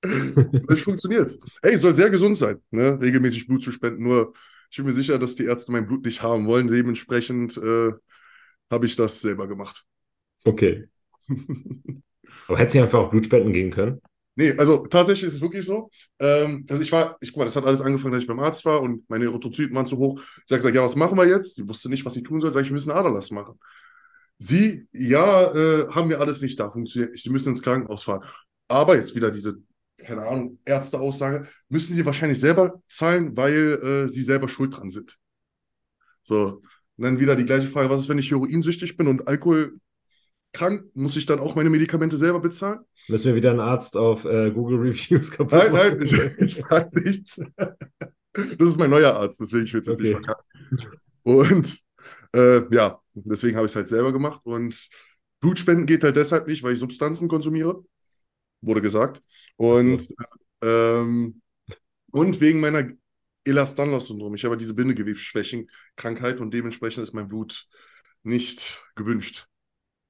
Das 0.00 0.80
funktioniert. 0.80 1.36
Ey, 1.62 1.74
es 1.74 1.82
soll 1.82 1.94
sehr 1.94 2.10
gesund 2.10 2.36
sein, 2.36 2.62
ne? 2.70 2.98
regelmäßig 3.00 3.46
Blut 3.46 3.62
zu 3.62 3.72
spenden. 3.72 4.04
Nur 4.04 4.32
ich 4.70 4.76
bin 4.76 4.86
mir 4.86 4.92
sicher, 4.92 5.18
dass 5.18 5.34
die 5.34 5.44
Ärzte 5.44 5.72
mein 5.72 5.86
Blut 5.86 6.04
nicht 6.04 6.22
haben 6.22 6.46
wollen. 6.46 6.68
Dementsprechend 6.68 7.56
äh, 7.56 7.92
habe 8.70 8.86
ich 8.86 8.96
das 8.96 9.20
selber 9.20 9.48
gemacht. 9.48 9.84
Okay. 10.44 10.88
Aber 12.48 12.58
hätte 12.58 12.72
sie 12.72 12.80
einfach 12.80 12.98
auch 13.00 13.10
Blutspenden 13.10 13.52
gehen 13.52 13.70
können? 13.70 14.00
Nee, 14.36 14.52
also 14.56 14.86
tatsächlich 14.86 15.26
ist 15.26 15.34
es 15.34 15.40
wirklich 15.40 15.66
so. 15.66 15.90
Ähm, 16.20 16.64
also 16.70 16.80
ich 16.80 16.92
war, 16.92 17.16
ich 17.20 17.32
guck 17.32 17.38
mal, 17.38 17.44
das 17.46 17.56
hat 17.56 17.64
alles 17.64 17.80
angefangen, 17.80 18.14
als 18.14 18.22
ich 18.22 18.28
beim 18.28 18.38
Arzt 18.38 18.64
war 18.64 18.80
und 18.80 19.08
meine 19.10 19.24
Erythrozyten 19.24 19.74
waren 19.74 19.86
zu 19.86 19.98
hoch. 19.98 20.20
Ich 20.20 20.52
habe 20.52 20.58
gesagt, 20.58 20.76
ja, 20.76 20.82
was 20.82 20.94
machen 20.94 21.18
wir 21.18 21.26
jetzt? 21.26 21.58
Die 21.58 21.68
wusste 21.68 21.88
nicht, 21.88 22.04
was 22.04 22.14
sie 22.14 22.22
tun 22.22 22.40
soll. 22.40 22.52
Sag 22.52 22.62
ich, 22.62 22.68
wir 22.68 22.74
müssen 22.74 22.92
Aderlass 22.92 23.32
machen. 23.32 23.58
Sie, 24.38 24.86
ja, 24.92 25.52
äh, 25.52 25.88
haben 25.88 26.08
wir 26.08 26.20
alles 26.20 26.40
nicht 26.40 26.60
da, 26.60 26.70
funktioniert. 26.70 27.18
Sie 27.18 27.30
müssen 27.30 27.48
ins 27.48 27.62
Krankenhaus 27.62 28.04
fahren. 28.04 28.22
Aber 28.68 28.94
jetzt 28.94 29.16
wieder 29.16 29.32
diese, 29.32 29.60
keine 30.04 30.26
Ahnung, 30.26 30.58
Ärzteaussage, 30.64 31.48
müssen 31.68 31.94
sie 31.94 32.06
wahrscheinlich 32.06 32.40
selber 32.40 32.80
zahlen, 32.88 33.36
weil 33.36 34.04
äh, 34.06 34.08
sie 34.08 34.22
selber 34.22 34.48
schuld 34.48 34.76
dran 34.76 34.90
sind. 34.90 35.18
So. 36.24 36.62
Und 36.96 37.04
dann 37.04 37.20
wieder 37.20 37.36
die 37.36 37.46
gleiche 37.46 37.68
Frage, 37.68 37.90
was 37.90 38.00
ist, 38.02 38.08
wenn 38.08 38.18
ich 38.18 38.30
heroinsüchtig 38.30 38.96
bin 38.96 39.06
und 39.08 39.28
alkoholkrank? 39.28 39.80
Muss 40.94 41.16
ich 41.16 41.26
dann 41.26 41.40
auch 41.40 41.54
meine 41.54 41.70
Medikamente 41.70 42.16
selber 42.16 42.40
bezahlen? 42.40 42.80
Müssen 43.08 43.28
wir 43.28 43.34
wieder 43.36 43.50
einen 43.50 43.60
Arzt 43.60 43.96
auf 43.96 44.24
äh, 44.24 44.50
Google 44.50 44.78
Reviews 44.80 45.30
kaputt 45.30 45.52
Nein, 45.52 45.72
machen? 45.72 45.96
nein, 45.98 46.02
ich, 46.02 46.12
ich 46.38 46.54
sag 46.56 46.92
nichts. 46.94 47.40
Das 48.34 48.68
ist 48.68 48.78
mein 48.78 48.90
neuer 48.90 49.14
Arzt, 49.16 49.40
deswegen 49.40 49.64
ich 49.64 49.72
will 49.72 49.80
es 49.80 49.86
jetzt 49.88 50.00
Okay. 50.00 50.14
nicht 50.14 50.24
verkacken. 50.26 50.44
Und 51.22 51.78
äh, 52.34 52.74
ja, 52.74 53.00
deswegen 53.14 53.56
habe 53.56 53.66
ich 53.66 53.72
es 53.72 53.76
halt 53.76 53.88
selber 53.88 54.12
gemacht. 54.12 54.40
Und 54.44 54.88
Blutspenden 55.40 55.86
geht 55.86 56.04
halt 56.04 56.16
deshalb 56.16 56.46
nicht, 56.46 56.62
weil 56.62 56.74
ich 56.74 56.78
Substanzen 56.80 57.28
konsumiere. 57.28 57.82
Wurde 58.60 58.80
gesagt. 58.82 59.22
Und, 59.56 60.08
ähm, 60.62 61.40
und 62.10 62.40
wegen 62.40 62.60
meiner 62.60 62.88
Ehlers-Danlos-Syndrom. 63.44 64.34
Ich 64.34 64.44
habe 64.44 64.56
diese 64.56 64.74
Bindegewebsschwächen-Krankheit 64.74 66.40
und 66.40 66.52
dementsprechend 66.52 67.02
ist 67.02 67.14
mein 67.14 67.28
Blut 67.28 67.66
nicht 68.22 68.82
gewünscht. 68.94 69.46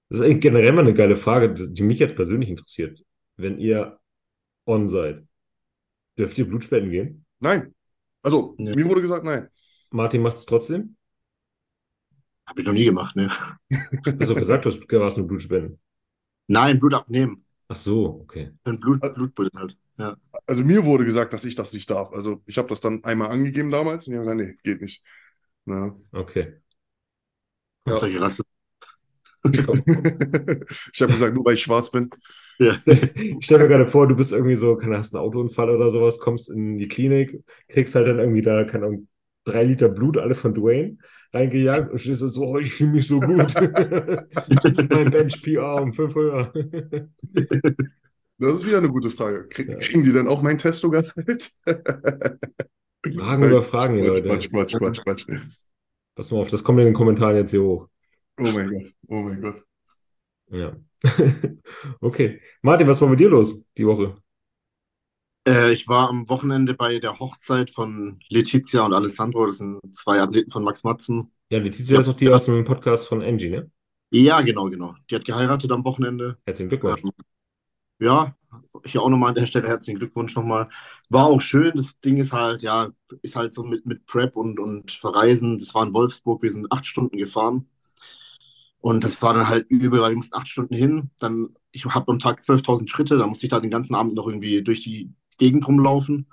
Das 0.09 0.21
ist 0.21 0.41
generell 0.41 0.73
mal 0.73 0.81
eine 0.81 0.95
geile 0.95 1.17
Frage, 1.17 1.53
die 1.55 1.83
mich 1.83 1.99
jetzt 1.99 2.17
persönlich 2.17 2.49
interessiert. 2.49 3.01
Wenn 3.37 3.59
ihr 3.59 4.01
on 4.67 4.89
seid, 4.89 5.25
dürft 6.19 6.39
ihr 6.39 6.49
Blutspenden 6.49 6.91
gehen? 6.91 7.27
Nein. 7.41 7.75
Also, 8.23 8.55
Nee. 8.59 8.75
mir 8.75 8.87
wurde 8.87 9.03
gesagt, 9.03 9.25
nein. 9.25 9.49
Martin 9.91 10.23
macht 10.23 10.39
es 10.39 10.47
trotzdem? 10.47 10.97
Habe 12.47 12.63
ich 12.63 12.67
noch 12.67 12.73
nie 12.73 12.85
gemacht, 12.87 13.15
ne? 13.15 13.31
Also 14.19 14.35
gesagt, 14.35 14.65
du 14.65 14.71
hast- 14.71 14.91
warst 14.93 15.19
nur 15.19 15.27
Blutspenden. 15.29 15.79
Nein, 16.47 16.79
Blut 16.79 16.95
abnehmen. 16.95 17.45
Ach 17.69 17.77
so, 17.77 18.21
okay. 18.23 18.51
Ein 18.65 18.81
Blut, 18.81 19.03
Äh, 19.05 19.11
Blutbilden 19.11 19.59
halt. 19.59 19.77
Ja. 19.99 20.17
Also 20.47 20.65
mir 20.65 20.85
wurde 20.85 21.05
gesagt, 21.05 21.33
dass 21.33 21.45
ich 21.45 21.55
das 21.55 21.73
nicht 21.73 21.91
darf. 21.91 22.13
Also 22.13 22.43
ich 22.47 22.57
habe 22.59 22.69
das 22.69 22.81
dann 22.81 23.05
einmal 23.05 23.31
angegeben 23.31 23.71
damals 23.71 24.07
und 24.07 24.13
die 24.13 24.19
haben 24.19 24.25
gesagt, 24.25 24.41
nee, 24.41 24.57
geht 24.63 24.81
nicht. 24.81 25.05
Na. 25.65 25.95
Okay. 26.13 26.61
Ja. 27.87 27.97
Rasse. 28.21 28.43
ich 29.45 31.01
habe 31.01 31.13
gesagt, 31.13 31.35
nur 31.35 31.45
weil 31.45 31.55
ich 31.55 31.63
schwarz 31.63 31.91
bin. 31.91 32.11
Ja. 32.59 32.81
Ich 32.87 33.45
stelle 33.45 33.63
mir 33.65 33.69
gerade 33.69 33.89
vor, 33.89 34.09
du 34.09 34.17
bist 34.17 34.33
irgendwie 34.33 34.57
so, 34.57 34.77
keine 34.77 34.89
Ahnung, 34.93 34.99
hast 34.99 35.15
einen 35.15 35.25
Autounfall 35.25 35.71
oder 35.71 35.91
sowas, 35.91 36.19
kommst 36.19 36.51
in 36.51 36.77
die 36.79 36.89
Klinik, 36.89 37.43
kriegst 37.69 37.95
halt 37.95 38.09
dann 38.09 38.19
irgendwie 38.19 38.43
da, 38.43 38.65
keine 38.65 38.87
Ahnung, 38.87 39.09
drei 39.49 39.65
Liter 39.65 39.89
Blut, 39.89 40.19
alle 40.19 40.35
von 40.35 40.55
Dwayne, 40.55 40.99
reingejagt 41.33 41.91
und 41.91 41.99
stehst 41.99 42.21
so, 42.21 42.43
oh, 42.45 42.59
ich 42.59 42.73
fühle 42.73 42.93
mich 42.93 43.07
so 43.07 43.21
gut. 43.21 43.55
mein 44.91 45.11
Bench 45.11 45.43
PR 45.43 45.83
um 45.83 45.93
fünf 45.93 46.15
höher. 46.15 46.53
Das 48.39 48.55
ist 48.55 48.67
wieder 48.67 48.79
eine 48.79 48.89
gute 48.89 49.11
Frage. 49.11 49.49
Krieg, 49.49 49.69
Ja. 49.69 49.77
Kriegen 49.79 50.05
die 50.05 50.13
dann 50.13 50.29
auch 50.29 50.43
mein 50.43 50.59
Testogehalt? 50.59 51.51
Fragen 53.17 53.43
über 53.43 53.63
Fragen, 53.63 53.99
Quatsch, 53.99 54.07
Leute. 54.09 54.29
Quatsch, 54.29 54.51
Quatsch, 54.51 54.77
Quatsch, 54.77 55.05
Quatsch. 55.05 55.27
Pass 56.15 56.31
mal 56.31 56.41
auf, 56.41 56.49
das 56.49 56.65
kommt 56.65 56.79
in 56.81 56.87
den 56.87 56.95
Kommentaren 56.95 57.37
jetzt 57.37 57.51
hier 57.51 57.63
hoch. 57.63 57.89
Oh 58.39 58.45
mein 58.45 58.71
Gott, 58.71 58.93
oh 59.09 59.23
mein 59.23 59.41
Gott. 59.41 59.65
Ja. 60.51 60.77
Okay. 62.01 62.41
Martin, 62.63 62.89
was 62.89 63.01
war 63.01 63.09
mit 63.09 63.21
dir 63.21 63.29
los 63.29 63.71
die 63.77 63.87
Woche? 63.87 64.17
Äh, 65.49 65.73
ich 65.73 65.89
war 65.89 66.11
am 66.11 66.29
Wochenende 66.29 66.75
bei 66.75 66.99
der 66.99 67.19
Hochzeit 67.19 67.71
von 67.71 68.21
Letizia 68.29 68.85
und 68.85 68.93
Alessandro. 68.93 69.47
Das 69.47 69.59
sind 69.59 69.81
zwei 69.95 70.21
Athleten 70.21 70.51
von 70.51 70.63
Max 70.63 70.85
Matzen. 70.85 71.33
Ja, 71.51 71.59
Letizia 71.59 71.99
ist 71.99 72.09
auch 72.09 72.17
die 72.17 72.29
aus 72.29 72.45
dem 72.45 72.65
Podcast 72.65 73.09
von 73.09 73.23
Angie, 73.23 73.49
ne? 73.49 73.71
Ja, 74.11 74.43
genau, 74.43 74.67
genau. 74.69 74.95
Die 75.11 75.15
hat 75.15 75.25
geheiratet 75.25 75.73
am 75.73 75.85
Wochenende. 75.85 76.39
Herzlichen 76.45 76.69
Glückwunsch. 76.69 77.03
Ähm, 77.03 77.13
Ja, 78.01 78.35
hier 78.85 79.03
auch 79.03 79.09
nochmal 79.09 79.31
an 79.31 79.35
der 79.35 79.47
Stelle 79.47 79.69
herzlichen 79.69 79.99
Glückwunsch 79.99 80.35
nochmal. 80.37 80.67
War 81.09 81.27
auch 81.27 81.41
schön. 81.41 81.73
Das 81.75 81.99
Ding 82.01 82.19
ist 82.19 82.33
halt, 82.33 82.63
ja, 82.63 82.91
ist 83.23 83.37
halt 83.37 83.55
so 83.55 83.63
mit, 83.65 83.87
mit 83.87 84.07
Prep 84.07 84.37
und, 84.37 84.61
und 84.61 84.91
Verreisen. 84.91 85.59
Das 85.59 85.75
war 85.75 85.87
in 85.87 85.95
Wolfsburg. 85.95 86.43
Wir 86.43 86.53
sind 86.53 86.71
acht 86.71 86.87
Stunden 86.87 87.17
gefahren. 87.17 87.67
Und 88.81 89.03
das 89.05 89.21
war 89.23 89.35
dann 89.35 89.49
halt 89.49 89.67
übel, 89.71 90.01
weil 90.01 90.11
wir 90.11 90.17
mussten 90.17 90.37
acht 90.37 90.49
Stunden 90.49 90.75
hin. 90.75 91.11
Dann, 91.19 91.57
ich 91.73 91.85
habe 91.85 92.11
am 92.13 92.19
Tag 92.19 92.43
12.000 92.43 92.89
Schritte. 92.91 93.19
Da 93.19 93.27
musste 93.27 93.47
ich 93.47 93.51
da 93.51 93.61
den 93.61 93.71
ganzen 93.71 93.95
Abend 93.95 94.15
noch 94.15 94.27
irgendwie 94.27 94.63
durch 94.63 94.83
die 94.83 95.13
Gegend 95.39 95.67
rumlaufen. 95.67 96.27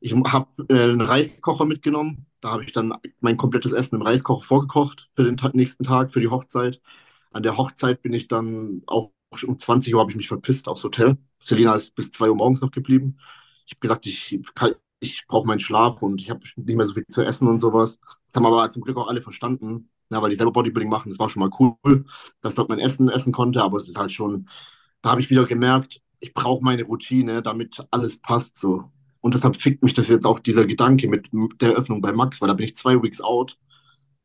Ich 0.00 0.14
habe 0.14 0.48
äh, 0.68 0.82
einen 0.82 1.00
Reiskocher 1.00 1.64
mitgenommen. 1.64 2.26
Da 2.40 2.50
habe 2.52 2.64
ich 2.64 2.72
dann 2.72 2.94
mein 3.20 3.36
komplettes 3.36 3.72
Essen 3.72 3.96
im 3.96 4.02
Reiskocher 4.02 4.44
vorgekocht 4.44 5.08
für 5.16 5.24
den 5.24 5.36
Ta 5.36 5.50
nächsten 5.52 5.84
Tag, 5.84 6.12
für 6.12 6.20
die 6.20 6.28
Hochzeit. 6.28 6.80
An 7.32 7.42
der 7.42 7.56
Hochzeit 7.56 8.02
bin 8.02 8.12
ich 8.12 8.28
dann 8.28 8.82
auch 8.86 9.12
um 9.46 9.58
20 9.58 9.94
Uhr 9.94 10.00
habe 10.00 10.10
ich 10.10 10.16
mich 10.16 10.28
verpisst 10.28 10.68
aufs 10.68 10.84
Hotel. 10.84 11.18
Selina 11.40 11.74
ist 11.74 11.94
bis 11.94 12.10
2 12.10 12.30
Uhr 12.30 12.36
morgens 12.36 12.60
noch 12.60 12.70
geblieben. 12.70 13.18
Ich 13.66 13.72
habe 13.72 13.80
gesagt, 13.80 14.06
ich, 14.06 14.40
ich 15.00 15.26
brauche 15.26 15.46
meinen 15.46 15.60
Schlaf 15.60 16.02
und 16.02 16.22
ich 16.22 16.30
habe 16.30 16.40
nicht 16.56 16.76
mehr 16.76 16.86
so 16.86 16.94
viel 16.94 17.06
zu 17.08 17.22
essen 17.22 17.48
und 17.48 17.60
sowas. 17.60 17.98
Das 18.26 18.36
haben 18.36 18.46
aber 18.46 18.68
zum 18.70 18.82
Glück 18.82 18.96
auch 18.96 19.08
alle 19.08 19.20
verstanden, 19.22 19.90
ja, 20.10 20.22
weil 20.22 20.30
die 20.30 20.36
selber 20.36 20.52
Bodybuilding 20.52 20.90
machen. 20.90 21.10
Das 21.10 21.18
war 21.18 21.28
schon 21.30 21.40
mal 21.40 21.50
cool, 21.58 22.04
dass 22.40 22.54
dort 22.54 22.68
mein 22.68 22.78
Essen 22.78 23.08
essen 23.08 23.32
konnte, 23.32 23.62
aber 23.62 23.76
es 23.76 23.88
ist 23.88 23.98
halt 23.98 24.12
schon, 24.12 24.48
da 25.02 25.10
habe 25.10 25.20
ich 25.20 25.30
wieder 25.30 25.44
gemerkt, 25.46 26.00
ich 26.20 26.34
brauche 26.34 26.64
meine 26.64 26.84
Routine, 26.84 27.42
damit 27.42 27.80
alles 27.90 28.20
passt 28.20 28.58
so. 28.58 28.90
Und 29.20 29.34
deshalb 29.34 29.56
fickt 29.60 29.82
mich 29.82 29.94
das 29.94 30.08
jetzt 30.08 30.26
auch 30.26 30.38
dieser 30.40 30.66
Gedanke 30.66 31.08
mit 31.08 31.28
der 31.60 31.70
Eröffnung 31.72 32.00
bei 32.00 32.12
Max, 32.12 32.40
weil 32.40 32.48
da 32.48 32.54
bin 32.54 32.66
ich 32.66 32.76
zwei 32.76 33.02
Weeks 33.02 33.20
out. 33.20 33.58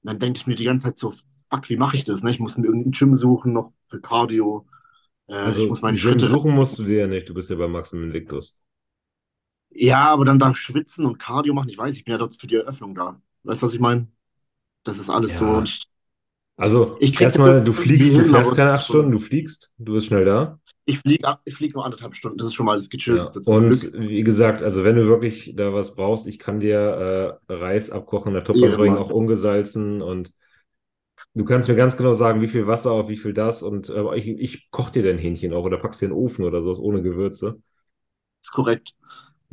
Und 0.04 0.08
dann 0.10 0.20
denke 0.20 0.40
ich 0.40 0.48
mir 0.48 0.56
die 0.56 0.66
ganze 0.66 0.88
Zeit 0.88 0.98
so, 1.00 1.14
fuck, 1.52 1.70
wie 1.70 1.78
mache 1.78 1.98
ich 1.98 2.04
das? 2.06 2.24
Ne? 2.24 2.32
Ich 2.32 2.40
muss 2.40 2.58
mir 2.58 2.68
irgendein 2.68 2.92
Gym 2.92 3.16
suchen, 3.16 3.54
noch 3.54 3.74
für 3.88 4.02
Cardio. 4.02 4.68
Äh, 5.30 5.58
ich 5.58 5.70
Also, 5.70 5.70
muss 5.70 5.82
meine 5.82 5.98
Gym 5.98 6.00
Schritte. 6.00 6.28
suchen 6.28 6.54
musst 6.56 6.80
du 6.80 6.84
dir 6.86 7.00
ja 7.02 7.08
nicht. 7.08 7.30
Du 7.30 7.34
bist 7.36 7.50
ja 7.52 7.56
bei 7.56 7.68
Max 7.68 7.94
im 7.94 8.04
Invictus. 8.04 8.62
Ja, 9.72 10.08
aber 10.10 10.26
dann 10.26 10.40
da 10.40 10.54
schwitzen 10.56 11.06
und 11.06 11.18
Cardio 11.20 11.54
machen, 11.54 11.70
ich 11.70 11.78
weiß, 11.78 11.96
ich 11.96 12.04
bin 12.06 12.12
ja 12.12 12.18
dort 12.18 12.36
für 12.40 12.48
die 12.48 12.56
Eröffnung 12.56 12.94
da. 12.96 13.20
Weißt 13.44 13.62
du, 13.62 13.68
was 13.68 13.74
ich 13.74 13.80
meine? 13.80 14.08
Das 14.84 15.00
ist 15.00 15.10
alles 15.10 15.32
Ja. 15.32 15.38
so. 15.38 15.56
Und 15.58 15.70
ich, 15.70 15.90
Also, 16.58 16.98
Ich 17.00 17.20
erstmal, 17.22 17.64
du 17.64 17.74
fliegst, 17.74 18.18
du 18.18 18.24
fährst 18.26 18.56
keine 18.56 18.74
acht 18.74 18.86
Stunden, 18.86 19.12
du 19.12 19.20
fliegst, 19.20 19.74
du 19.78 19.94
bist 19.94 20.08
schnell 20.08 20.26
da. 20.26 20.60
Ich 20.86 21.00
fliege 21.00 21.38
ich 21.46 21.56
flieg 21.56 21.74
nur 21.76 21.86
anderthalb 21.86 22.16
Stunden. 22.16 22.38
Das 22.38 22.48
ist 22.48 22.54
schon 22.56 22.66
mal 22.66 22.78
das 22.78 22.90
Ja. 23.06 23.36
Gechillteste. 23.36 23.42
zum 23.42 23.60
Und 23.60 23.84
Glück. 23.84 23.92
wie 23.94 24.24
gesagt, 24.24 24.64
also 24.64 24.84
wenn 24.86 24.96
du 24.96 25.06
wirklich 25.08 25.54
da 25.58 25.74
was 25.74 25.96
brauchst, 25.96 26.26
ich 26.28 26.40
kann 26.40 26.60
dir 26.62 27.40
äh, 27.50 27.54
Reis 27.54 27.90
abkochen, 27.92 28.34
der 28.34 28.44
Tupper 28.46 28.70
Ja, 28.70 28.78
bringen, 28.78 28.98
auch 28.98 29.10
ungesalzen 29.10 30.02
und 30.02 30.32
du 31.36 31.46
kannst 31.46 31.70
mir 31.70 31.76
ganz 31.76 31.96
genau 31.98 32.14
sagen, 32.14 32.42
wie 32.42 32.48
viel 32.48 32.66
Wasser 32.68 32.92
auf 32.92 33.08
wie 33.10 33.18
viel 33.18 33.34
das 33.34 33.62
und 33.64 33.90
äh, 33.90 34.16
ich, 34.18 34.28
ich 34.30 34.72
koche 34.72 34.92
dir 34.94 35.04
dein 35.04 35.18
Hähnchen 35.20 35.54
auch 35.54 35.64
oder 35.66 35.78
packst 35.78 36.02
dir 36.02 36.06
in 36.08 36.12
den 36.12 36.18
Ofen 36.20 36.44
oder 36.46 36.62
sowas 36.64 36.80
ohne 36.80 37.02
Gewürze. 37.04 37.62
ist 38.42 38.52
korrekt. 38.52 38.94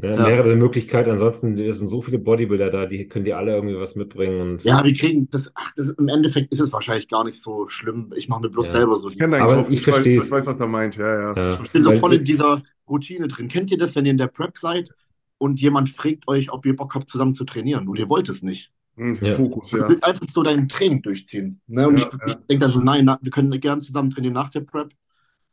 Ne? 0.03 0.15
Ja. 0.17 0.23
Mehrere 0.27 0.57
Möglichkeiten. 0.57 1.11
Ansonsten 1.11 1.59
es 1.59 1.79
sind 1.79 1.89
so 1.89 2.01
viele 2.03 2.19
Bodybuilder 2.19 2.71
da, 2.71 2.87
die 2.87 3.07
können 3.09 3.25
dir 3.25 3.37
alle 3.39 3.55
irgendwie 3.55 3.77
was 3.77 3.97
mitbringen 3.97 4.41
und 4.41 4.65
Ja, 4.65 4.83
wir 4.85 4.93
kriegen 4.95 5.29
das, 5.31 5.53
ach, 5.55 5.73
das, 5.77 5.91
im 5.91 6.09
Endeffekt 6.09 6.53
ist 6.53 6.61
es 6.61 6.73
wahrscheinlich 6.73 7.09
gar 7.09 7.25
nicht 7.25 7.41
so 7.41 7.69
schlimm. 7.69 8.13
Ich 8.17 8.29
mache 8.29 8.43
mir 8.43 8.51
bloß 8.51 8.67
Ja. 8.67 8.73
selber 8.73 8.97
so. 8.97 9.09
Ich 9.09 9.19
kenne 9.19 9.33
deinen 9.33 9.43
Aber 9.43 9.57
Kopf, 9.57 9.71
ich 9.71 9.83
versteh's. 9.83 10.27
ich 10.27 10.31
weiß, 10.31 10.47
was 10.47 10.59
er 10.59 10.67
meint. 10.67 10.97
Ja, 10.97 11.35
ja. 11.35 11.51
Ja. 11.51 11.61
Ich 11.63 11.71
bin 11.71 11.85
so 11.85 11.93
voll 11.95 12.15
in 12.15 12.25
dieser 12.25 12.63
Routine 12.89 13.29
drin. 13.29 13.49
Kennt 13.49 13.71
ihr 13.71 13.79
das, 13.79 13.95
wenn 13.95 14.05
ihr 14.07 14.13
in 14.13 14.19
der 14.19 14.29
Prep 14.29 14.57
seid 14.59 14.91
und 15.39 15.61
jemand 15.61 15.91
fragt 15.91 16.27
euch, 16.29 16.53
ob 16.53 16.65
ihr 16.67 16.77
Bock 16.77 16.95
habt, 16.95 17.09
zusammen 17.09 17.35
zu 17.35 17.45
trainieren 17.45 17.87
und 17.89 17.99
ihr 17.99 18.09
wollt 18.09 18.29
es 18.29 18.43
nicht? 18.43 18.71
Hm, 18.97 19.19
Ja. 19.21 19.35
Fokus, 19.35 19.71
Du 19.71 19.79
ja. 19.79 19.89
willst 19.89 20.05
einfach 20.05 20.27
so 20.29 20.43
dein 20.43 20.69
Training 20.69 21.03
durchziehen. 21.03 21.61
Ne? 21.67 21.87
Und 21.89 21.99
Ja, 21.99 22.07
ich, 22.07 22.13
ja. 22.13 22.27
ich 22.27 22.35
denke 22.49 22.59
dann 22.65 22.71
so, 22.73 22.81
nein, 22.81 23.05
na, 23.05 23.19
wir 23.23 23.31
können 23.31 23.51
gerne 23.61 23.81
zusammen 23.81 24.11
trainieren 24.11 24.35
nach 24.35 24.51
der 24.51 24.61
Prep, 24.61 24.91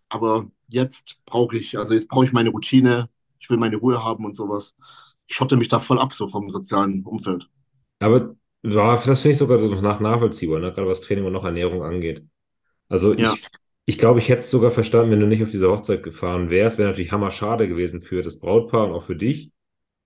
aber 0.09 0.47
jetzt 0.67 1.17
brauche 1.25 1.57
ich, 1.57 1.77
also 1.77 1.93
jetzt 1.93 2.07
brauche 2.09 2.25
ich 2.25 2.31
meine 2.33 2.49
Routine, 2.49 3.09
ich 3.47 3.49
will 3.51 3.57
meine 3.57 3.77
Ruhe 3.77 4.03
haben 4.03 4.25
und 4.25 4.35
sowas. 4.35 4.75
Ich 5.27 5.35
schotte 5.35 5.55
mich 5.55 5.69
da 5.69 5.79
voll 5.79 5.99
ab, 5.99 6.13
so 6.13 6.27
vom 6.27 6.49
sozialen 6.49 7.05
Umfeld. 7.05 7.49
Aber 7.99 8.35
ja, 8.63 8.95
das 8.97 9.21
finde 9.21 9.33
ich 9.33 9.37
sogar 9.39 9.59
noch 9.59 9.81
nach 9.81 9.99
nachvollziehbar, 9.99 10.59
ne? 10.59 10.73
Gerade 10.73 10.87
was 10.87 11.01
Training 11.01 11.25
und 11.25 11.33
noch 11.33 11.45
Ernährung 11.45 11.83
angeht. 11.83 12.25
Also 12.89 13.13
Ja. 13.17 13.37
ich, 13.37 13.51
ich 13.85 13.99
glaube, 13.99 14.19
ich 14.19 14.29
hätte 14.29 14.39
es 14.41 14.51
sogar 14.51 14.71
verstanden, 14.71 15.11
wenn 15.11 15.21
du 15.21 15.27
nicht 15.27 15.43
auf 15.43 15.49
diese 15.51 15.69
Hochzeit 15.71 16.03
gefahren 16.03 16.49
wärst. 16.49 16.77
Wäre 16.79 16.89
natürlich 16.89 17.11
hammer 17.11 17.31
schade 17.31 17.67
gewesen 17.67 18.01
für 18.01 18.23
das 18.23 18.39
Brautpaar 18.39 18.87
und 18.87 18.93
auch 18.93 19.03
für 19.05 19.17
dich. 19.17 19.51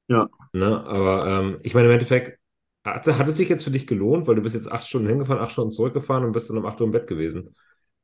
Ja. 0.07 0.29
Ne? 0.53 0.83
Aber 0.85 1.27
ähm, 1.27 1.59
ich 1.63 1.73
meine, 1.73 1.87
im 1.87 1.93
Endeffekt, 1.93 2.39
hat, 2.83 3.05
hat 3.07 3.27
es 3.27 3.37
sich 3.37 3.49
jetzt 3.49 3.63
für 3.63 3.71
dich 3.71 3.87
gelohnt, 3.87 4.27
weil 4.27 4.35
du 4.35 4.41
bist 4.41 4.55
jetzt 4.55 4.71
acht 4.71 4.87
Stunden 4.87 5.07
hingefahren, 5.07 5.41
acht 5.41 5.51
Stunden 5.51 5.71
zurückgefahren 5.71 6.25
und 6.25 6.31
bist 6.33 6.49
dann 6.49 6.57
um 6.57 6.65
acht 6.65 6.79
Uhr 6.81 6.87
im 6.87 6.91
Bett 6.91 7.07
gewesen. 7.07 7.55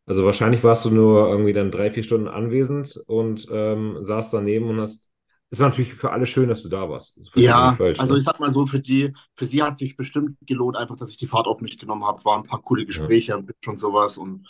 Also 0.06 0.26
wahrscheinlich 0.26 0.64
warst 0.64 0.86
du 0.86 0.92
nur 0.92 1.30
irgendwie 1.30 1.54
dann 1.54 1.72
drei, 1.72 1.92
vier 1.92 2.04
Stunden 2.04 2.28
anwesend 2.28 2.98
und 3.08 3.48
ähm, 3.52 3.98
saß 4.04 4.32
daneben 4.32 4.70
und 4.70 4.80
hast. 4.82 5.07
Es 5.50 5.60
war 5.60 5.70
natürlich 5.70 5.94
für 5.94 6.12
alle 6.12 6.26
schön, 6.26 6.50
dass 6.50 6.62
du 6.64 6.70
da 6.70 6.90
warst. 6.90 7.18
Ich 7.18 7.32
Ja, 7.36 7.78
falsch, 7.78 7.98
also 7.98 8.16
ne? 8.16 8.18
ich 8.18 8.24
sag 8.24 8.40
mal 8.40 8.52
so, 8.52 8.66
für 8.66 8.80
die, 8.80 9.14
für 9.36 9.46
sie 9.46 9.62
hat 9.64 9.78
sich 9.78 9.96
bestimmt 9.96 10.38
gelohnt, 10.42 10.76
einfach, 10.78 10.96
dass 10.98 11.12
ich 11.12 11.18
die 11.18 11.28
Fahrt 11.28 11.48
auf 11.48 11.62
mich 11.62 11.78
genommen 11.78 12.04
habe. 12.06 12.24
Waren 12.26 12.42
ein 12.44 12.48
paar 12.48 12.62
coole 12.62 12.86
Gespräche 12.86 13.38
und 13.38 13.52
schon 13.64 13.78
sowas 13.78 14.18
und 14.18 14.48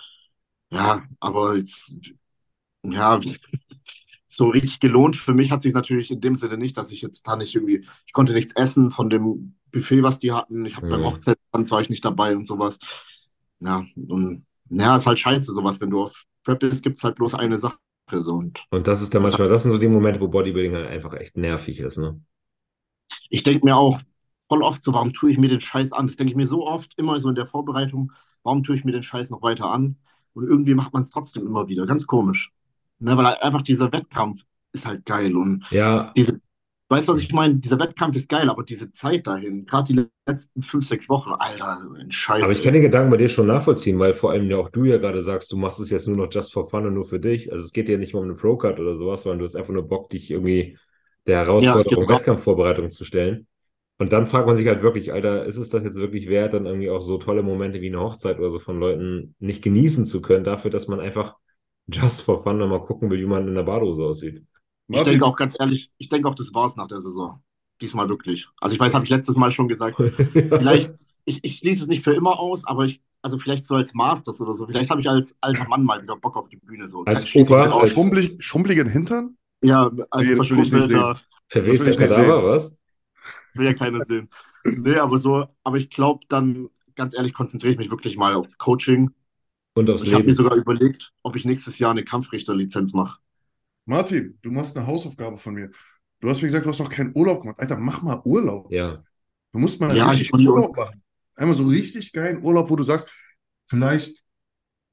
ja, 0.72 1.04
aber 1.20 1.58
jetzt, 1.58 1.94
ja, 2.84 3.20
so 4.28 4.50
richtig 4.50 4.80
gelohnt 4.80 5.16
für 5.18 5.34
mich 5.34 5.52
hat 5.52 5.62
sich 5.64 5.74
natürlich 5.74 6.12
in 6.12 6.22
dem 6.22 6.36
Sinne 6.36 6.58
nicht, 6.58 6.78
dass 6.78 6.92
ich 6.92 7.02
jetzt 7.02 7.28
da 7.28 7.36
nicht 7.36 7.56
irgendwie, 7.56 7.86
ich 8.06 8.14
konnte 8.14 8.34
nichts 8.34 8.56
essen 8.56 8.92
von 8.92 9.10
dem 9.10 9.56
Buffet, 9.72 10.04
was 10.04 10.20
die 10.20 10.32
hatten. 10.34 10.66
Ich 10.66 10.76
habe 10.78 10.88
beim 10.88 11.04
Mhm. 11.04 11.06
Hochzeitstanz 11.06 11.72
war 11.72 11.82
ich 11.82 11.90
nicht 11.90 12.06
dabei 12.06 12.36
und 12.36 12.48
sowas. 12.48 12.80
Ja, 13.60 13.86
und 13.96 14.46
ja, 14.70 14.98
ist 14.98 15.08
halt 15.08 15.20
scheiße, 15.20 15.54
sowas. 15.54 15.82
Wenn 15.82 15.92
du 15.92 16.04
auf 16.04 16.26
Prep 16.44 16.60
bist, 16.60 16.84
gibt 16.84 16.98
es 16.98 17.04
halt 17.04 17.16
bloß 17.16 17.36
eine 17.36 17.58
Sache. 17.58 17.78
So. 18.12 18.42
Und 18.70 18.88
das 18.88 19.02
ist 19.02 19.14
dann 19.14 19.24
manchmal, 19.24 19.50
das 19.50 19.64
sind 19.64 19.72
so 19.74 19.78
die 19.78 19.88
Momente, 19.90 20.22
wo 20.22 20.28
Bodybuilding 20.30 20.76
halt 20.76 20.88
einfach 20.88 21.14
echt 21.14 21.38
nervig 21.38 21.80
ist, 21.82 21.98
ne? 21.98 22.22
ich 23.30 23.44
denke 23.44 23.66
mir 23.66 23.76
auch, 23.76 24.00
voll 24.48 24.64
oft 24.64 24.84
so, 24.84 24.94
warum 24.94 25.14
tue 25.14 25.32
ich 25.32 25.38
mir 25.38 25.50
den 25.50 25.62
Scheiß 25.62 25.92
an? 25.94 26.08
Das 26.08 26.16
denke 26.16 26.32
ich 26.32 26.38
mir 26.38 26.48
so 26.48 26.66
oft, 26.68 26.98
immer 26.98 27.20
so 27.20 27.30
in 27.30 27.36
der 27.36 27.48
Vorbereitung, 27.48 28.12
warum 28.44 28.64
tue 28.64 28.76
ich 28.76 28.84
mir 28.86 28.92
den 28.92 29.04
Scheiß 29.04 29.30
noch 29.30 29.42
weiter 29.42 29.66
an? 29.70 29.98
Und 30.34 30.48
irgendwie 30.48 30.76
macht 30.76 30.94
man 30.94 31.04
es 31.04 31.12
trotzdem 31.12 31.46
immer 31.46 31.68
wieder. 31.68 31.86
Ganz 31.86 32.08
komisch. 32.08 32.52
Ne, 33.00 33.16
weil 33.18 33.26
einfach 33.26 33.62
dieser 33.62 33.92
Wettkampf 33.92 34.44
ist 34.72 34.86
halt 34.86 35.06
geil. 35.06 35.36
Und 35.36 35.66
Ja, 35.70 36.12
diese, 36.16 36.40
weißt 36.90 37.08
du, 37.08 37.14
was 37.14 37.22
ich 37.22 37.32
meine? 37.32 37.56
Dieser 37.56 37.80
Wettkampf 37.80 38.16
ist 38.16 38.30
geil, 38.30 38.50
aber 38.50 38.64
diese 38.64 38.92
Zeit 38.92 39.28
dahin, 39.28 39.66
gerade 39.66 39.94
die 39.94 40.08
letzten 40.26 40.62
fünf, 40.62 40.88
sechs 40.88 41.10
Wochen, 41.10 41.32
Alter, 41.32 41.90
ein 41.98 42.12
Scheiß. 42.12 42.44
aber 42.44 42.52
ich 42.52 42.64
kann 42.64 42.74
den 42.74 42.82
Gedanken 42.82 43.12
bei 43.12 43.18
dir 43.18 43.30
schon 43.30 43.48
nachvollziehen, 43.48 44.00
weil 44.00 44.14
vor 44.14 44.32
allem 44.32 44.50
ja 44.50 44.58
auch 44.58 44.70
du 44.70 44.86
ja 44.86 44.98
gerade 44.98 45.22
sagst, 45.22 45.52
du 45.52 45.58
machst 45.58 45.80
es 45.80 45.90
jetzt 45.90 46.08
nur 46.08 46.18
noch 46.18 46.32
just 46.32 46.54
for 46.54 46.70
fun 46.70 46.86
und 46.86 46.94
nur 46.94 47.06
für 47.06 47.20
dich. 47.20 47.52
Also 47.52 47.64
es 47.64 47.74
geht 47.74 47.88
dir 47.88 47.98
nicht 47.98 48.14
mal 48.14 48.20
um 48.20 48.26
eine 48.26 48.36
Pro-Card 48.36 48.80
oder 48.80 48.96
sowas, 48.96 49.24
sondern 49.24 49.40
du 49.40 49.46
hast 49.46 49.56
einfach 49.56 49.74
nur 49.74 49.88
Bock, 49.88 50.10
dich 50.10 50.32
irgendwie 50.32 50.78
der 51.26 51.40
Herausforderung 51.40 52.06
drauf. 52.06 52.20
Wettkampfvorbereitung 52.20 52.90
zu 52.90 53.06
stellen. 53.06 53.48
Und 54.00 54.14
dann 54.14 54.28
fragt 54.28 54.46
man 54.46 54.56
sich 54.56 54.68
halt 54.68 54.84
wirklich, 54.84 55.12
Alter, 55.12 55.46
ist 55.46 55.58
es 55.58 55.70
das 55.70 55.84
jetzt 55.84 55.98
wirklich 55.98 56.30
wert, 56.30 56.54
dann 56.54 56.68
irgendwie 56.68 56.90
auch 56.90 57.02
so 57.02 57.18
tolle 57.18 57.42
Momente 57.42 57.82
wie 57.82 57.88
eine 57.88 58.00
Hochzeit 58.00 58.38
oder 58.38 58.52
so 58.52 58.60
von 58.60 58.80
Leuten 58.80 59.36
nicht 59.40 59.64
genießen 59.64 60.06
zu 60.06 60.22
können, 60.22 60.44
dafür, 60.44 60.70
dass 60.70 60.88
man 60.88 61.00
einfach 61.00 61.36
just 61.92 62.22
for 62.22 62.44
fun 62.44 62.60
mal 62.60 62.82
gucken 62.82 63.10
will, 63.10 63.20
wie 63.20 63.26
man 63.26 63.48
in 63.48 63.56
der 63.56 63.64
Badehose 63.64 64.04
aussieht. 64.04 64.44
Ich 64.90 64.96
Martin, 64.96 65.12
denke 65.14 65.26
auch 65.26 65.36
ganz 65.36 65.56
ehrlich, 65.60 65.92
ich 65.98 66.10
denke 66.10 66.30
auch, 66.30 66.36
das 66.36 66.54
war's 66.54 66.76
nach 66.78 66.88
der 66.88 67.02
Saison. 67.02 67.42
Diesmal 67.82 68.10
wirklich. 68.10 68.48
Also 68.62 68.74
ich 68.74 68.80
weiß, 68.80 68.94
habe 68.94 69.04
ich 69.06 69.12
letztes 69.12 69.36
Mal 69.36 69.52
schon 69.52 69.68
gesagt. 69.68 69.98
Vielleicht, 70.34 70.92
ich, 71.26 71.44
ich 71.44 71.58
schließe 71.58 71.84
es 71.84 71.88
nicht 71.88 72.04
für 72.04 72.14
immer 72.14 72.40
aus, 72.40 72.66
aber 72.66 72.86
ich, 72.86 73.02
also 73.22 73.38
vielleicht 73.38 73.66
so 73.66 73.76
als 73.76 73.94
Masters 73.94 74.40
oder 74.40 74.54
so. 74.54 74.66
Vielleicht 74.66 74.90
habe 74.90 75.02
ich 75.02 75.10
als 75.10 75.36
alter 75.42 75.68
Mann 75.68 75.84
mal 75.84 76.02
wieder 76.02 76.16
Bock 76.16 76.38
auf 76.38 76.48
die 76.50 76.56
Bühne. 76.58 76.88
So. 76.88 77.04
Als 77.04 77.26
ich 77.26 77.36
Opa, 77.36 77.70
als- 77.80 77.92
schrumpelig, 77.92 78.44
schrumpeligen 78.44 78.88
Hintern? 78.88 79.36
Ja, 79.62 79.92
als 80.12 80.28
Nee, 80.28 80.36
das 80.36 80.50
will 80.50 80.60
ich 80.60 80.72
nicht 80.72 80.72
verschrumpelter, 80.72 81.22
Verwester 81.50 81.92
ich 81.92 81.98
Kadaver, 81.98 82.24
sehen. 82.42 82.46
was? 82.46 82.80
will 83.56 83.66
ja 83.66 83.74
keiner 83.74 84.06
sehen. 84.06 84.30
Nee, 84.64 84.98
aber 84.98 85.18
so, 85.18 85.46
aber 85.64 85.78
ich 85.78 85.90
glaube 85.90 86.26
dann, 86.30 86.70
ganz 86.96 87.14
ehrlich, 87.16 87.34
konzentriere 87.34 87.74
ich 87.74 87.78
mich 87.80 87.90
wirklich 87.92 88.18
mal 88.18 88.36
aufs 88.36 88.58
Coaching. 88.58 89.12
Und 89.74 89.90
aufs 89.90 90.04
Ich 90.04 90.14
habe 90.14 90.24
mir 90.24 90.28
Leben. 90.30 90.38
sogar 90.38 90.56
überlegt, 90.58 91.12
ob 91.24 91.36
ich 91.36 91.46
nächstes 91.46 91.80
Jahr 91.80 91.92
eine 91.92 92.04
Kampfrichterlizenz 92.04 92.94
mache. 92.94 93.20
Martin, 93.88 94.38
du 94.42 94.52
machst 94.52 94.78
eine 94.78 94.86
Hausaufgabe 94.86 95.38
von 95.38 95.54
mir. 95.54 95.72
Du 96.20 96.30
hast 96.30 96.38
mir 96.42 96.48
gesagt, 96.48 96.66
du 96.66 96.70
hast 96.70 96.80
noch 96.80 96.90
keinen 96.90 97.14
Urlaub 97.16 97.42
gemacht. 97.42 97.60
Alter, 97.60 97.78
mach 97.78 98.02
mal 98.04 98.22
Urlaub. 98.26 98.72
Ja. 98.72 99.04
Du 99.54 99.60
musst 99.60 99.80
mal 99.80 99.96
Ja, 99.96 100.10
richtig 100.10 100.30
ich- 100.34 100.48
Urlaub 100.48 100.76
machen. 100.76 101.02
Einmal 101.36 101.56
so 101.56 101.66
richtig 101.68 102.12
geilen 102.12 102.44
Urlaub, 102.44 102.70
wo 102.70 102.76
du 102.76 102.84
sagst, 102.84 103.08
vielleicht 103.68 104.24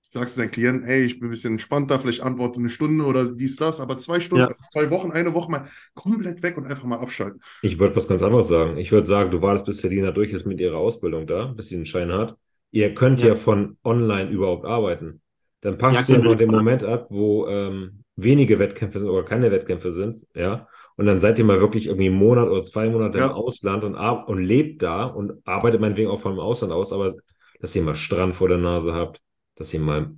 sagst 0.02 0.36
du 0.36 0.42
deinem 0.42 0.50
Klienten, 0.52 0.84
ey, 0.84 1.04
ich 1.06 1.18
bin 1.18 1.28
ein 1.28 1.30
bisschen 1.30 1.54
entspannter, 1.54 1.98
vielleicht 1.98 2.20
antworte 2.20 2.60
eine 2.60 2.68
Stunde 2.70 3.04
oder 3.04 3.24
dies, 3.34 3.56
das, 3.56 3.80
aber 3.80 3.96
zwei 3.98 4.20
Stunden, 4.20 4.44
Ja. 4.50 4.54
zwei 4.70 4.88
Wochen, 4.90 5.10
eine 5.10 5.34
Woche 5.34 5.50
mal 5.50 5.68
komplett 5.94 6.40
weg 6.42 6.56
und 6.56 6.66
einfach 6.66 6.84
mal 6.84 6.98
abschalten. 6.98 7.40
Ich 7.62 7.78
würde 7.80 7.96
was 7.96 8.06
ganz 8.06 8.22
anderes 8.22 8.46
sagen. 8.46 8.76
Ich 8.76 8.92
würde 8.92 9.06
sagen, 9.06 9.30
du 9.32 9.42
wartest, 9.42 9.64
bis 9.64 9.78
Selina 9.80 10.12
durch 10.12 10.32
ist 10.32 10.46
mit 10.46 10.60
ihrer 10.60 10.76
Ausbildung 10.76 11.26
da, 11.26 11.46
bis 11.46 11.70
sie 11.70 11.76
einen 11.76 11.86
Schein 11.86 12.12
hat. 12.12 12.36
Ihr 12.70 12.94
könnt 12.94 13.22
ja, 13.22 13.28
Ja. 13.28 13.36
von 13.36 13.76
online 13.82 14.30
überhaupt 14.30 14.66
arbeiten. 14.66 15.20
Dann 15.62 15.78
passt 15.78 16.08
Ja, 16.08 16.16
ihr 16.16 16.18
noch 16.22 16.32
genau. 16.32 16.38
den 16.38 16.50
Moment 16.50 16.84
ab, 16.84 17.06
wo 17.10 17.48
ähm, 17.48 18.03
wenige 18.16 18.58
Wettkämpfe 18.58 18.98
sind 18.98 19.10
oder 19.10 19.24
keine 19.24 19.50
Wettkämpfe 19.50 19.90
sind, 19.92 20.26
ja. 20.34 20.68
Und 20.96 21.06
dann 21.06 21.18
seid 21.20 21.38
ihr 21.38 21.44
mal 21.44 21.60
wirklich 21.60 21.86
irgendwie 21.86 22.06
einen 22.06 22.16
Monat 22.16 22.48
oder 22.48 22.62
zwei 22.62 22.88
Monate 22.88 23.18
Ja. 23.18 23.26
im 23.26 23.32
Ausland 23.32 23.82
und, 23.84 23.96
und 23.96 24.38
lebt 24.44 24.82
da 24.82 25.04
und 25.06 25.44
arbeitet 25.46 25.80
meinetwegen 25.80 26.10
auch 26.10 26.20
vom 26.20 26.38
Ausland 26.38 26.72
aus, 26.72 26.92
aber 26.92 27.14
dass 27.60 27.74
ihr 27.74 27.82
mal 27.82 27.96
Strand 27.96 28.36
vor 28.36 28.48
der 28.48 28.58
Nase 28.58 28.94
habt, 28.94 29.20
dass 29.56 29.72
ihr 29.74 29.80
mal 29.80 30.14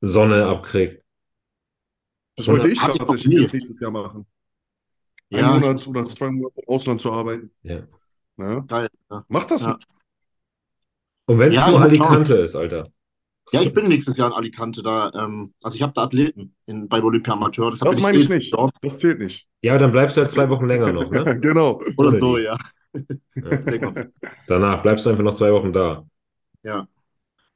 Sonne 0.00 0.46
abkriegt. 0.46 1.02
Das 2.36 2.48
wollte 2.48 2.68
ich 2.68 2.78
tatsächlich 2.80 3.40
jetzt 3.40 3.54
nächstes 3.54 3.80
Jahr 3.80 3.90
machen. 3.90 4.26
Ein 5.32 5.38
Ja, 5.38 5.52
Monat 5.54 5.86
oder 5.86 6.06
zwei 6.06 6.30
Monate 6.30 6.60
im 6.60 6.68
Ausland 6.68 7.00
zu 7.00 7.12
arbeiten. 7.12 7.50
Ja. 7.62 7.82
Ne? 8.36 8.64
geil. 8.66 8.88
Ja. 9.10 9.24
Mach 9.28 9.44
das 9.44 9.62
Ja. 9.62 9.78
Und 11.26 11.38
wenn 11.38 11.50
es 11.50 11.56
Ja, 11.56 11.70
nur 11.70 11.78
muss 11.80 11.88
Alicante 11.88 12.34
ist, 12.34 12.54
Alter. 12.54 12.88
Ja, 13.52 13.62
ich 13.62 13.72
bin 13.72 13.88
nächstes 13.88 14.16
Jahr 14.16 14.28
in 14.28 14.32
Alicante 14.34 14.82
da. 14.82 15.12
Ähm, 15.14 15.54
also 15.62 15.76
ich 15.76 15.82
habe 15.82 15.92
da 15.94 16.02
Athleten 16.02 16.54
in, 16.66 16.88
beim 16.88 17.04
Olympia 17.04 17.34
Amateur. 17.34 17.70
Das 17.70 17.80
bin 17.80 18.02
meine 18.02 18.18
ich 18.18 18.28
nicht. 18.28 18.52
Dort 18.52 18.74
Das 18.82 18.98
zählt 18.98 19.18
nicht. 19.18 19.46
Ja, 19.62 19.78
dann 19.78 19.92
bleibst 19.92 20.16
du 20.16 20.22
halt 20.22 20.30
zwei 20.30 20.48
Wochen 20.48 20.66
länger 20.66 20.92
noch, 20.92 21.10
ne? 21.10 21.38
Genau. 21.40 21.80
oder 21.96 22.08
Oder 22.08 22.18
so, 22.18 22.38
ja. 22.38 22.58
Ja. 23.34 23.92
Danach 24.46 24.82
bleibst 24.82 25.06
du 25.06 25.10
einfach 25.10 25.22
noch 25.22 25.34
zwei 25.34 25.52
Wochen 25.52 25.72
da. 25.72 26.06
Ja. 26.62 26.88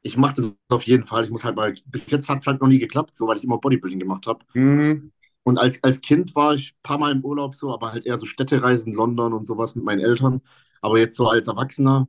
Ich 0.02 0.16
mache 0.16 0.34
das 0.36 0.56
auf 0.68 0.84
jeden 0.84 1.04
Fall. 1.04 1.24
Ich 1.24 1.30
muss 1.30 1.44
halt 1.44 1.56
mal, 1.56 1.74
bis 1.86 2.10
jetzt 2.10 2.28
hat 2.28 2.40
es 2.40 2.46
halt 2.46 2.60
noch 2.60 2.68
nie 2.68 2.78
geklappt, 2.78 3.16
so 3.16 3.26
weil 3.26 3.36
ich 3.36 3.44
immer 3.44 3.58
Bodybuilding 3.58 3.98
gemacht 3.98 4.26
habe. 4.26 4.44
Mhm. 4.54 5.12
Und 5.42 5.58
als, 5.58 5.82
als 5.82 6.00
Kind 6.00 6.34
war 6.34 6.54
ich 6.54 6.72
ein 6.72 6.82
paar 6.82 6.98
Mal 6.98 7.12
im 7.12 7.24
Urlaub 7.24 7.56
so, 7.56 7.72
aber 7.72 7.92
halt 7.92 8.06
eher 8.06 8.18
so 8.18 8.26
Städtereisen, 8.26 8.92
London 8.94 9.32
und 9.32 9.46
sowas 9.46 9.74
mit 9.74 9.84
meinen 9.84 10.00
Eltern. 10.00 10.40
Aber 10.80 10.98
jetzt 10.98 11.16
so 11.16 11.28
als 11.28 11.48
Erwachsener, 11.48 12.08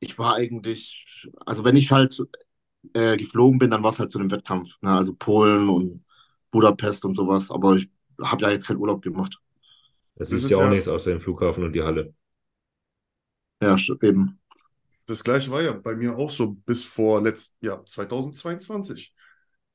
ich 0.00 0.18
war 0.18 0.34
eigentlich, 0.34 1.06
also 1.46 1.64
wenn 1.64 1.76
ich 1.76 1.90
halt 1.90 2.22
äh, 2.94 3.16
geflogen 3.16 3.58
bin, 3.58 3.70
dann 3.70 3.82
war 3.82 3.92
es 3.92 3.98
halt 3.98 4.10
zu 4.10 4.18
einem 4.18 4.30
Wettkampf. 4.30 4.68
Ne? 4.80 4.90
Also 4.90 5.14
Polen 5.14 5.68
und 5.68 6.04
Budapest 6.50 7.04
und 7.04 7.14
sowas. 7.14 7.50
Aber 7.50 7.76
ich 7.76 7.88
habe 8.22 8.42
ja 8.44 8.50
jetzt 8.50 8.66
keinen 8.66 8.78
Urlaub 8.78 9.02
gemacht. 9.02 9.38
Das 10.16 10.30
Das 10.30 10.42
ist 10.42 10.50
ja 10.50 10.56
auch 10.58 10.62
ja- 10.62 10.70
nichts 10.70 10.88
außer 10.88 11.10
dem 11.10 11.20
Flughafen 11.20 11.64
und 11.64 11.72
die 11.74 11.82
Halle. 11.82 12.14
Ja, 13.62 13.76
eben. 14.02 14.38
Das 15.06 15.22
gleiche 15.22 15.50
war 15.50 15.62
ja 15.62 15.72
bei 15.72 15.94
mir 15.94 16.16
auch 16.16 16.30
so 16.30 16.52
bis 16.52 16.84
vor 16.84 17.22
letzt, 17.22 17.54
ja, 17.60 17.84
2022. 17.84 19.14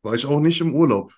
War 0.01 0.13
ich 0.15 0.25
auch 0.25 0.39
nicht 0.39 0.61
im 0.61 0.73
Urlaub. 0.75 1.13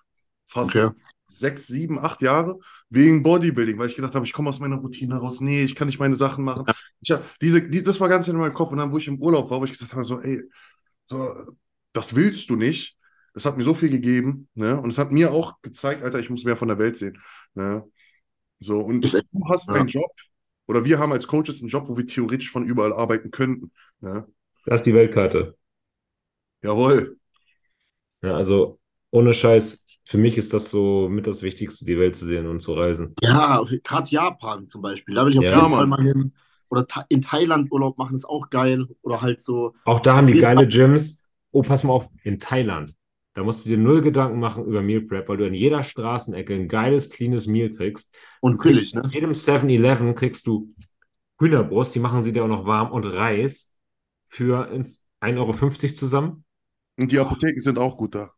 Fast 0.45 0.76
Okay. 0.76 0.90
sechs, 1.28 1.68
sieben, 1.68 1.98
acht 1.99 2.22
Jahre 2.22 2.60
wegen 2.90 3.24
Bodybuilding, 3.24 3.80
weil 3.80 3.88
ich 3.90 3.95
gedacht 3.95 4.14
habe, 4.15 4.26
ich 4.26 4.34
komme 4.34 4.49
aus 4.49 4.60
meiner 4.60 4.76
Routine 4.78 5.18
raus. 5.18 5.41
Nee, 5.41 5.64
ich 5.64 5.74
kann 5.76 5.88
nicht 5.88 5.99
meine 5.99 6.15
Sachen 6.15 6.44
machen. 6.44 6.65
Ich 7.02 7.11
hab, 7.11 7.24
diese, 7.40 7.68
die, 7.68 7.84
das 7.84 7.99
war 7.99 8.10
ganz 8.10 8.28
in 8.28 8.38
meinem 8.38 8.53
Kopf. 8.53 8.72
Und 8.72 8.78
dann, 8.78 8.91
wo 8.91 8.98
ich 8.98 9.07
im 9.07 9.20
Urlaub 9.22 9.49
war, 9.49 9.60
wo 9.60 9.65
ich 9.65 9.72
gesagt 9.72 9.94
habe, 9.94 10.03
so, 10.03 10.20
ey, 10.22 10.44
so, 11.06 11.34
das 11.94 12.15
willst 12.15 12.49
du 12.49 12.56
nicht. 12.56 12.98
Das 13.34 13.45
hat 13.45 13.57
mir 13.57 13.64
so 13.64 13.74
viel 13.74 13.90
gegeben, 13.90 14.48
ne? 14.53 14.80
Und 14.80 14.90
es 14.91 14.99
hat 14.99 15.11
mir 15.11 15.32
auch 15.34 15.60
gezeigt, 15.61 16.03
Alter, 16.03 16.20
ich 16.20 16.30
muss 16.30 16.44
mehr 16.45 16.57
von 16.57 16.68
der 16.68 16.78
Welt 16.78 16.98
sehen. 16.98 17.20
Ne? 17.56 17.84
So, 18.60 18.80
und 18.80 19.02
du 19.02 19.49
hast 19.49 19.70
ja. 19.70 19.76
einen 19.76 19.88
Job, 19.88 20.11
oder 20.68 20.86
wir 20.86 20.99
haben 20.99 21.11
als 21.11 21.28
Coaches 21.28 21.61
einen 21.61 21.70
Job, 21.70 21.88
wo 21.90 21.98
wir 21.98 22.07
theoretisch 22.07 22.52
von 22.52 22.65
überall 22.65 22.94
arbeiten 22.94 23.32
könnten. 23.32 23.72
Ne? 24.02 24.28
Das 24.65 24.78
ist 24.82 24.86
die 24.86 24.94
Weltkarte. 24.94 25.57
Jawohl. 26.64 27.15
Ja, 28.22 28.36
also 28.36 28.80
ohne 29.11 29.34
Scheiß, 29.34 29.99
für 30.06 30.18
mich 30.18 30.38
ist 30.38 30.53
das 30.53 30.72
so 30.72 31.07
mit 31.10 31.28
das 31.28 31.41
Wichtigste, 31.41 31.86
die 31.86 31.98
Welt 31.99 32.15
zu 32.15 32.26
sehen 32.26 32.48
und 32.48 32.61
zu 32.61 32.74
reisen. 32.74 33.15
Ja, 33.22 33.64
gerade 33.84 34.10
Japan 34.10 34.68
zum 34.68 34.82
Beispiel. 34.82 35.15
Da 35.15 35.26
will 35.26 35.34
ich 35.34 35.40
auf 35.40 35.45
Ja, 35.45 35.56
jeden 35.57 35.72
Mann. 35.72 35.80
Fall 35.80 35.88
mal 35.88 36.02
hin. 36.02 36.34
Oder 36.70 36.88
in 37.10 37.22
Thailand 37.22 37.72
Urlaub 37.72 37.98
machen 37.98 38.15
ist 38.15 38.26
auch 38.26 38.49
geil. 38.49 38.88
Oder 39.02 39.22
halt 39.22 39.40
so. 39.40 39.74
Auch 39.86 39.99
da 39.99 40.15
haben 40.15 40.28
die 40.28 40.38
geile 40.38 40.68
Gyms. 40.68 41.23
Oh, 41.54 41.62
pass 41.62 41.84
mal 41.84 41.94
auf, 41.94 42.10
in 42.24 42.40
Thailand. 42.40 42.94
Da 43.36 43.44
musst 43.44 43.66
du 43.66 43.70
dir 43.70 43.78
null 43.78 44.02
Gedanken 44.02 44.40
machen 44.40 44.66
über 44.66 44.82
Meal 44.82 45.02
Prep, 45.02 45.30
weil 45.30 45.38
du 45.38 45.46
in 45.46 45.54
jeder 45.54 45.82
Straßenecke 45.82 46.54
ein 46.54 46.68
geiles, 46.68 47.10
cleanes 47.10 47.48
Meal 47.48 47.70
kriegst. 47.70 48.14
Und 48.42 48.58
kriegst 48.58 48.92
billig, 48.92 48.94
ne? 48.94 49.02
in 49.06 49.10
jedem 49.10 49.34
7-Eleven 49.34 50.14
kriegst 50.16 50.46
du 50.46 50.74
Hühnerbrust, 51.40 51.96
die 51.96 52.00
machen 52.00 52.24
sie 52.24 52.34
dir 52.34 52.44
auch 52.44 52.48
noch 52.48 52.66
warm 52.66 52.92
und 52.92 53.06
Reis 53.06 53.78
für 54.28 54.70
ins 54.72 55.04
1,50 55.22 55.38
Euro 55.38 55.94
zusammen. 55.96 56.44
Und 56.98 57.12
die 57.12 57.20
Apotheken 57.20 57.60
sind 57.60 57.80
auch 57.80 57.98
gut 57.98 58.16
da. 58.16 58.32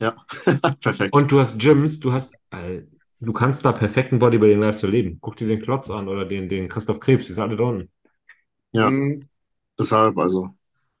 Ja, 0.00 0.16
perfekt. 0.80 1.12
Und 1.12 1.30
du 1.30 1.40
hast 1.40 1.58
Gyms, 1.58 2.00
du 2.00 2.12
hast, 2.12 2.34
äh, 2.50 2.82
du 3.20 3.32
kannst 3.32 3.64
da 3.64 3.72
perfekten 3.72 4.18
Bodybuilding-Lifestyle 4.18 4.90
leben. 4.90 5.18
Guck 5.20 5.36
dir 5.36 5.48
den 5.48 5.62
Klotz 5.62 5.90
an 5.90 6.08
oder 6.08 6.24
den, 6.24 6.48
den 6.48 6.68
Christoph 6.68 7.00
Krebs, 7.00 7.26
die 7.26 7.32
sind 7.32 7.42
alle 7.42 7.56
da 7.56 7.64
unten. 7.64 7.90
Ja. 8.72 8.90
Mhm. 8.90 9.28
Deshalb, 9.78 10.18
also, 10.18 10.55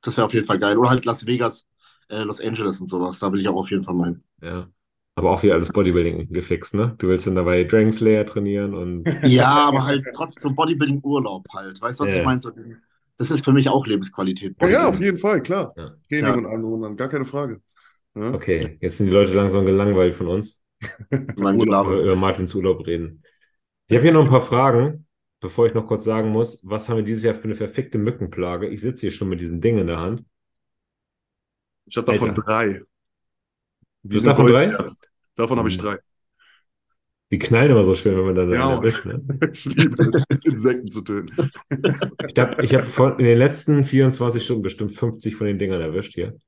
das 0.06 0.16
wäre 0.16 0.26
auf 0.26 0.34
jeden 0.34 0.46
Fall 0.46 0.58
geil. 0.58 0.76
Oder 0.78 0.90
halt 0.90 1.04
Las 1.04 1.26
Vegas, 1.26 1.66
äh, 2.08 2.22
Los 2.22 2.40
Angeles 2.40 2.80
und 2.80 2.88
sowas. 2.88 3.18
Da 3.18 3.32
will 3.32 3.40
ich 3.40 3.48
auch 3.48 3.56
auf 3.56 3.70
jeden 3.70 3.82
Fall 3.82 3.94
meinen. 3.94 4.24
Ja. 4.42 4.68
Aber 5.18 5.30
auch 5.30 5.42
wieder 5.42 5.54
alles 5.54 5.72
Bodybuilding 5.72 6.28
gefixt, 6.30 6.74
ne? 6.74 6.94
Du 6.98 7.08
willst 7.08 7.26
dann 7.26 7.34
dabei 7.36 7.64
Dragon 7.64 7.92
Slayer 7.92 8.26
trainieren 8.26 8.74
und 8.74 9.04
Ja, 9.24 9.48
aber 9.68 9.84
halt 9.84 10.04
trotzdem 10.14 10.54
Bodybuilding-Urlaub 10.54 11.46
halt. 11.54 11.80
Weißt 11.80 11.98
du, 12.00 12.04
was 12.04 12.12
Ja. 12.12 12.18
ich 12.18 12.24
meine? 12.24 12.40
So, 12.40 12.50
das 13.16 13.30
ist 13.30 13.44
für 13.44 13.52
mich 13.52 13.68
auch 13.70 13.86
Lebensqualität. 13.86 14.56
Ja, 14.60 14.68
ja, 14.68 14.88
auf 14.88 15.00
jeden 15.00 15.16
Fall, 15.16 15.42
klar. 15.42 15.72
Ja. 15.76 15.94
Training 16.08 16.24
Ja. 16.26 16.34
und 16.34 16.64
und 16.64 16.80
dran, 16.82 16.96
gar 16.96 17.08
keine 17.08 17.24
Frage. 17.24 17.62
Ja? 18.14 18.32
okay, 18.34 18.76
jetzt 18.80 18.98
sind 18.98 19.06
die 19.06 19.12
Leute 19.12 19.32
langsam 19.32 19.64
gelangweilt 19.64 20.14
von 20.14 20.28
uns, 20.28 20.62
Urlaub. 21.38 21.86
Über 21.88 22.16
Martins 22.16 22.54
Urlaub 22.54 22.86
reden. 22.86 23.22
Ich 23.88 23.96
habe 23.96 24.02
hier 24.04 24.12
noch 24.12 24.24
ein 24.24 24.30
paar 24.30 24.42
Fragen, 24.42 25.05
bevor 25.40 25.66
ich 25.66 25.74
noch 25.74 25.86
kurz 25.86 26.04
sagen 26.04 26.30
muss, 26.30 26.60
was 26.68 26.88
haben 26.88 26.96
wir 26.96 27.04
dieses 27.04 27.24
Jahr 27.24 27.34
für 27.34 27.44
eine 27.44 27.56
verfickte 27.56 27.98
Mückenplage? 27.98 28.68
Ich 28.68 28.80
sitze 28.80 29.02
hier 29.02 29.12
schon 29.12 29.28
mit 29.28 29.40
diesem 29.40 29.60
Ding 29.60 29.78
in 29.78 29.86
der 29.86 29.98
Hand. 29.98 30.24
Ich 31.86 31.96
habe 31.96 32.12
davon 32.12 32.30
Alter. 32.30 32.42
drei. 32.42 32.82
Die 34.02 34.18
sind 34.18 34.26
davon 34.28 34.46
drei? 34.46 34.70
wert. 34.70 34.92
Davon 35.34 35.58
habe 35.58 35.68
ich 35.68 35.76
Mhm. 35.78 35.82
drei. 35.82 35.98
Die 37.32 37.38
knallen 37.40 37.72
immer 37.72 37.82
so 37.82 37.96
schön, 37.96 38.16
wenn 38.16 38.24
man 38.24 38.34
dann 38.36 38.52
Ja, 38.52 38.72
erwischt, 38.74 39.04
ne? 39.04 39.20
Ich 39.52 39.64
liebe 39.64 40.04
es, 40.04 40.24
Insekten 40.44 40.90
zu 40.90 41.02
töten. 41.02 41.34
Ich 42.28 42.38
habe 42.38 42.64
ich 42.64 42.74
hab 42.74 43.18
in 43.18 43.24
den 43.24 43.38
letzten 43.38 43.84
24 43.84 44.44
Stunden 44.44 44.62
bestimmt 44.62 44.92
50 44.92 45.34
von 45.34 45.46
den 45.48 45.58
Dingern 45.58 45.80
erwischt 45.80 46.14
hier. 46.14 46.38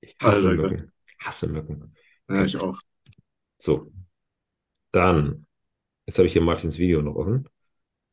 Ich 0.00 0.16
hasse 0.20 0.48
Alter, 0.48 0.62
Mücken. 0.62 0.92
Ich 1.06 1.26
hasse 1.26 1.48
Mücken. 1.48 1.94
Ja, 2.28 2.44
ich 2.44 2.56
auch. 2.58 2.78
So. 3.58 3.90
Dann, 4.90 5.46
jetzt 6.06 6.18
habe 6.18 6.26
ich 6.26 6.34
hier 6.34 6.42
Martins 6.42 6.78
Video 6.78 7.02
noch 7.02 7.14
offen. 7.14 7.48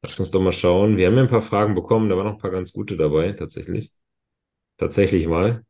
Lass 0.01 0.19
uns 0.19 0.31
doch 0.31 0.41
mal 0.41 0.51
schauen. 0.51 0.97
Wir 0.97 1.07
haben 1.07 1.15
ja 1.15 1.23
ein 1.23 1.29
paar 1.29 1.41
Fragen 1.41 1.75
bekommen, 1.75 2.09
da 2.09 2.15
waren 2.17 2.25
noch 2.25 2.33
ein 2.33 2.37
paar 2.39 2.51
ganz 2.51 2.71
gute 2.73 2.97
dabei, 2.97 3.31
tatsächlich. 3.33 3.93
Tatsächlich 4.77 5.27
mal. 5.27 5.65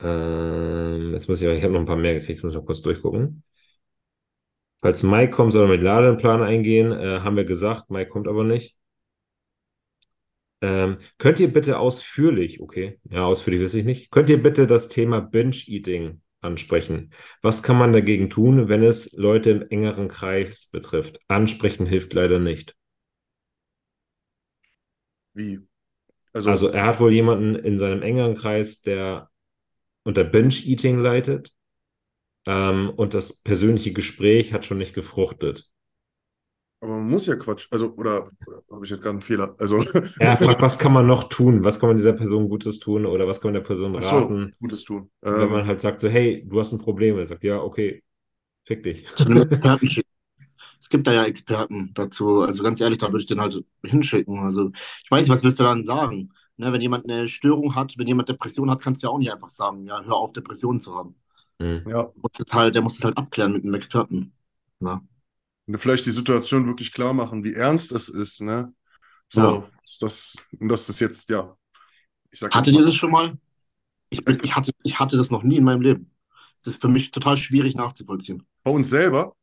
Ähm, 0.00 1.12
jetzt 1.12 1.28
muss 1.28 1.40
ich, 1.42 1.48
ich 1.48 1.62
habe 1.64 1.72
noch 1.72 1.80
ein 1.80 1.86
paar 1.86 1.96
mehr 1.96 2.14
gekriegt, 2.14 2.42
muss 2.44 2.52
ich 2.52 2.58
noch 2.58 2.66
kurz 2.66 2.82
durchgucken. 2.82 3.42
Falls 4.80 5.02
Mike 5.04 5.30
kommt, 5.32 5.52
soll 5.52 5.66
er 5.66 5.68
mit 5.76 5.82
Ladeplan 5.82 6.42
eingehen. 6.42 6.90
Äh, 6.92 7.20
haben 7.20 7.36
wir 7.36 7.44
gesagt, 7.44 7.90
Mike 7.90 8.10
kommt 8.10 8.26
aber 8.28 8.42
nicht. 8.44 8.76
Ähm, 10.60 10.98
könnt 11.18 11.38
ihr 11.40 11.52
bitte 11.52 11.78
ausführlich, 11.78 12.60
okay, 12.60 12.98
ja, 13.04 13.24
ausführlich 13.24 13.62
weiß 13.62 13.74
ich 13.74 13.84
nicht, 13.84 14.10
könnt 14.10 14.28
ihr 14.28 14.42
bitte 14.42 14.66
das 14.66 14.88
Thema 14.88 15.20
Binge-Eating 15.20 16.20
ansprechen? 16.40 17.12
Was 17.42 17.62
kann 17.62 17.78
man 17.78 17.92
dagegen 17.92 18.30
tun, 18.30 18.68
wenn 18.68 18.82
es 18.82 19.12
Leute 19.12 19.50
im 19.50 19.68
engeren 19.68 20.08
Kreis 20.08 20.66
betrifft? 20.66 21.20
Ansprechen 21.28 21.86
hilft 21.86 22.14
leider 22.14 22.38
nicht. 22.38 22.76
Wie? 25.34 25.60
Also, 26.32 26.50
also 26.50 26.68
er 26.68 26.84
hat 26.84 27.00
wohl 27.00 27.12
jemanden 27.12 27.54
in 27.54 27.78
seinem 27.78 28.02
engeren 28.02 28.34
Kreis, 28.34 28.82
der 28.82 29.30
unter 30.04 30.24
Binge-Eating 30.24 30.98
leidet. 31.00 31.52
Ähm, 32.46 32.90
und 32.90 33.14
das 33.14 33.42
persönliche 33.42 33.92
Gespräch 33.92 34.52
hat 34.52 34.64
schon 34.64 34.78
nicht 34.78 34.94
gefruchtet. 34.94 35.68
Aber 36.80 36.92
man 36.92 37.10
muss 37.10 37.26
ja 37.26 37.34
Quatsch. 37.34 37.66
Also, 37.70 37.92
oder 37.94 38.30
habe 38.70 38.84
ich 38.84 38.90
jetzt 38.90 39.02
gerade 39.02 39.14
einen 39.14 39.22
Fehler? 39.22 39.54
Also. 39.58 39.78
Er 40.20 40.36
fragt, 40.36 40.62
was 40.62 40.78
kann 40.78 40.92
man 40.92 41.06
noch 41.06 41.24
tun? 41.28 41.64
Was 41.64 41.80
kann 41.80 41.88
man 41.88 41.96
dieser 41.96 42.12
Person 42.12 42.48
Gutes 42.48 42.78
tun? 42.78 43.04
Oder 43.04 43.26
was 43.26 43.40
kann 43.40 43.48
man 43.48 43.60
der 43.60 43.66
Person 43.66 43.96
Ach 43.98 44.12
raten? 44.12 44.52
So, 44.52 44.58
Gutes 44.60 44.84
tun. 44.84 45.10
Wenn 45.20 45.42
ähm, 45.42 45.50
man 45.50 45.66
halt 45.66 45.80
sagt 45.80 46.00
so, 46.00 46.08
hey, 46.08 46.44
du 46.46 46.60
hast 46.60 46.72
ein 46.72 46.78
Problem. 46.78 47.18
Er 47.18 47.24
sagt, 47.24 47.42
ja, 47.42 47.60
okay, 47.60 48.02
fick 48.64 48.82
dich. 48.82 49.04
Es 50.80 50.88
gibt 50.88 51.08
da 51.08 51.12
ja 51.12 51.24
Experten 51.24 51.90
dazu. 51.94 52.42
Also 52.42 52.62
ganz 52.62 52.80
ehrlich, 52.80 52.98
da 52.98 53.08
würde 53.08 53.22
ich 53.22 53.26
den 53.26 53.40
halt 53.40 53.64
hinschicken. 53.82 54.38
Also 54.38 54.70
ich 55.02 55.10
weiß 55.10 55.22
nicht, 55.22 55.30
was 55.30 55.42
willst 55.42 55.58
du 55.58 55.64
dann 55.64 55.82
sagen? 55.82 56.32
Ne, 56.56 56.72
wenn 56.72 56.80
jemand 56.80 57.04
eine 57.04 57.28
Störung 57.28 57.74
hat, 57.74 57.98
wenn 57.98 58.06
jemand 58.06 58.28
Depression 58.28 58.70
hat, 58.70 58.80
kannst 58.80 59.02
du 59.02 59.06
ja 59.06 59.12
auch 59.12 59.18
nicht 59.18 59.32
einfach 59.32 59.48
sagen, 59.48 59.86
ja, 59.86 60.02
hör 60.04 60.16
auf, 60.16 60.32
Depressionen 60.32 60.80
zu 60.80 60.94
haben. 60.94 61.14
Mhm. 61.58 61.82
Ja. 61.88 62.12
Halt, 62.50 62.74
der 62.74 62.82
muss 62.82 62.98
es 62.98 63.04
halt 63.04 63.16
abklären 63.16 63.52
mit 63.52 63.64
einem 63.64 63.74
Experten. 63.74 64.32
Na? 64.80 65.02
Und 65.68 65.78
vielleicht 65.78 66.06
die 66.06 66.12
Situation 66.12 66.66
wirklich 66.66 66.92
klar 66.92 67.12
machen, 67.12 67.44
wie 67.44 67.52
ernst 67.52 67.92
es 67.92 68.08
ist, 68.08 68.40
ne? 68.40 68.72
So, 69.28 69.40
ja. 69.40 69.70
das, 70.00 70.34
und 70.58 70.68
das 70.70 70.88
ist 70.88 70.98
jetzt, 71.00 71.28
ja. 71.28 71.54
Ich 72.30 72.40
sag 72.40 72.54
Hattet 72.54 72.74
ihr 72.74 72.84
das 72.84 72.96
schon 72.96 73.10
mal? 73.10 73.36
Ich, 74.08 74.24
bin, 74.24 74.38
ich, 74.42 74.56
hatte, 74.56 74.72
ich 74.82 74.98
hatte 74.98 75.18
das 75.18 75.30
noch 75.30 75.42
nie 75.42 75.56
in 75.56 75.64
meinem 75.64 75.82
Leben. 75.82 76.10
Das 76.64 76.74
ist 76.74 76.80
für 76.80 76.88
mich 76.88 77.10
total 77.10 77.36
schwierig 77.36 77.76
nachzuvollziehen. 77.76 78.46
Bei 78.64 78.70
uns 78.70 78.88
selber? 78.88 79.34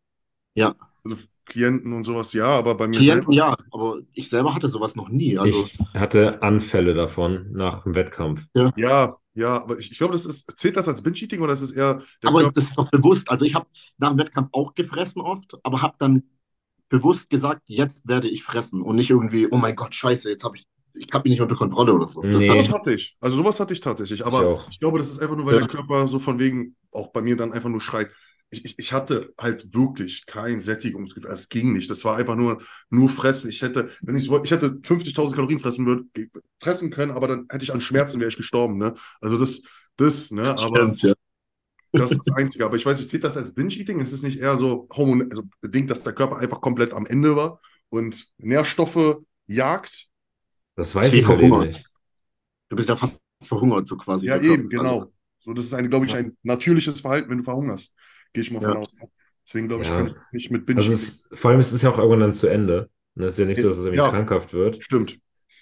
Ja. 0.55 0.75
Also 1.03 1.17
Klienten 1.45 1.93
und 1.93 2.05
sowas, 2.05 2.33
ja, 2.33 2.47
aber 2.47 2.73
bei 2.73 2.87
mir. 2.87 2.97
Klienten, 2.97 3.31
selber? 3.31 3.33
ja, 3.33 3.57
aber 3.69 3.99
ich 4.13 4.27
selber 4.27 4.55
hatte 4.55 4.67
sowas 4.67 4.95
noch 4.95 5.09
nie. 5.09 5.37
Also, 5.37 5.65
ich 5.65 5.77
hatte 5.93 6.41
Anfälle 6.41 6.95
davon 6.95 7.51
nach 7.51 7.83
dem 7.83 7.93
Wettkampf. 7.93 8.47
Ja, 8.55 8.73
ja, 8.75 9.17
ja 9.35 9.61
aber 9.61 9.77
ich, 9.77 9.91
ich 9.91 9.97
glaube, 9.97 10.13
das 10.13 10.25
ist, 10.25 10.57
zählt 10.57 10.75
das 10.75 10.87
als 10.87 11.01
Binge-Eating 11.01 11.41
oder 11.41 11.53
ist 11.53 11.61
es 11.61 11.71
eher. 11.71 12.01
aber 12.23 12.39
Körper? 12.39 12.53
das 12.53 12.63
ist 12.65 12.77
doch 12.77 12.89
bewusst. 12.89 13.29
Also 13.29 13.45
ich 13.45 13.53
habe 13.53 13.67
nach 13.97 14.09
dem 14.09 14.17
Wettkampf 14.17 14.49
auch 14.51 14.73
gefressen 14.73 15.21
oft, 15.21 15.55
aber 15.63 15.81
habe 15.81 15.95
dann 15.99 16.23
bewusst 16.89 17.29
gesagt, 17.29 17.61
jetzt 17.65 18.07
werde 18.07 18.29
ich 18.29 18.43
fressen 18.43 18.81
und 18.81 18.95
nicht 18.95 19.09
irgendwie, 19.09 19.47
oh 19.49 19.57
mein 19.57 19.75
Gott, 19.75 19.93
scheiße, 19.93 20.29
jetzt 20.29 20.43
habe 20.43 20.57
ich 20.57 20.65
ich 20.97 21.07
habe 21.13 21.27
ihn 21.27 21.31
nicht 21.31 21.41
unter 21.41 21.55
Kontrolle 21.55 21.93
oder 21.93 22.07
so. 22.07 22.21
Nee. 22.21 22.47
Das, 22.47 22.71
hatte 22.71 22.93
ich. 22.93 23.17
Also 23.19 23.37
sowas 23.37 23.59
hatte 23.59 23.73
ich 23.73 23.81
tatsächlich. 23.81 24.25
Aber 24.25 24.59
ich, 24.61 24.69
ich 24.71 24.79
glaube, 24.79 24.97
das 24.97 25.11
ist 25.11 25.19
einfach 25.19 25.35
nur, 25.35 25.45
weil 25.45 25.55
ja. 25.55 25.59
der 25.59 25.67
Körper 25.67 26.07
so 26.07 26.19
von 26.19 26.39
wegen 26.39 26.75
auch 26.91 27.11
bei 27.11 27.21
mir 27.21 27.35
dann 27.35 27.51
einfach 27.51 27.69
nur 27.69 27.81
schreit, 27.81 28.09
ich, 28.49 28.65
ich, 28.65 28.79
ich 28.79 28.93
hatte 28.93 29.33
halt 29.37 29.73
wirklich 29.73 30.25
kein 30.25 30.59
Sättigungsgefühl. 30.59 31.31
Es 31.31 31.49
ging 31.49 31.73
nicht. 31.73 31.89
Das 31.89 32.05
war 32.05 32.17
einfach 32.17 32.35
nur, 32.35 32.61
nur 32.89 33.09
fressen. 33.09 33.49
Ich 33.49 33.61
hätte, 33.61 33.89
wenn 34.01 34.17
ich 34.17 34.29
wollte, 34.29 34.45
ich 34.45 34.51
hätte 34.51 34.79
50.000 34.81 35.33
Kalorien 35.33 35.59
fressen 35.59 35.85
würde, 35.85 36.05
fressen 36.59 36.89
können, 36.89 37.11
aber 37.11 37.27
dann 37.27 37.47
hätte 37.49 37.63
ich 37.63 37.73
an 37.73 37.81
Schmerzen 37.81 38.19
wäre 38.19 38.29
ich 38.29 38.37
gestorben, 38.37 38.77
ne? 38.77 38.93
Also 39.21 39.37
das, 39.37 39.61
das, 39.97 40.31
ne? 40.31 40.49
Aber 40.49 40.75
Stimmt, 40.75 41.01
ja. 41.01 41.13
das 41.91 42.11
ist 42.11 42.27
das 42.27 42.35
Einzige. 42.35 42.65
Aber 42.65 42.77
ich 42.77 42.85
weiß 42.85 42.97
nicht, 42.97 43.09
zählt 43.09 43.23
das 43.23 43.37
als 43.37 43.53
Binge-Eating? 43.53 43.99
Ist 43.99 44.13
es 44.13 44.23
nicht 44.23 44.39
eher 44.39 44.57
so 44.57 44.87
hormon 44.91 45.29
also 45.29 45.43
bedingt, 45.61 45.89
dass 45.89 46.03
der 46.03 46.13
Körper 46.13 46.37
einfach 46.37 46.61
komplett 46.61 46.93
am 46.93 47.05
Ende 47.05 47.35
war 47.35 47.59
und 47.89 48.27
Nährstoffe 48.37 49.17
jagt? 49.47 50.07
Das 50.75 50.93
weiß 50.93 51.13
ich 51.13 51.27
halt 51.27 51.41
eben 51.41 51.57
nicht. 51.57 51.89
Du 52.69 52.75
bist 52.75 52.89
ja 52.89 52.95
fast 52.95 53.19
verhungert, 53.43 53.87
so 53.87 53.95
quasi. 53.95 54.27
Ja, 54.27 54.39
eben, 54.39 54.69
genau. 54.69 55.11
So, 55.39 55.53
das 55.53 55.71
ist, 55.71 55.89
glaube 55.89 56.07
ich, 56.07 56.15
ein 56.15 56.35
natürliches 56.41 56.99
Verhalten, 56.99 57.29
wenn 57.29 57.37
du 57.37 57.43
verhungerst. 57.43 57.93
Gehe 58.35 58.43
ich 58.43 58.51
mal 58.51 58.61
ja. 58.61 58.69
von 58.69 58.77
aus. 58.77 58.93
Deswegen 59.47 59.69
glaube 59.69 59.83
ich, 59.83 59.89
ja. 59.89 59.95
kann 59.95 60.07
ich 60.07 60.13
das 60.13 60.33
nicht 60.33 60.51
mit 60.51 60.65
Binge. 60.65 60.81
Also 60.81 60.91
ist, 60.91 61.29
vor 61.37 61.51
allem 61.51 61.59
ist 61.59 61.71
es 61.71 61.81
ja 61.81 61.89
auch 61.89 61.97
irgendwann 61.97 62.19
dann 62.19 62.33
zu 62.33 62.47
Ende. 62.47 62.89
Ne, 63.13 63.27
es 63.27 63.35
ist 63.35 63.39
ja 63.39 63.45
nicht 63.45 63.61
so, 63.61 63.69
dass 63.69 63.77
es 63.77 63.85
irgendwie 63.85 64.03
ja. 64.03 64.09
krankhaft 64.09 64.53
wird. 64.53 64.83
Stimmt. 64.83 65.17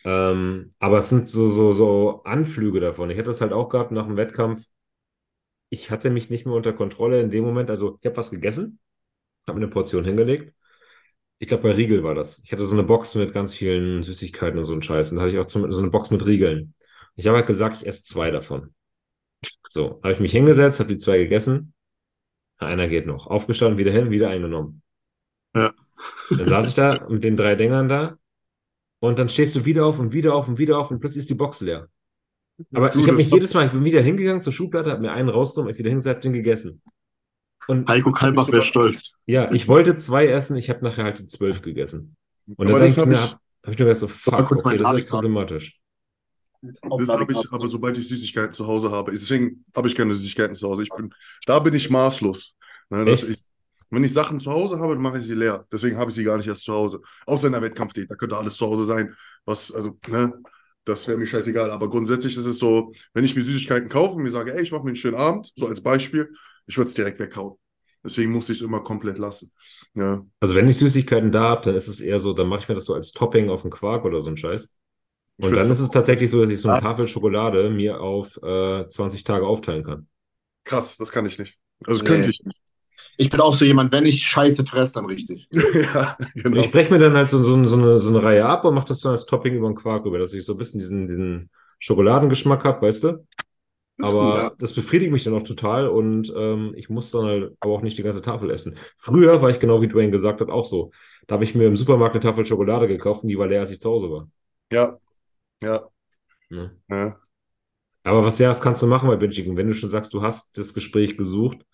Ähm, 0.05 0.73
aber 0.79 0.97
es 0.97 1.09
sind 1.09 1.27
so, 1.27 1.49
so, 1.49 1.71
so 1.71 2.23
Anflüge 2.23 2.79
davon. 2.79 3.11
Ich 3.11 3.17
hatte 3.17 3.27
das 3.27 3.41
halt 3.41 3.53
auch 3.53 3.69
gehabt 3.69 3.91
nach 3.91 4.07
dem 4.07 4.17
Wettkampf. 4.17 4.65
Ich 5.69 5.91
hatte 5.91 6.09
mich 6.09 6.31
nicht 6.31 6.45
mehr 6.47 6.55
unter 6.55 6.73
Kontrolle 6.73 7.21
in 7.21 7.29
dem 7.29 7.43
Moment. 7.43 7.69
Also, 7.69 7.99
ich 8.01 8.07
habe 8.07 8.17
was 8.17 8.31
gegessen, 8.31 8.79
habe 9.47 9.59
mir 9.59 9.65
eine 9.65 9.71
Portion 9.71 10.03
hingelegt. 10.03 10.53
Ich 11.37 11.47
glaube, 11.47 11.63
bei 11.63 11.71
Riegel 11.73 12.03
war 12.03 12.15
das. 12.15 12.41
Ich 12.43 12.51
hatte 12.51 12.65
so 12.65 12.75
eine 12.75 12.83
Box 12.83 13.13
mit 13.15 13.33
ganz 13.33 13.53
vielen 13.53 14.01
Süßigkeiten 14.01 14.57
und 14.57 14.65
so 14.65 14.71
einen 14.71 14.81
Scheiß. 14.81 15.11
Und 15.11 15.17
da 15.17 15.23
hatte 15.23 15.33
ich 15.33 15.39
auch 15.39 15.49
so 15.49 15.59
eine 15.63 15.89
Box 15.91 16.09
mit 16.09 16.25
Riegeln. 16.25 16.73
Ich 17.15 17.27
habe 17.27 17.37
halt 17.37 17.47
gesagt, 17.47 17.75
ich 17.75 17.85
esse 17.85 18.03
zwei 18.03 18.31
davon. 18.31 18.73
So, 19.67 19.99
habe 20.03 20.13
ich 20.13 20.19
mich 20.19 20.31
hingesetzt, 20.31 20.79
habe 20.79 20.89
die 20.89 20.97
zwei 20.97 21.17
gegessen 21.17 21.73
einer 22.65 22.87
geht 22.87 23.05
noch. 23.05 23.27
Aufgestanden, 23.27 23.77
wieder 23.77 23.91
hin, 23.91 24.11
wieder 24.11 24.29
eingenommen. 24.29 24.81
Ja. 25.55 25.73
Dann 26.29 26.47
saß 26.47 26.67
ich 26.67 26.75
da 26.75 27.05
mit 27.09 27.23
den 27.23 27.37
drei 27.37 27.55
Dingern 27.55 27.87
da 27.87 28.17
und 28.99 29.19
dann 29.19 29.29
stehst 29.29 29.55
du 29.55 29.65
wieder 29.65 29.85
auf 29.85 29.99
und 29.99 30.13
wieder 30.13 30.33
auf 30.33 30.47
und 30.47 30.57
wieder 30.57 30.77
auf 30.77 30.91
und 30.91 30.99
plötzlich 30.99 31.21
ist 31.21 31.29
die 31.29 31.35
Box 31.35 31.61
leer. 31.61 31.87
Aber 32.73 32.89
du, 32.89 32.99
ich 32.99 33.07
habe 33.07 33.17
mich 33.17 33.31
jedes 33.31 33.53
Mal, 33.53 33.65
ich 33.65 33.71
bin 33.71 33.83
wieder 33.83 34.01
hingegangen 34.01 34.41
zur 34.41 34.53
Schublade, 34.53 34.91
habe 34.91 35.01
mir 35.01 35.11
einen 35.11 35.29
rausgenommen, 35.29 35.71
ich 35.71 35.79
wieder 35.79 35.89
hingesetzt, 35.89 36.23
den 36.23 36.33
gegessen. 36.33 36.81
Und 37.67 37.87
Heiko 37.89 38.11
Kalbach 38.11 38.51
wäre 38.51 38.65
stolz. 38.65 39.13
Ja, 39.25 39.51
ich 39.51 39.67
wollte 39.67 39.95
zwei 39.95 40.27
essen, 40.27 40.57
ich 40.57 40.69
habe 40.69 40.83
nachher 40.83 41.05
halt 41.05 41.19
die 41.19 41.27
zwölf 41.27 41.61
gegessen. 41.61 42.15
Und 42.55 42.67
dann 42.67 42.75
habe 42.75 42.85
ich, 42.85 42.97
mir, 42.97 43.19
hab 43.19 43.39
ich 43.63 43.79
nur 43.79 43.87
gedacht, 43.87 43.99
so, 43.99 44.07
fuck, 44.07 44.51
okay, 44.51 44.77
das 44.77 44.93
ist 44.93 45.09
problematisch. 45.09 45.79
Das 46.63 47.09
habe 47.09 47.33
ich, 47.33 47.51
aber 47.51 47.67
sobald 47.67 47.97
ich 47.97 48.07
Süßigkeiten 48.07 48.53
zu 48.53 48.65
Hause 48.65 48.91
habe, 48.91 49.11
deswegen 49.11 49.65
habe 49.75 49.87
ich 49.87 49.95
keine 49.95 50.13
Süßigkeiten 50.13 50.55
zu 50.55 50.69
Hause. 50.69 50.83
Ich 50.83 50.89
bin, 50.89 51.13
da 51.45 51.59
bin 51.59 51.73
ich 51.73 51.89
maßlos. 51.89 52.55
Ne, 52.89 53.05
dass 53.05 53.23
ich, 53.23 53.39
wenn 53.89 54.03
ich 54.03 54.13
Sachen 54.13 54.39
zu 54.39 54.51
Hause 54.51 54.79
habe, 54.79 54.93
dann 54.93 55.03
mache 55.03 55.17
ich 55.17 55.25
sie 55.25 55.35
leer. 55.35 55.65
Deswegen 55.71 55.97
habe 55.97 56.09
ich 56.09 56.15
sie 56.15 56.23
gar 56.23 56.37
nicht 56.37 56.47
erst 56.47 56.63
zu 56.63 56.73
Hause. 56.73 57.01
Außer 57.25 57.47
in 57.47 57.53
der 57.53 57.61
Wettkampfdiät, 57.61 58.09
da 58.09 58.15
könnte 58.15 58.37
alles 58.37 58.55
zu 58.55 58.65
Hause 58.65 58.85
sein. 58.85 59.13
Was, 59.45 59.71
also, 59.71 59.97
ne, 60.07 60.33
das 60.85 61.07
wäre 61.07 61.17
mir 61.17 61.27
scheißegal. 61.27 61.69
Aber 61.71 61.89
grundsätzlich 61.89 62.37
ist 62.37 62.45
es 62.45 62.59
so, 62.59 62.93
wenn 63.13 63.25
ich 63.25 63.35
mir 63.35 63.43
Süßigkeiten 63.43 63.89
kaufe 63.89 64.15
und 64.15 64.23
mir 64.23 64.31
sage, 64.31 64.53
ey, 64.53 64.63
ich 64.63 64.71
mache 64.71 64.83
mir 64.83 64.89
einen 64.89 64.95
schönen 64.95 65.17
Abend, 65.17 65.51
so 65.55 65.67
als 65.67 65.81
Beispiel, 65.81 66.31
ich 66.65 66.77
würde 66.77 66.89
es 66.89 66.95
direkt 66.95 67.19
weghauen. 67.19 67.57
Deswegen 68.03 68.31
muss 68.31 68.49
ich 68.49 68.57
es 68.57 68.63
immer 68.63 68.81
komplett 68.81 69.17
lassen. 69.17 69.51
Ja. 69.95 70.25
Also 70.39 70.55
wenn 70.55 70.67
ich 70.67 70.77
Süßigkeiten 70.77 71.31
da 71.31 71.43
habe, 71.43 71.61
dann 71.65 71.75
ist 71.75 71.87
es 71.87 72.01
eher 72.01 72.19
so, 72.19 72.33
dann 72.33 72.47
mache 72.47 72.61
ich 72.61 72.69
mir 72.69 72.75
das 72.75 72.85
so 72.85 72.93
als 72.93 73.11
Topping 73.11 73.49
auf 73.49 73.61
den 73.61 73.71
Quark 73.71 74.03
oder 74.05 74.19
so 74.19 74.29
ein 74.29 74.37
Scheiß. 74.37 74.77
Und 75.43 75.55
dann 75.55 75.69
ist 75.69 75.79
es 75.79 75.89
tatsächlich 75.89 76.29
so, 76.29 76.41
dass 76.41 76.49
ich 76.49 76.61
so 76.61 76.69
eine 76.69 76.81
Tafel 76.81 77.07
Schokolade 77.07 77.69
mir 77.69 77.99
auf 77.99 78.37
äh, 78.41 78.87
20 78.87 79.23
Tage 79.23 79.45
aufteilen 79.45 79.83
kann. 79.83 80.07
Krass, 80.63 80.97
das 80.97 81.11
kann 81.11 81.25
ich 81.25 81.37
nicht. 81.39 81.57
Also 81.85 81.99
das 81.99 82.03
nee. 82.03 82.07
könnte 82.15 82.29
ich 82.29 82.43
nicht. 82.43 82.57
Ich 83.17 83.29
bin 83.29 83.41
auch 83.41 83.53
so 83.53 83.65
jemand, 83.65 83.91
wenn 83.91 84.05
ich 84.05 84.25
Scheiße 84.25 84.65
fresse, 84.65 84.93
dann 84.93 85.05
richtig. 85.05 85.47
ja, 85.51 86.17
genau. 86.33 86.61
Ich 86.61 86.71
breche 86.71 86.91
mir 86.91 86.99
dann 86.99 87.13
halt 87.13 87.29
so, 87.29 87.43
so, 87.43 87.63
so, 87.63 87.75
eine, 87.75 87.99
so 87.99 88.09
eine 88.09 88.23
Reihe 88.23 88.45
ab 88.45 88.65
und 88.65 88.73
mache 88.73 88.87
das 88.87 89.01
dann 89.01 89.11
als 89.11 89.25
Topping 89.25 89.53
über 89.53 89.67
den 89.67 89.75
Quark 89.75 90.05
rüber, 90.05 90.17
dass 90.17 90.33
ich 90.33 90.43
so 90.45 90.53
ein 90.53 90.57
bisschen 90.57 90.79
diesen, 90.79 91.07
diesen 91.07 91.49
Schokoladengeschmack 91.79 92.63
habe, 92.63 92.81
weißt 92.81 93.03
du? 93.03 93.27
aber 94.01 94.31
gut, 94.31 94.41
ja. 94.41 94.51
das 94.57 94.73
befriedigt 94.73 95.11
mich 95.11 95.23
dann 95.23 95.35
auch 95.35 95.43
total 95.43 95.87
und 95.87 96.33
ähm, 96.35 96.73
ich 96.75 96.89
muss 96.89 97.11
dann 97.11 97.25
halt 97.25 97.55
aber 97.59 97.73
auch 97.73 97.81
nicht 97.81 97.97
die 97.97 98.03
ganze 98.03 98.21
Tafel 98.21 98.49
essen. 98.49 98.75
Früher 98.97 99.41
war 99.41 99.49
ich 99.49 99.59
genau 99.59 99.81
wie 99.81 99.87
Dwayne 99.87 100.11
gesagt 100.11 100.41
hat, 100.41 100.49
auch 100.49 100.65
so. 100.65 100.91
Da 101.27 101.35
habe 101.35 101.43
ich 101.43 101.53
mir 101.53 101.67
im 101.67 101.75
Supermarkt 101.75 102.15
eine 102.15 102.21
Tafel 102.21 102.45
Schokolade 102.45 102.87
gekauft 102.87 103.23
und 103.23 103.29
die 103.29 103.37
war 103.37 103.47
leer, 103.47 103.61
als 103.61 103.71
ich 103.71 103.79
zu 103.79 103.89
Hause 103.89 104.09
war. 104.09 104.27
Ja, 104.71 104.97
ja. 105.63 105.83
ja. 106.49 106.71
ja. 106.89 107.19
Aber 108.03 108.25
was, 108.25 108.37
ja, 108.39 108.49
was 108.49 108.61
kannst 108.61 108.81
du 108.81 108.87
machen 108.87 109.07
bei 109.07 109.15
Binge 109.15 109.55
Wenn 109.55 109.67
du 109.67 109.73
schon 109.73 109.89
sagst, 109.89 110.13
du 110.13 110.21
hast 110.21 110.57
das 110.57 110.73
Gespräch 110.73 111.17
gesucht, 111.17 111.65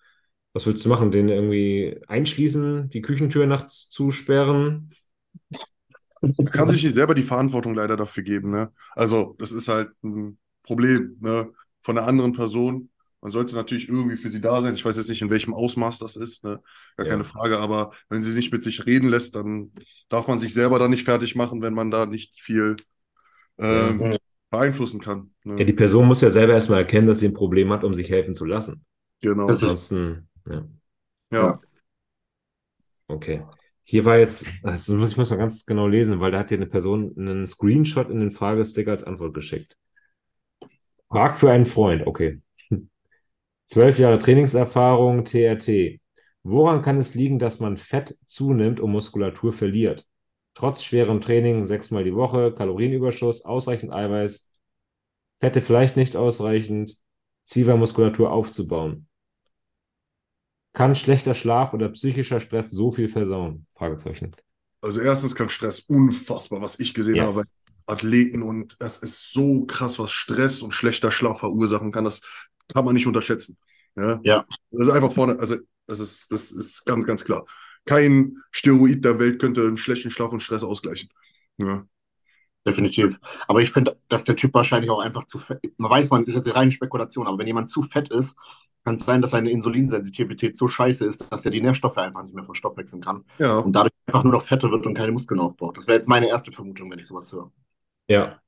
was 0.52 0.66
willst 0.66 0.84
du 0.84 0.88
machen? 0.88 1.10
Den 1.10 1.28
irgendwie 1.28 2.00
einschließen, 2.06 2.90
die 2.90 3.02
Küchentür 3.02 3.46
nachts 3.46 3.90
zusperren? 3.90 4.90
Man 6.20 6.50
kann 6.50 6.68
sich 6.68 6.82
selber 6.92 7.14
die 7.14 7.22
Verantwortung 7.22 7.74
leider 7.74 7.96
dafür 7.96 8.22
geben. 8.22 8.50
Ne? 8.50 8.72
Also, 8.94 9.36
das 9.38 9.52
ist 9.52 9.68
halt 9.68 9.90
ein 10.02 10.38
Problem 10.62 11.16
ne? 11.20 11.50
von 11.82 11.96
einer 11.96 12.06
anderen 12.06 12.32
Person. 12.32 12.90
Man 13.22 13.32
sollte 13.32 13.54
natürlich 13.54 13.88
irgendwie 13.88 14.16
für 14.16 14.28
sie 14.28 14.40
da 14.40 14.60
sein. 14.60 14.74
Ich 14.74 14.84
weiß 14.84 14.96
jetzt 14.96 15.08
nicht, 15.08 15.22
in 15.22 15.30
welchem 15.30 15.52
Ausmaß 15.52 15.98
das 15.98 16.16
ist, 16.16 16.42
ne? 16.42 16.60
gar 16.96 17.06
ja. 17.06 17.12
keine 17.12 17.24
Frage. 17.24 17.58
Aber 17.58 17.92
wenn 18.08 18.22
sie 18.22 18.34
nicht 18.34 18.52
mit 18.52 18.64
sich 18.64 18.86
reden 18.86 19.08
lässt, 19.08 19.34
dann 19.34 19.72
darf 20.08 20.26
man 20.26 20.38
sich 20.38 20.54
selber 20.54 20.78
da 20.78 20.88
nicht 20.88 21.04
fertig 21.04 21.36
machen, 21.36 21.62
wenn 21.62 21.74
man 21.74 21.90
da 21.90 22.06
nicht 22.06 22.40
viel 22.40 22.76
ähm, 23.60 24.00
ja. 24.00 24.16
beeinflussen 24.50 25.00
kann. 25.00 25.30
Ne? 25.44 25.58
Ja, 25.58 25.64
die 25.64 25.72
Person 25.72 26.06
muss 26.06 26.20
ja 26.20 26.30
selber 26.30 26.54
erstmal 26.54 26.80
erkennen, 26.80 27.06
dass 27.06 27.20
sie 27.20 27.28
ein 27.28 27.34
Problem 27.34 27.70
hat, 27.70 27.84
um 27.84 27.94
sich 27.94 28.10
helfen 28.10 28.34
zu 28.34 28.44
lassen. 28.44 28.84
Genau. 29.20 29.46
Ansonsten, 29.46 30.28
ja. 30.48 30.66
Ja. 31.32 31.60
Okay. 33.06 33.44
Hier 33.82 34.04
war 34.04 34.18
jetzt, 34.18 34.46
also 34.62 34.96
muss 34.96 35.10
ich 35.10 35.16
muss 35.16 35.30
mal 35.30 35.36
ganz 35.36 35.66
genau 35.66 35.88
lesen, 35.88 36.20
weil 36.20 36.30
da 36.30 36.38
hat 36.38 36.50
dir 36.50 36.56
eine 36.56 36.66
Person 36.66 37.12
einen 37.16 37.46
Screenshot 37.46 38.08
in 38.08 38.20
den 38.20 38.30
Fragesticker 38.30 38.92
als 38.92 39.04
Antwort 39.04 39.34
geschickt. 39.34 39.76
Frag 41.08 41.36
für 41.36 41.50
einen 41.50 41.66
Freund, 41.66 42.06
okay. 42.06 42.40
Zwölf 43.66 43.98
Jahre 43.98 44.18
Trainingserfahrung, 44.18 45.24
TRT. 45.24 46.00
Woran 46.42 46.82
kann 46.82 46.98
es 46.98 47.14
liegen, 47.14 47.38
dass 47.38 47.58
man 47.60 47.76
Fett 47.76 48.16
zunimmt 48.26 48.80
und 48.80 48.92
Muskulatur 48.92 49.52
verliert? 49.52 50.06
Trotz 50.60 50.82
schwerem 50.82 51.22
Training 51.22 51.64
sechsmal 51.64 52.04
die 52.04 52.14
Woche, 52.14 52.52
Kalorienüberschuss, 52.52 53.46
ausreichend 53.46 53.94
Eiweiß, 53.94 54.50
Fette 55.38 55.62
vielleicht 55.62 55.96
nicht 55.96 56.16
ausreichend, 56.16 56.98
Ziel 57.46 57.66
war 57.66 57.78
Muskulatur 57.78 58.30
aufzubauen. 58.30 59.08
Kann 60.74 60.94
schlechter 60.94 61.32
Schlaf 61.32 61.72
oder 61.72 61.88
psychischer 61.88 62.42
Stress 62.42 62.72
so 62.72 62.92
viel 62.92 63.08
versauen? 63.08 63.66
Fragezeichen. 63.74 64.32
Also 64.82 65.00
erstens 65.00 65.34
kann 65.34 65.48
Stress 65.48 65.80
unfassbar, 65.80 66.60
was 66.60 66.78
ich 66.78 66.92
gesehen 66.92 67.16
Ja. 67.16 67.24
habe, 67.24 67.44
Athleten 67.86 68.42
und 68.42 68.76
das 68.80 68.98
ist 68.98 69.32
so 69.32 69.64
krass, 69.64 69.98
was 69.98 70.10
Stress 70.10 70.60
und 70.60 70.72
schlechter 70.72 71.10
Schlaf 71.10 71.38
verursachen 71.40 71.90
kann. 71.90 72.04
Das 72.04 72.20
kann 72.70 72.84
man 72.84 72.92
nicht 72.92 73.06
unterschätzen. 73.06 73.56
Ja. 73.96 74.20
Ja. 74.24 74.44
Das 74.72 74.88
ist 74.88 74.92
einfach 74.92 75.10
vorne, 75.10 75.38
also 75.38 75.56
das 75.86 76.00
ist, 76.00 76.30
das 76.30 76.52
ist 76.52 76.84
ganz, 76.84 77.06
ganz 77.06 77.24
klar. 77.24 77.46
Kein 77.84 78.36
Steroid 78.50 79.04
der 79.04 79.18
Welt 79.18 79.40
könnte 79.40 79.62
einen 79.62 79.76
schlechten 79.76 80.10
Schlaf 80.10 80.32
und 80.32 80.40
Stress 80.42 80.62
ausgleichen. 80.62 81.08
Ja. 81.58 81.86
Definitiv. 82.66 83.18
Aber 83.48 83.62
ich 83.62 83.72
finde, 83.72 83.98
dass 84.08 84.24
der 84.24 84.36
Typ 84.36 84.52
wahrscheinlich 84.52 84.90
auch 84.90 85.00
einfach 85.00 85.26
zu 85.26 85.38
fett. 85.38 85.60
Man 85.78 85.90
weiß, 85.90 86.10
man 86.10 86.24
ist 86.24 86.34
jetzt 86.34 86.54
reine 86.54 86.70
Spekulation, 86.70 87.26
aber 87.26 87.38
wenn 87.38 87.46
jemand 87.46 87.70
zu 87.70 87.82
fett 87.84 88.10
ist, 88.10 88.36
kann 88.84 88.96
es 88.96 89.04
sein, 89.04 89.22
dass 89.22 89.32
seine 89.32 89.50
Insulinsensitivität 89.50 90.56
so 90.56 90.68
scheiße 90.68 91.04
ist, 91.06 91.30
dass 91.32 91.44
er 91.44 91.50
die 91.50 91.60
Nährstoffe 91.60 91.98
einfach 91.98 92.22
nicht 92.22 92.34
mehr 92.34 92.44
verstoffwechseln 92.44 93.02
kann 93.02 93.24
Ja. 93.38 93.58
und 93.58 93.72
dadurch 93.72 93.92
einfach 94.06 94.24
nur 94.24 94.32
noch 94.32 94.46
fetter 94.46 94.70
wird 94.70 94.86
und 94.86 94.94
keine 94.94 95.12
Muskeln 95.12 95.40
aufbaut. 95.40 95.76
Das 95.76 95.86
wäre 95.86 95.96
jetzt 95.96 96.08
meine 96.08 96.28
erste 96.28 96.52
Vermutung, 96.52 96.90
wenn 96.90 96.98
ich 96.98 97.06
sowas 97.06 97.32
höre. 97.32 97.50
Ja. 98.08 98.40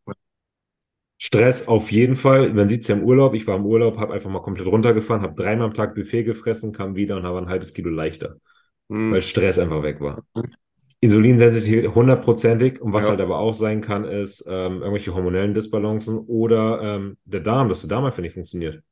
Stress 1.19 1.69
auf 1.69 1.93
jeden 1.93 2.17
Fall. 2.17 2.53
Man 2.53 2.69
sieht 2.69 2.83
es 2.83 2.89
ja 2.89 2.97
im 2.97 3.05
Urlaub. 3.05 3.35
Ich 3.35 3.47
war 3.47 3.57
im 3.57 3.65
Urlaub, 3.65 3.97
habe 3.99 4.13
einfach 4.15 4.29
mal 4.31 4.43
komplett 4.43 4.67
runtergefahren, 4.67 5.23
habe 5.23 5.41
dreimal 5.41 5.67
am 5.69 5.75
Tag 5.75 5.95
Buffet 5.95 6.25
gefressen, 6.25 6.73
kam 6.73 6.97
wieder 6.97 7.17
und 7.17 7.23
habe 7.23 7.39
ein 7.39 7.49
halbes 7.49 7.73
Kilo 7.75 7.91
leichter, 7.91 8.37
Hm. 8.93 9.13
weil 9.13 9.23
Stress 9.23 9.59
einfach 9.59 9.83
weg 9.83 10.01
war. 10.01 10.23
Insulinsensitivität 11.01 11.95
hundertprozentig. 11.95 12.81
Und 12.81 12.93
was 12.93 13.05
Ja. 13.05 13.11
halt 13.11 13.21
aber 13.21 13.39
auch 13.39 13.55
sein 13.55 13.81
kann, 13.81 14.05
ist 14.05 14.45
ähm, 14.49 14.83
irgendwelche 14.83 15.15
hormonellen 15.15 15.55
Disbalancen 15.55 16.19
oder 16.19 16.81
ähm, 16.83 17.17
der 17.25 17.41
Darm, 17.41 17.69
dass 17.69 17.81
der 17.81 17.89
Darm 17.89 18.05
einfach 18.05 18.21
nicht 18.23 18.35
funktioniert. 18.35 18.83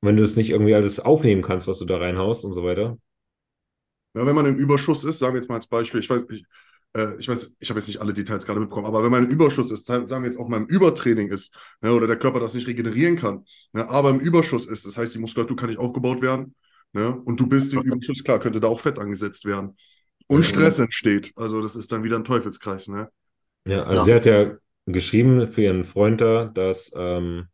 Wenn 0.00 0.16
du 0.16 0.22
es 0.22 0.36
nicht 0.36 0.50
irgendwie 0.50 0.74
alles 0.74 1.00
aufnehmen 1.00 1.42
kannst, 1.42 1.66
was 1.66 1.78
du 1.78 1.84
da 1.84 1.96
reinhaust 1.96 2.44
und 2.44 2.52
so 2.52 2.64
weiter. 2.64 2.98
Ja, 4.14 4.26
wenn 4.26 4.34
man 4.34 4.46
im 4.46 4.56
Überschuss 4.56 5.04
ist, 5.04 5.18
sagen 5.18 5.34
wir 5.34 5.40
jetzt 5.40 5.48
mal 5.48 5.56
als 5.56 5.66
Beispiel, 5.66 6.00
ich 6.00 6.10
weiß, 6.10 6.26
ich, 6.30 6.44
äh, 6.94 7.16
ich 7.18 7.28
weiß, 7.28 7.56
ich 7.58 7.70
habe 7.70 7.78
jetzt 7.80 7.88
nicht 7.88 8.00
alle 8.00 8.12
Details 8.12 8.44
gerade 8.46 8.60
mitbekommen, 8.60 8.86
aber 8.86 9.02
wenn 9.04 9.10
man 9.10 9.24
im 9.24 9.30
Überschuss 9.30 9.70
ist, 9.70 9.86
sagen 9.86 10.08
wir 10.08 10.24
jetzt 10.24 10.38
auch 10.38 10.48
mal 10.48 10.58
im 10.58 10.66
Übertraining 10.66 11.28
ist, 11.28 11.54
ne, 11.80 11.92
oder 11.92 12.06
der 12.06 12.18
Körper 12.18 12.40
das 12.40 12.54
nicht 12.54 12.66
regenerieren 12.66 13.16
kann, 13.16 13.44
ne, 13.72 13.88
aber 13.88 14.10
im 14.10 14.20
Überschuss 14.20 14.66
ist, 14.66 14.86
das 14.86 14.96
heißt, 14.98 15.14
die 15.14 15.18
Muskulatur 15.18 15.56
kann 15.56 15.68
nicht 15.68 15.78
aufgebaut 15.78 16.22
werden, 16.22 16.54
ne, 16.98 17.16
und 17.24 17.40
du 17.40 17.46
bist 17.48 17.72
im 17.72 17.82
Überschuss, 17.82 18.24
klar, 18.24 18.38
könnte 18.40 18.60
da 18.60 18.68
auch 18.68 18.80
Fett 18.80 18.98
angesetzt 18.98 19.44
werden. 19.44 19.74
Und. 20.26 20.44
Stress 20.44 20.78
entsteht. 20.78 21.32
Also 21.36 21.62
das 21.62 21.76
ist 21.76 21.90
dann 21.92 22.02
wieder 22.04 22.16
ein 22.16 22.24
Teufelskreis, 22.24 22.88
ne? 22.88 23.10
Ja, 23.66 23.84
also 23.84 24.02
Ja. 24.02 24.04
sie 24.04 24.14
hat 24.14 24.24
ja 24.24 24.56
geschrieben 24.86 25.46
für 25.48 25.62
ihren 25.62 25.84
Freund 25.84 26.20
da, 26.20 26.46
dass 26.46 26.92
ähm, 26.96 27.48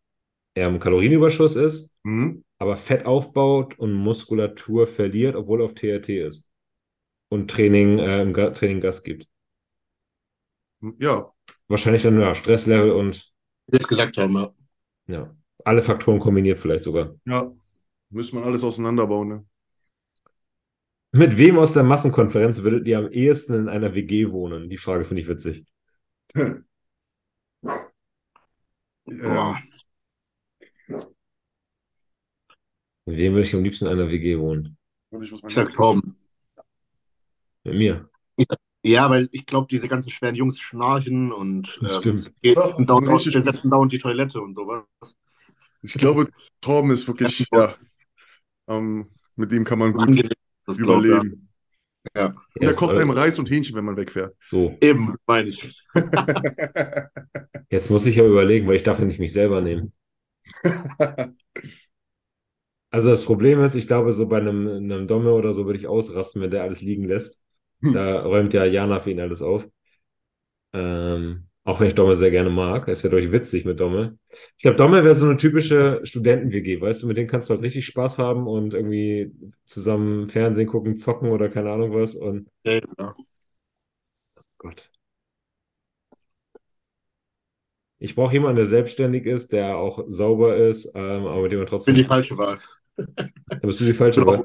er 0.55 0.69
im 0.69 0.81
Kalorienüberschuss 0.81 1.57
ist, 1.57 1.97
Mhm. 2.05 2.43
aber 2.59 2.77
Fett 2.77 3.07
aufbaut 3.07 3.79
und 3.79 3.93
Muskulatur 3.95 4.87
verliert, 4.89 5.37
obwohl 5.37 5.61
er 5.63 5.67
auf 5.67 5.75
TRT 5.75 6.19
ist. 6.21 6.51
Und 7.31 7.51
Training, 7.51 7.99
äh, 8.01 8.23
im 8.23 8.33
Ga 8.35 8.51
Training 8.51 8.81
Gas 8.81 9.05
gibt. 9.05 9.29
Ja, 10.99 11.33
Wahrscheinlich 11.69 12.03
dann 12.03 12.19
ja, 12.19 12.35
Stresslevel 12.35 12.93
und 12.93 13.31
Jetzt 13.67 13.89
gesagt 13.89 14.17
haben, 14.17 14.35
ja. 14.37 14.55
ja, 15.07 15.35
alle 15.65 15.83
Faktoren 15.83 16.21
kombiniert 16.21 16.61
vielleicht 16.61 16.85
sogar. 16.85 17.15
ja. 17.27 17.53
Müssen 18.15 18.39
wir 18.39 18.47
alles 18.47 18.63
auseinanderbauen, 18.63 19.29
ne? 19.29 19.45
Mit 21.11 21.37
wem 21.37 21.59
aus 21.59 21.73
der 21.73 21.83
Massenkonferenz 21.83 22.63
würdet 22.63 22.87
ihr 22.87 22.99
am 22.99 23.11
ehesten 23.11 23.55
in 23.55 23.69
einer 23.69 23.93
WG 23.95 24.31
wohnen? 24.31 24.71
Die 24.71 24.77
Frage 24.77 25.05
finde 25.05 25.23
ich 25.23 25.29
witzig. 25.29 25.67
Boah. 29.05 29.59
Mit 33.07 33.17
wem 33.17 33.33
würde 33.33 33.43
ich 33.49 33.55
am 33.55 33.65
liebsten 33.65 33.87
in 33.87 33.93
einer 33.93 34.09
WG 34.09 34.39
wohnen? 34.39 34.79
ich 35.21 35.33
muss 35.33 35.43
mal 35.43 35.49
Ich 35.49 35.55
sag 35.57 35.73
Torben. 35.73 36.17
Mit 37.65 37.75
mir. 37.75 38.09
Ja, 38.85 39.11
weil 39.11 39.29
ich 39.33 39.45
glaube, 39.45 39.67
diese 39.69 39.89
ganzen 39.89 40.11
schweren 40.11 40.37
Jungs 40.37 40.61
schnarchen 40.61 41.33
und 41.33 41.81
stimmt. 41.89 42.33
gut. 42.45 42.63
setzen 42.63 42.87
dauernd 43.71 43.93
die 43.93 43.99
Toilette 43.99 44.41
und 44.41 44.55
sowas. 44.55 44.85
Ich 45.83 45.95
glaube, 45.95 46.31
Torben 46.61 46.93
ist 46.93 47.09
wirklich, 47.09 47.47
ja, 47.53 47.75
ähm, 48.69 49.09
mit 49.37 49.53
dem 49.53 49.65
kann 49.65 49.79
man 49.79 49.93
gut 49.93 50.03
Angenehm. 50.03 50.31
Überleben. 50.67 51.49
Ja. 52.15 52.27
Und 52.27 52.37
er 52.63 52.69
Jetzt, 52.69 52.79
kocht 52.79 52.97
einem 52.97 53.11
Reis 53.11 53.39
und 53.39 53.51
Hähnchen, 53.51 53.77
wenn 53.77 53.85
man 53.85 53.97
wegfährt. 53.97 54.35
So, 54.47 54.77
Eben, 54.81 55.15
meine 55.27 55.49
ich. 55.49 55.85
jetzt 57.71 57.91
muss 57.91 58.07
ich 58.07 58.19
aber 58.19 58.29
überlegen, 58.29 58.67
weil 58.67 58.77
ich 58.77 58.83
darf 58.83 58.99
ja 58.99 59.05
nicht 59.05 59.21
mich 59.21 59.33
selber 59.33 59.61
nehmen. 59.61 59.93
Also 62.91 63.11
das 63.11 63.25
Problem 63.25 63.61
ist, 63.61 63.75
ich 63.75 63.89
glaube, 63.89 64.13
so 64.13 64.29
bei 64.29 64.37
einem, 64.37 64.69
einem 64.69 65.09
Domme 65.09 65.33
oder 65.33 65.53
so 65.53 65.67
würde 65.67 65.81
ich 65.81 65.89
ausrasten, 65.89 66.41
wenn 66.41 66.53
der 66.53 66.63
alles 66.63 66.81
liegen 66.81 67.03
lässt. 67.03 67.43
Da 67.81 68.23
räumt 68.23 68.55
ja 68.55 68.65
Jana 68.65 69.01
für 69.01 69.11
ihn 69.11 69.19
alles 69.19 69.43
auf. 69.43 69.69
Ähm, 70.73 71.49
auch 71.65 71.81
wenn 71.81 71.87
ich 71.89 71.95
Domme 71.95 72.19
sehr 72.19 72.31
gerne 72.31 72.51
mag. 72.51 72.89
Es 72.89 73.03
wäre 73.05 73.21
doch 73.21 73.33
witzig 73.33 73.65
mit 73.65 73.81
Domme. 73.81 74.19
Ich 74.57 74.63
glaube, 74.63 74.77
Domme 74.77 75.03
wäre 75.05 75.15
so 75.15 75.27
eine 75.27 75.37
typische 75.39 76.01
Studenten-WG, 76.05 76.81
weißt 76.81 77.03
du, 77.03 77.07
mit 77.09 77.17
denen 77.17 77.29
kannst 77.29 77.49
du 77.49 77.55
halt 77.55 77.63
richtig 77.63 77.87
Spaß 77.87 78.19
haben 78.19 78.47
und 78.47 78.75
irgendwie 78.75 79.33
zusammen 79.65 80.29
Fernsehen 80.29 80.67
gucken, 80.69 80.99
zocken 80.99 81.31
oder 81.31 81.49
keine 81.49 81.71
Ahnung 81.73 81.93
was. 81.95 82.15
Und 82.15 82.49
Ja. 82.65 83.15
Gott. 84.59 84.91
Ich 87.99 88.15
brauche 88.15 88.35
jemanden, 88.35 88.57
der 88.57 88.67
selbstständig 88.67 89.27
ist, 89.27 89.53
der 89.53 89.77
auch 89.77 90.05
sauber 90.09 90.57
ist, 90.57 90.93
ähm, 90.95 91.27
aber 91.27 91.43
mit 91.43 91.53
dem 91.53 91.59
man 91.61 91.67
Ich 91.67 91.85
bin 91.85 91.95
trotzdem. 91.95 91.95
die 91.95 92.05
falsche 92.05 92.37
Wahl. 92.39 92.59
Da 93.61 93.67
bist 93.67 93.81
du 93.81 93.85
die 93.85 93.95
falsche 93.95 94.25
Wahl. 94.27 94.45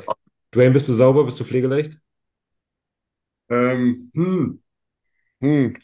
Dwayne, 0.54 0.72
bist 0.74 0.90
du 0.90 0.94
sauber? 0.94 1.24
Bist 1.26 1.40
du 1.40 1.44
pflegeleicht? 1.44 2.00
Ähm, 3.50 4.12
hm, 4.16 4.62
hm. 5.42 5.76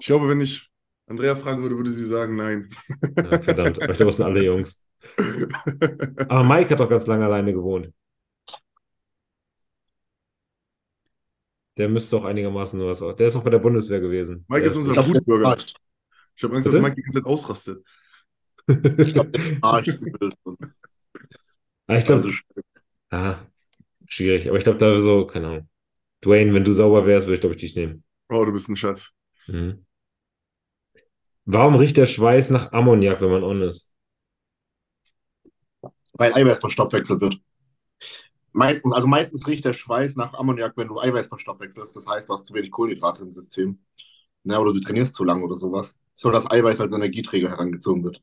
Ich 0.00 0.06
glaube, 0.06 0.28
wenn 0.28 0.40
ich 0.40 0.70
Andrea 1.06 1.36
fragen 1.36 1.62
würde, 1.62 1.76
würde 1.76 1.90
sie 1.90 2.04
sagen, 2.04 2.36
nein. 2.36 2.70
Ja, 3.22 3.38
verdammt, 3.38 3.80
aber 3.82 3.92
ich 3.92 3.96
glaube, 3.98 4.06
das 4.10 4.16
sind 4.16 4.26
alle 4.26 4.42
Jungs. 4.42 4.82
Aber 6.28 6.44
Mike 6.44 6.70
hat 6.70 6.80
doch 6.80 6.88
ganz 6.88 7.06
lange 7.06 7.24
alleine 7.26 7.52
gewohnt. 7.52 7.92
Der 11.76 11.88
müsste 11.88 12.16
auch 12.16 12.24
einigermaßen 12.24 12.78
nur 12.78 12.90
was. 12.90 13.16
Der 13.16 13.26
ist 13.26 13.36
auch 13.36 13.44
bei 13.44 13.50
der 13.50 13.58
Bundeswehr 13.58 14.00
gewesen. 14.00 14.44
Mike 14.48 14.62
Der 14.62 14.70
ist 14.70 14.76
unser 14.76 14.94
schnarcht. 14.94 15.74
Ich 16.36 16.44
habe 16.44 16.56
Angst, 16.56 16.68
dass? 16.68 16.76
Mike 16.80 16.94
die 16.96 17.02
ganze 17.02 17.18
Zeit 17.20 17.26
ausrastet. 17.26 17.84
Ich 18.68 19.12
glaube, 19.12 19.30
Ah, 19.62 19.80
ich 21.98 22.04
glaube, 22.04 22.22
also, 22.22 22.30
ah, 23.10 23.38
schwierig. 24.08 24.48
Aber 24.48 24.58
ich 24.58 24.64
glaube, 24.64 24.78
da 24.78 24.98
so, 25.02 25.26
keine 25.26 25.46
Ahnung. 25.48 25.68
Dwayne, 26.24 26.54
wenn 26.54 26.64
du 26.64 26.72
sauber 26.72 27.06
wärst, 27.06 27.26
würde 27.26 27.34
ich, 27.36 27.40
glaube 27.40 27.54
ich, 27.56 27.60
dich 27.60 27.76
nehmen. 27.76 28.04
Oh, 28.30 28.44
du 28.44 28.52
bist 28.52 28.68
ein 28.68 28.76
Schatz. 28.76 29.12
Mhm. 29.48 29.84
Warum 31.52 31.74
riecht 31.76 31.96
der 31.96 32.06
Schweiß 32.06 32.50
nach 32.50 32.72
Ammoniak, 32.72 33.20
wenn 33.20 33.30
man 33.30 33.42
on 33.42 33.62
ist? 33.62 33.90
weil 36.20 36.34
Eiweiß 36.34 36.58
verstoffwechselt 36.58 37.22
wird. 37.22 37.40
Meistens, 38.52 38.92
also 38.92 39.06
meistens 39.06 39.46
riecht 39.46 39.64
der 39.64 39.72
Schweiß 39.72 40.16
nach 40.16 40.34
Ammoniak, 40.34 40.76
wenn 40.76 40.88
du 40.88 41.00
Eiweiß 41.00 41.28
verstoffwechselst. 41.28 41.96
Das 41.96 42.06
heißt, 42.06 42.28
du 42.28 42.34
hast 42.34 42.46
zu 42.46 42.52
wenig 42.52 42.70
Kohlenhydrate 42.70 43.22
im 43.22 43.32
System. 43.32 43.78
Ne, 44.44 44.60
oder 44.60 44.74
du 44.74 44.80
trainierst 44.80 45.14
zu 45.14 45.24
lang 45.24 45.42
oder 45.42 45.56
sowas. 45.56 45.96
So 46.14 46.30
dass 46.30 46.50
Eiweiß 46.50 46.82
als 46.82 46.92
Energieträger 46.92 47.48
herangezogen 47.48 48.04
wird. 48.04 48.22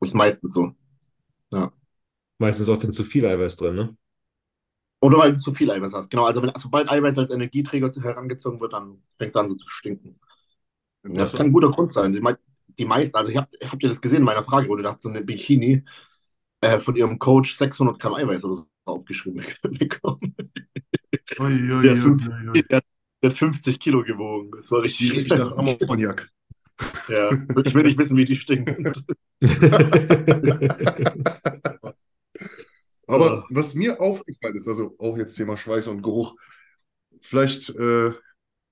Ist 0.00 0.14
meistens 0.14 0.52
so. 0.52 0.72
Meistens 2.38 2.68
auch 2.68 2.78
dann 2.78 2.92
zu 2.92 3.02
viel 3.02 3.26
Eiweiß 3.26 3.56
drin, 3.56 3.74
ne? 3.74 3.96
Oder 5.00 5.18
weil 5.18 5.32
du 5.32 5.40
zu 5.40 5.52
viel 5.52 5.72
Eiweiß 5.72 5.94
hast. 5.94 6.10
Genau, 6.10 6.26
also 6.26 6.42
wenn, 6.42 6.52
sobald 6.56 6.88
Eiweiß 6.88 7.18
als 7.18 7.30
Energieträger 7.30 7.90
herangezogen 8.00 8.60
wird, 8.60 8.72
dann 8.72 9.02
fängt 9.16 9.30
es 9.30 9.36
an 9.36 9.48
so 9.48 9.56
zu 9.56 9.68
stinken. 9.68 10.20
Das 11.14 11.34
kann 11.34 11.46
ein 11.46 11.52
guter 11.52 11.70
Grund 11.70 11.92
sein. 11.92 12.12
Die, 12.12 12.20
mei- 12.20 12.36
die 12.78 12.84
meisten, 12.84 13.16
also 13.16 13.30
ich 13.30 13.36
hab, 13.36 13.48
habt 13.64 13.82
ihr 13.82 13.88
das 13.88 14.00
gesehen 14.00 14.18
in 14.18 14.24
meiner 14.24 14.44
Frage, 14.44 14.68
da 14.82 14.90
hat 14.92 15.00
so 15.00 15.08
eine 15.08 15.22
Bikini 15.22 15.84
äh, 16.62 16.80
von 16.80 16.96
ihrem 16.96 17.18
Coach 17.18 17.56
600 17.56 18.00
Gramm 18.00 18.14
Eiweiß 18.14 18.44
oder 18.44 18.56
so 18.56 18.66
aufgeschrieben 18.86 19.44
bekommen. 19.78 20.34
Ui, 21.40 21.46
ui, 21.46 21.82
Der, 21.84 21.92
ui, 21.92 21.96
fünf, 21.96 22.26
ui, 22.26 22.48
ui. 22.50 22.62
der, 22.68 22.76
hat- 22.78 22.84
der 23.22 23.30
hat 23.30 23.36
50 23.38 23.78
Kilo 23.80 24.02
gewogen. 24.02 24.50
Das 24.56 24.70
war 24.70 24.82
richtig. 24.82 25.12
riecht 25.12 25.30
nach 25.30 25.56
Ammoniak. 25.56 26.28
ja. 27.08 27.30
Ich 27.64 27.74
will 27.74 27.82
nicht 27.84 27.98
wissen, 27.98 28.16
wie 28.16 28.24
die 28.24 28.36
stinken. 28.36 28.92
Aber 33.06 33.46
was 33.50 33.74
mir 33.74 34.00
aufgefallen 34.00 34.56
ist, 34.56 34.68
also 34.68 34.94
auch 34.98 35.16
jetzt 35.16 35.36
Thema 35.36 35.56
Schweiß 35.56 35.88
und 35.88 36.02
Geruch, 36.02 36.34
vielleicht 37.20 37.70
äh, 37.70 38.12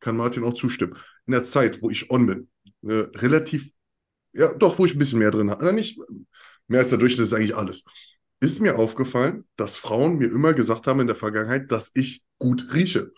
kann 0.00 0.16
Martin 0.16 0.44
auch 0.44 0.54
zustimmen. 0.54 0.94
In 1.26 1.32
der 1.32 1.42
Zeit, 1.42 1.82
wo 1.82 1.90
ich 1.90 2.10
on 2.10 2.26
bin, 2.26 2.48
äh, 2.82 3.08
relativ, 3.16 3.70
ja, 4.32 4.52
doch, 4.54 4.78
wo 4.78 4.84
ich 4.84 4.94
ein 4.94 4.98
bisschen 4.98 5.18
mehr 5.18 5.30
drin 5.30 5.50
habe, 5.50 5.72
nicht 5.72 5.98
mehr 6.68 6.80
als 6.80 6.90
der 6.90 6.98
Durchschnitt 6.98 7.26
ist 7.26 7.32
eigentlich 7.32 7.56
alles, 7.56 7.84
ist 8.40 8.60
mir 8.60 8.78
aufgefallen, 8.78 9.46
dass 9.56 9.76
Frauen 9.76 10.18
mir 10.18 10.30
immer 10.30 10.52
gesagt 10.52 10.86
haben 10.86 11.00
in 11.00 11.06
der 11.06 11.16
Vergangenheit, 11.16 11.70
dass 11.72 11.90
ich 11.94 12.24
gut 12.38 12.72
rieche. 12.74 13.12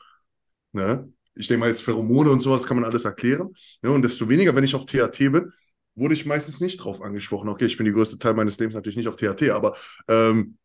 Ne? 0.72 1.12
Ich 1.34 1.48
denke 1.48 1.60
mal, 1.60 1.68
jetzt 1.68 1.82
Pheromone 1.82 2.30
und 2.30 2.40
sowas 2.40 2.66
kann 2.66 2.76
man 2.76 2.84
alles 2.84 3.04
erklären. 3.04 3.52
Ja, 3.82 3.90
und 3.90 4.02
desto 4.02 4.28
weniger, 4.28 4.54
wenn 4.54 4.64
ich 4.64 4.74
auf 4.74 4.86
THT 4.86 5.18
bin, 5.18 5.52
wurde 5.94 6.14
ich 6.14 6.26
meistens 6.26 6.60
nicht 6.60 6.78
drauf 6.78 7.02
angesprochen. 7.02 7.48
Okay, 7.48 7.66
ich 7.66 7.76
bin 7.76 7.86
die 7.86 7.92
größte 7.92 8.18
Teil 8.18 8.34
meines 8.34 8.58
Lebens 8.58 8.74
natürlich 8.74 8.96
nicht 8.96 9.08
auf 9.08 9.16
THT, 9.16 9.50
aber 9.50 9.76
ähm, 10.08 10.58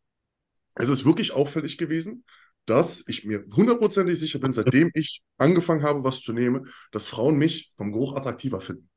es 0.76 0.88
ist 0.88 1.04
wirklich 1.04 1.32
auffällig 1.32 1.78
gewesen, 1.78 2.24
dass 2.66 3.04
ich 3.06 3.24
mir 3.24 3.44
hundertprozentig 3.54 4.18
sicher 4.18 4.38
bin, 4.38 4.52
seitdem 4.52 4.90
ich 4.94 5.22
angefangen 5.38 5.82
habe, 5.82 6.04
was 6.04 6.20
zu 6.20 6.32
nehmen, 6.32 6.68
dass 6.92 7.08
Frauen 7.08 7.36
mich 7.36 7.70
vom 7.76 7.92
Geruch 7.92 8.16
attraktiver 8.16 8.60
finden. 8.60 8.88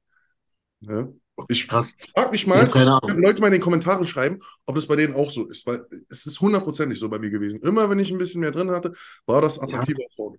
Ja? 0.82 1.10
Ich 1.50 1.66
frage 1.66 1.92
mich 2.32 2.48
mal, 2.48 2.68
wenn 2.74 3.22
Leute 3.22 3.42
mal 3.42 3.48
in 3.48 3.54
den 3.54 3.62
Kommentaren 3.62 4.08
schreiben, 4.08 4.40
ob 4.66 4.76
das 4.76 4.88
bei 4.88 4.96
denen 4.96 5.14
auch 5.14 5.30
so 5.30 5.48
ist, 5.48 5.68
weil 5.68 5.86
es 6.10 6.26
ist 6.26 6.42
hundertprozentig 6.42 6.98
so 6.98 7.10
bei 7.10 7.20
mir 7.20 7.30
gewesen. 7.30 7.62
Immer 7.62 7.90
wenn 7.90 8.00
ich 8.00 8.10
ein 8.10 8.18
bisschen 8.18 8.42
mehr 8.42 8.52
drin 8.52 8.72
hatte, 8.72 8.94
war 9.28 9.42
das 9.42 9.60
attraktiver 9.60 10.02
ja. 10.02 10.08
Frauen. 10.16 10.38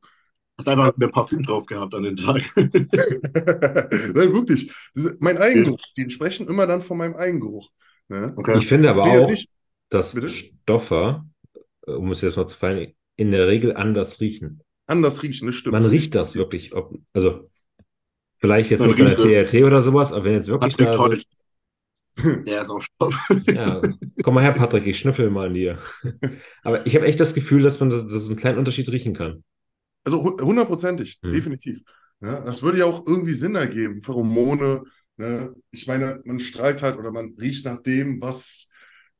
Hast 0.59 0.68
einfach 0.68 0.96
mehr 0.96 1.09
Parfüm 1.09 1.44
drauf 1.44 1.66
gehabt 1.66 1.94
an 1.94 2.02
den 2.02 2.16
Tag. 2.16 2.42
Nein, 2.56 2.72
wirklich. 4.14 4.72
mein 5.20 5.38
Eigengeruch. 5.38 5.78
Die 5.96 6.10
sprechen 6.10 6.48
immer 6.48 6.66
dann 6.66 6.82
von 6.82 6.98
meinem 6.98 7.14
Eigengeruch. 7.14 7.70
Ne? 8.09 8.32
Okay. 8.36 8.59
Ich 8.59 8.66
finde 8.66 8.90
aber 8.90 9.05
auch, 9.05 9.32
dass 9.90 10.14
Bitte? 10.14 10.28
Stoffe, 10.28 11.22
um 11.86 12.10
es 12.10 12.22
jetzt 12.22 12.36
mal 12.36 12.48
zu 12.48 12.56
fallen, 12.56 12.92
in 13.19 13.32
der 13.32 13.49
Regel 13.49 13.77
anders 13.77 14.20
riechen. 14.20 14.62
Anders 14.86 15.23
riechen, 15.23 15.47
das 15.47 15.57
stimmt. 15.57 15.73
Man 15.73 15.85
riecht 15.85 16.15
das 16.15 16.35
wirklich. 16.35 16.73
Ob, 16.73 16.97
also, 17.12 17.51
vielleicht 18.39 18.70
jetzt 18.70 18.86
nicht 18.86 18.99
bei 18.99 19.05
der 19.05 19.16
TRT 19.16 19.65
oder 19.65 19.82
sowas, 19.82 20.12
aber 20.12 20.24
wenn 20.24 20.35
jetzt 20.35 20.49
wirklich 20.49 20.77
Patrick 20.77 21.27
da 22.16 22.24
so, 22.24 22.43
Der 22.45 22.62
ist 22.62 22.70
auch 22.70 22.81
Stoff. 22.81 23.15
Ja, 23.47 23.82
komm 24.23 24.35
mal 24.35 24.43
her, 24.43 24.53
Patrick, 24.53 24.86
ich 24.86 24.99
schnüffel 24.99 25.31
mal 25.31 25.49
an 25.49 25.55
dir. 25.55 25.78
Aber 26.62 26.86
ich 26.86 26.97
habe 26.97 27.07
echt 27.07 27.20
das 27.20 27.35
Gefühl, 27.35 27.62
dass 27.62 27.78
man 27.81 27.90
das, 27.90 28.09
das 28.09 28.28
einen 28.28 28.39
kleinen 28.39 28.59
Unterschied 28.59 28.89
riechen 28.90 29.15
kann. 29.15 29.45
Also 30.05 30.24
hundertprozentig, 30.24 31.19
hm. 31.23 31.32
definitiv. 31.32 31.81
Ja, 32.20 32.40
das 32.40 32.62
würde 32.62 32.78
ja 32.78 32.86
auch 32.86 33.07
irgendwie 33.07 33.35
Sinn 33.35 33.55
ergeben. 33.55 34.01
Pheromone. 34.01 34.82
Ne? 35.16 35.55
Ich 35.70 35.86
meine, 35.86 36.20
man 36.24 36.40
strahlt 36.40 36.82
halt 36.82 36.97
oder 36.97 37.12
man 37.12 37.35
riecht 37.40 37.65
nach 37.65 37.82
dem, 37.82 38.20
was 38.20 38.69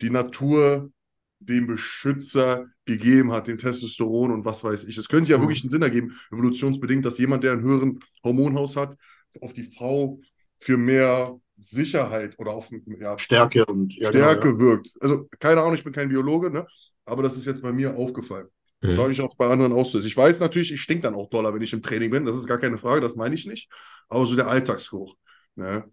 die 0.01 0.11
Natur 0.11 0.91
dem 1.41 1.67
Beschützer 1.67 2.67
gegeben 2.85 3.33
hat, 3.33 3.47
dem 3.47 3.59
Testosteron 3.59 4.33
und 4.33 4.45
was 4.45 4.65
weiß 4.65 4.85
ich. 4.85 4.97
Es 4.99 5.09
könnte 5.09 5.31
ja 5.31 5.39
mhm. 5.39 5.43
wirklich 5.43 5.63
einen 5.63 5.71
Sinn 5.71 5.83
ergeben, 5.83 6.19
evolutionsbedingt, 6.31 7.05
dass 7.05 7.19
jemand, 7.19 7.45
der 7.45 7.53
einen 7.53 7.63
höheren 7.63 8.01
Hormonhaus 8.25 8.77
hat, 8.77 8.97
auf 9.41 9.53
die 9.53 9.63
Frau 9.63 10.21
für 10.57 10.77
mehr 10.77 11.39
Sicherheit 11.61 12.39
oder 12.39 12.53
auf 12.53 12.71
ja, 12.87 13.19
Stärke 13.19 13.67
und 13.67 13.95
ja, 13.95 14.09
Stärke 14.09 14.53
genau, 14.53 14.55
ja. 14.55 14.61
wirkt. 14.61 14.89
Also 15.01 15.29
keine 15.39 15.61
Ahnung, 15.61 15.75
ich 15.75 15.85
bin 15.85 15.93
kein 15.93 16.09
Biologe, 16.09 16.51
ne? 16.51 16.67
aber 17.05 17.23
das 17.23 17.37
ist 17.37 17.47
jetzt 17.47 17.63
bei 17.63 17.73
mir 17.73 17.97
aufgefallen. 17.97 18.49
Mhm. 18.81 18.89
Das 18.89 18.99
habe 18.99 19.13
ich 19.13 19.21
auch 19.21 19.37
bei 19.37 19.49
anderen 19.49 19.85
so. 19.85 19.99
Ich 19.99 20.17
weiß 20.17 20.41
natürlich, 20.41 20.73
ich 20.73 20.81
stink 20.81 21.03
dann 21.03 21.15
auch 21.15 21.29
doller, 21.29 21.53
wenn 21.55 21.63
ich 21.63 21.73
im 21.73 21.83
Training 21.83 22.11
bin. 22.11 22.25
Das 22.25 22.37
ist 22.37 22.47
gar 22.47 22.59
keine 22.59 22.79
Frage, 22.79 23.01
das 23.01 23.17
meine 23.17 23.35
ich 23.35 23.47
nicht. 23.47 23.71
Aber 24.09 24.25
so 24.27 24.37
der 24.37 24.49
Alltagsgeruch. 24.49 25.17
Ne? 25.57 25.85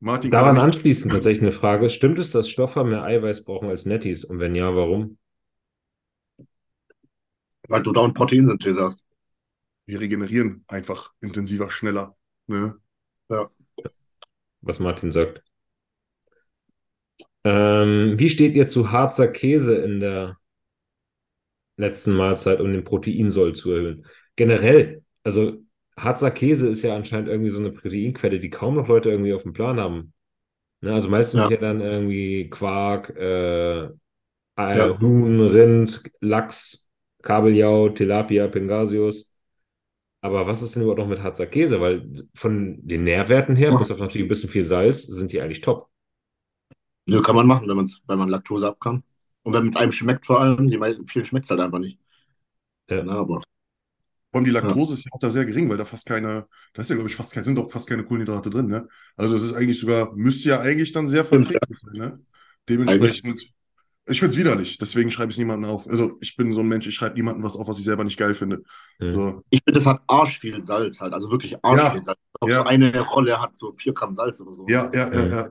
Martin 0.00 0.30
Daran 0.30 0.58
anschließend 0.58 1.12
tatsächlich 1.12 1.42
eine 1.42 1.52
Frage. 1.52 1.90
Stimmt 1.90 2.18
es, 2.18 2.30
dass 2.30 2.48
Stoffer 2.48 2.84
mehr 2.84 3.02
Eiweiß 3.02 3.44
brauchen 3.44 3.68
als 3.68 3.86
Netties? 3.86 4.24
Und 4.24 4.38
wenn 4.38 4.54
ja, 4.54 4.74
warum? 4.74 5.18
Weil 7.68 7.82
du 7.82 7.92
da 7.92 8.04
ein 8.04 8.14
Proteinsynthese 8.14 8.82
hast. 8.82 9.00
Wir 9.86 10.00
regenerieren 10.00 10.64
einfach 10.68 11.12
intensiver, 11.20 11.70
schneller. 11.70 12.16
Ne? 12.46 12.76
Ja. 13.28 13.50
Was 14.60 14.80
Martin 14.80 15.12
sagt. 15.12 15.42
Ähm, 17.44 18.14
wie 18.18 18.30
steht 18.30 18.54
ihr 18.54 18.68
zu 18.68 18.90
Harzer 18.90 19.28
Käse 19.28 19.76
in 19.76 20.00
der 20.00 20.38
letzten 21.76 22.14
Mahlzeit, 22.14 22.60
um 22.60 22.72
den 22.72 22.84
Proteinsoll 22.84 23.54
zu 23.54 23.72
erhöhen? 23.72 24.06
Generell, 24.36 25.04
also 25.22 25.63
Harzer 25.98 26.30
Käse 26.30 26.68
ist 26.68 26.82
ja 26.82 26.96
anscheinend 26.96 27.28
irgendwie 27.28 27.50
so 27.50 27.58
eine 27.58 27.70
Proteinquelle, 27.70 28.38
die 28.38 28.50
kaum 28.50 28.74
noch 28.74 28.88
Leute 28.88 29.10
irgendwie 29.10 29.32
auf 29.32 29.42
dem 29.42 29.52
Plan 29.52 29.78
haben. 29.78 30.12
Ne, 30.80 30.92
also 30.92 31.08
meistens 31.08 31.38
ja. 31.38 31.44
ist 31.44 31.50
ja 31.52 31.56
dann 31.56 31.80
irgendwie 31.80 32.50
Quark, 32.50 33.10
äh, 33.16 33.84
ja. 33.84 35.00
Huhn, 35.00 35.40
Rind, 35.40 36.02
Lachs, 36.20 36.90
Kabeljau, 37.22 37.88
Tilapia, 37.90 38.48
Pangasius. 38.48 39.34
Aber 40.20 40.46
was 40.46 40.62
ist 40.62 40.74
denn 40.74 40.82
überhaupt 40.82 41.00
noch 41.00 41.08
mit 41.08 41.22
Harzer 41.22 41.46
Käse? 41.46 41.80
Weil 41.80 42.08
von 42.34 42.78
den 42.86 43.04
Nährwerten 43.04 43.56
her, 43.56 43.70
ja. 43.70 43.76
bis 43.76 43.90
auf 43.90 43.98
natürlich 43.98 44.26
ein 44.26 44.28
bisschen 44.28 44.50
viel 44.50 44.62
Salz, 44.62 45.02
sind 45.02 45.32
die 45.32 45.40
eigentlich 45.40 45.60
top. 45.60 45.88
Nö, 47.06 47.20
kann 47.20 47.36
man 47.36 47.46
machen, 47.46 47.68
wenn, 47.68 47.76
man's, 47.76 48.00
wenn 48.06 48.18
man 48.18 48.30
Laktose 48.30 48.66
ab 48.66 48.80
kann. 48.80 49.02
Und 49.42 49.52
wenn 49.52 49.68
es 49.68 49.76
einem 49.76 49.92
schmeckt 49.92 50.26
vor 50.26 50.40
allem, 50.40 50.68
die 50.68 50.78
vielen 51.06 51.24
schmeckt 51.24 51.44
es 51.44 51.50
halt 51.50 51.60
einfach 51.60 51.78
nicht. 51.78 51.98
Ja. 52.88 53.02
Na, 53.04 53.18
aber 53.18 53.42
vor 54.34 54.40
allem 54.40 54.46
die 54.46 54.50
Laktose 54.50 54.94
ja. 54.94 54.98
ist 54.98 55.04
ja 55.04 55.12
auch 55.12 55.20
da 55.20 55.30
sehr 55.30 55.44
gering, 55.44 55.70
weil 55.70 55.76
da 55.76 55.84
fast 55.84 56.06
keine, 56.06 56.48
da 56.72 56.80
ist 56.80 56.90
ja, 56.90 56.96
glaube 56.96 57.08
ich, 57.08 57.14
fast 57.14 57.32
kein, 57.32 57.44
sind 57.44 57.54
doch 57.54 57.70
fast 57.70 57.88
keine 57.88 58.02
Kohlenhydrate 58.02 58.50
drin, 58.50 58.66
ne? 58.66 58.88
Also 59.16 59.36
es 59.36 59.44
ist 59.44 59.52
eigentlich 59.52 59.78
sogar, 59.78 60.12
müsste 60.16 60.48
ja 60.48 60.58
eigentlich 60.58 60.90
dann 60.90 61.06
sehr 61.06 61.24
verträglich 61.24 61.78
sein, 61.78 61.92
ne? 61.94 62.18
Dementsprechend, 62.68 63.40
ich 64.08 64.18
finde 64.18 64.32
es 64.32 64.36
widerlich, 64.36 64.76
deswegen 64.78 65.12
schreibe 65.12 65.30
ich 65.30 65.36
es 65.36 65.38
niemandem 65.38 65.70
auf. 65.70 65.88
Also 65.88 66.16
ich 66.20 66.34
bin 66.34 66.52
so 66.52 66.62
ein 66.62 66.66
Mensch, 66.66 66.84
ich 66.88 66.96
schreibe 66.96 67.14
niemandem 67.14 67.44
was 67.44 67.56
auf, 67.56 67.68
was 67.68 67.78
ich 67.78 67.84
selber 67.84 68.02
nicht 68.02 68.16
geil 68.16 68.34
finde. 68.34 68.64
Mhm. 68.98 69.12
So. 69.12 69.42
Ich 69.50 69.62
finde, 69.62 69.78
das 69.78 69.86
hat 69.86 70.02
arsch 70.08 70.40
viel 70.40 70.60
Salz 70.60 71.00
halt, 71.00 71.12
also 71.12 71.30
wirklich 71.30 71.64
arsch 71.64 71.78
ja. 71.78 71.90
viel 71.92 72.02
Salz. 72.02 72.18
Auch 72.40 72.48
ja. 72.48 72.62
so 72.62 72.64
eine 72.64 73.00
Rolle 73.02 73.40
hat 73.40 73.56
so 73.56 73.72
vier 73.76 73.92
Gramm 73.92 74.14
Salz 74.14 74.40
oder 74.40 74.56
so. 74.56 74.66
Ja, 74.68 74.90
ja, 74.92 75.14
ja, 75.14 75.26
ja. 75.26 75.48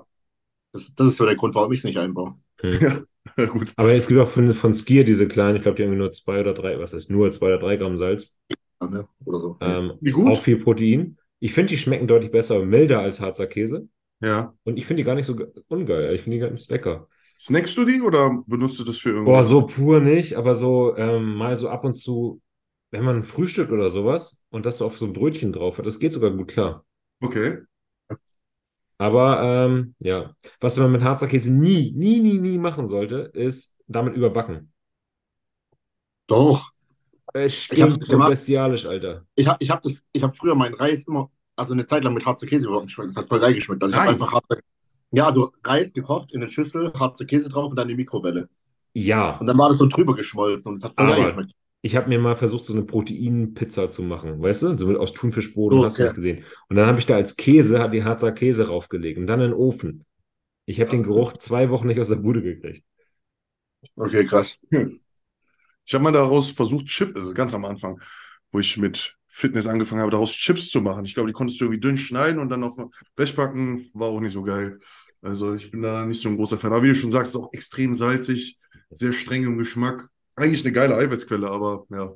Das, 0.74 0.94
das 0.94 1.08
ist 1.08 1.16
so 1.16 1.26
der 1.26 1.38
Grund, 1.38 1.56
warum 1.56 1.72
ich 1.72 1.80
es 1.80 1.86
nicht 1.86 2.00
einbaue. 2.00 2.36
Mhm. 2.62 3.06
Ja, 3.38 3.46
gut. 3.46 3.72
Aber 3.78 3.94
es 3.94 4.08
gibt 4.08 4.20
auch 4.20 4.28
von, 4.28 4.54
von 4.54 4.74
Skier 4.74 5.06
diese 5.06 5.26
kleinen, 5.26 5.56
ich 5.56 5.64
glaube, 5.64 5.78
die 5.78 5.86
haben 5.86 5.98
nur 5.98 6.12
zwei 6.12 6.42
oder 6.42 6.54
drei, 6.54 6.78
was 6.80 6.94
heißt 6.94 7.12
nur 7.12 7.32
zwei 7.32 7.46
oder 7.46 7.60
drei 7.60 7.78
Gramm 7.78 7.98
Salz 7.98 8.38
ne? 8.90 9.08
oder 9.26 9.40
so. 9.40 9.58
Ähm, 9.62 9.94
Wie 10.02 10.12
gut. 10.12 10.32
Auch 10.32 10.42
viel 10.42 10.58
Protein. 10.58 11.18
Ich 11.40 11.54
finde, 11.54 11.72
die 11.72 11.78
schmecken 11.78 12.08
deutlich 12.08 12.32
besser, 12.32 12.64
milder 12.64 13.00
als 13.00 13.20
Harzer 13.20 13.48
Käse. 13.48 13.88
Ja. 14.22 14.54
Und 14.64 14.78
ich 14.78 14.86
finde 14.86 15.02
die 15.02 15.06
gar 15.06 15.16
nicht 15.16 15.26
so 15.26 15.36
ungeil. 15.68 16.16
Ich 16.16 16.22
finde 16.22 16.38
die 16.38 16.42
ganz 16.42 16.70
lecker. 16.70 17.08
Snackst 17.40 17.76
du 17.78 17.84
die 17.84 18.02
oder 18.02 18.44
benutzt 18.48 18.80
du 18.80 18.86
das 18.86 18.98
für 18.98 19.10
irgendwas? 19.10 19.34
Boah, 19.34 19.44
so 19.44 19.66
pur 19.66 20.00
nicht, 20.00 20.36
aber 20.36 20.56
so 20.56 20.96
ähm, 20.96 21.36
mal 21.36 21.58
so 21.58 21.68
ab 21.68 21.84
und 21.84 21.96
zu, 21.96 22.42
wenn 22.92 23.04
man 23.04 23.26
frühstückt 23.26 23.72
oder 23.72 23.90
sowas 23.90 24.42
und 24.50 24.66
das 24.66 24.78
so 24.78 24.86
auf 24.86 24.98
so 24.98 25.06
ein 25.06 25.14
Brötchen 25.14 25.52
drauf 25.52 25.78
hat, 25.78 25.86
das 25.86 26.00
geht 26.00 26.14
sogar 26.14 26.32
gut 26.32 26.48
klar. 26.48 26.86
Okay. 27.20 27.58
Aber 28.98 29.42
ähm, 29.44 29.96
ja, 30.00 30.34
was 30.62 30.78
man 30.78 30.92
mit 30.92 31.02
Harzer 31.02 31.28
Käse 31.28 31.52
nie, 31.52 31.92
nie, 31.92 32.20
nie, 32.20 32.38
nie 32.38 32.58
machen 32.58 32.86
sollte, 32.86 33.32
ist 33.34 33.78
damit 33.88 34.16
überbacken. 34.16 34.72
Doch. 36.28 36.72
Es 37.34 37.64
stinkt 37.64 38.04
so 38.04 38.18
bestialisch, 38.20 38.86
Alter. 38.86 39.26
Ich 39.36 39.48
habe 39.48 39.58
ich 39.60 39.70
hab 39.70 39.82
das, 39.82 40.04
ich 40.12 40.22
habe 40.22 40.34
früher 40.34 40.56
meinen 40.56 40.76
Reis 40.76 41.06
immer, 41.08 41.32
also 41.56 41.74
eine 41.74 41.86
Zeit 41.86 42.04
lang 42.04 42.14
mit 42.14 42.26
harzer 42.26 42.46
Käse 42.46 42.68
überhaupt 42.68 42.88
geschmeckt. 42.88 43.10
Das 43.10 43.18
hat 43.18 43.28
voll 43.28 43.40
geil 43.40 43.56
geschmeckt. 43.56 43.84
Also 43.84 43.96
ich 43.96 44.02
einfach 44.02 44.34
harzer, 44.34 44.58
ja, 45.12 45.32
du 45.32 45.50
Reis 45.64 45.94
gekocht 45.94 46.32
in 46.32 46.42
eine 46.42 46.50
Schüssel, 46.50 46.94
harzer 46.94 47.26
Käse 47.26 47.50
drauf 47.50 47.72
und 47.72 47.76
dann 47.76 47.88
die 47.88 47.96
Mikrowelle. 47.96 48.50
Ja. 48.94 49.38
Und 49.38 49.48
dann 49.48 49.58
war 49.58 49.70
das 49.70 49.80
so 49.80 49.88
drüber 49.88 50.16
geschmolzen 50.16 50.72
und 50.72 50.78
es 50.78 50.84
hat 50.84 50.94
voll 50.96 51.08
geil 51.08 51.24
geschmeckt. 51.26 51.52
Ich 51.82 51.98
habe 51.98 52.08
mir 52.08 52.18
mal 52.18 52.36
versucht, 52.36 52.66
so 52.66 52.74
eine 52.74 52.84
Proteinpizza 52.84 53.90
zu 53.90 54.04
machen, 54.04 54.42
weißt 54.42 54.64
du? 54.64 54.78
So 54.78 54.88
mit 54.88 54.96
aus 54.96 55.12
Thunfischbrot, 55.14 55.74
okay. 55.74 55.84
hast 55.84 56.00
du 56.00 56.04
nicht 56.04 56.16
gesehen. 56.16 56.44
Und 56.70 56.78
dann 56.78 56.88
habe 56.88 57.00
ich 57.00 57.06
da 57.06 57.16
als 57.16 57.36
Käse, 57.36 57.80
hat 57.80 57.94
die 57.94 58.06
Harzer 58.06 58.32
Käse 58.32 58.70
raufgelegt 58.70 59.20
und 59.20 59.28
dann 59.28 59.42
in 59.42 59.52
den 59.52 59.60
Ofen. 59.60 60.06
Ich 60.66 60.80
habe 60.80 60.92
den 60.92 61.04
Geruch 61.04 61.34
zwei 61.34 61.70
Wochen 61.70 61.88
nicht 61.88 62.00
aus 62.00 62.08
der 62.08 62.16
Bude 62.16 62.42
gekriegt. 62.42 62.86
Okay, 63.98 64.26
krass. 64.26 64.58
Hm. 64.72 65.02
Ich 65.86 65.94
habe 65.94 66.04
mal 66.04 66.12
daraus 66.12 66.50
versucht, 66.50 66.86
Chips, 66.86 67.20
also 67.20 67.34
ganz 67.34 67.54
am 67.54 67.66
Anfang, 67.66 68.00
wo 68.52 68.60
ich 68.60 68.78
mit 68.78 69.18
Fitness 69.28 69.68
angefangen 69.68 70.02
habe, 70.02 70.12
daraus 70.12 70.32
Chips 70.32 70.70
zu 70.70 70.80
machen. 70.80 71.06
Ich 71.06 71.16
glaube, 71.16 71.28
die 71.28 71.34
konntest 71.34 71.60
du 71.60 71.66
irgendwie 71.66 71.82
dünn 71.82 71.98
schneiden 71.98 72.40
und 72.40 72.50
dann 72.50 72.64
auf 72.64 72.78
Blech 73.16 73.36
packen. 73.36 73.90
War 73.94 74.10
auch 74.10 74.20
nicht 74.20 74.34
so 74.34 74.44
geil. 74.44 74.80
Also 75.24 75.56
ich 75.56 75.72
bin 75.72 75.82
da 75.82 76.06
nicht 76.06 76.22
so 76.22 76.30
ein 76.30 76.36
großer 76.36 76.58
Fan. 76.58 76.72
Aber 76.72 76.84
wie 76.84 76.90
du 76.90 76.96
schon 76.96 77.10
sagst, 77.10 77.34
ist 77.34 77.42
auch 77.42 77.52
extrem 77.54 77.96
salzig, 77.96 78.58
sehr 78.92 79.14
streng 79.14 79.44
im 79.44 79.58
Geschmack. 79.58 80.08
Eigentlich 80.36 80.64
eine 80.64 80.74
geile 80.74 80.96
Eiweißquelle, 80.98 81.50
aber 81.50 81.86
ja. 81.90 82.14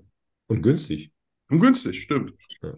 Und 0.47 0.61
günstig. 0.61 1.11
Und 1.49 1.59
günstig, 1.59 2.03
stimmt. 2.03 2.33
Ja. 2.61 2.71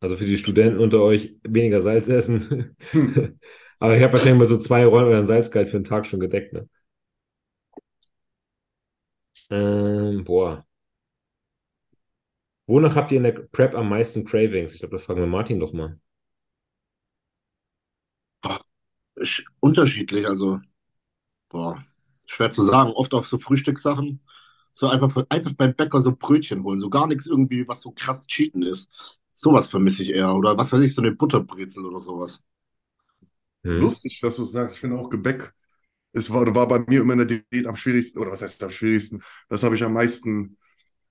Also 0.00 0.16
für 0.16 0.24
die 0.24 0.38
Studenten 0.38 0.78
unter 0.78 1.00
euch 1.02 1.36
weniger 1.42 1.80
Salz 1.80 2.08
essen. 2.08 2.76
Hm. 2.92 3.38
aber 3.78 3.96
ich 3.96 4.02
habe 4.02 4.12
wahrscheinlich 4.12 4.38
mal 4.38 4.46
so 4.46 4.58
zwei 4.58 4.86
Rollen 4.86 5.08
oder 5.08 5.18
ein 5.18 5.26
Salzgehalt 5.26 5.68
für 5.68 5.78
den 5.78 5.84
Tag 5.84 6.06
schon 6.06 6.20
gedeckt. 6.20 6.52
Ne? 6.52 6.68
Ähm, 9.50 10.22
boah. 10.24 10.64
Wonach 12.68 12.94
habt 12.94 13.10
ihr 13.10 13.16
in 13.16 13.24
der 13.24 13.32
Prep 13.32 13.74
am 13.74 13.88
meisten 13.88 14.24
Cravings? 14.24 14.74
Ich 14.74 14.78
glaube, 14.78 14.94
das 14.96 15.04
fragen 15.04 15.18
wir 15.20 15.26
Martin 15.26 15.58
doch 15.58 15.72
mal. 15.72 15.98
Unterschiedlich, 19.60 20.26
also 20.26 20.60
boah, 21.50 21.84
schwer 22.28 22.50
zu 22.52 22.64
sagen. 22.64 22.92
Oft 22.92 23.14
auf 23.14 23.28
so 23.28 23.38
Frühstückssachen, 23.38 24.20
So 24.74 24.88
einfach, 24.88 25.26
einfach 25.30 25.54
beim 25.54 25.74
Bäcker 25.76 26.02
so 26.02 26.12
Brötchen 26.16 26.64
holen. 26.64 26.80
So 26.80 26.90
gar 26.90 27.08
nichts 27.08 27.26
irgendwie, 27.26 27.68
was 27.68 27.82
so 27.82 27.92
krass 27.92 28.26
cheaten 28.28 28.62
ist. 28.64 28.90
Sowas 29.34 29.70
vermisse 29.70 30.04
ich 30.04 30.10
eher. 30.10 30.34
Oder 30.36 30.58
was 30.58 30.72
weiß 30.72 30.82
ich, 30.82 30.94
so 30.94 31.02
eine 31.02 31.12
Butterbrezel 31.12 31.86
oder 31.86 32.00
sowas. 32.02 32.42
Hm. 33.64 33.80
Lustig, 33.80 34.20
dass 34.20 34.36
du 34.36 34.44
sagst. 34.44 34.76
Ich 34.76 34.80
finde 34.80 34.98
auch 34.98 35.08
Gebäck, 35.10 35.52
es 36.12 36.30
war, 36.32 36.54
war 36.54 36.68
bei 36.68 36.78
mir 36.86 37.00
immer 37.02 37.14
in 37.14 37.26
der 37.28 37.42
Diät 37.52 37.66
am 37.66 37.76
schwierigsten, 37.76 38.18
oder 38.20 38.32
was 38.32 38.42
heißt 38.42 38.62
am 38.64 38.70
schwierigsten? 38.70 39.22
Das 39.48 39.62
habe 39.62 39.74
ich 39.76 39.82
am 39.84 39.92
meisten 39.92 40.56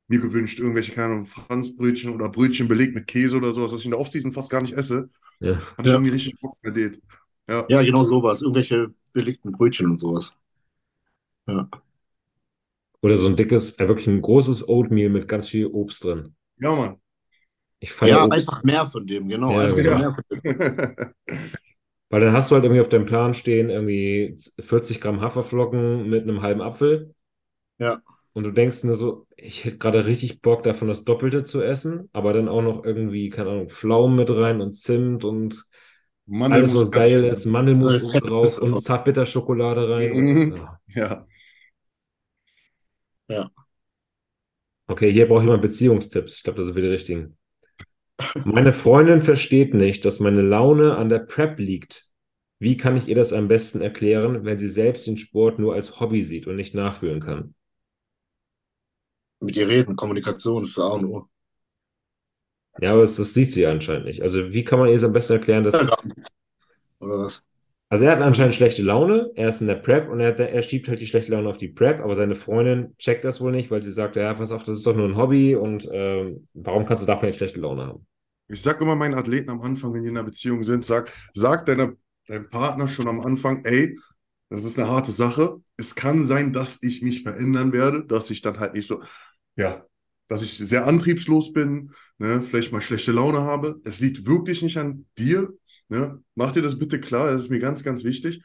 mir 0.07 0.19
gewünscht. 0.22 0.59
Irgendwelche, 0.59 0.93
keine 0.93 1.13
Ahnung, 1.13 1.26
Franzbrötchen 1.26 2.11
oder 2.13 2.30
Brötchen 2.30 2.67
belegt 2.67 2.95
mit 2.95 3.07
Käse 3.07 3.38
oder 3.38 3.51
sowas, 3.53 3.72
was 3.73 3.80
ich 3.81 3.85
in 3.85 3.91
der 3.91 3.99
Offseason 3.99 4.31
fast 4.34 4.49
gar 4.51 4.61
nicht 4.61 4.73
esse. 4.73 5.09
Ja. 5.39 5.55
Hatte 5.77 5.84
ich 5.84 5.88
Ja. 5.88 5.93
irgendwie 5.93 6.11
richtig 6.11 6.39
Bock 6.41 6.55
in 6.63 6.73
der 6.73 6.89
Diät. 6.89 7.01
Ja. 7.49 7.65
Ja, 7.69 7.81
genau 7.84 8.05
sowas. 8.07 8.41
Irgendwelche 8.41 8.93
belegten 9.13 9.51
Brötchen 9.51 9.91
und 9.91 9.99
sowas. 9.99 10.34
Ja. 11.47 11.69
Oder 13.01 13.15
so 13.17 13.27
ein 13.27 13.35
dickes, 13.35 13.80
äh, 13.80 13.88
wirklich 13.88 14.07
ein 14.07 14.22
großes 14.22 14.67
Oatmeal 14.67 15.09
mit 15.09 15.27
ganz 15.27 15.47
viel 15.47 15.67
Obst 15.67 16.03
drin. 16.03 16.35
Ja, 16.57 16.73
Mann. 16.76 16.97
Ich 17.80 17.93
feiere 17.93 18.17
Ja, 18.17 18.26
Obst. 18.26 18.49
einfach 18.49 18.63
mehr 18.63 18.89
von 18.91 19.07
dem, 19.07 19.27
genau. 19.27 19.59
Ja, 19.59 19.59
einfach 19.61 19.77
genau. 19.84 20.15
Weil 22.15 22.21
dann 22.21 22.31
hast 22.33 22.49
du 22.49 22.55
halt 22.55 22.63
irgendwie 22.63 22.79
auf 22.79 22.87
deinem 22.87 23.05
Plan 23.05 23.33
stehen, 23.33 23.69
irgendwie 23.69 24.37
40 24.61 25.01
Gramm 25.01 25.19
Haferflocken 25.19 26.09
mit 26.09 26.23
einem 26.23 26.41
halben 26.41 26.61
Apfel. 26.61 27.13
Ja. 27.77 28.01
Und 28.31 28.45
du 28.45 28.51
denkst 28.51 28.85
nur 28.85 28.95
so, 28.95 29.27
ich 29.35 29.65
hätte 29.65 29.77
gerade 29.79 30.05
richtig 30.05 30.41
Bock 30.41 30.63
davon, 30.63 30.87
das 30.87 31.03
Doppelte 31.03 31.43
zu 31.43 31.61
essen, 31.61 32.07
aber 32.13 32.31
dann 32.31 32.47
auch 32.47 32.61
noch 32.61 32.85
irgendwie, 32.85 33.29
keine 33.29 33.49
Ahnung, 33.49 33.69
Pflaumen 33.69 34.15
mit 34.15 34.29
rein 34.29 34.61
und 34.61 34.77
Zimt 34.77 35.25
und 35.25 35.55
alles, 35.55 35.65
was 36.25 36.39
Mandelmus 36.39 36.91
geil 36.91 37.21
ganz- 37.23 37.39
ist, 37.39 37.45
Mandelmus 37.47 38.01
oben 38.01 38.19
drauf 38.21 38.59
und. 38.59 38.81
Zartbitterschokolade 38.81 39.89
rein. 39.89 40.13
Mhm. 40.15 40.67
Ja. 40.95 41.27
Ja. 43.27 43.51
Okay, 44.87 45.11
hier 45.11 45.27
brauche 45.27 45.41
ich 45.41 45.47
mal 45.47 45.57
Beziehungstipps. 45.57 46.37
Ich 46.37 46.43
glaube, 46.43 46.59
das 46.59 46.67
sind 46.67 46.75
wir 46.77 46.83
die 46.83 46.87
richtigen. 46.91 47.37
Meine 48.45 48.73
Freundin 48.73 49.21
versteht 49.21 49.73
nicht, 49.73 50.05
dass 50.05 50.19
meine 50.19 50.41
Laune 50.41 50.95
an 50.95 51.09
der 51.09 51.19
Prep 51.19 51.59
liegt. 51.59 52.09
Wie 52.59 52.77
kann 52.77 52.95
ich 52.95 53.07
ihr 53.07 53.15
das 53.15 53.33
am 53.33 53.47
besten 53.47 53.81
erklären, 53.81 54.45
wenn 54.45 54.57
sie 54.57 54.69
selbst 54.69 55.07
den 55.07 55.17
Sport 55.17 55.59
nur 55.59 55.73
als 55.73 55.99
Hobby 55.99 56.23
sieht 56.23 56.47
und 56.47 56.55
nicht 56.55 56.73
nachfühlen 56.73 57.19
kann? 57.19 57.53
Mit 59.41 59.57
ihr 59.57 59.67
reden, 59.67 59.95
Kommunikation 59.95 60.63
ist 60.63 60.77
A 60.79 60.87
und 60.87 61.05
O. 61.05 61.27
Ja, 62.81 62.91
aber 62.91 63.01
das, 63.01 63.17
das 63.17 63.33
sieht 63.33 63.53
sie 63.53 63.65
anscheinend 63.65 64.05
nicht. 64.05 64.21
Also, 64.21 64.51
wie 64.51 64.63
kann 64.63 64.79
man 64.79 64.89
ihr 64.89 64.95
es 64.95 65.03
am 65.03 65.13
besten 65.13 65.33
erklären, 65.33 65.63
dass. 65.63 65.75
Oder 66.99 67.19
was? 67.19 67.43
Also, 67.90 68.06
er 68.06 68.12
hat 68.14 68.22
anscheinend 68.22 68.56
schlechte 68.56 68.82
Laune, 68.82 69.32
er 69.36 69.49
ist 69.49 69.62
in 69.62 69.68
der 69.68 69.76
Prep 69.76 70.10
und 70.10 70.20
er, 70.20 70.38
er 70.40 70.62
schiebt 70.64 70.88
halt 70.88 70.99
die 70.99 71.06
schlechte 71.07 71.32
Laune 71.32 71.48
auf 71.48 71.57
die 71.57 71.68
Prep, 71.68 72.02
aber 72.02 72.16
seine 72.16 72.36
Freundin 72.36 72.95
checkt 72.98 73.24
das 73.24 73.40
wohl 73.41 73.52
nicht, 73.52 73.70
weil 73.70 73.82
sie 73.84 73.91
sagt: 73.91 74.16
Ja, 74.16 74.34
pass 74.34 74.52
auf, 74.52 74.64
das 74.64 74.76
ist 74.76 74.88
doch 74.88 74.95
nur 74.95 75.07
ein 75.07 75.16
Hobby 75.18 75.56
und 75.56 75.88
ähm, 75.91 76.48
warum 76.53 76.86
kannst 76.86 77.03
du 77.03 77.07
davon 77.07 77.28
nicht 77.28 77.38
schlechte 77.38 77.60
Laune 77.60 77.86
haben? 77.86 78.07
Ich 78.48 78.62
sag 78.62 78.82
immer 78.82 78.95
meinen 78.95 79.14
Athleten 79.16 79.49
am 79.52 79.62
Anfang, 79.62 79.94
wenn 79.94 80.03
die 80.03 80.10
in 80.10 80.18
einer 80.18 80.26
Beziehung 80.26 80.64
sind, 80.64 80.84
sag, 80.86 81.12
sag 81.34 81.66
deiner, 81.68 81.94
deinem 82.28 82.49
Partner 82.49 82.88
schon 82.88 83.07
am 83.07 83.22
Anfang, 83.22 83.64
ey, 83.66 83.98
das 84.49 84.64
ist 84.66 84.80
eine 84.80 84.90
harte 84.90 85.12
Sache. 85.12 85.57
Es 85.78 85.95
kann 85.95 86.26
sein, 86.26 86.53
dass 86.53 86.80
ich 86.82 87.02
mich 87.02 87.24
verändern 87.24 87.72
werde, 87.74 88.06
dass 88.06 88.30
ich 88.30 88.41
dann 88.41 88.60
halt 88.60 88.74
nicht 88.74 88.88
so, 88.88 89.02
ja, 89.56 89.86
dass 90.28 90.44
ich 90.44 90.57
sehr 90.57 90.88
antriebslos 90.88 91.53
bin, 91.53 91.91
ne, 92.18 92.41
vielleicht 92.41 92.72
mal 92.72 92.82
schlechte 92.82 93.12
Laune 93.12 93.41
habe. 93.41 93.80
Es 93.84 93.99
liegt 93.99 94.26
wirklich 94.26 94.62
nicht 94.62 94.78
an 94.78 95.06
dir. 95.18 95.53
Ne? 95.90 96.22
Mach 96.36 96.52
dir 96.52 96.62
das 96.62 96.78
bitte 96.80 96.99
klar, 96.99 97.32
das 97.32 97.44
ist 97.44 97.49
mir 97.52 97.60
ganz, 97.60 97.84
ganz 97.84 98.03
wichtig. 98.03 98.41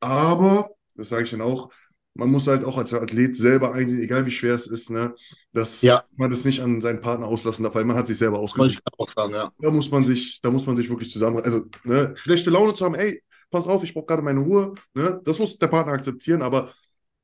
Aber, 0.00 0.70
das 0.94 1.08
sage 1.08 1.24
ich 1.24 1.30
dann 1.30 1.40
auch, 1.42 1.70
man 2.14 2.30
muss 2.30 2.46
halt 2.46 2.64
auch 2.64 2.78
als 2.78 2.94
Athlet 2.94 3.36
selber 3.36 3.72
einsehen, 3.74 4.00
egal 4.00 4.24
wie 4.26 4.30
schwer 4.30 4.54
es 4.54 4.66
ist, 4.66 4.90
ne, 4.90 5.14
dass 5.52 5.82
Ja. 5.82 6.02
man 6.16 6.30
das 6.30 6.44
nicht 6.44 6.60
an 6.60 6.80
seinen 6.80 7.00
Partner 7.00 7.26
auslassen 7.26 7.62
darf, 7.64 7.74
weil 7.74 7.84
man 7.84 7.96
hat 7.96 8.06
sich 8.06 8.18
selber 8.18 8.38
ausgesucht. 8.38 8.82
sagen, 9.14 9.34
ja. 9.34 9.52
Da 9.58 9.70
muss 9.70 9.90
man 9.90 10.04
sich, 10.04 10.40
da 10.42 10.50
muss 10.50 10.66
man 10.66 10.76
sich 10.76 10.88
wirklich 10.88 11.10
zusammen, 11.12 11.40
also 11.40 11.66
ne, 11.84 12.12
schlechte 12.16 12.50
Laune 12.50 12.74
zu 12.74 12.84
haben, 12.84 12.94
ey, 12.94 13.22
pass 13.50 13.66
auf, 13.66 13.84
ich 13.84 13.92
brauche 13.94 14.06
gerade 14.06 14.22
meine 14.22 14.40
Ruhe, 14.40 14.74
ne, 14.94 15.20
das 15.24 15.38
muss 15.38 15.58
der 15.58 15.68
Partner 15.68 15.92
akzeptieren, 15.92 16.42
aber 16.42 16.72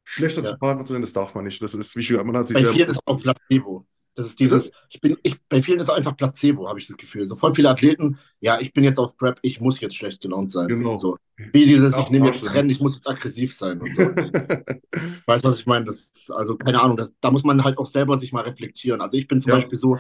schlechter 0.05 0.43
Ja. 0.43 0.51
zu 0.51 0.59
Partner 0.59 0.85
zu 0.85 0.93
sein, 0.93 1.03
das 1.03 1.13
darf 1.13 1.35
man 1.35 1.45
nicht. 1.45 1.63
Das 1.63 1.75
ist, 1.75 1.97
wie 1.97 2.03
schon, 2.03 2.27
man 2.27 2.37
hat 2.37 2.49
sich 2.49 2.57
Bei 2.57 2.61
selber. 2.63 2.75
vielen 2.77 2.91
ist 2.91 3.01
auch 3.07 3.21
Placebo. 3.21 3.87
Das 4.15 4.27
ist 4.27 4.41
dieses, 4.41 4.71
ich 4.91 5.01
bin, 5.01 5.17
ich, 5.23 5.37
bei 5.49 5.63
vielen 5.63 5.81
ist 5.81 5.89
es 5.89 5.95
einfach 5.95 6.17
Placebo, 6.17 6.69
habe 6.69 6.79
ich 6.79 6.87
das 6.87 6.99
Gefühl. 6.99 7.29
So 7.29 7.37
voll 7.37 7.55
viele 7.55 7.71
Athleten, 7.71 8.19
ja, 8.41 8.61
ich 8.61 8.75
bin 8.75 8.85
jetzt 8.85 8.99
auf 8.99 9.17
Prep, 9.17 9.39
ich 9.43 9.61
muss 9.61 9.81
jetzt 9.81 9.97
schlecht 9.97 10.21
gelaunt 10.21 10.53
sein. 10.53 10.69
Genau. 10.69 10.99
So. 10.99 11.17
Wie 11.37 11.65
dieses, 11.65 11.97
ich 11.97 12.11
nehme 12.11 12.27
jetzt. 12.27 12.45
Rennen, 12.53 12.69
ich 12.69 12.81
muss 12.81 12.95
jetzt 12.97 13.09
aggressiv 13.09 13.57
sein 13.57 13.81
und 13.81 13.93
so. 13.93 14.03
Weißt 15.27 15.45
du, 15.45 15.49
was 15.49 15.61
ich 15.61 15.67
meine? 15.67 15.87
Das 15.87 16.11
ist, 16.15 16.31
also, 16.31 16.57
keine 16.57 16.83
Ahnung, 16.83 16.99
das, 16.99 17.15
da 17.21 17.31
muss 17.31 17.45
man 17.45 17.65
halt 17.65 17.79
auch 17.79 17.87
selber 17.87 18.19
sich 18.19 18.33
mal 18.33 18.43
reflektieren. 18.43 19.01
Also 19.01 19.17
ich 19.17 19.29
bin 19.29 19.41
zum 19.41 19.51
Ja. 19.51 19.57
Beispiel 19.59 19.79
so, 19.79 19.99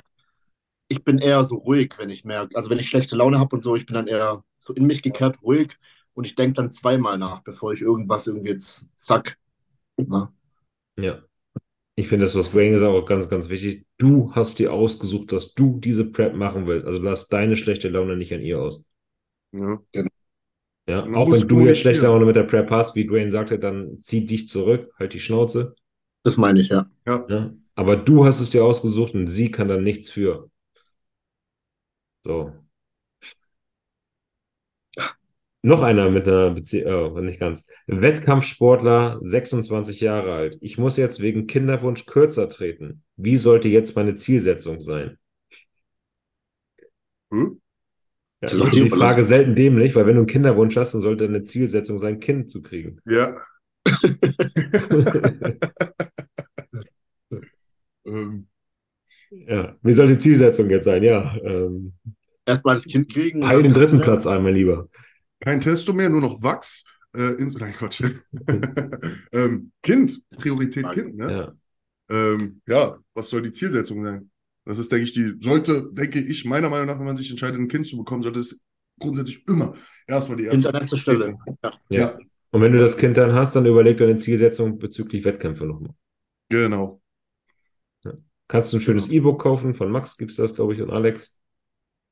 ich 0.88 1.02
bin 1.04 1.18
eher 1.18 1.44
so 1.46 1.56
ruhig, 1.56 1.94
wenn 1.98 2.10
ich 2.10 2.24
merke, 2.24 2.54
also 2.56 2.68
wenn 2.68 2.78
ich 2.78 2.90
schlechte 2.90 3.16
Laune 3.16 3.38
habe 3.38 3.56
und 3.56 3.62
so, 3.62 3.76
ich 3.76 3.86
bin 3.86 3.94
dann 3.94 4.08
eher 4.08 4.44
so 4.58 4.74
in 4.74 4.86
mich 4.86 5.02
gekehrt, 5.02 5.42
ruhig 5.42 5.78
und 6.12 6.26
ich 6.26 6.34
denke 6.34 6.54
dann 6.54 6.70
zweimal 6.70 7.16
nach, 7.18 7.40
bevor 7.42 7.72
ich 7.72 7.80
irgendwas 7.80 8.26
irgendwie 8.26 8.50
jetzt 8.50 8.86
sack. 8.94 9.38
Na? 9.96 10.32
Ja. 10.96 11.22
Ich 11.94 12.08
finde 12.08 12.24
das, 12.24 12.34
was 12.34 12.54
Wayne 12.54 12.72
gesagt 12.72 12.90
hat, 12.92 13.02
auch 13.02 13.06
ganz, 13.06 13.28
ganz 13.28 13.48
wichtig. 13.50 13.84
Du 13.98 14.32
hast 14.34 14.58
dir 14.58 14.72
ausgesucht, 14.72 15.32
dass 15.32 15.54
du 15.54 15.78
diese 15.78 16.10
Prep 16.10 16.34
machen 16.34 16.66
willst. 16.66 16.86
Also 16.86 17.02
lass 17.02 17.28
deine 17.28 17.56
schlechte 17.56 17.88
Laune 17.88 18.16
nicht 18.16 18.32
an 18.32 18.40
ihr 18.40 18.60
aus. 18.60 18.88
ja. 19.52 20.04
Ja, 20.88 21.02
Man 21.04 21.14
auch 21.14 21.30
wenn 21.30 21.46
du 21.46 21.60
jetzt 21.66 21.80
schlechte. 21.80 22.02
Laune 22.02 22.24
mit 22.26 22.34
der 22.34 22.42
Prep 22.42 22.70
hast, 22.70 22.96
wie 22.96 23.06
Dwayne 23.06 23.30
sagte, 23.30 23.58
dann 23.58 24.00
zieh 24.00 24.26
dich 24.26 24.48
zurück, 24.48 24.90
halt 24.98 25.12
die 25.14 25.20
Schnauze. 25.20 25.76
Das 26.24 26.36
meine 26.36 26.60
ich, 26.60 26.68
ja. 26.68 26.90
Ja, 27.06 27.52
aber 27.74 27.96
du 27.96 28.24
hast 28.24 28.40
es 28.40 28.50
dir 28.50 28.64
ausgesucht 28.64 29.14
und 29.14 29.26
sie 29.28 29.50
kann 29.50 29.68
dann 29.68 29.84
nichts 29.84 30.08
für. 30.10 30.50
So. 32.24 32.61
Noch 35.64 35.82
einer 35.82 36.10
mit 36.10 36.26
einer 36.26 36.50
Beziehung, 36.50 37.12
oh, 37.16 37.20
nicht 37.20 37.38
ganz. 37.38 37.68
Wettkampfsportler, 37.86 39.18
26 39.22 40.00
Jahre 40.00 40.32
alt. 40.34 40.58
Ich 40.60 40.76
muss 40.76 40.96
jetzt 40.96 41.20
wegen 41.20 41.46
Kinderwunsch 41.46 42.04
kürzer 42.06 42.48
treten. 42.48 43.04
Wie 43.16 43.36
sollte 43.36 43.68
jetzt 43.68 43.94
meine 43.94 44.16
Zielsetzung 44.16 44.80
sein? 44.80 45.18
Hm? 47.32 47.60
Ja, 48.42 48.48
Das 48.48 48.54
ist 48.54 48.72
die 48.72 48.80
dir 48.80 48.90
Frage 48.90 49.22
überlassen. 49.22 49.22
selten 49.22 49.54
dämlich, 49.54 49.94
weil 49.94 50.06
wenn 50.06 50.16
du 50.16 50.22
einen 50.22 50.26
Kinderwunsch 50.26 50.76
hast, 50.76 50.94
dann 50.94 51.00
sollte 51.00 51.26
deine 51.28 51.44
Zielsetzung 51.44 51.98
sein, 51.98 52.14
ein 52.14 52.20
Kind 52.20 52.50
zu 52.50 52.60
kriegen. 52.62 52.98
Ja. 53.06 53.32
ähm, 58.06 58.46
Ja, 59.30 59.76
wie 59.82 59.92
soll 59.92 60.08
die 60.08 60.18
Zielsetzung 60.18 60.68
jetzt 60.70 60.84
sein? 60.84 61.02
Ja, 61.02 61.36
ähm, 61.42 61.94
Erstmal 62.44 62.74
das 62.74 62.84
Kind 62.84 63.08
kriegen. 63.12 63.40
peil 63.40 63.62
den 63.62 63.72
dritten 63.72 64.00
Platz 64.00 64.26
ein, 64.26 64.42
mein 64.42 64.54
Lieber. 64.54 64.88
Kein 65.42 65.60
Testo 65.60 65.92
mehr, 65.92 66.08
nur 66.08 66.20
noch 66.20 66.42
Wachs. 66.42 66.84
Äh, 67.14 67.34
in, 67.34 67.48
nein, 67.48 67.74
Gott. 67.78 68.00
ähm, 69.32 69.72
kind, 69.82 70.22
Priorität 70.30 70.90
Kind, 70.92 71.16
ne? 71.16 71.32
Ja. 71.32 71.52
Ähm, 72.10 72.62
ja, 72.66 72.96
was 73.14 73.28
soll 73.28 73.42
die 73.42 73.52
Zielsetzung 73.52 74.04
sein? 74.04 74.30
Das 74.64 74.78
ist, 74.78 74.92
denke 74.92 75.04
ich, 75.04 75.12
die, 75.12 75.34
sollte, 75.38 75.90
denke 75.92 76.20
ich, 76.20 76.44
meiner 76.44 76.70
Meinung 76.70 76.86
nach, 76.86 76.98
wenn 76.98 77.06
man 77.06 77.16
sich 77.16 77.30
entscheidet, 77.30 77.58
ein 77.60 77.68
Kind 77.68 77.86
zu 77.86 77.96
bekommen, 77.96 78.22
sollte 78.22 78.38
es 78.38 78.64
grundsätzlich 78.98 79.46
immer 79.48 79.74
erstmal 80.06 80.36
die 80.38 80.44
erste. 80.44 80.70
erster 80.72 80.96
Stelle. 80.96 81.36
Ja. 81.46 81.72
Ja. 81.88 81.98
Ja, 81.98 82.18
Und 82.52 82.60
wenn 82.60 82.72
du 82.72 82.78
das 82.78 82.96
Kind 82.96 83.16
dann 83.16 83.32
hast, 83.32 83.56
dann 83.56 83.66
überleg 83.66 83.96
deine 83.96 84.16
Zielsetzung 84.16 84.78
bezüglich 84.78 85.24
Wettkämpfe 85.24 85.64
nochmal. 85.64 85.94
genau. 86.48 87.00
Kannst 88.48 88.72
du 88.72 88.76
ein 88.76 88.82
schönes 88.82 89.08
E-Book 89.10 89.40
kaufen, 89.40 89.74
von 89.74 89.90
Max 89.90 90.18
gibt's 90.18 90.36
das, 90.36 90.54
glaube 90.54 90.74
ich, 90.74 90.82
und 90.82 90.90
Alex. 90.90 91.40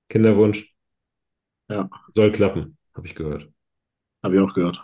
Kinderwunsch. 0.09 0.75
Ja. 1.69 1.89
Soll 2.15 2.33
klappen, 2.33 2.79
habe 3.01 3.07
ich 3.09 3.15
gehört. 3.15 3.51
Habe 4.23 4.37
ich 4.37 4.41
auch 4.41 4.55
gehört. 4.55 4.83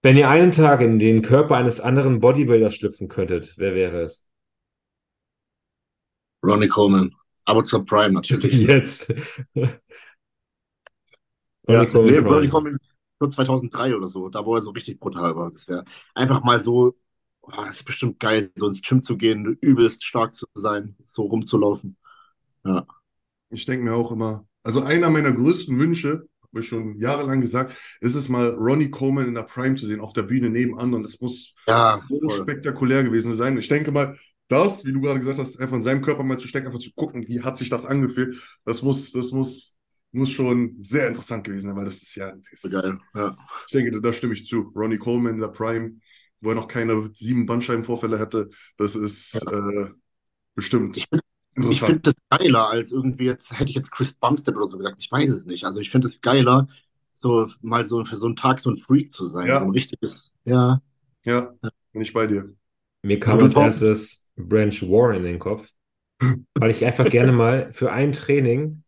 Wenn 0.00 0.16
ihr 0.16 0.28
einen 0.28 0.52
Tag 0.52 0.80
in 0.80 1.00
den 1.00 1.22
Körper 1.22 1.56
eines 1.56 1.80
anderen 1.80 2.20
Bodybuilders 2.20 2.74
schlüpfen 2.76 3.08
könntet, 3.08 3.54
wer 3.56 3.74
wäre 3.74 4.02
es? 4.02 4.28
Ronnie 6.44 6.68
Coleman. 6.68 7.10
Aber 7.44 7.64
zur 7.64 7.84
Prime 7.84 8.12
natürlich. 8.14 8.54
Jetzt. 8.68 9.12
Ja, 11.68 11.84
Ronnie 11.84 11.86
Coleman 11.86 12.14
nee, 12.14 12.20
Prime. 12.20 12.34
Ronnie 12.34 12.48
Coleman 12.48 12.78
für 13.18 13.28
2003 13.30 13.94
oder 13.96 14.08
so, 14.08 14.28
da 14.28 14.44
wo 14.44 14.56
er 14.56 14.62
so 14.62 14.70
richtig 14.70 14.98
brutal 15.00 15.36
war. 15.36 15.50
Das 15.52 15.68
wäre 15.68 15.84
einfach 16.14 16.42
mal 16.42 16.60
so, 16.62 16.96
oh, 17.42 17.50
das 17.56 17.76
ist 17.80 17.84
bestimmt 17.84 18.18
geil, 18.20 18.50
so 18.56 18.68
ins 18.68 18.82
Gym 18.82 19.02
zu 19.02 19.16
gehen, 19.16 19.46
übelst 19.60 20.04
stark 20.04 20.34
zu 20.34 20.46
sein, 20.54 20.96
so 21.04 21.22
rumzulaufen. 21.24 21.96
Ja, 22.64 22.86
Ich 23.50 23.66
denke 23.66 23.84
mir 23.84 23.94
auch 23.96 24.12
immer, 24.12 24.46
also 24.62 24.82
einer 24.82 25.10
meiner 25.10 25.32
größten 25.32 25.78
Wünsche, 25.78 26.26
habe 26.42 26.60
ich 26.60 26.68
schon 26.68 26.98
jahrelang 27.00 27.40
gesagt, 27.40 27.74
ist 28.00 28.14
es 28.14 28.28
mal 28.28 28.50
Ronnie 28.50 28.90
Coleman 28.90 29.28
in 29.28 29.34
der 29.34 29.42
Prime 29.42 29.74
zu 29.74 29.86
sehen, 29.86 30.00
auf 30.00 30.12
der 30.12 30.22
Bühne 30.22 30.50
nebenan. 30.50 30.92
Und 30.92 31.02
das 31.02 31.20
muss 31.20 31.54
ja 31.66 32.02
so 32.08 32.28
spektakulär 32.28 33.04
gewesen 33.04 33.34
sein. 33.34 33.56
Ich 33.56 33.68
denke 33.68 33.90
mal, 33.90 34.18
das, 34.48 34.84
wie 34.84 34.92
du 34.92 35.00
gerade 35.00 35.18
gesagt 35.18 35.38
hast, 35.38 35.58
einfach 35.58 35.76
in 35.76 35.82
seinem 35.82 36.02
Körper 36.02 36.22
mal 36.22 36.38
zu 36.38 36.48
stecken, 36.48 36.66
einfach 36.66 36.78
zu 36.78 36.92
gucken, 36.94 37.26
wie 37.26 37.40
hat 37.40 37.56
sich 37.56 37.70
das 37.70 37.86
angefühlt, 37.86 38.36
das 38.66 38.82
muss, 38.82 39.12
das 39.12 39.30
muss, 39.30 39.78
muss 40.10 40.30
schon 40.30 40.76
sehr 40.78 41.08
interessant 41.08 41.44
gewesen 41.44 41.68
sein, 41.68 41.76
weil 41.76 41.86
das 41.86 42.02
ist 42.02 42.14
ja, 42.16 42.30
das 42.30 42.64
ist, 42.64 42.70
geil. 42.70 42.98
Ja. 43.14 43.36
ich 43.66 43.72
denke, 43.72 43.98
da 43.98 44.12
stimme 44.12 44.34
ich 44.34 44.46
zu. 44.46 44.72
Ronnie 44.76 44.98
Coleman 44.98 45.34
in 45.34 45.40
der 45.40 45.48
Prime 45.48 45.94
wo 46.42 46.50
er 46.50 46.54
noch 46.56 46.68
keine 46.68 47.10
sieben 47.14 47.46
Bandscheibenvorfälle 47.46 48.18
hatte. 48.18 48.50
Das 48.76 48.96
ist 48.96 49.36
äh, 49.46 49.86
bestimmt 50.54 50.96
Ich 50.96 51.06
ich 51.54 51.64
interessant. 51.64 51.86
find 51.86 52.06
das 52.06 52.14
geiler 52.30 52.68
als 52.70 52.92
irgendwie 52.92 53.24
jetzt, 53.24 53.52
hätte 53.58 53.70
ich 53.70 53.76
jetzt 53.76 53.90
Chris 53.90 54.14
Bumstead 54.14 54.56
oder 54.56 54.68
so 54.68 54.78
gesagt. 54.78 54.96
Ich 54.98 55.10
weiß 55.10 55.30
es 55.30 55.46
nicht. 55.46 55.64
Also 55.64 55.80
ich 55.80 55.90
finde 55.90 56.08
es 56.08 56.20
geiler, 56.20 56.68
so 57.14 57.48
mal 57.60 57.86
so 57.86 58.04
für 58.04 58.16
so 58.16 58.26
einen 58.26 58.36
Tag 58.36 58.60
so 58.60 58.70
ein 58.70 58.78
Freak 58.78 59.12
zu 59.12 59.28
sein. 59.28 59.48
Ja. 59.48 59.60
So 59.60 59.66
ein 59.66 59.70
richtiges, 59.70 60.32
ja. 60.44 60.80
Ja, 61.24 61.52
bin 61.92 62.02
ich 62.02 62.12
bei 62.12 62.26
dir. 62.26 62.54
Mir 63.02 63.20
kam 63.20 63.40
als 63.40 63.54
erstes 63.56 64.30
Branch 64.36 64.82
Warren 64.82 65.16
in 65.18 65.24
den 65.24 65.38
Kopf, 65.38 65.68
weil 66.54 66.70
ich 66.70 66.84
einfach 66.84 67.08
gerne 67.08 67.32
mal 67.32 67.72
für 67.72 67.92
ein 67.92 68.12
Training 68.12 68.82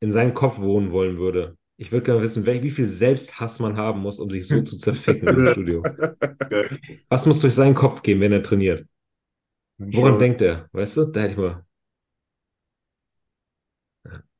in 0.00 0.12
seinen 0.12 0.34
Kopf 0.34 0.58
wohnen 0.60 0.92
wollen 0.92 1.16
würde. 1.16 1.56
Ich 1.76 1.90
würde 1.90 2.04
gerne 2.04 2.22
wissen, 2.22 2.46
wie 2.46 2.70
viel 2.70 2.86
Selbsthass 2.86 3.58
man 3.58 3.76
haben 3.76 4.00
muss, 4.00 4.20
um 4.20 4.30
sich 4.30 4.46
so 4.46 4.62
zu 4.62 4.78
zerficken 4.78 5.28
im 5.28 5.46
Studio. 5.52 5.82
Was 7.08 7.26
muss 7.26 7.40
durch 7.40 7.54
seinen 7.54 7.74
Kopf 7.74 8.02
gehen, 8.02 8.20
wenn 8.20 8.32
er 8.32 8.42
trainiert? 8.42 8.86
Woran 9.78 10.18
denkt 10.18 10.40
er? 10.42 10.68
Weißt 10.72 10.96
du? 10.96 11.04
Da 11.06 11.20
hätte 11.20 11.32
ich 11.32 11.38
mal. 11.38 11.64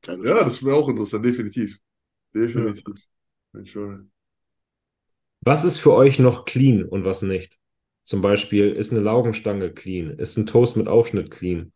Geil. 0.05 0.19
Ja, 0.23 0.43
das 0.43 0.63
wäre 0.63 0.75
auch 0.75 0.87
interessant, 0.87 1.25
definitiv. 1.25 1.79
Definitiv. 2.33 2.83
Schon. 3.63 4.11
Was 5.41 5.63
ist 5.63 5.79
für 5.79 5.93
euch 5.93 6.19
noch 6.19 6.45
clean 6.45 6.83
und 6.83 7.05
was 7.05 7.21
nicht? 7.21 7.57
Zum 8.03 8.21
Beispiel, 8.21 8.71
ist 8.71 8.91
eine 8.91 9.01
Laugenstange 9.01 9.71
clean? 9.73 10.11
Ist 10.19 10.37
ein 10.37 10.45
Toast 10.45 10.77
mit 10.77 10.87
Aufschnitt 10.87 11.31
clean? 11.31 11.71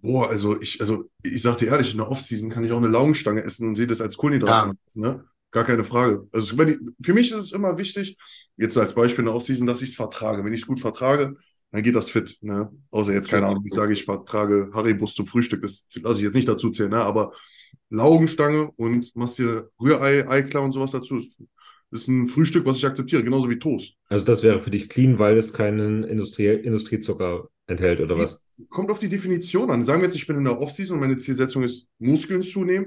Boah, 0.00 0.28
also 0.28 0.60
ich, 0.60 0.80
also 0.80 1.10
ich 1.22 1.42
sag 1.42 1.58
dir 1.58 1.68
ehrlich, 1.68 1.92
in 1.92 1.98
der 1.98 2.10
Offseason 2.10 2.50
kann 2.50 2.62
ich 2.62 2.70
auch 2.70 2.78
eine 2.78 2.88
Laugenstange 2.88 3.42
essen 3.42 3.68
und 3.68 3.76
sehe 3.76 3.86
das 3.86 4.00
als 4.00 4.16
Kohlenhydrate, 4.16 4.76
ne? 4.96 5.24
Gar 5.50 5.64
keine 5.64 5.84
Frage. 5.84 6.28
Also 6.32 6.58
wenn 6.58 6.68
ich, 6.68 6.78
für 7.00 7.14
mich 7.14 7.30
ist 7.30 7.38
es 7.38 7.52
immer 7.52 7.78
wichtig, 7.78 8.16
jetzt 8.56 8.76
als 8.76 8.94
Beispiel 8.94 9.20
in 9.20 9.26
der 9.26 9.34
Offseason, 9.34 9.66
dass 9.66 9.82
ich 9.82 9.90
es 9.90 9.96
vertrage. 9.96 10.44
Wenn 10.44 10.52
ich 10.52 10.60
es 10.62 10.66
gut 10.66 10.80
vertrage, 10.80 11.36
dann 11.74 11.82
geht 11.82 11.96
das 11.96 12.08
fit, 12.08 12.38
ne? 12.40 12.70
Außer 12.92 13.12
jetzt, 13.12 13.28
keine 13.28 13.46
Ahnung, 13.46 13.64
ich 13.66 13.72
sage, 13.72 13.92
ich 13.92 14.04
vertrage 14.04 14.70
Haribus 14.72 15.12
zum 15.12 15.26
Frühstück, 15.26 15.60
das 15.62 15.84
lasse 16.02 16.18
ich 16.18 16.24
jetzt 16.24 16.36
nicht 16.36 16.46
dazu 16.46 16.70
zählen, 16.70 16.90
ne? 16.90 17.00
Aber 17.00 17.32
Laugenstange 17.90 18.70
und 18.76 19.10
machst 19.16 19.38
dir 19.38 19.70
Rührei, 19.82 20.28
Eiklar 20.28 20.62
und 20.62 20.70
sowas 20.70 20.92
dazu. 20.92 21.20
Das 21.90 22.02
ist 22.02 22.08
ein 22.08 22.28
Frühstück, 22.28 22.64
was 22.64 22.76
ich 22.76 22.86
akzeptiere, 22.86 23.24
genauso 23.24 23.50
wie 23.50 23.58
Toast. 23.58 23.96
Also 24.08 24.24
das 24.24 24.44
wäre 24.44 24.60
für 24.60 24.70
dich 24.70 24.88
clean, 24.88 25.18
weil 25.18 25.36
es 25.36 25.52
keinen 25.52 26.04
Industrie 26.04 26.46
Industriezucker 26.46 27.48
enthält, 27.66 28.00
oder 28.00 28.16
was? 28.18 28.40
Kommt 28.68 28.92
auf 28.92 29.00
die 29.00 29.08
Definition 29.08 29.68
an. 29.68 29.82
Sagen 29.82 30.00
wir 30.00 30.06
jetzt, 30.06 30.14
ich 30.14 30.28
bin 30.28 30.36
in 30.36 30.44
der 30.44 30.60
Offseason 30.60 30.94
und 30.94 31.00
meine 31.00 31.16
Zielsetzung 31.16 31.64
ist, 31.64 31.88
Muskeln 31.98 32.42
zunehmen. 32.42 32.86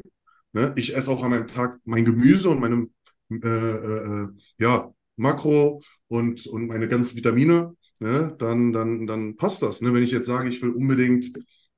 Ne? 0.54 0.72
Ich 0.78 0.96
esse 0.96 1.12
auch 1.12 1.22
an 1.24 1.32
meinem 1.32 1.48
Tag 1.48 1.78
mein 1.84 2.06
Gemüse 2.06 2.50
und 2.50 2.62
meine 2.62 2.88
äh, 3.32 3.36
äh, 3.48 4.28
ja, 4.60 4.94
Makro 5.18 5.82
und, 6.08 6.48
und 6.48 6.68
meine 6.68 6.88
ganzen 6.88 7.18
Vitamine. 7.18 7.76
Ne? 8.00 8.36
Dann, 8.38 8.74
dann, 8.74 9.08
dann 9.08 9.38
passt 9.38 9.62
das. 9.64 9.82
Ne? 9.82 9.94
Wenn 9.94 10.04
ich 10.04 10.12
jetzt 10.12 10.28
sage, 10.28 10.50
ich 10.50 10.62
will 10.62 10.72
unbedingt 10.72 11.32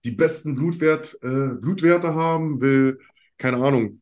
die 0.06 0.12
besten 0.12 0.56
Blutwert, 0.56 1.18
äh, 1.22 1.50
Blutwerte 1.60 2.14
haben, 2.16 2.62
will, 2.62 3.00
keine 3.38 3.58
Ahnung. 3.58 4.02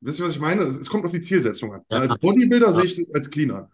Wisst 0.00 0.18
ihr, 0.20 0.26
was 0.26 0.32
ich 0.32 0.40
meine? 0.40 0.62
Es, 0.62 0.76
es 0.76 0.88
kommt 0.88 1.04
auf 1.04 1.12
die 1.12 1.20
Zielsetzung 1.22 1.72
an. 1.74 1.82
Ja. 1.90 1.98
Als 2.00 2.18
Bodybuilder 2.18 2.66
Ja. 2.66 2.72
sehe 2.72 2.84
ich 2.84 2.96
das 2.96 3.12
als 3.14 3.30
clean 3.30 3.50
an. 3.50 3.68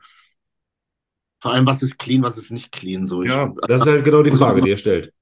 Vor 1.40 1.52
allem, 1.52 1.66
was 1.66 1.82
ist 1.82 1.98
clean, 1.98 2.22
was 2.22 2.38
ist 2.38 2.50
nicht 2.52 2.70
clean. 2.70 3.06
So, 3.06 3.22
ich, 3.22 3.28
Ja. 3.28 3.52
Das 3.66 3.82
ist 3.82 3.86
halt 3.88 4.04
genau 4.04 4.22
die 4.22 4.30
Frage, 4.30 4.60
die 4.60 4.68
ihr 4.70 4.76
stellt. 4.76 5.12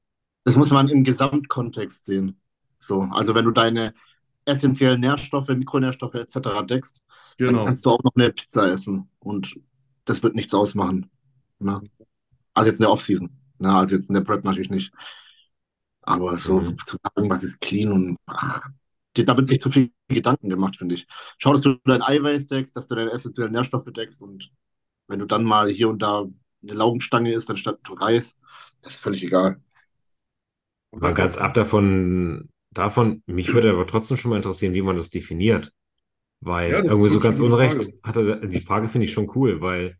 Das 0.44 0.56
muss 0.56 0.70
man 0.70 0.88
im 0.88 1.04
Gesamtkontext 1.04 2.04
sehen. 2.06 2.40
So, 2.80 3.02
also 3.02 3.34
wenn 3.34 3.44
du 3.44 3.50
deine 3.50 3.94
essentiellen 4.44 5.00
Nährstoffe, 5.00 5.48
Mikronährstoffe 5.48 6.14
etc. 6.14 6.62
deckst, 6.66 7.00
dann 7.38 7.48
Genau. 7.48 7.64
kannst 7.64 7.86
du 7.86 7.90
auch 7.90 8.02
noch 8.02 8.12
eine 8.16 8.32
Pizza 8.32 8.70
essen 8.70 9.08
und 9.20 9.54
das 10.04 10.22
wird 10.22 10.34
nichts 10.34 10.52
ausmachen. 10.54 11.10
Ne? 11.58 11.80
Also 12.60 12.70
jetzt 12.70 12.80
in 12.80 12.84
der 12.84 12.92
Offseason. 12.92 13.30
Ne? 13.58 13.74
Also 13.74 13.94
jetzt 13.96 14.08
in 14.08 14.14
der 14.14 14.22
Prep 14.22 14.44
natürlich 14.44 14.70
nicht. 14.70 14.92
Aber 16.02 16.38
so 16.38 16.60
Mhm. 16.60 16.76
zu 16.86 16.96
sagen, 17.02 17.30
was 17.30 17.44
ist 17.44 17.60
clean 17.60 17.92
und 17.92 18.16
die- 19.16 19.24
da 19.24 19.36
wird 19.36 19.48
sich 19.48 19.60
zu 19.60 19.70
viel 19.70 19.90
Gedanken 20.08 20.48
gemacht, 20.50 20.76
finde 20.76 20.94
ich. 20.94 21.06
Schau, 21.38 21.52
dass 21.52 21.62
du 21.62 21.76
dein 21.84 22.02
Eiweiß 22.02 22.46
deckst, 22.48 22.76
dass 22.76 22.88
du 22.88 22.94
deine 22.94 23.10
essentiellen 23.12 23.52
Nährstoffe 23.52 23.86
deckst 23.92 24.20
und 24.22 24.50
wenn 25.08 25.20
du 25.20 25.26
dann 25.26 25.44
mal 25.44 25.70
hier 25.70 25.88
und 25.90 26.02
da 26.02 26.26
eine 26.62 26.74
Laugenstange 26.74 27.32
isst, 27.34 27.50
anstatt 27.50 27.80
Reis, 27.90 28.36
das 28.82 28.94
ist 28.94 29.00
völlig 29.02 29.24
egal. 29.24 29.60
Mal 30.92 31.14
ganz 31.14 31.36
ab 31.38 31.54
davon, 31.54 32.48
davon, 32.72 33.22
mich 33.26 33.52
würde 33.52 33.70
aber 33.70 33.86
trotzdem 33.86 34.16
schon 34.16 34.30
mal 34.30 34.36
interessieren, 34.36 34.74
wie 34.74 34.82
man 34.82 34.96
das 34.96 35.10
definiert. 35.10 35.72
Weil 36.40 36.74
Ja, 36.74 36.82
das 36.82 36.94
irgendwie 36.94 37.10
so 37.10 37.20
ganz 37.20 37.40
unrecht 37.40 37.92
hat 38.04 38.18
er, 38.18 38.46
die 38.48 38.60
Frage 38.62 38.88
finde 38.90 39.06
ich 39.06 39.14
schon 39.14 39.30
cool, 39.36 39.62
weil 39.62 39.98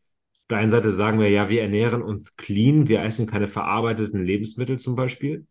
der 0.51 0.59
einen 0.59 0.71
Seite 0.71 0.91
sagen 0.91 1.21
wir 1.21 1.31
ja, 1.31 1.49
wir 1.49 1.63
ernähren 1.63 2.03
uns 2.03 2.37
clean, 2.37 2.89
wir 2.89 3.03
essen 3.03 3.27
keine 3.27 3.49
verarbeiteten 3.49 4.25
Lebensmittel 4.25 4.79
zum 4.79 4.97
Beispiel, 4.97 5.47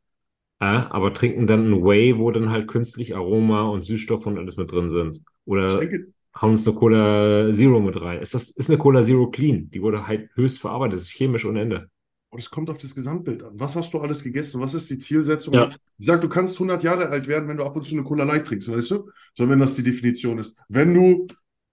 äh, 0.60 0.66
aber 0.66 1.14
trinken 1.14 1.48
dann 1.48 1.72
ein 1.72 1.84
Whey, 1.84 2.18
wo 2.18 2.32
dann 2.32 2.50
halt 2.50 2.68
künstlich 2.68 3.16
Aroma 3.16 3.64
und 3.64 3.84
Süßstoff 3.84 4.26
und 4.26 4.38
alles 4.38 4.58
mit 4.58 4.72
drin 4.72 4.90
sind. 4.90 5.22
Oder 5.46 5.80
denke, 5.80 6.08
hauen 6.40 6.52
uns 6.52 6.68
eine 6.68 6.76
Cola 6.76 7.52
Zero 7.54 7.80
mit 7.80 8.00
rein. 8.00 8.22
Ist 8.22 8.34
das, 8.34 8.50
ist 8.50 8.70
eine 8.70 8.78
Cola 8.78 9.02
Zero 9.02 9.30
clean? 9.30 9.70
Die 9.72 9.82
wurde 9.82 10.06
halt 10.06 10.30
höchst 10.36 10.60
verarbeitet, 10.60 10.98
das 10.98 11.04
ist 11.04 11.14
chemisch 11.14 11.46
ohne 11.46 11.62
Ende. 11.62 11.90
Und 12.32 12.40
es 12.40 12.52
kommt 12.52 12.70
auf 12.70 12.78
das 12.78 12.94
Gesamtbild 12.94 13.42
an. 13.42 13.54
Was 13.56 13.76
hast 13.76 13.92
du 13.94 14.00
alles 14.00 14.24
gegessen? 14.24 14.62
Was 14.62 14.76
ist 14.76 14.90
die 14.90 15.00
Zielsetzung? 15.00 15.54
Ja. 15.54 15.70
Ich 15.98 16.06
sag, 16.06 16.22
du 16.22 16.30
kannst 16.30 16.56
100 16.58 16.84
Jahre 16.84 17.10
alt 17.10 17.28
werden, 17.28 17.50
wenn 17.50 17.58
du 17.58 17.64
ab 17.64 17.76
und 17.76 17.86
zu 17.86 17.96
eine 17.96 18.04
Cola 18.04 18.24
Light 18.24 18.46
trinkst, 18.46 18.72
weißt 18.72 18.92
du? 18.92 19.10
So, 19.34 19.50
wenn 19.50 19.60
das 19.60 19.76
die 19.76 19.84
Definition 19.84 20.38
ist. 20.38 20.60
Wenn 20.68 20.94
du 20.94 21.26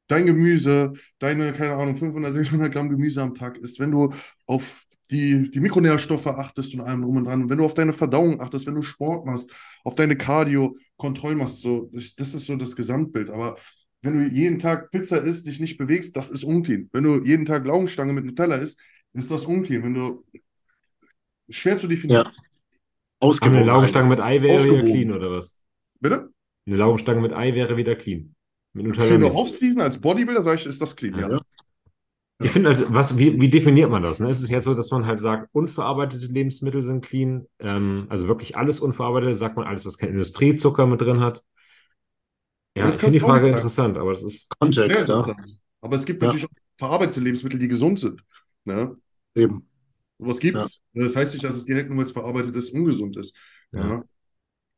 dein 0.08 0.26
Gemüse, 0.26 0.92
deine, 1.18 1.52
keine 1.52 1.74
Ahnung, 1.74 1.96
500, 1.96 2.32
600 2.32 2.72
Gramm 2.72 2.88
Gemüse 2.90 3.22
am 3.22 3.34
Tag 3.34 3.58
isst, 3.58 3.80
wenn 3.80 3.90
du 3.90 4.12
auf 4.46 4.84
die, 5.10 5.50
die 5.50 5.60
Mikronährstoffe 5.60 6.26
achtest 6.26 6.74
und 6.74 6.80
allem 6.80 7.02
drum 7.02 7.16
und 7.16 7.24
dran, 7.24 7.48
wenn 7.48 7.58
du 7.58 7.64
auf 7.64 7.74
deine 7.74 7.92
Verdauung 7.92 8.40
achtest, 8.40 8.66
wenn 8.66 8.74
du 8.74 8.82
Sport 8.82 9.24
machst, 9.24 9.52
auf 9.84 9.94
deine 9.94 10.16
Cardio-Kontrollen 10.16 11.38
machst, 11.38 11.60
so, 11.60 11.90
das 11.92 12.34
ist 12.34 12.46
so 12.46 12.56
das 12.56 12.74
Gesamtbild. 12.74 13.30
Aber 13.30 13.56
wenn 14.02 14.18
du 14.18 14.26
jeden 14.26 14.58
Tag 14.58 14.90
Pizza 14.90 15.18
isst, 15.18 15.46
dich 15.46 15.60
nicht 15.60 15.78
bewegst, 15.78 16.16
das 16.16 16.30
ist 16.30 16.44
unclean. 16.44 16.88
Wenn 16.92 17.04
du 17.04 17.22
jeden 17.22 17.44
Tag 17.44 17.66
Laugenstange 17.66 18.12
mit 18.12 18.24
Nutella 18.24 18.56
isst, 18.56 18.80
ist 19.12 19.30
das 19.30 19.46
unclean. 19.46 19.82
Wenn 19.82 19.94
du 19.94 20.24
Schwer 21.48 21.78
zu 21.78 21.86
definieren. 21.86 22.24
Ja. 22.24 22.32
Aber 23.40 23.56
eine 23.56 23.64
Ausgewogen. 23.64 23.64
Laugenstange 23.64 24.08
mit 24.08 24.20
Ei 24.20 24.42
wäre 24.42 24.64
wieder 24.64 24.82
Ausgewogen. 24.82 24.92
clean, 24.92 25.12
oder 25.12 25.30
was? 25.30 25.60
Bitte? 26.00 26.30
Eine 26.66 26.76
Laugenstange 26.76 27.20
mit 27.20 27.32
Ei 27.32 27.54
wäre 27.54 27.76
wieder 27.76 27.96
clean. 27.96 28.35
Für 28.94 29.14
eine. 29.14 29.32
Offseason 29.34 29.82
als 29.82 30.00
Bodybuilder, 30.00 30.42
sage 30.42 30.60
ich, 30.60 30.66
ist 30.66 30.80
das 30.80 30.96
clean, 30.96 31.18
ja. 31.18 31.30
Ja. 31.30 31.40
Ich 32.38 32.50
finde, 32.50 32.68
also, 32.68 32.84
was, 32.92 33.16
wie, 33.16 33.40
wie 33.40 33.48
definiert 33.48 33.90
man 33.90 34.02
das? 34.02 34.20
Ne? 34.20 34.28
Ist 34.28 34.42
es 34.42 34.50
jetzt 34.50 34.64
so, 34.64 34.74
dass 34.74 34.90
man 34.90 35.06
halt 35.06 35.18
sagt, 35.18 35.48
unverarbeitete 35.52 36.26
Lebensmittel 36.26 36.82
sind 36.82 37.02
clean? 37.04 37.46
Ähm, 37.60 38.06
also 38.10 38.28
wirklich 38.28 38.56
alles 38.58 38.80
unverarbeitet? 38.80 39.34
Sagt 39.36 39.56
man 39.56 39.66
alles, 39.66 39.86
was 39.86 39.96
kein 39.96 40.10
Industriezucker 40.10 40.86
mit 40.86 41.00
drin 41.00 41.20
hat? 41.20 41.42
Ja, 42.76 42.84
Das 42.84 42.96
ich 42.96 43.00
finde 43.00 43.14
die 43.14 43.20
Frage 43.20 43.44
sein. 43.46 43.54
interessant, 43.54 43.96
aber 43.96 44.10
das 44.12 44.22
ist, 44.22 44.40
Sehr 44.42 44.56
Kontext, 44.58 44.90
ja. 44.90 45.00
interessant. 45.00 45.58
Aber 45.80 45.96
es 45.96 46.04
gibt 46.04 46.20
Ja. 46.22 46.28
natürlich 46.28 46.46
auch 46.46 46.54
verarbeitete 46.76 47.20
Lebensmittel, 47.20 47.58
die 47.58 47.68
gesund 47.68 47.98
sind. 47.98 48.22
Ne? 48.64 48.96
Eben. 49.34 49.66
Was 50.18 50.38
gibt's? 50.40 50.82
Das 50.92 51.16
heißt 51.16 51.32
nicht, 51.34 51.44
dass 51.44 51.56
es 51.56 51.64
direkt 51.64 51.88
nur, 51.88 51.98
weil 51.98 52.04
es 52.04 52.12
verarbeitet 52.12 52.54
ist, 52.56 52.70
ungesund 52.74 53.16
ist. 53.16 53.34
Ja. 53.72 53.86
Ja. 53.88 54.04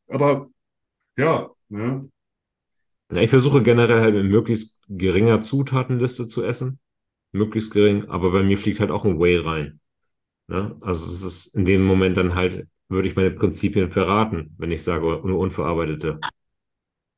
Aber 0.09 0.49
ja, 1.19 1.51
ne? 1.69 2.09
Ja, 3.11 3.23
ich 3.23 3.31
versuche 3.31 3.63
generell 3.63 4.01
halt 4.01 4.15
mit 4.15 4.27
möglichst 4.27 4.83
geringer 4.89 5.41
Zutatenliste 5.41 6.29
zu 6.29 6.45
essen. 6.45 6.79
Möglichst 7.33 7.73
gering, 7.73 8.09
aber 8.09 8.31
bei 8.33 8.43
mir 8.43 8.57
fliegt 8.59 8.81
halt 8.81 8.91
auch 8.91 9.05
ein 9.05 9.19
Whey 9.21 9.37
rein. 9.39 9.81
Ne? 10.47 10.77
Also 10.81 11.11
es 11.11 11.23
ist 11.23 11.55
in 11.55 11.65
dem 11.67 11.85
Moment 11.85 12.17
dann 12.17 12.35
halt, 12.35 12.67
würde 12.89 13.09
ich 13.09 13.17
meine 13.17 13.31
Prinzipien 13.31 13.91
verraten, 13.93 14.55
wenn 14.59 14.71
ich 14.73 14.83
sage, 14.83 15.05
nur 15.25 15.39
unverarbeitete. 15.39 16.21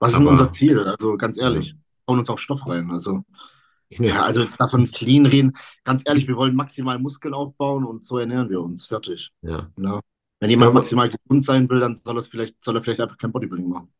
Was 0.00 0.10
ist 0.10 0.16
Aber- 0.16 0.24
denn 0.24 0.32
unser 0.32 0.50
Ziel? 0.50 0.78
Also 0.80 1.16
ganz 1.16 1.38
ehrlich, 1.38 1.74
hauen 2.08 2.18
uns 2.18 2.28
auch 2.30 2.38
Stoff 2.38 2.66
rein. 2.66 2.90
Also, 2.90 3.22
ja, 3.90 4.22
also 4.24 4.40
jetzt 4.40 4.60
davon 4.60 4.86
clean 4.90 5.26
reden. 5.26 5.52
Ganz 5.84 6.02
ehrlich, 6.06 6.26
wir 6.26 6.36
wollen 6.36 6.56
maximal 6.56 6.98
Muskeln 6.98 7.34
aufbauen 7.34 7.84
und 7.84 8.04
so 8.04 8.18
ernähren 8.18 8.48
wir 8.50 8.60
uns. 8.60 8.86
Fertig. 8.86 9.30
ja, 9.42 9.70
Ne? 9.76 10.00
Wenn 10.40 10.50
jemand 10.50 10.66
glaube- 10.68 10.78
maximal 10.80 11.10
gesund 11.10 11.44
sein 11.44 11.68
will, 11.68 11.80
dann 11.80 11.96
soll, 12.02 12.20
vielleicht, 12.22 12.64
soll 12.64 12.76
er 12.76 12.82
vielleicht 12.82 13.00
einfach 13.00 13.18
kein 13.18 13.30
Bodybuilding 13.30 13.68
machen. 13.68 13.92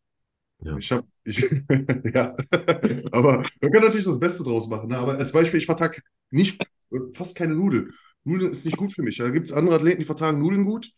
Ja. 0.63 0.77
Ich 0.77 0.93
habe, 0.93 1.07
ja, 2.15 2.37
aber 3.13 3.45
man 3.61 3.73
kann 3.73 3.83
natürlich 3.83 4.07
das 4.07 4.19
Beste 4.19 4.43
draus 4.45 4.69
machen. 4.69 4.89
Ne? 4.89 4.99
Aber 4.99 5.17
als 5.17 5.33
Beispiel, 5.33 5.59
ich 5.59 5.67
vertrage 5.67 6.03
nicht, 6.31 6.61
äh, 6.93 6.99
fast 7.15 7.37
keine 7.37 7.55
Nudeln. 7.55 7.93
Nudeln 8.25 8.53
ist 8.53 8.65
nicht 8.65 8.77
gut 8.77 8.93
für 8.93 9.03
mich. 9.03 9.19
Da 9.19 9.31
gibt 9.31 9.47
es 9.47 9.53
andere 9.53 9.77
Athleten, 9.77 10.01
die 10.01 10.05
vertragen 10.05 10.41
Nudeln 10.41 10.65
gut. 10.65 10.91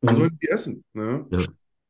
Dann 0.00 0.14
sollen 0.14 0.38
die 0.40 0.48
essen. 0.48 0.84
Ne? 0.92 1.26
Ja. 1.30 1.40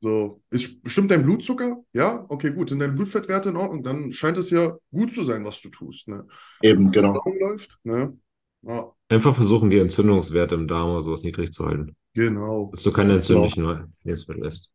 So, 0.02 0.42
ist 0.50 0.82
bestimmt 0.82 1.10
dein 1.10 1.22
Blutzucker? 1.22 1.84
Ja, 1.92 2.24
okay, 2.28 2.52
gut. 2.52 2.70
Sind 2.70 2.78
deine 2.78 2.94
Blutfettwerte 2.94 3.50
in 3.50 3.56
Ordnung? 3.56 3.82
Dann 3.82 4.12
scheint 4.12 4.38
es 4.38 4.50
ja 4.50 4.76
gut 4.90 5.12
zu 5.12 5.24
sein, 5.24 5.44
was 5.44 5.60
du 5.60 5.68
tust. 5.68 6.08
Ne? 6.08 6.26
Eben, 6.62 6.90
genau. 6.90 7.14
Läuft, 7.38 7.78
ne? 7.84 8.16
Ja, 8.62 8.92
einfach 9.08 9.34
versuchen, 9.34 9.70
die 9.70 9.78
Entzündungswerte 9.78 10.54
im 10.54 10.66
Darm 10.66 10.90
oder 10.90 11.00
sowas 11.00 11.22
niedrig 11.22 11.52
zu 11.52 11.66
halten. 11.66 11.96
genau. 12.14 12.68
Dass 12.70 12.82
du 12.82 12.92
keine 12.92 13.14
entzündlichen 13.14 13.92
Lebensmittel 14.04 14.44
isst. 14.46 14.70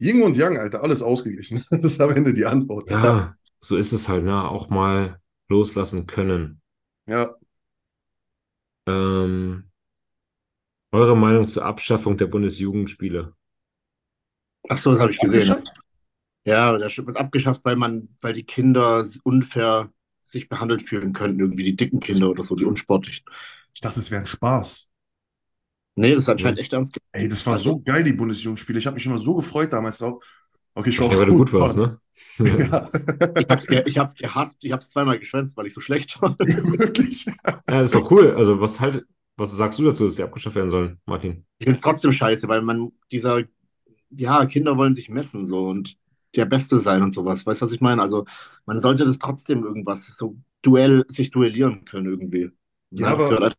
Yin 0.00 0.22
und 0.22 0.36
Yang, 0.36 0.58
Alter, 0.58 0.82
alles 0.82 1.02
ausgeglichen. 1.02 1.62
Das 1.70 1.84
ist 1.84 2.00
am 2.00 2.10
Ende 2.10 2.34
die 2.34 2.44
Antwort. 2.46 2.90
Ja, 2.90 3.34
so 3.60 3.76
ist 3.76 3.92
es 3.92 4.08
halt, 4.08 4.24
ne? 4.24 4.48
Auch 4.48 4.68
mal 4.68 5.20
loslassen 5.48 6.06
können. 6.06 6.60
Ja, 7.06 7.36
Ähm, 8.86 9.70
eure 10.92 11.14
Meinung 11.14 11.46
zur 11.46 11.66
Abschaffung 11.66 12.16
der 12.16 12.24
Bundesjugendspiele? 12.26 13.34
Ach 14.68 14.78
so, 14.78 14.92
das 14.92 15.00
habe 15.00 15.12
ich 15.12 15.20
gesehen. 15.20 15.54
Ja, 16.46 16.76
das 16.78 16.96
wird 16.98 17.16
abgeschafft, 17.16 17.64
weil 17.64 17.76
man, 17.76 18.08
weil 18.20 18.34
die 18.34 18.44
Kinder 18.44 19.06
unfair 19.24 19.90
sich 20.26 20.48
behandelt 20.48 20.82
fühlen 20.82 21.12
könnten, 21.12 21.40
irgendwie 21.40 21.64
die 21.64 21.76
dicken 21.76 22.00
Kinder 22.00 22.30
oder 22.30 22.42
so, 22.42 22.56
die 22.56 22.64
unsportlichen. 22.64 23.24
Ich 23.74 23.80
dachte, 23.80 24.00
es 24.00 24.10
wäre 24.10 24.22
ein 24.22 24.26
Spaß. 24.26 24.90
Nee, 25.96 26.14
das 26.14 26.24
ist 26.24 26.28
anscheinend 26.28 26.58
echt 26.58 26.72
ernst. 26.72 26.98
Ey, 27.12 27.28
das 27.28 27.46
war 27.46 27.54
Also- 27.54 27.70
so 27.70 27.80
geil, 27.80 28.02
die 28.04 28.12
Bundesjugendspiele. 28.12 28.78
Ich 28.78 28.86
habe 28.86 28.94
mich 28.94 29.06
immer 29.06 29.18
so 29.18 29.34
gefreut 29.36 29.72
damals 29.72 29.98
drauf. 29.98 30.24
Okay, 30.74 30.90
ich 30.90 31.00
war 31.00 31.10
Ja, 31.10 31.18
weil 31.18 31.26
du 31.26 31.36
gut 31.36 31.52
warst, 31.52 31.76
ne? 31.78 31.98
Ja, 32.38 32.88
Ich 33.38 33.46
hab's, 33.48 33.68
ich 33.86 33.98
hab's 33.98 34.14
gehasst, 34.16 34.64
ich 34.64 34.72
hab's 34.72 34.90
zweimal 34.90 35.20
geschwänzt, 35.20 35.56
weil 35.56 35.66
ich 35.66 35.74
so 35.74 35.80
schlecht 35.80 36.20
war. 36.20 36.36
wirklich. 36.38 37.26
Ja, 37.26 37.60
das 37.66 37.88
ist 37.90 37.94
doch 37.94 38.10
cool. 38.10 38.34
Also, 38.36 38.60
was 38.60 38.80
halt, 38.80 39.04
was 39.36 39.56
sagst 39.56 39.78
du 39.78 39.84
dazu, 39.84 40.04
dass 40.04 40.16
die 40.16 40.22
abgeschafft 40.24 40.56
werden 40.56 40.70
sollen, 40.70 40.98
Martin? 41.06 41.44
Ich 41.58 41.64
finde 41.66 41.76
es 41.78 41.82
trotzdem 41.84 42.12
scheiße, 42.12 42.48
weil 42.48 42.62
man 42.62 42.90
dieser, 43.12 43.42
ja, 44.10 44.46
Kinder 44.46 44.76
wollen 44.76 44.94
sich 44.96 45.08
messen 45.08 45.48
so 45.48 45.68
und 45.68 45.96
der 46.34 46.46
Beste 46.46 46.80
sein 46.80 47.02
und 47.04 47.14
sowas. 47.14 47.46
Weißt 47.46 47.62
du, 47.62 47.66
was 47.66 47.72
ich 47.72 47.80
meine? 47.80 48.02
Also 48.02 48.24
man 48.66 48.80
sollte 48.80 49.04
das 49.04 49.18
trotzdem 49.20 49.62
irgendwas, 49.62 50.06
so 50.16 50.36
Duell, 50.62 51.04
sich 51.08 51.30
duellieren 51.30 51.84
können 51.84 52.06
irgendwie. 52.06 52.50
Ja, 52.90 53.08
aber-. 53.08 53.54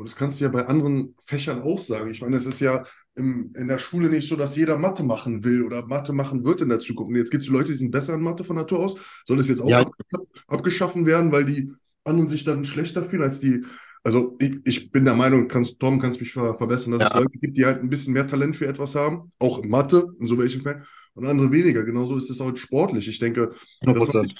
Und 0.00 0.08
das 0.08 0.16
kannst 0.16 0.40
du 0.40 0.44
ja 0.44 0.50
bei 0.50 0.66
anderen 0.66 1.14
Fächern 1.26 1.60
auch 1.60 1.78
sagen. 1.78 2.10
Ich 2.10 2.22
meine, 2.22 2.36
es 2.36 2.46
ist 2.46 2.60
ja 2.60 2.84
im, 3.16 3.52
in 3.54 3.68
der 3.68 3.78
Schule 3.78 4.08
nicht 4.08 4.26
so, 4.26 4.34
dass 4.34 4.56
jeder 4.56 4.78
Mathe 4.78 5.02
machen 5.02 5.44
will 5.44 5.62
oder 5.62 5.86
Mathe 5.86 6.14
machen 6.14 6.42
wird 6.42 6.62
in 6.62 6.70
der 6.70 6.80
Zukunft. 6.80 7.10
Und 7.10 7.16
jetzt 7.18 7.30
gibt 7.30 7.44
es 7.44 7.50
Leute, 7.50 7.68
die 7.68 7.74
sind 7.74 7.90
besser 7.90 8.14
in 8.14 8.22
Mathe 8.22 8.42
von 8.42 8.56
Natur 8.56 8.78
aus. 8.78 8.96
Soll 9.26 9.38
es 9.38 9.48
jetzt 9.48 9.60
auch 9.60 9.68
Ja. 9.68 9.82
abgesch- 9.82 10.26
abgeschaffen 10.46 11.04
werden, 11.04 11.30
weil 11.32 11.44
die 11.44 11.70
anderen 12.04 12.28
sich 12.28 12.44
dann 12.44 12.64
schlechter 12.64 13.04
fühlen 13.04 13.24
als 13.24 13.40
die. 13.40 13.62
Also 14.02 14.38
ich, 14.40 14.56
ich 14.64 14.90
bin 14.90 15.04
der 15.04 15.14
Meinung, 15.14 15.48
kannst, 15.48 15.78
Tom, 15.78 16.00
kannst 16.00 16.18
mich 16.18 16.32
ver 16.32 16.54
verbessern, 16.54 16.92
dass 16.92 17.02
es 17.02 17.10
Ja. 17.10 17.18
Leute 17.18 17.38
gibt, 17.38 17.58
die 17.58 17.66
halt 17.66 17.82
ein 17.82 17.90
bisschen 17.90 18.14
mehr 18.14 18.26
Talent 18.26 18.56
für 18.56 18.66
etwas 18.68 18.94
haben, 18.94 19.30
auch 19.38 19.62
in 19.62 19.68
Mathe, 19.68 20.06
in 20.18 20.26
so 20.26 20.38
welchen 20.38 20.62
Fällen, 20.62 20.82
und 21.12 21.26
andere 21.26 21.52
weniger. 21.52 21.84
Genauso 21.84 22.16
ist 22.16 22.30
es 22.30 22.40
auch 22.40 22.56
sportlich. 22.56 23.06
Ich 23.06 23.18
denke, 23.18 23.48
dass 23.50 23.58
man 23.84 23.96
100%. 23.96 24.22
sich 24.22 24.36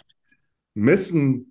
messen 0.73 1.50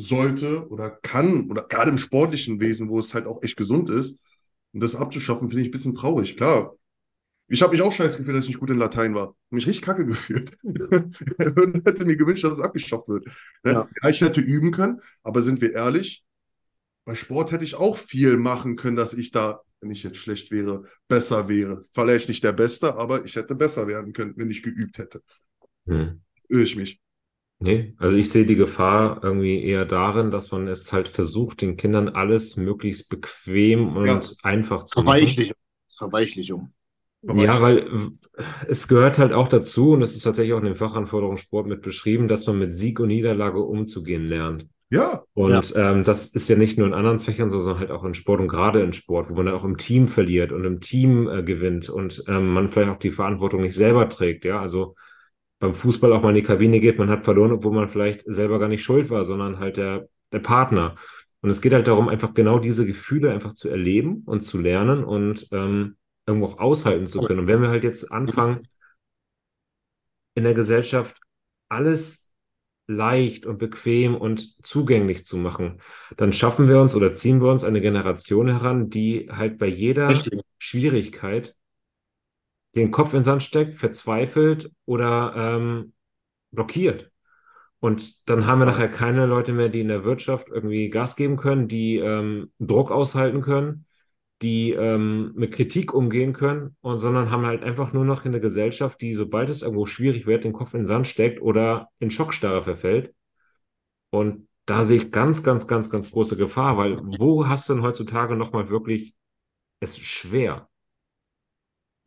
sollte 0.00 0.68
oder 0.68 0.90
kann, 0.90 1.50
oder 1.50 1.64
gerade 1.64 1.90
im 1.90 1.98
sportlichen 1.98 2.60
Wesen, 2.60 2.88
wo 2.88 2.98
es 2.98 3.14
halt 3.14 3.26
auch 3.26 3.42
echt 3.42 3.56
gesund 3.56 3.90
ist, 3.90 4.18
und 4.72 4.82
das 4.82 4.96
abzuschaffen, 4.96 5.48
finde 5.48 5.62
ich 5.62 5.68
ein 5.68 5.72
bisschen 5.72 5.94
traurig. 5.94 6.36
Klar, 6.36 6.76
ich 7.48 7.62
habe 7.62 7.72
mich 7.72 7.82
auch 7.82 7.92
scheiß 7.92 8.16
gefühlt, 8.16 8.36
dass 8.36 8.44
ich 8.44 8.50
nicht 8.50 8.60
gut 8.60 8.70
in 8.70 8.78
Latein 8.78 9.14
war. 9.14 9.34
Mich 9.50 9.66
richtig 9.66 9.82
kacke 9.82 10.06
gefühlt. 10.06 10.56
Hätte 10.62 12.04
mir 12.04 12.16
gewünscht, 12.16 12.44
dass 12.44 12.52
es 12.52 12.60
abgeschafft 12.60 13.08
wird. 13.08 13.26
Ne? 13.64 13.72
Ja. 13.72 13.88
Ja, 14.02 14.08
ich 14.08 14.20
hätte 14.20 14.40
üben 14.40 14.70
können, 14.70 15.00
aber 15.24 15.42
sind 15.42 15.60
wir 15.60 15.72
ehrlich, 15.72 16.24
bei 17.04 17.16
Sport 17.16 17.50
hätte 17.50 17.64
ich 17.64 17.74
auch 17.74 17.96
viel 17.96 18.36
machen 18.36 18.76
können, 18.76 18.94
dass 18.94 19.14
ich 19.14 19.32
da, 19.32 19.62
wenn 19.80 19.90
ich 19.90 20.04
jetzt 20.04 20.18
schlecht 20.18 20.52
wäre, 20.52 20.84
besser 21.08 21.48
wäre. 21.48 21.82
Vielleicht 21.92 22.28
nicht 22.28 22.44
der 22.44 22.52
Beste, 22.52 22.94
aber 22.94 23.24
ich 23.24 23.34
hätte 23.34 23.56
besser 23.56 23.88
werden 23.88 24.12
können, 24.12 24.34
wenn 24.36 24.50
ich 24.50 24.62
geübt 24.62 24.98
hätte. 24.98 25.20
Hm. 25.86 26.20
Irre 26.48 26.62
ich 26.62 26.76
mich. 26.76 27.00
Nee, 27.62 27.94
also 27.98 28.16
ich 28.16 28.30
sehe 28.30 28.46
die 28.46 28.54
Gefahr 28.56 29.20
irgendwie 29.22 29.62
eher 29.62 29.84
darin, 29.84 30.30
dass 30.30 30.50
man 30.50 30.66
es 30.66 30.92
halt 30.94 31.08
versucht, 31.08 31.60
den 31.60 31.76
Kindern 31.76 32.08
alles 32.08 32.56
möglichst 32.56 33.10
bequem 33.10 33.96
und 33.96 34.08
Ja. 34.08 34.20
einfach 34.42 34.84
zu 34.84 35.02
machen. 35.02 35.04
Verweichlichung. 35.04 35.56
Das 35.86 35.92
ist 35.94 35.98
Verweichlichung. 35.98 36.72
Ja, 37.22 37.60
weil 37.60 37.86
es 38.66 38.88
gehört 38.88 39.18
halt 39.18 39.32
auch 39.32 39.48
dazu, 39.48 39.92
und 39.92 40.02
es 40.02 40.16
ist 40.16 40.22
tatsächlich 40.22 40.54
auch 40.54 40.58
in 40.58 40.64
den 40.64 40.74
Fachanforderungen 40.74 41.38
Sport 41.38 41.66
mit 41.66 41.82
beschrieben, 41.82 42.28
dass 42.28 42.46
man 42.46 42.58
mit 42.58 42.74
Sieg 42.74 42.98
und 42.98 43.08
Niederlage 43.08 43.60
umzugehen 43.60 44.24
lernt. 44.26 44.66
Ja, 44.90 45.24
Und 45.34 45.72
ähm, 45.76 46.02
das 46.04 46.26
ist 46.34 46.48
ja 46.48 46.56
nicht 46.56 46.78
nur 46.78 46.86
in 46.88 46.94
anderen 46.94 47.20
Fächern 47.20 47.48
so, 47.48 47.58
sondern 47.58 47.80
halt 47.80 47.90
auch 47.92 48.04
in 48.04 48.14
Sport 48.14 48.40
und 48.40 48.48
gerade 48.48 48.82
in 48.82 48.92
Sport, 48.92 49.30
wo 49.30 49.34
man 49.34 49.46
dann 49.46 49.54
auch 49.54 49.64
im 49.64 49.76
Team 49.76 50.08
verliert 50.08 50.50
und 50.52 50.64
im 50.64 50.80
Team 50.80 51.28
äh, 51.28 51.42
gewinnt 51.42 51.88
und 51.88 52.24
ähm, 52.26 52.48
man 52.52 52.68
vielleicht 52.68 52.90
auch 52.90 52.96
die 52.96 53.12
Verantwortung 53.12 53.62
nicht 53.62 53.74
selber 53.76 54.08
trägt. 54.08 54.44
Ja, 54.44 54.60
also 54.60 54.96
beim 55.60 55.74
Fußball 55.74 56.12
auch 56.12 56.22
mal 56.22 56.30
in 56.30 56.36
die 56.36 56.42
Kabine 56.42 56.80
geht, 56.80 56.98
man 56.98 57.10
hat 57.10 57.22
verloren, 57.22 57.52
obwohl 57.52 57.72
man 57.72 57.88
vielleicht 57.88 58.24
selber 58.26 58.58
gar 58.58 58.68
nicht 58.68 58.82
schuld 58.82 59.10
war, 59.10 59.22
sondern 59.22 59.60
halt 59.60 59.76
der, 59.76 60.08
der 60.32 60.40
Partner. 60.40 60.94
Und 61.42 61.50
es 61.50 61.60
geht 61.60 61.72
halt 61.72 61.86
darum, 61.86 62.08
einfach 62.08 62.34
genau 62.34 62.58
diese 62.58 62.86
Gefühle 62.86 63.30
einfach 63.30 63.52
zu 63.52 63.68
erleben 63.68 64.22
und 64.26 64.40
zu 64.40 64.58
lernen 64.58 65.04
und 65.04 65.48
ähm, 65.52 65.96
irgendwo 66.26 66.46
auch 66.46 66.58
aushalten 66.58 67.06
zu 67.06 67.20
können. 67.20 67.40
Und 67.40 67.46
wenn 67.46 67.62
wir 67.62 67.68
halt 67.68 67.84
jetzt 67.84 68.10
anfangen, 68.10 68.66
in 70.34 70.44
der 70.44 70.54
Gesellschaft 70.54 71.16
alles 71.68 72.34
leicht 72.86 73.46
und 73.46 73.58
bequem 73.58 74.16
und 74.16 74.64
zugänglich 74.64 75.26
zu 75.26 75.36
machen, 75.36 75.80
dann 76.16 76.32
schaffen 76.32 76.68
wir 76.68 76.80
uns 76.80 76.94
oder 76.94 77.12
ziehen 77.12 77.40
wir 77.40 77.50
uns 77.50 77.64
eine 77.64 77.80
Generation 77.80 78.48
heran, 78.48 78.90
die 78.90 79.28
halt 79.30 79.58
bei 79.58 79.66
jeder 79.66 80.08
Richtig. 80.08 80.40
Schwierigkeit 80.58 81.54
den 82.74 82.90
Kopf 82.90 83.12
in 83.12 83.18
den 83.18 83.22
Sand 83.24 83.42
steckt, 83.42 83.76
verzweifelt 83.76 84.70
oder 84.84 85.34
ähm, 85.36 85.92
blockiert. 86.50 87.10
Und 87.80 88.28
dann 88.28 88.46
haben 88.46 88.58
wir 88.58 88.66
nachher 88.66 88.90
keine 88.90 89.26
Leute 89.26 89.52
mehr, 89.52 89.70
die 89.70 89.80
in 89.80 89.88
der 89.88 90.04
Wirtschaft 90.04 90.48
irgendwie 90.50 90.90
Gas 90.90 91.16
geben 91.16 91.36
können, 91.36 91.66
die 91.66 91.96
ähm, 91.96 92.52
Druck 92.58 92.90
aushalten 92.90 93.40
können, 93.40 93.86
die 94.42 94.72
ähm, 94.72 95.32
mit 95.34 95.52
Kritik 95.54 95.94
umgehen 95.94 96.32
können, 96.32 96.76
und 96.82 96.98
sondern 96.98 97.30
haben 97.30 97.46
halt 97.46 97.62
einfach 97.62 97.92
nur 97.92 98.04
noch 98.04 98.24
eine 98.24 98.40
Gesellschaft, 98.40 99.00
die, 99.00 99.14
sobald 99.14 99.48
es 99.48 99.62
irgendwo 99.62 99.86
schwierig 99.86 100.26
wird, 100.26 100.44
den 100.44 100.52
Kopf 100.52 100.74
in 100.74 100.80
den 100.80 100.86
Sand 100.86 101.06
steckt 101.06 101.40
oder 101.40 101.88
in 101.98 102.10
Schockstarre 102.10 102.62
verfällt. 102.62 103.14
Und 104.10 104.48
da 104.66 104.84
sehe 104.84 104.98
ich 104.98 105.12
ganz, 105.12 105.42
ganz, 105.42 105.66
ganz, 105.66 105.90
ganz 105.90 106.10
große 106.10 106.36
Gefahr, 106.36 106.76
weil 106.76 106.98
wo 107.18 107.48
hast 107.48 107.68
du 107.68 107.74
denn 107.74 107.82
heutzutage 107.82 108.36
nochmal 108.36 108.68
wirklich 108.68 109.14
es 109.80 109.98
schwer? 109.98 110.69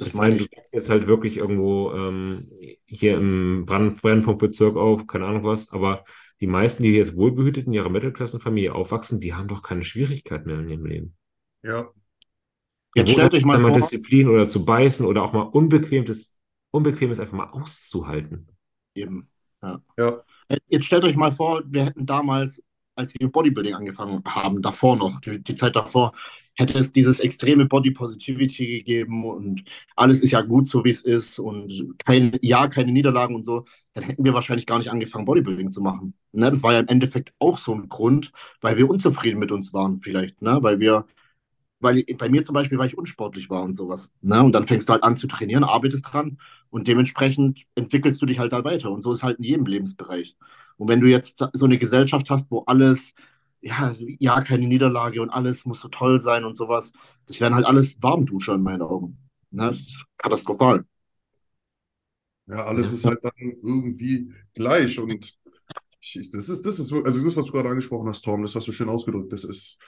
Das 0.03 0.13
Es 0.13 0.19
meine 0.19 0.35
ich. 0.35 0.49
du 0.49 0.57
wächst 0.57 0.73
jetzt 0.73 0.89
halt 0.89 1.07
wirklich 1.07 1.38
irgendwo 1.38 1.91
ähm, 1.93 2.49
hier 2.85 3.17
im 3.17 3.65
Brand 3.65 4.01
Brennpunktbezirk 4.01 4.75
auf, 4.75 5.07
keine 5.07 5.25
Ahnung 5.25 5.43
was, 5.43 5.71
aber 5.71 6.03
die 6.39 6.47
meisten, 6.47 6.84
die 6.84 6.91
jetzt 6.91 7.15
wohlbehütet 7.15 7.67
in 7.67 7.73
ihrer 7.73 7.89
Mittelklassenfamilie 7.89 8.73
aufwachsen, 8.73 9.19
die 9.19 9.34
haben 9.34 9.47
doch 9.47 9.61
keine 9.63 9.84
Schwierigkeiten 9.84 10.47
mehr 10.47 10.59
in 10.59 10.69
ihrem 10.69 10.85
Leben. 10.85 11.17
ja. 11.63 11.89
Jetzt 12.95 13.11
stellt 13.11 13.34
euch 13.34 13.38
ist 13.38 13.45
mal 13.47 13.57
mal 13.57 13.69
vor, 13.71 13.80
Disziplin 13.80 14.27
oder 14.30 14.47
zu 14.47 14.65
beißen 14.65 15.05
oder 15.05 15.23
auch 15.23 15.34
mal 15.34 15.41
Unbequemes, 15.41 16.39
Unbequemes 16.71 17.19
einfach 17.19 17.34
mal 17.34 17.49
auszuhalten. 17.49 18.47
eben. 18.93 19.30
Ja, 19.61 19.81
Jetzt 20.67 20.85
stellt 20.85 21.03
euch 21.03 21.15
mal 21.15 21.31
vor, 21.31 21.63
wir 21.65 21.85
hätten 21.85 22.05
damals, 22.05 22.61
als 22.95 23.13
wir 23.17 23.31
Bodybuilding 23.31 23.73
angefangen 23.73 24.21
haben, 24.25 24.61
davor 24.61 24.95
noch, 24.97 25.21
die, 25.21 25.41
die 25.41 25.55
Zeit 25.55 25.75
davor, 25.75 26.13
hätte 26.55 26.77
es 26.77 26.91
dieses 26.91 27.19
extreme 27.19 27.65
Body 27.65 27.91
Positivity 27.91 28.67
gegeben 28.67 29.25
und 29.25 29.63
alles 29.95 30.21
ist 30.21 30.31
ja 30.31 30.41
gut, 30.41 30.69
so 30.69 30.84
wie 30.85 30.89
es 30.91 31.01
ist 31.03 31.39
und 31.39 31.95
kein, 32.05 32.38
ja, 32.41 32.67
keine 32.67 32.91
Niederlagen 32.91 33.35
und 33.35 33.43
so, 33.45 33.65
dann 33.93 34.03
hätten 34.03 34.23
wir 34.23 34.34
wahrscheinlich 34.34 34.65
gar 34.65 34.80
nicht 34.80 34.89
angefangen, 34.89 35.25
Bodybuilding 35.25 35.71
zu 35.71 35.81
machen. 35.81 36.15
Ne? 36.31 36.51
Das 36.51 36.63
war 36.63 36.73
ja 36.73 36.80
im 36.80 36.88
Endeffekt 36.88 37.34
auch 37.39 37.57
so 37.57 37.73
ein 37.73 37.89
Grund, 37.89 38.31
weil 38.61 38.77
wir 38.77 38.89
unzufrieden 38.89 39.39
mit 39.39 39.51
uns 39.51 39.73
waren, 39.73 39.99
vielleicht, 40.01 40.41
ne? 40.41 40.59
Weil 40.61 40.80
wir, 40.80 41.05
weil 41.80 42.03
bei 42.17 42.30
mir 42.30 42.43
zum 42.43 42.53
Beispiel, 42.53 42.77
weil 42.77 42.88
ich 42.88 42.97
unsportlich 42.97 43.49
war 43.49 43.63
und 43.63 43.77
sowas. 43.77 44.11
Ne? 44.21 44.41
Und 44.43 44.53
dann 44.53 44.67
fängst 44.67 44.88
du 44.89 44.93
halt 44.93 45.03
an 45.03 45.17
zu 45.17 45.27
trainieren, 45.27 45.63
arbeitest 45.63 46.05
dran 46.11 46.39
und 46.69 46.88
dementsprechend 46.88 47.65
entwickelst 47.75 48.21
du 48.21 48.25
dich 48.25 48.39
halt 48.39 48.53
da 48.53 48.63
weiter. 48.63 48.91
Und 48.91 49.01
so 49.03 49.13
ist 49.13 49.23
halt 49.23 49.38
in 49.39 49.43
jedem 49.43 49.65
Lebensbereich. 49.65 50.35
Und 50.77 50.88
wenn 50.88 51.01
du 51.01 51.07
jetzt 51.07 51.45
so 51.53 51.65
eine 51.65 51.77
Gesellschaft 51.77 52.30
hast, 52.30 52.49
wo 52.51 52.63
alles, 52.65 53.13
ja, 53.64 53.94
ja, 54.19 54.41
keine 54.41 54.68
Niederlage 54.68 55.22
und 55.22 55.30
alles 55.31 55.65
muss 55.65 55.81
so 55.81 55.88
toll 55.90 56.19
sein 56.22 56.45
und 56.45 56.57
sowas, 56.57 56.91
das 57.27 57.40
wären 57.41 57.56
halt 57.56 57.65
alles 57.65 58.02
Warmduscher 58.03 58.56
in 58.56 58.64
meinen 58.64 58.81
Augen. 58.81 59.18
Ne? 59.52 59.68
Das 59.68 59.80
ist 59.80 60.06
katastrophal. 60.18 60.85
ja, 62.48 62.65
alles 62.65 62.91
ist 62.91 63.06
halt 63.06 63.23
dann 63.23 63.31
irgendwie 63.38 64.34
gleich 64.53 64.99
und 64.99 65.38
ich, 66.02 66.31
das 66.31 66.49
ist, 66.49 66.65
das 66.65 66.80
ist, 66.80 66.88
so- 66.90 67.03
also 67.03 67.23
das, 67.23 67.38
was 67.38 67.48
du 67.48 67.52
gerade 67.53 67.69
angesprochen 67.69 68.10
hast, 68.10 68.23
Tom, 68.23 68.41
das 68.44 68.56
hast 68.56 68.68
du 68.68 68.73
schön 68.73 68.90
ausgedrückt, 68.90 69.34
das 69.34 69.44
ist, 69.45 69.80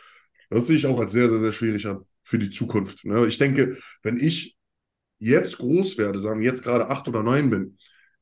das 0.49 0.67
sehe 0.67 0.77
ich 0.77 0.87
auch 0.87 0.99
als 0.99 1.11
sehr, 1.13 1.29
sehr, 1.29 1.39
sehr 1.39 1.51
schwierig 1.53 1.87
an 1.87 2.05
für 2.23 2.39
die 2.39 2.49
Zukunft. 2.51 3.05
Ne? 3.05 3.25
Ich 3.27 3.37
denke, 3.39 3.77
wenn 4.03 4.17
ich 4.17 4.57
jetzt 5.19 5.57
groß 5.59 5.97
werde, 5.99 6.19
sagen 6.19 6.41
wir 6.41 6.47
jetzt 6.47 6.63
gerade 6.63 6.89
acht 6.89 7.07
oder 7.07 7.23
neun 7.23 7.49
bin, 7.51 7.77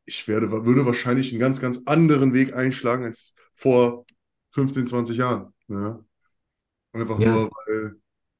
ich 0.06 0.28
werde, 0.28 0.52
würde 0.52 0.86
wahrscheinlich 0.86 1.32
einen 1.32 1.40
ganz, 1.42 1.62
ganz 1.62 1.84
anderen 1.86 2.34
Weg 2.34 2.56
einschlagen 2.56 3.06
als 3.06 3.34
vor 3.54 4.06
15, 4.54 4.88
20 4.88 5.18
Jahren. 5.18 5.54
Ne? 5.68 6.06
Einfach 6.94 7.20
Ja. 7.20 7.34
nur, 7.34 7.52
weil, 7.68 7.96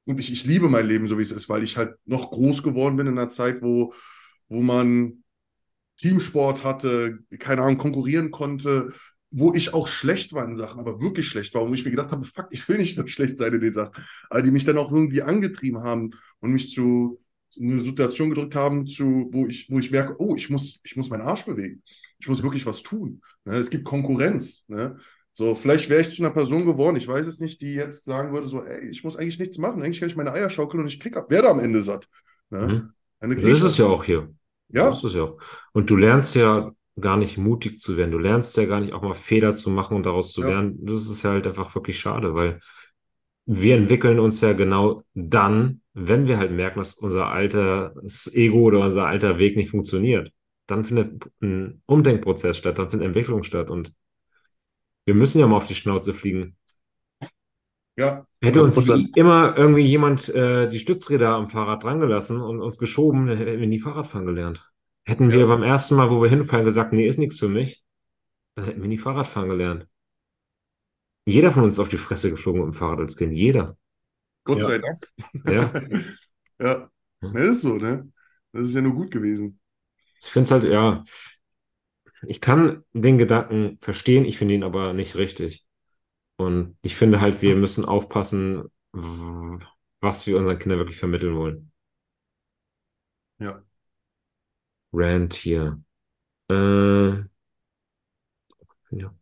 und 0.06 0.20
ich, 0.20 0.32
ich 0.32 0.44
liebe 0.46 0.68
mein 0.68 0.86
Leben 0.86 1.08
so, 1.08 1.18
wie 1.18 1.22
es 1.22 1.32
ist, 1.32 1.48
weil 1.48 1.62
ich 1.62 1.76
halt 1.76 1.96
noch 2.04 2.30
groß 2.30 2.62
geworden 2.62 2.96
bin 2.96 3.06
in 3.06 3.18
einer 3.18 3.28
Zeit, 3.28 3.62
wo, 3.62 3.94
wo 4.48 4.62
man 4.62 5.24
Teamsport 5.98 6.64
hatte, 6.64 7.20
keine 7.38 7.62
Ahnung, 7.62 7.78
konkurrieren 7.78 8.30
konnte, 8.30 8.92
wo 9.30 9.54
ich 9.54 9.74
auch 9.74 9.88
schlecht 9.88 10.32
war 10.32 10.44
in 10.44 10.54
Sachen, 10.54 10.80
aber 10.80 11.00
wirklich 11.00 11.28
schlecht 11.28 11.54
war, 11.54 11.68
wo 11.68 11.74
ich 11.74 11.84
mir 11.84 11.90
gedacht 11.90 12.10
habe, 12.12 12.24
fuck, 12.24 12.48
ich 12.50 12.68
will 12.68 12.78
nicht 12.78 12.96
so 12.96 13.06
schlecht 13.08 13.36
sein 13.38 13.52
in 13.54 13.60
den 13.60 13.72
Sachen, 13.72 13.94
aber 14.30 14.42
die 14.42 14.50
mich 14.50 14.64
dann 14.64 14.78
auch 14.78 14.92
irgendwie 14.92 15.22
angetrieben 15.22 15.82
haben 15.82 16.10
und 16.40 16.52
mich 16.52 16.70
zu 16.70 17.20
zu 17.50 17.60
eine 17.60 17.78
Situation 17.80 18.30
gedrückt 18.30 18.56
haben, 18.56 18.88
zu, 18.88 19.28
wo 19.32 19.46
ich, 19.46 19.70
wo 19.70 19.78
ich 19.78 19.92
merke, 19.92 20.16
oh, 20.18 20.34
ich 20.34 20.50
muss, 20.50 20.80
ich 20.82 20.96
muss 20.96 21.08
meinen 21.08 21.22
Arsch 21.22 21.44
bewegen. 21.46 21.84
Ich 22.18 22.26
muss 22.28 22.42
wirklich 22.42 22.66
was 22.66 22.82
tun. 22.82 23.20
Ne? 23.44 23.54
Es 23.54 23.70
gibt 23.70 23.84
Konkurrenz. 23.84 24.64
Ne? 24.66 24.98
So, 25.36 25.54
vielleicht 25.56 25.90
wäre 25.90 26.00
ich 26.00 26.10
zu 26.10 26.22
einer 26.22 26.32
Person 26.32 26.64
geworden, 26.64 26.96
ich 26.96 27.08
weiß 27.08 27.26
es 27.26 27.40
nicht, 27.40 27.60
die 27.60 27.74
jetzt 27.74 28.04
sagen 28.04 28.32
würde, 28.32 28.48
so, 28.48 28.62
ey, 28.62 28.88
ich 28.88 29.02
muss 29.02 29.16
eigentlich 29.16 29.38
nichts 29.40 29.58
machen, 29.58 29.82
eigentlich 29.82 29.98
kann 29.98 30.08
ich 30.08 30.16
meine 30.16 30.32
Eier 30.32 30.48
schaukeln 30.48 30.80
und 30.82 30.86
ich 30.88 31.00
krieg 31.00 31.16
ab, 31.16 31.28
werde 31.28 31.48
am 31.48 31.58
Ende 31.58 31.82
satt. 31.82 32.08
Ne? 32.50 32.92
Mhm. 33.20 33.34
Das 33.34 33.44
ist 33.44 33.62
es 33.62 33.78
ja 33.78 33.86
auch 33.86 34.04
hier. 34.04 34.32
Ja, 34.68 34.88
Das 34.88 34.98
ist 34.98 35.04
es 35.04 35.14
ja 35.14 35.22
auch. 35.24 35.38
Und 35.72 35.90
du 35.90 35.96
lernst 35.96 36.36
ja 36.36 36.72
gar 37.00 37.16
nicht 37.16 37.36
mutig 37.36 37.80
zu 37.80 37.96
werden. 37.96 38.12
Du 38.12 38.18
lernst 38.18 38.56
ja 38.56 38.66
gar 38.66 38.80
nicht 38.80 38.92
auch 38.92 39.02
mal 39.02 39.14
Fehler 39.14 39.56
zu 39.56 39.70
machen 39.70 39.96
und 39.96 40.06
daraus 40.06 40.32
zu 40.32 40.42
Ja. 40.42 40.48
lernen. 40.50 40.78
Das 40.86 41.08
ist 41.08 41.22
ja 41.24 41.30
halt 41.30 41.46
einfach 41.46 41.74
wirklich 41.74 41.98
schade, 41.98 42.34
weil 42.34 42.60
wir 43.46 43.76
entwickeln 43.76 44.20
uns 44.20 44.40
ja 44.40 44.52
genau 44.52 45.02
dann, 45.14 45.80
wenn 45.92 46.26
wir 46.26 46.38
halt 46.38 46.52
merken, 46.52 46.78
dass 46.78 46.94
unser 46.94 47.28
altes 47.30 48.32
Ego 48.34 48.62
oder 48.62 48.80
unser 48.80 49.06
alter 49.06 49.38
Weg 49.38 49.56
nicht 49.56 49.70
funktioniert. 49.70 50.30
Dann 50.66 50.84
findet 50.84 51.24
ein 51.42 51.82
Umdenkprozess 51.86 52.56
statt, 52.56 52.78
dann 52.78 52.90
findet 52.90 53.08
Entwicklung 53.08 53.42
statt 53.42 53.68
und 53.68 53.92
wir 55.06 55.14
müssen 55.14 55.40
ja 55.40 55.46
mal 55.46 55.56
auf 55.58 55.66
die 55.66 55.74
Schnauze 55.74 56.14
fliegen. 56.14 56.56
ja, 57.96 58.26
Hätte 58.42 58.62
uns 58.62 58.76
100%. 58.76 59.16
immer 59.16 59.56
irgendwie 59.56 59.82
jemand 59.86 60.28
äh, 60.28 60.68
die 60.68 60.78
Stützräder 60.78 61.30
am 61.30 61.48
Fahrrad 61.48 61.82
drangelassen 61.82 62.40
und 62.40 62.60
uns 62.60 62.78
geschoben, 62.78 63.26
dann 63.26 63.38
hätten 63.38 63.60
wir 63.60 63.66
nie 63.66 63.80
Fahrradfahren 63.80 64.26
gelernt. 64.26 64.70
Hätten 65.06 65.32
wir 65.32 65.40
Ja. 65.40 65.46
beim 65.46 65.62
ersten 65.62 65.96
Mal, 65.96 66.10
wo 66.10 66.22
wir 66.22 66.28
hinfallen, 66.28 66.64
gesagt, 66.64 66.92
nee, 66.92 67.06
ist 67.06 67.18
nichts 67.18 67.38
für 67.38 67.48
mich, 67.48 67.84
dann 68.56 68.66
hätten 68.66 68.82
wir 68.82 68.88
nie 68.88 68.98
Fahrradfahren 68.98 69.50
gelernt. 69.50 69.88
Jeder 71.26 71.52
von 71.52 71.64
uns 71.64 71.74
ist 71.74 71.80
auf 71.80 71.88
die 71.88 71.98
Fresse 71.98 72.30
geflogen 72.30 72.60
mit 72.62 72.72
dem 72.72 72.74
Fahrrad 72.78 73.00
als 73.00 73.16
Kind. 73.16 73.32
Jeder. 73.34 73.76
Gott 74.44 74.60
Ja. 74.60 74.66
sei 74.66 74.78
Dank. 74.78 75.08
Ja. 75.46 75.72
Ja, 76.60 76.90
ne, 77.20 77.40
ist 77.40 77.62
so, 77.62 77.76
ne? 77.76 78.12
Das 78.52 78.62
ist 78.64 78.74
ja 78.76 78.80
nur 78.80 78.94
gut 78.94 79.10
gewesen. 79.10 79.60
Ich 80.20 80.28
finde 80.30 80.44
es 80.46 80.50
halt, 80.52 80.64
ja, 80.64 81.04
ich 82.28 82.40
kann 82.40 82.84
den 82.92 83.18
Gedanken 83.18 83.78
verstehen, 83.80 84.24
ich 84.24 84.38
finde 84.38 84.54
ihn 84.54 84.64
aber 84.64 84.92
nicht 84.92 85.16
richtig. 85.16 85.64
Und 86.36 86.76
ich 86.82 86.96
finde 86.96 87.20
halt, 87.20 87.42
wir 87.42 87.56
müssen 87.56 87.84
aufpassen, 87.86 88.64
was 90.00 90.26
wir 90.26 90.36
unseren 90.38 90.58
Kindern 90.58 90.78
wirklich 90.78 90.98
vermitteln 90.98 91.36
wollen. 91.36 91.72
Ja. 93.38 93.64
Rant 94.94 95.34
hier. 95.34 95.78
Äh, 96.50 97.24
ja. 98.90 99.14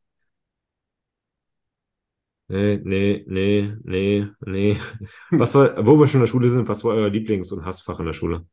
Nee, 2.48 2.80
nee, 2.84 3.24
nee, 3.26 3.76
nee, 3.84 4.28
nee. 4.46 4.76
Was 5.30 5.54
war, 5.54 5.86
wo 5.86 5.98
wir 5.98 6.06
schon 6.06 6.20
in 6.20 6.22
der 6.22 6.26
Schule 6.30 6.48
sind, 6.48 6.68
was 6.68 6.84
war 6.84 6.94
euer 6.94 7.08
Lieblings- 7.10 7.52
und 7.52 7.64
Hassfach 7.64 7.98
in 8.00 8.06
der 8.06 8.12
Schule? 8.12 8.46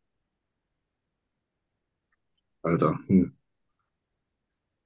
Alter. 2.63 2.97
Hm. 3.07 3.33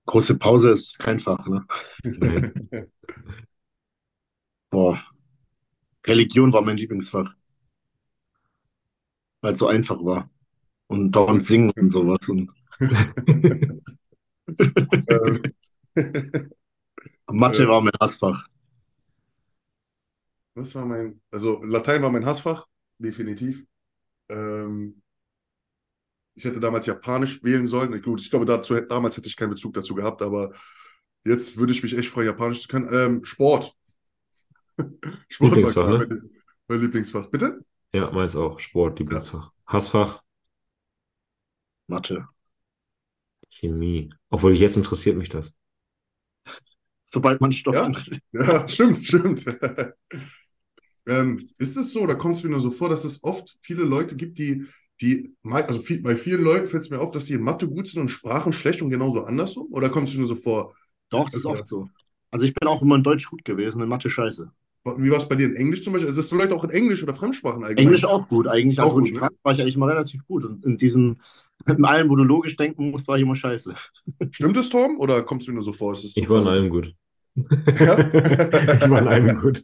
Große 0.06 0.36
Pause 0.36 0.72
ist 0.72 1.00
kein 1.00 1.20
Fach, 1.20 1.46
ne? 1.48 1.66
Boah. 4.72 5.02
Religion 6.06 6.52
war 6.54 6.62
mein 6.62 6.78
Lieblingsfach. 6.78 7.34
Weil 9.42 9.54
es 9.54 9.60
so 9.60 9.68
einfach 9.68 10.04
war. 10.04 10.30
Und 10.88 11.12
dauernd 11.12 11.44
singen 11.44 11.72
und 11.72 11.92
sowas. 11.92 12.28
Und 12.30 12.52
Mathe 17.32 17.68
war 17.68 17.82
mein 17.82 17.94
Hassfach. 18.00 18.48
Was 20.56 20.76
war 20.76 20.86
mein, 20.86 21.22
also 21.32 21.64
Latein 21.64 22.02
war 22.02 22.12
mein 22.12 22.26
Hassfach, 22.26 22.68
definitiv. 23.00 23.66
Ähm, 24.30 25.03
ich 26.36 26.44
hätte 26.46 26.60
damals 26.60 26.86
Japanisch 26.86 27.44
wählen 27.44 27.68
sollen. 27.68 28.02
Gut, 28.02 28.22
ich 28.22 28.30
glaube, 28.30 28.46
dazu, 28.46 28.76
damals 28.76 29.18
hätte 29.18 29.28
ich 29.28 29.36
keinen 29.36 29.52
Bezug 29.52 29.74
dazu 29.74 29.94
gehabt, 29.96 30.22
aber 30.22 30.54
jetzt 31.24 31.58
würde 31.58 31.74
ich 31.74 31.84
mich 31.84 31.98
echt 31.98 32.10
freuen, 32.10 32.28
Japanisch 32.28 32.62
zu 32.62 32.68
können. 32.68 32.90
Ähm, 32.92 33.24
Sport. 33.24 33.74
Sport 35.30 35.52
war 35.52 35.58
Lieblingsfach, 35.58 35.88
klar 35.88 36.08
ne? 36.08 36.30
mein, 36.68 36.82
Lieblingsfach. 36.82 37.28
Bitte? 37.28 37.64
Ja, 37.94 38.12
meins 38.12 38.36
auch. 38.36 38.60
Sport, 38.60 39.00
Lieblingsfach. 39.00 39.52
Hassfach, 39.68 40.24
Mathe. 41.88 42.28
Chemie. 43.50 44.10
Obwohl, 44.30 44.54
jetzt 44.54 44.78
interessiert 44.78 45.18
mich 45.18 45.30
das. 45.30 45.56
Sobald 47.04 47.40
man 47.42 47.52
Stoff 47.52 47.76
Ja. 47.76 47.92
Ja, 48.32 48.68
stimmt, 48.68 49.06
stimmt. 49.06 49.46
ähm, 51.06 51.50
ist 51.60 51.78
es 51.78 51.94
so, 51.94 52.02
oder 52.02 52.16
kommt 52.16 52.38
es 52.38 52.44
mir 52.44 52.50
nur 52.50 52.62
so 52.62 52.72
vor, 52.72 52.90
dass 52.90 53.06
es 53.06 53.24
oft 53.24 53.58
viele 53.62 53.84
Leute 53.84 54.16
gibt, 54.16 54.40
die, 54.40 54.66
die, 55.02 55.36
also 55.44 55.82
viel, 55.82 56.02
bei 56.02 56.16
vielen 56.16 56.44
Leuten 56.44 56.68
fällt 56.68 56.84
es 56.84 56.90
mir 56.90 57.00
auf, 57.00 57.12
dass 57.12 57.26
sie 57.26 57.34
in 57.34 57.42
Mathe 57.42 57.68
gut 57.68 57.88
sind 57.88 58.02
und 58.02 58.10
Sprachen 58.10 58.54
schlecht 58.54 58.82
und 58.82 58.90
genauso 58.90 59.24
andersrum? 59.24 59.68
Oder 59.72 59.90
kommt 59.90 60.08
es 60.08 60.14
mir 60.14 60.20
nur 60.20 60.28
so 60.30 60.36
vor? 60.36 60.74
Doch, 61.10 61.30
das 61.30 61.40
ist 61.42 61.46
oft 61.46 61.68
so. 61.68 61.90
Also 62.32 62.46
ich 62.46 62.54
bin 62.54 62.68
auch 62.68 62.82
immer 62.82 62.96
in 62.96 63.04
Deutsch 63.04 63.30
gut 63.30 63.46
gewesen, 63.46 63.82
in 63.82 63.90
Mathe 63.90 64.10
scheiße. 64.10 64.52
Wie 64.86 65.12
war 65.12 65.18
es 65.18 65.30
bei 65.30 65.36
dir 65.36 65.46
in 65.48 65.56
Englisch 65.56 65.84
zum 65.84 65.94
Beispiel? 65.94 66.10
Also, 66.10 66.20
dass 66.22 66.30
du 66.30 66.36
Leute 66.36 66.56
auch 66.56 66.64
in 66.64 66.70
Englisch 66.70 67.02
oder 67.04 67.14
Fremdsprachen 67.14 67.64
allgemein? 67.64 67.86
Englisch 67.86 68.06
auch 68.06 68.28
gut, 68.28 68.48
eigentlich. 68.48 68.80
Auch 68.80 68.90
Also 68.90 69.00
in 69.00 69.06
gut, 69.06 69.14
ne? 69.14 69.20
Sprachen 69.20 69.38
war 69.44 69.54
ich 69.54 69.62
eigentlich 69.62 69.76
immer 69.76 69.88
relativ 69.88 70.26
gut. 70.28 70.44
Und 70.46 70.66
in 70.66 70.78
diesen, 70.78 71.22
in 71.68 71.86
allem, 71.86 72.10
wo 72.10 72.16
du 72.16 72.24
logisch 72.24 72.58
denken 72.58 72.92
musst, 72.92 73.08
war 73.08 73.16
ich 73.18 73.24
immer 73.24 73.36
scheiße. 73.36 73.74
Stimmt 74.32 74.58
es, 74.58 74.70
Torben? 74.70 74.98
Oder 74.98 75.24
kommt 75.24 75.44
es 75.44 75.48
mir 75.48 75.54
nur 75.54 75.64
so 75.64 75.74
vor? 75.74 75.94
Ist 75.94 76.04
es 76.04 76.16
Ich 76.18 76.30
war 76.30 76.42
in 76.42 76.48
allem 76.48 76.70
gut. 76.70 76.94
Ja? 77.80 78.04
Ich 78.78 78.90
war 78.90 79.00
in 79.00 79.08
allem 79.08 79.42
gut. 79.42 79.64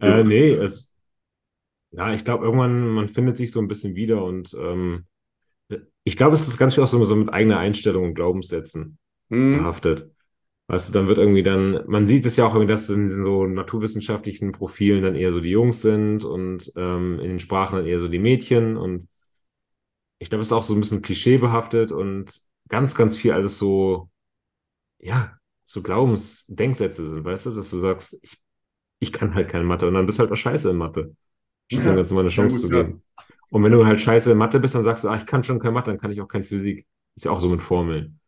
Äh, 0.00 0.24
nee, 0.24 0.50
es, 0.52 0.92
ja, 1.92 2.12
ich 2.14 2.24
glaube, 2.24 2.44
irgendwann, 2.44 2.88
man 2.88 3.08
findet 3.08 3.36
sich 3.36 3.50
so 3.52 3.60
ein 3.60 3.68
bisschen 3.68 3.94
wieder 3.94 4.24
und 4.24 4.54
ähm, 4.58 5.06
ich 6.04 6.16
glaube, 6.16 6.34
es 6.34 6.46
ist 6.46 6.58
ganz 6.58 6.74
viel 6.74 6.82
auch 6.84 6.86
so, 6.88 7.04
so 7.04 7.16
mit 7.16 7.32
eigener 7.32 7.58
Einstellung 7.58 8.04
und 8.04 8.14
Glaubenssätzen 8.14 8.98
Hm, 9.30 9.58
behaftet. 9.58 10.10
Weißt 10.68 10.90
du, 10.90 10.94
dann 10.94 11.08
wird 11.08 11.18
irgendwie 11.18 11.42
dann, 11.44 11.84
man 11.88 12.06
sieht 12.06 12.26
es 12.26 12.36
ja 12.36 12.46
auch 12.46 12.54
irgendwie, 12.54 12.72
dass 12.72 12.90
in 12.90 13.04
diesen 13.04 13.24
so 13.24 13.46
naturwissenschaftlichen 13.46 14.52
Profilen 14.52 15.02
dann 15.02 15.16
eher 15.16 15.32
so 15.32 15.40
die 15.40 15.50
Jungs 15.50 15.82
sind 15.82 16.24
und 16.24 16.72
ähm, 16.76 17.20
in 17.20 17.28
den 17.30 17.40
Sprachen 17.40 17.76
dann 17.78 17.86
eher 17.86 18.00
so 18.00 18.08
die 18.08 18.18
Mädchen 18.20 18.76
und 18.76 19.08
ich 20.18 20.28
glaube, 20.30 20.40
es 20.42 20.48
ist 20.48 20.52
auch 20.52 20.62
so 20.62 20.74
ein 20.74 20.80
bisschen 20.80 21.02
klischeebehaftet 21.02 21.92
und 21.92 22.32
ganz, 22.68 22.94
ganz 22.94 23.16
viel 23.16 23.32
alles 23.32 23.58
so, 23.58 24.10
ja, 25.00 25.38
so 25.66 25.82
Glaubensdenksätze 25.82 27.12
sind, 27.12 27.24
weißt 27.24 27.46
du, 27.48 27.50
dass 27.52 27.70
du 27.70 27.78
sagst, 27.78 28.18
ich, 28.22 28.38
ich 29.00 29.12
kann 29.12 29.34
halt 29.34 29.50
keine 29.50 29.64
Mathe 29.64 29.88
und 29.88 29.94
dann 29.94 30.06
bist 30.06 30.18
du 30.18 30.22
halt 30.24 30.32
auch 30.32 30.36
scheiße 30.36 30.70
in 30.70 30.76
Mathe. 30.78 31.16
Dem 31.70 31.82
Ganzen 31.84 32.14
mal 32.14 32.20
eine 32.20 32.30
Chance 32.30 32.60
zu 32.60 32.68
geben. 32.68 33.02
Und 33.50 33.62
wenn 33.64 33.72
du 33.72 33.86
halt 33.86 34.00
scheiße 34.00 34.32
in 34.32 34.38
Mathe 34.38 34.60
bist, 34.60 34.74
dann 34.74 34.82
sagst 34.82 35.04
du, 35.04 35.08
ah, 35.08 35.16
ich 35.16 35.26
kann 35.26 35.44
schon 35.44 35.58
keine 35.58 35.72
Mathe, 35.72 35.90
dann 35.90 35.98
kann 36.00 36.10
ich 36.10 36.20
auch 36.20 36.28
keine 36.28 36.44
Physik. 36.44 36.86
Ist 37.14 37.24
ja 37.24 37.30
auch 37.30 37.40
so 37.40 37.48
mit 37.48 37.62
Formeln. 37.62 38.20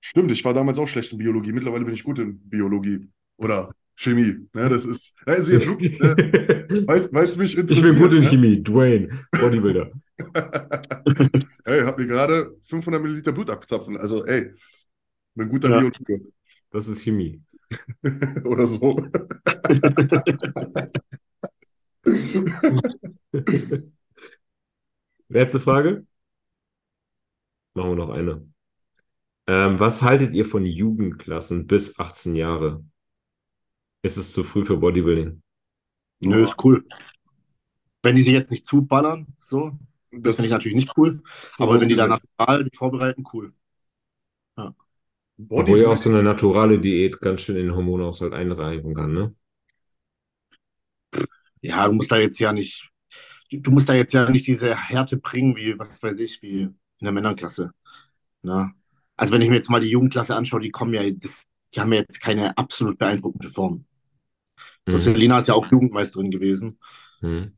Stimmt, 0.00 0.32
ich 0.32 0.44
war 0.44 0.54
damals 0.54 0.78
auch 0.78 0.88
schlecht 0.88 1.12
in 1.12 1.18
Biologie. 1.18 1.52
Mittlerweile 1.52 1.84
bin 1.84 1.94
ich 1.94 2.04
gut 2.04 2.18
in 2.18 2.38
Biologie 2.48 3.08
oder 3.36 3.70
Chemie. 3.96 4.48
Ne, 4.54 4.68
das 4.68 4.86
ist, 4.86 5.14
also 5.26 5.52
jetzt 5.52 5.66
wirklich, 5.68 6.00
ne, 6.00 6.16
weil 7.12 7.26
es 7.26 7.36
mich 7.36 7.52
Ich 7.52 7.58
interessiert. 7.58 7.92
bin 7.92 7.98
gut 8.02 8.12
in 8.14 8.20
ne? 8.22 8.28
Chemie, 8.28 8.62
Dwayne, 8.62 9.08
Bodybuilder. 9.32 9.90
Ey, 11.64 11.82
hab 11.82 11.98
mir 11.98 12.06
gerade 12.06 12.56
500 12.62 13.02
Milliliter 13.02 13.32
Blut 13.32 13.50
abgezapfen. 13.50 13.96
Also, 13.96 14.24
ey, 14.26 14.52
bin 15.34 15.48
guter 15.48 15.68
Ja. 15.68 15.78
Biologe 15.80 16.32
Das 16.70 16.88
ist 16.88 17.02
Chemie. 17.02 17.42
oder 18.44 18.66
so. 18.66 18.96
Letzte 25.28 25.60
Frage? 25.60 26.06
Machen 27.74 27.90
wir 27.90 27.96
noch 27.96 28.10
eine. 28.10 28.46
Ähm, 29.46 29.78
was 29.80 30.02
haltet 30.02 30.34
ihr 30.34 30.46
von 30.46 30.64
Jugendklassen 30.64 31.66
bis 31.66 31.98
18 31.98 32.36
Jahre? 32.36 32.84
Ist 34.02 34.16
es 34.16 34.32
zu 34.32 34.44
früh 34.44 34.64
für 34.64 34.76
Bodybuilding? 34.76 35.42
Nö, 36.20 36.44
ist 36.44 36.56
cool. 36.64 36.84
Wenn 38.02 38.14
die 38.14 38.22
sich 38.22 38.32
jetzt 38.32 38.50
nicht 38.50 38.66
zuballern, 38.66 39.26
so, 39.40 39.78
das 40.10 40.22
Das 40.22 40.36
finde 40.36 40.46
ich 40.46 40.52
natürlich 40.52 40.76
nicht 40.76 40.96
cool. 40.96 41.22
Aber 41.58 41.80
wenn 41.80 41.88
die 41.88 41.94
dann 41.94 42.08
vorausgesetzt. 42.08 42.38
natural 42.38 42.64
sich 42.64 42.76
vorbereiten, 42.76 43.24
cool. 43.32 43.52
Obwohl 45.48 45.80
ja 45.80 45.88
auch 45.88 45.96
so 45.96 46.10
eine 46.10 46.22
naturale 46.22 46.78
Diät 46.78 47.20
ganz 47.20 47.42
schön 47.42 47.56
in 47.56 47.66
den 47.66 47.74
Hormonaushalt 47.76 48.32
einreiben 48.32 48.94
kann, 48.94 49.12
ne? 49.12 49.34
Ja, 51.62 51.86
du 51.86 51.92
musst 51.94 52.10
da 52.10 52.16
jetzt 52.18 52.38
ja 52.40 52.52
nicht, 52.52 52.90
du 53.52 53.70
musst 53.70 53.88
da 53.88 53.94
jetzt 53.94 54.14
ja 54.14 54.30
nicht 54.30 54.46
diese 54.46 54.76
Härte 54.76 55.16
bringen, 55.18 55.56
wie, 55.56 55.78
was 55.78 56.02
weiß 56.02 56.18
ich, 56.18 56.42
wie 56.42 56.62
in 56.62 56.76
der 57.02 57.12
Männerklasse. 57.12 57.72
Na? 58.42 58.72
Also 59.16 59.34
wenn 59.34 59.42
ich 59.42 59.50
mir 59.50 59.56
jetzt 59.56 59.70
mal 59.70 59.80
die 59.80 59.88
Jugendklasse 59.90 60.36
anschaue, 60.36 60.60
die 60.62 60.70
kommen 60.72 60.94
ja, 60.94 61.10
das, 61.10 61.44
die 61.74 61.80
haben 61.80 61.92
ja 61.92 62.00
jetzt 62.00 62.20
keine 62.22 62.56
absolut 62.58 62.98
beeindruckende 62.98 63.50
Form. 63.50 63.86
So, 64.88 64.98
Mhm. 64.98 64.98
Selina 64.98 65.38
ist 65.38 65.48
ja 65.48 65.54
auch 65.54 65.66
Jugendmeisterin 65.70 66.30
gewesen. 66.30 66.78
Mhm. 67.22 67.54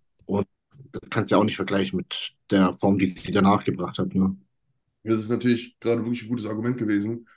Das 0.92 1.02
kannst 1.10 1.30
du 1.30 1.36
ja 1.36 1.40
auch 1.40 1.44
nicht 1.44 1.56
vergleichen 1.56 1.96
mit 1.96 2.34
der 2.50 2.74
Form, 2.74 2.98
die 2.98 3.06
sie 3.08 3.32
danach 3.32 3.64
gebracht 3.64 3.98
hat. 3.98 4.14
Ne? 4.14 4.36
Das 5.04 5.14
ist 5.16 5.30
natürlich 5.30 5.78
gerade 5.80 6.02
wirklich 6.04 6.22
ein 6.24 6.28
gutes 6.28 6.46
Argument 6.46 6.78
gewesen. 6.78 7.28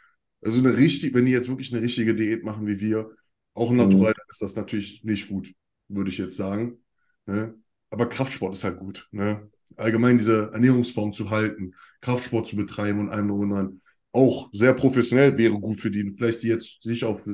Also 0.41 0.59
eine 0.59 0.77
richtig, 0.77 1.13
wenn 1.13 1.25
die 1.25 1.31
jetzt 1.31 1.49
wirklich 1.49 1.73
eine 1.73 1.81
richtige 1.83 2.15
Diät 2.15 2.43
machen 2.43 2.67
wie 2.67 2.79
wir, 2.79 3.11
auch 3.53 3.71
Mhm. 3.77 3.77
natural, 3.77 4.13
dann 4.15 4.25
ist 4.29 4.41
das 4.41 4.55
natürlich 4.55 5.03
nicht 5.03 5.29
gut, 5.29 5.51
würde 5.87 6.09
ich 6.09 6.17
jetzt 6.17 6.37
sagen. 6.37 6.79
Ne? 7.25 7.55
Aber 7.89 8.07
Kraftsport 8.09 8.53
ist 8.55 8.63
halt 8.63 8.77
gut. 8.77 9.07
Ne? 9.11 9.49
Allgemein 9.77 10.17
diese 10.17 10.51
Ernährungsform 10.53 11.13
zu 11.13 11.29
halten, 11.29 11.73
Kraftsport 12.01 12.47
zu 12.47 12.55
betreiben 12.55 12.99
und 12.99 13.09
allem 13.09 13.27
drum 13.27 13.41
und 13.41 13.49
dran. 13.51 13.81
auch 14.11 14.49
sehr 14.53 14.73
professionell, 14.73 15.37
wäre 15.37 15.59
gut 15.59 15.79
für 15.79 15.91
die. 15.91 16.09
Vielleicht 16.11 16.43
die 16.43 16.47
jetzt 16.47 16.81
sich 16.83 17.03
auf 17.03 17.27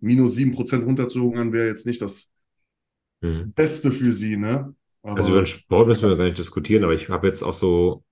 minus 0.00 0.34
7% 0.34 0.84
runterzogen 0.84 1.38
haben, 1.38 1.52
wäre 1.52 1.68
jetzt 1.68 1.86
nicht 1.86 2.02
das 2.02 2.30
Mhm. 3.22 3.52
Beste 3.54 3.92
für 3.92 4.12
sie, 4.12 4.36
ne? 4.36 4.74
Aber 5.02 5.18
Also 5.18 5.32
über 5.32 5.42
den 5.42 5.46
Sport 5.46 5.88
müssen 5.88 6.08
wir 6.08 6.16
gar 6.16 6.24
nicht 6.24 6.38
diskutieren, 6.38 6.84
aber 6.84 6.94
ich 6.94 7.08
habe 7.08 7.26
jetzt 7.26 7.42
auch 7.42 7.54
so, 7.54 8.04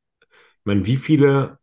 ich 0.61 0.67
meine, 0.67 0.87
wie 0.87 0.97
viele 0.97 1.59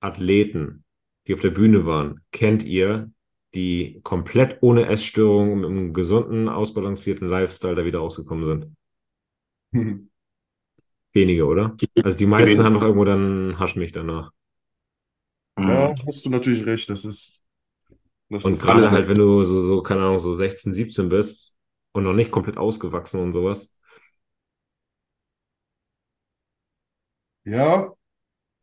Athleten, 0.00 0.84
die 1.26 1.34
auf 1.34 1.40
der 1.40 1.50
Bühne 1.50 1.86
waren, 1.86 2.20
kennt 2.32 2.64
ihr, 2.64 3.10
die 3.54 4.00
komplett 4.02 4.58
ohne 4.62 4.86
Essstörung 4.86 5.60
mit 5.60 5.70
einem 5.70 5.92
gesunden, 5.94 6.48
ausbalancierten 6.48 7.28
Lifestyle 7.28 7.74
da 7.76 7.84
wieder 7.84 8.00
rausgekommen 8.00 8.44
sind? 8.44 8.76
Wenige, 11.14 11.46
oder? 11.46 11.76
Also 12.02 12.18
die 12.18 12.26
meisten 12.26 12.58
Wenige. 12.58 12.64
haben 12.64 12.74
doch 12.74 12.82
irgendwo 12.82 13.04
dann 13.04 13.58
Haschmilch 13.58 13.92
danach. 13.92 14.30
ja, 15.58 15.94
hast 16.06 16.24
du 16.24 16.30
natürlich 16.30 16.66
recht. 16.66 16.88
Das 16.90 17.04
ist. 17.04 17.42
Das 18.30 18.44
Und 18.46 18.54
ist 18.54 18.62
gerade 18.62 18.84
so- 18.84 18.90
halt, 18.90 19.08
wenn 19.08 19.18
du 19.18 19.44
so, 19.44 19.60
so, 19.60 19.82
keine 19.82 20.02
Ahnung, 20.02 20.18
so 20.18 20.34
16, 20.34 20.74
17 20.74 21.08
bist 21.08 21.58
und 21.92 22.04
noch 22.04 22.14
nicht 22.14 22.30
komplett 22.32 22.58
ausgewachsen 22.58 23.20
und 23.20 23.32
sowas. 23.32 23.78
Ja, 27.44 27.92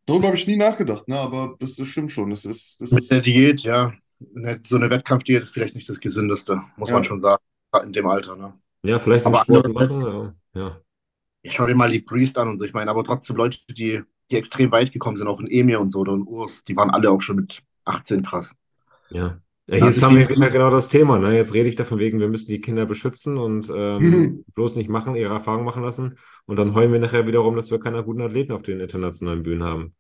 darüber 0.06 0.28
habe 0.28 0.38
ich 0.38 0.48
nie 0.48 0.58
nachgedacht, 0.58 1.08
ne? 1.08 1.20
Aber 1.20 1.56
das, 1.60 1.76
das 1.76 1.88
stimmt 1.90 2.12
schon. 2.14 2.30
Das 2.32 2.46
ist, 2.46 2.82
das 2.82 2.92
Mit 2.92 3.04
ist, 3.04 3.12
der 3.12 3.22
Diät, 3.22 3.62
ja. 3.62 3.94
Ne- 4.20 4.60
So 4.66 4.76
eine 4.76 4.90
Wettkampfdiät 4.90 5.44
ist 5.44 5.52
vielleicht 5.52 5.76
nicht 5.76 5.90
das 5.90 6.00
Gesündeste, 6.00 6.62
muss 6.78 6.90
Ja. 6.90 6.96
man 6.96 7.06
schon 7.06 7.22
sagen, 7.22 7.42
in 7.84 7.94
dem 7.94 8.08
Alter. 8.08 8.36
Ne? 8.36 8.54
Ja, 8.84 9.00
vielleicht 9.00 9.26
Aber 9.26 9.38
Sport 9.38 9.72
machen, 9.74 10.02
ja. 10.02 10.34
ja. 10.62 10.82
Ich 11.42 11.54
schau 11.54 11.68
dir 11.68 11.76
mal 11.76 11.90
die 11.92 12.02
Priest 12.02 12.38
an 12.38 12.50
und 12.50 12.60
so. 12.60 12.66
Ich 12.66 12.74
meine, 12.74 12.92
aber 12.92 13.04
trotzdem 13.04 13.36
Leute, 13.38 13.60
die, 13.70 14.02
die 14.30 14.36
extrem 14.36 14.72
weit 14.72 14.92
gekommen 14.92 15.18
sind, 15.18 15.28
auch 15.28 15.40
in 15.40 15.48
Emir 15.48 15.80
und 15.80 15.90
so 15.90 16.00
oder 16.00 16.14
in 16.14 16.24
Urs, 16.24 16.64
die 16.66 16.76
waren 16.76 16.90
alle 16.90 17.10
auch 17.12 17.22
schon 17.22 17.38
mit 17.38 17.62
18 17.86 18.24
krass. 18.24 18.54
Ja. 19.10 19.40
Ja, 19.68 19.86
jetzt 19.86 20.02
haben 20.02 20.18
wir 20.18 20.28
wieder 20.28 20.50
genau 20.50 20.72
das 20.72 20.90
Thema. 20.90 21.20
Ne? 21.20 21.36
Jetzt 21.36 21.54
rede 21.54 21.70
ich 21.70 21.76
davon 21.76 22.00
wegen, 22.00 22.20
wir 22.20 22.28
müssen 22.28 22.50
die 22.50 22.60
Kinder 22.60 22.88
beschützen 22.88 23.38
und 23.38 23.72
ähm, 23.74 24.02
Mhm. 24.02 24.46
bloß 24.56 24.76
nicht 24.76 24.90
machen, 24.90 25.16
ihre 25.16 25.34
Erfahrungen 25.34 25.64
machen 25.66 25.84
lassen. 25.84 26.18
Und 26.48 26.56
dann 26.58 26.74
heulen 26.74 26.92
wir 26.92 27.00
nachher 27.00 27.28
wiederum, 27.28 27.56
dass 27.56 27.70
wir 27.70 27.80
keine 27.80 28.04
guten 28.04 28.22
Athleten 28.22 28.52
auf 28.52 28.64
den 28.64 28.80
internationalen 28.80 29.44
Bühnen 29.44 29.64
haben. 29.64 29.96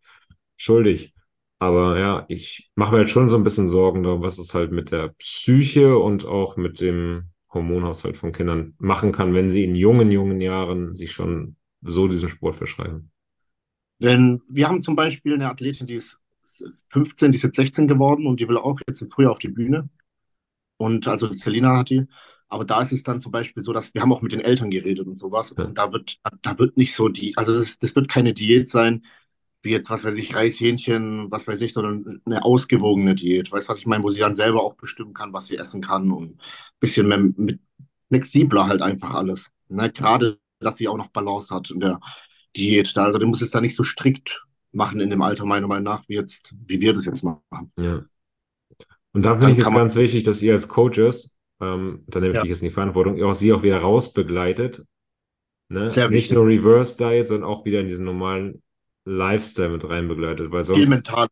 Schuldig. 0.57 1.13
Aber 1.60 1.99
ja, 1.99 2.26
ich 2.30 2.72
mache 2.76 2.94
mir 2.94 2.99
halt 2.99 3.10
schon 3.10 3.27
so 3.27 3.36
ein 3.36 3.44
bisschen 3.44 3.68
Sorgen 3.68 4.03
darum, 4.03 4.22
was 4.22 4.40
es 4.40 4.53
halt 4.53 4.72
mit 4.72 4.91
der 4.91 5.10
Psyche 5.10 5.98
und 5.98 6.26
auch 6.26 6.56
mit 6.56 6.80
dem 6.80 7.31
Hormonhaushalt 7.53 8.15
von 8.15 8.31
Kindern 8.31 8.76
machen 8.77 9.11
kann, 9.11 9.34
wenn 9.34 9.52
sie 9.52 9.65
in 9.65 9.76
jungen, 9.76 10.10
jungen 10.10 10.40
Jahren 10.40 10.95
sich 10.95 11.11
schon 11.11 11.57
so 11.81 12.07
diesen 12.07 12.30
Sport 12.30 12.56
verschreiben. 12.56 13.11
Denn 13.99 14.41
wir 14.48 14.68
haben 14.68 14.81
zum 14.81 14.95
Beispiel 14.95 15.34
eine 15.34 15.49
Athletin, 15.49 15.88
die 15.88 15.95
ist 15.95 16.19
15, 16.91 17.31
die 17.31 17.36
ist 17.36 17.44
jetzt 17.44 17.57
16 17.57 17.88
geworden 17.88 18.26
und 18.26 18.40
die 18.40 18.48
will 18.48 18.57
auch 18.57 18.80
jetzt 18.88 19.02
im 19.02 19.11
Frühjahr 19.11 19.31
auf 19.31 19.40
die 19.40 19.49
Bühne. 19.49 19.90
Und 20.77 21.07
also 21.07 21.31
Selina 21.34 21.77
hat 21.77 21.90
die. 21.90 22.06
Aber 22.48 22.65
da 22.65 22.81
ist 22.81 22.94
es 22.94 23.03
dann 23.03 23.19
zum 23.19 23.31
Beispiel 23.31 23.64
so, 23.64 23.73
dass 23.73 23.94
wir 23.94 24.02
haben 24.02 24.14
auch 24.14 24.22
mit 24.22 24.31
den 24.31 24.40
Eltern 24.40 24.72
geredet 24.72 25.07
und 25.07 25.18
sowas. 25.18 25.53
Ja. 25.57 25.65
Und 25.65 25.77
da 25.77 25.91
wird, 25.91 26.19
da 26.41 26.57
wird 26.57 26.77
nicht 26.77 26.95
so 26.95 27.10
die, 27.10 27.36
also 27.38 27.53
das, 27.53 27.77
das 27.77 27.95
wird 27.95 28.07
keine 28.07 28.34
Diät 28.34 28.69
sein, 28.69 29.03
wie 29.61 29.72
jetzt, 29.72 29.90
was 29.90 30.03
weiß 30.03 30.18
ich, 30.18 30.36
Reishähnchen, 30.36 31.30
was 31.31 31.48
weiß 31.48 31.61
ich, 31.61 31.73
sondern 31.73 32.22
eine 32.26 32.44
ausgewogene 32.44 33.15
Diät. 33.15 33.52
Weißt 33.52 33.68
du, 33.68 33.73
was 33.73 33.80
ich 33.80 33.86
meine, 33.86 34.03
wo 34.03 34.10
sie 34.10 34.19
dann 34.19 34.36
selber 34.36 34.64
auch 34.64 34.76
bestimmen 34.76 35.14
kann, 35.14 35.34
was 35.34 35.48
sie 35.48 35.57
essen 35.57 35.81
kann 35.81 36.11
und 36.11 36.31
ein 36.34 36.40
bisschen 36.80 37.07
mehr 37.07 37.18
mit 37.18 37.60
flexibler 38.07 38.68
halt 38.68 38.81
einfach 38.81 39.14
alles. 39.14 39.49
Ne? 39.68 39.91
Gerade, 39.91 40.40
dass 40.60 40.77
sie 40.77 40.88
auch 40.88 40.98
noch 40.98 41.10
Balance 41.10 41.53
hat 41.53 41.72
in 41.72 41.80
der 41.80 41.99
Diät. 42.56 42.95
Da, 42.95 43.06
also 43.06 43.19
du 43.19 43.27
musst 43.27 43.41
es 43.41 43.52
da 43.52 43.61
nicht 43.61 43.76
so 43.76 43.84
strikt 43.84 44.45
machen 44.72 44.99
in 44.99 45.10
dem 45.10 45.22
Alter, 45.22 45.45
meiner 45.45 45.68
Meinung 45.68 45.84
nach, 45.84 46.07
wie 46.07 46.15
jetzt, 46.15 46.53
wie 46.65 46.80
wir 46.80 46.94
das 46.94 47.06
jetzt 47.06 47.23
machen. 47.23 47.41
Ja. 47.77 48.03
Und 49.11 49.23
da 49.23 49.38
finde 49.38 49.53
ich 49.53 49.60
es 49.60 49.73
ganz 49.73 49.95
wichtig, 49.95 50.23
dass 50.23 50.41
ihr 50.41 50.53
als 50.53 50.68
Coaches, 50.68 51.40
ähm, 51.60 52.03
da 52.07 52.19
nehme 52.19 52.31
ich 52.31 52.36
Ja. 52.38 52.41
dich 52.41 52.49
jetzt 52.49 52.61
in 52.61 52.68
die 52.69 52.73
Verantwortung, 52.73 53.18
ihr 53.18 53.27
auch 53.27 53.34
sie 53.34 53.52
auch 53.52 53.64
wieder 53.64 53.80
rausbegleitet. 53.80 54.86
Ne? 55.69 55.91
Nicht 56.10 56.31
nur 56.31 56.48
Reverse 56.48 56.98
Diet, 56.98 57.27
sondern 57.27 57.49
auch 57.49 57.65
wieder 57.65 57.80
in 57.80 57.88
diesen 57.88 58.06
normalen 58.06 58.61
Lifestyle 59.10 59.69
mit 59.69 59.84
rein 59.90 60.07
begleitet, 60.07 60.52
weil 60.52 60.64
Viel 60.72 60.86
sonst, 60.86 60.88
mental, 60.88 61.27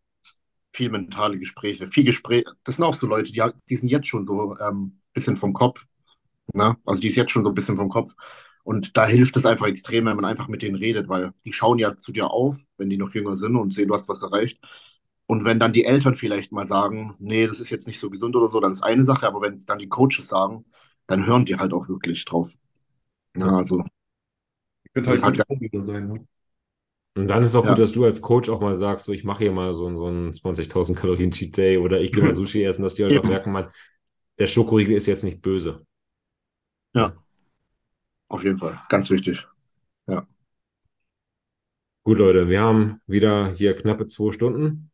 viel 0.74 0.90
mentale 0.92 1.40
Gespräche, 1.40 1.90
viel 1.90 2.06
Gespräch. 2.06 2.46
Das 2.64 2.76
sind 2.78 2.86
auch 2.86 3.00
so 3.00 3.08
Leute, 3.08 3.32
die, 3.32 3.44
die 3.70 3.78
sind 3.78 3.90
jetzt 3.90 4.08
schon 4.08 4.26
so 4.28 4.58
ähm, 4.60 5.02
bisschen 5.14 5.38
vom 5.38 5.54
Kopf. 5.54 5.86
Ne? 6.54 6.78
Also 6.86 7.02
die 7.02 7.08
ist 7.10 7.16
jetzt 7.16 7.32
schon 7.32 7.44
so 7.44 7.50
ein 7.52 7.56
bisschen 7.56 7.78
vom 7.78 7.90
Kopf. 7.90 8.14
Und 8.64 8.98
da 8.98 9.08
hilft 9.08 9.38
es 9.38 9.46
einfach 9.46 9.68
extrem, 9.68 10.06
wenn 10.06 10.16
man 10.18 10.26
einfach 10.26 10.48
mit 10.50 10.62
denen 10.64 10.76
redet, 10.78 11.10
weil 11.10 11.34
die 11.46 11.54
schauen 11.54 11.80
ja 11.80 11.98
zu 11.98 12.12
dir 12.14 12.32
auf, 12.32 12.58
wenn 12.78 12.90
die 12.90 12.98
noch 12.98 13.14
jünger 13.16 13.38
sind 13.38 13.56
und 13.58 13.74
sehen, 13.74 13.88
du 13.90 13.96
hast 13.96 14.10
was 14.10 14.24
erreicht. 14.24 14.60
Und 15.28 15.46
wenn 15.46 15.60
dann 15.60 15.74
die 15.74 15.86
Eltern 15.86 16.16
vielleicht 16.16 16.52
mal 16.54 16.68
sagen, 16.68 17.16
nee, 17.20 17.48
das 17.48 17.60
ist 17.62 17.70
jetzt 17.72 17.88
nicht 17.88 18.00
so 18.00 18.10
gesund 18.10 18.36
oder 18.36 18.50
so, 18.50 18.60
dann 18.62 18.74
ist 18.74 18.84
eine 18.84 19.06
Sache, 19.06 19.28
aber 19.28 19.42
wenn 19.42 19.56
es 19.56 19.66
dann 19.66 19.80
die 19.80 19.90
Coaches 19.90 20.28
sagen, 20.30 20.66
dann 21.08 21.26
hören 21.26 21.46
die 21.46 21.58
halt 21.58 21.74
auch 21.74 21.90
wirklich 21.90 22.26
drauf. 22.26 22.52
Ja, 23.38 23.48
also 23.58 23.84
Ich 24.86 24.92
könnte 24.94 25.12
halt 25.12 25.22
gute 25.24 25.44
Vorbilder 25.48 25.82
sein, 25.84 26.08
ne? 26.08 26.28
Und 27.18 27.28
dann 27.28 27.44
ist 27.44 27.50
es 27.50 27.56
auch 27.56 27.64
Ja. 27.66 27.70
gut, 27.72 27.80
dass 27.80 27.92
du 27.92 28.06
als 28.06 28.22
Coach 28.22 28.50
auch 28.50 28.62
mal 28.62 28.76
sagst, 28.76 29.06
so 29.06 29.14
ich 29.14 29.24
mache 29.24 29.44
hier 29.44 29.52
mal 29.52 29.74
so, 29.74 29.94
so 29.96 30.06
einen 30.06 30.34
20.000 30.34 30.98
Kalorien 31.00 31.32
Cheat 31.32 31.58
Day 31.58 31.78
oder 31.78 32.00
ich 32.02 32.12
gehe 32.14 32.24
mal 32.24 32.34
Sushi 32.36 32.64
essen, 32.64 32.84
dass 32.84 32.96
die 32.96 33.04
halt 33.04 33.18
auch 33.18 33.24
merken, 33.24 33.52
man, 33.52 33.70
der 34.40 34.48
Schokoriegel 34.48 34.96
ist 34.96 35.08
jetzt 35.08 35.24
nicht 35.24 35.42
böse. 35.42 35.86
auf 38.30 38.44
jeden 38.44 38.60
Fall, 38.60 38.80
ganz 38.90 39.10
wichtig. 39.10 39.46
Gut, 42.04 42.20
Leute, 42.20 42.48
wir 42.48 42.62
haben 42.62 43.02
wieder 43.06 43.54
hier 43.54 43.76
knappe 43.76 44.06
zwei 44.06 44.32
Stunden. 44.32 44.92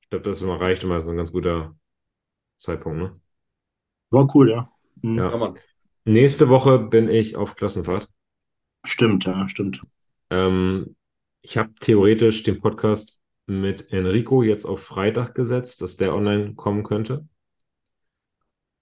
Ich 0.00 0.08
glaube, 0.08 0.22
das 0.24 0.40
immer 0.40 0.58
reicht 0.58 0.84
immer 0.84 1.02
so 1.02 1.10
ein 1.10 1.16
ganz 1.18 1.32
guter 1.32 1.76
Zeitpunkt, 2.56 2.98
ne? 2.98 3.20
War 4.10 4.34
cool, 4.34 4.50
ja. 4.50 4.70
Mhm. 5.02 5.18
Ja. 5.18 5.30
Ja. 5.30 5.54
Nächste 6.06 6.48
Woche 6.48 6.78
bin 6.78 7.08
ich 7.08 7.36
auf 7.36 7.56
Klassenfahrt. 7.56 8.08
Stimmt, 8.84 9.24
ja, 9.24 9.48
stimmt. 9.48 9.82
Ähm, 10.30 10.96
ich 11.46 11.56
habe 11.56 11.72
theoretisch 11.78 12.42
den 12.42 12.58
Podcast 12.58 13.22
mit 13.46 13.92
Enrico 13.92 14.42
jetzt 14.42 14.64
auf 14.64 14.82
Freitag 14.82 15.36
gesetzt, 15.36 15.80
dass 15.80 15.96
der 15.96 16.12
online 16.12 16.54
kommen 16.54 16.82
könnte. 16.82 17.24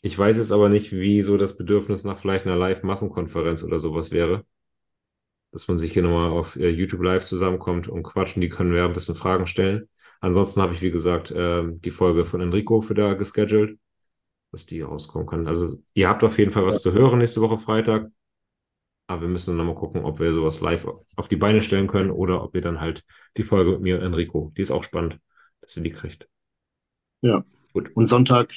Ich 0.00 0.18
weiß 0.18 0.38
jetzt 0.38 0.50
aber 0.50 0.70
nicht, 0.70 0.90
wie 0.90 1.20
so 1.20 1.36
das 1.36 1.58
Bedürfnis 1.58 2.04
nach 2.04 2.18
vielleicht 2.18 2.46
einer 2.46 2.56
Live-Massenkonferenz 2.56 3.64
oder 3.64 3.80
sowas 3.80 4.12
wäre. 4.12 4.46
Dass 5.50 5.68
man 5.68 5.76
sich 5.76 5.92
hier 5.92 6.02
nochmal 6.02 6.30
auf 6.30 6.56
äh, 6.56 6.70
YouTube 6.70 7.02
Live 7.02 7.24
zusammenkommt 7.24 7.86
und 7.86 8.02
quatschen. 8.02 8.40
Die 8.40 8.48
können 8.48 8.72
währenddessen 8.72 9.14
Fragen 9.14 9.44
stellen. 9.44 9.90
Ansonsten 10.20 10.62
habe 10.62 10.72
ich, 10.72 10.80
wie 10.80 10.90
gesagt, 10.90 11.34
ähm, 11.36 11.82
die 11.82 11.90
Folge 11.90 12.24
von 12.24 12.40
Enrico 12.40 12.80
für 12.80 12.94
da 12.94 13.12
gescheduled, 13.12 13.78
dass 14.52 14.64
die 14.64 14.80
rauskommen 14.80 15.28
kann. 15.28 15.46
Also 15.48 15.82
ihr 15.92 16.08
habt 16.08 16.24
auf 16.24 16.38
jeden 16.38 16.50
Fall 16.50 16.64
was 16.64 16.80
zu 16.80 16.94
hören 16.94 17.18
nächste 17.18 17.42
Woche 17.42 17.58
Freitag. 17.58 18.10
Aber 19.06 19.22
wir 19.22 19.28
müssen 19.28 19.56
dann 19.56 19.66
mal 19.66 19.74
gucken, 19.74 20.04
ob 20.04 20.18
wir 20.18 20.32
sowas 20.32 20.60
live 20.60 20.86
auf 21.16 21.28
die 21.28 21.36
Beine 21.36 21.62
stellen 21.62 21.86
können 21.86 22.10
oder 22.10 22.42
ob 22.42 22.54
ihr 22.54 22.62
dann 22.62 22.80
halt 22.80 23.04
die 23.36 23.44
Folge 23.44 23.72
mit 23.72 23.80
mir, 23.80 24.00
Enrico, 24.02 24.52
die 24.56 24.62
ist 24.62 24.70
auch 24.70 24.84
spannend, 24.84 25.18
dass 25.60 25.76
ihr 25.76 25.82
die 25.82 25.90
kriegt. 25.92 26.26
Und 27.94 28.08
Sonntag 28.08 28.52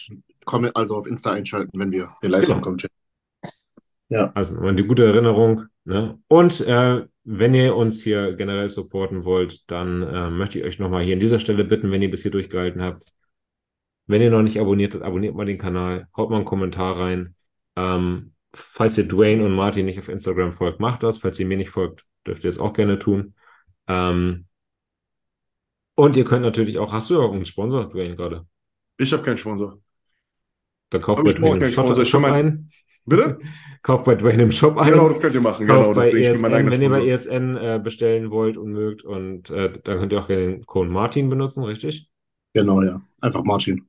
komme 0.46 0.76
also 0.76 0.96
auf 0.96 1.08
Insta 1.08 1.32
einschalten, 1.32 1.80
wenn 1.80 1.92
wir 1.92 2.12
den 2.22 2.32
Livestream 2.32 2.62
Genau. 2.62 2.78
kommen. 2.78 2.82
Ja, 4.10 4.32
Also 4.36 4.56
nochmal 4.56 4.76
die 4.76 4.86
gute 4.86 5.06
Erinnerung. 5.06 5.64
Ne? 5.84 6.18
Und 6.28 6.62
äh, 6.62 7.06
wenn 7.26 7.54
ihr 7.54 7.76
uns 7.76 8.04
hier 8.04 8.34
generell 8.36 8.70
supporten 8.70 9.26
wollt, 9.26 9.70
dann 9.70 10.02
äh, 10.04 10.30
möchte 10.30 10.60
ich 10.60 10.66
euch 10.66 10.80
nochmal 10.80 11.04
hier 11.04 11.16
an 11.16 11.20
dieser 11.20 11.40
Stelle 11.40 11.66
bitten, 11.66 11.92
wenn 11.92 12.02
ihr 12.02 12.10
bis 12.12 12.22
hier 12.22 12.32
durchgehalten 12.32 12.82
habt. 12.82 13.12
Wenn 14.06 14.22
ihr 14.22 14.32
noch 14.32 14.42
nicht 14.42 14.60
abonniert 14.60 14.94
habt, 14.94 15.04
abonniert 15.04 15.36
mal 15.36 15.46
den 15.46 15.58
Kanal, 15.58 16.08
haut 16.16 16.30
mal 16.30 16.38
einen 16.38 16.46
Kommentar 16.46 16.98
rein. 16.98 17.36
Ähm, 17.76 18.34
falls 18.58 18.98
ihr 18.98 19.08
Dwayne 19.08 19.44
und 19.46 19.54
Martin 19.54 19.86
nicht 19.86 20.00
auf 20.00 20.10
Instagram 20.10 20.52
folgt, 20.54 20.80
macht 20.80 21.04
das. 21.04 21.18
Falls 21.20 21.40
ihr 21.40 21.46
mir 21.46 21.58
nicht 21.58 21.70
folgt, 21.70 22.06
dürft 22.26 22.44
ihr 22.44 22.50
es 22.50 22.60
auch 22.60 22.74
gerne 22.74 23.00
tun. 23.00 23.34
Ähm, 23.88 24.46
und 25.96 26.16
ihr 26.16 26.26
könnt 26.26 26.44
natürlich 26.44 26.78
auch, 26.78 26.92
hast 26.94 27.10
du 27.10 27.16
ja 27.16 27.20
auch 27.22 27.34
einen 27.34 27.46
Sponsor, 27.46 27.90
Dwayne, 27.90 28.16
gerade? 28.16 28.46
Ich 28.98 29.12
habe 29.14 29.24
keinen 29.24 29.38
Sponsor. 29.38 29.80
Dann 30.90 31.02
kauft 31.02 31.24
bei 31.24 31.34
Dwayne 31.34 31.66
im 31.66 31.72
Shop, 31.72 32.06
Shop 32.06 32.22
mein- 32.22 32.34
ein. 32.34 32.72
Bitte? 33.06 33.40
Kauft 33.84 34.04
bei 34.04 34.16
Dwayne 34.16 34.44
im 34.44 34.52
Shop 34.52 34.78
ein. 34.78 34.90
Genau, 34.92 35.08
das 35.08 35.22
könnt 35.22 35.34
ihr 35.34 35.40
machen. 35.42 35.66
Genau, 35.66 35.84
Kauft 35.84 35.96
bei 35.96 36.12
ESN, 36.12 36.46
eigener 36.46 36.72
wenn 36.72 36.82
ihr 36.82 36.90
bei. 36.90 37.08
ESN 37.08 37.56
äh, 37.56 37.80
bestellen 37.82 38.32
wollt 38.32 38.58
und 38.58 38.74
mögt 38.74 39.04
und 39.04 39.50
äh, 39.50 39.72
dann 39.82 40.00
könnt 40.00 40.12
ihr 40.12 40.20
auch 40.20 40.28
gerne 40.28 40.46
den 40.48 40.66
Code 40.66 40.90
Martin 40.90 41.30
benutzen, 41.30 41.64
richtig? 41.64 42.10
genau, 42.54 42.82
ja. 42.82 43.02
Einfach 43.22 43.44
Martin. 43.44 43.88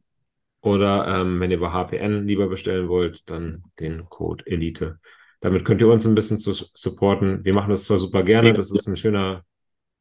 Oder 0.60 1.06
ähm, 1.06 1.40
wenn 1.40 1.50
ihr 1.50 1.60
bei 1.60 1.70
HPN 1.70 2.26
lieber 2.26 2.48
bestellen 2.48 2.88
wollt, 2.88 3.28
dann 3.30 3.62
den 3.78 4.08
Code 4.08 4.44
Elite. 4.46 4.98
Damit 5.40 5.64
könnt 5.64 5.80
ihr 5.80 5.88
uns 5.88 6.06
ein 6.06 6.14
bisschen 6.14 6.40
zu 6.40 6.52
supporten. 6.52 7.44
Wir 7.44 7.54
machen 7.54 7.70
das 7.70 7.84
zwar 7.84 7.98
super 7.98 8.24
gerne, 8.24 8.52
das 8.52 8.72
ist 8.72 8.88
ein 8.88 8.96
schöner, 8.96 9.44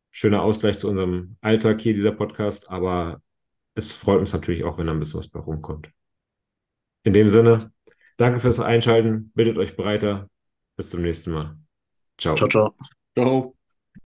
schöner 0.10 0.42
Ausgleich 0.42 0.80
zu 0.80 0.90
unserem 0.90 1.38
Alltag 1.42 1.80
hier, 1.80 1.94
dieser 1.94 2.12
Podcast, 2.12 2.72
aber 2.72 3.22
es 3.76 3.94
freut 3.94 4.20
uns 4.20 4.34
natürlich 4.34 4.64
auch, 4.64 4.80
wenn 4.80 4.88
da 4.88 4.94
ein 4.94 5.00
bisschen 5.00 5.20
was 5.20 5.30
bei 5.30 5.40
rumkommt. 5.40 5.92
In 7.04 7.14
dem 7.14 7.30
Sinne, 7.30 7.72
danke 8.18 8.40
fürs 8.40 8.60
Einschalten, 8.60 9.32
bildet 9.36 9.58
euch 9.58 9.76
breiter. 9.76 10.30
Bis 10.76 10.90
zum 10.92 11.02
nächsten 11.02 11.32
Mal. 11.32 11.58
Ciao. 12.18 12.36
Ciao, 12.36 12.50
ciao. 12.50 12.76
Ciao. 13.16 13.57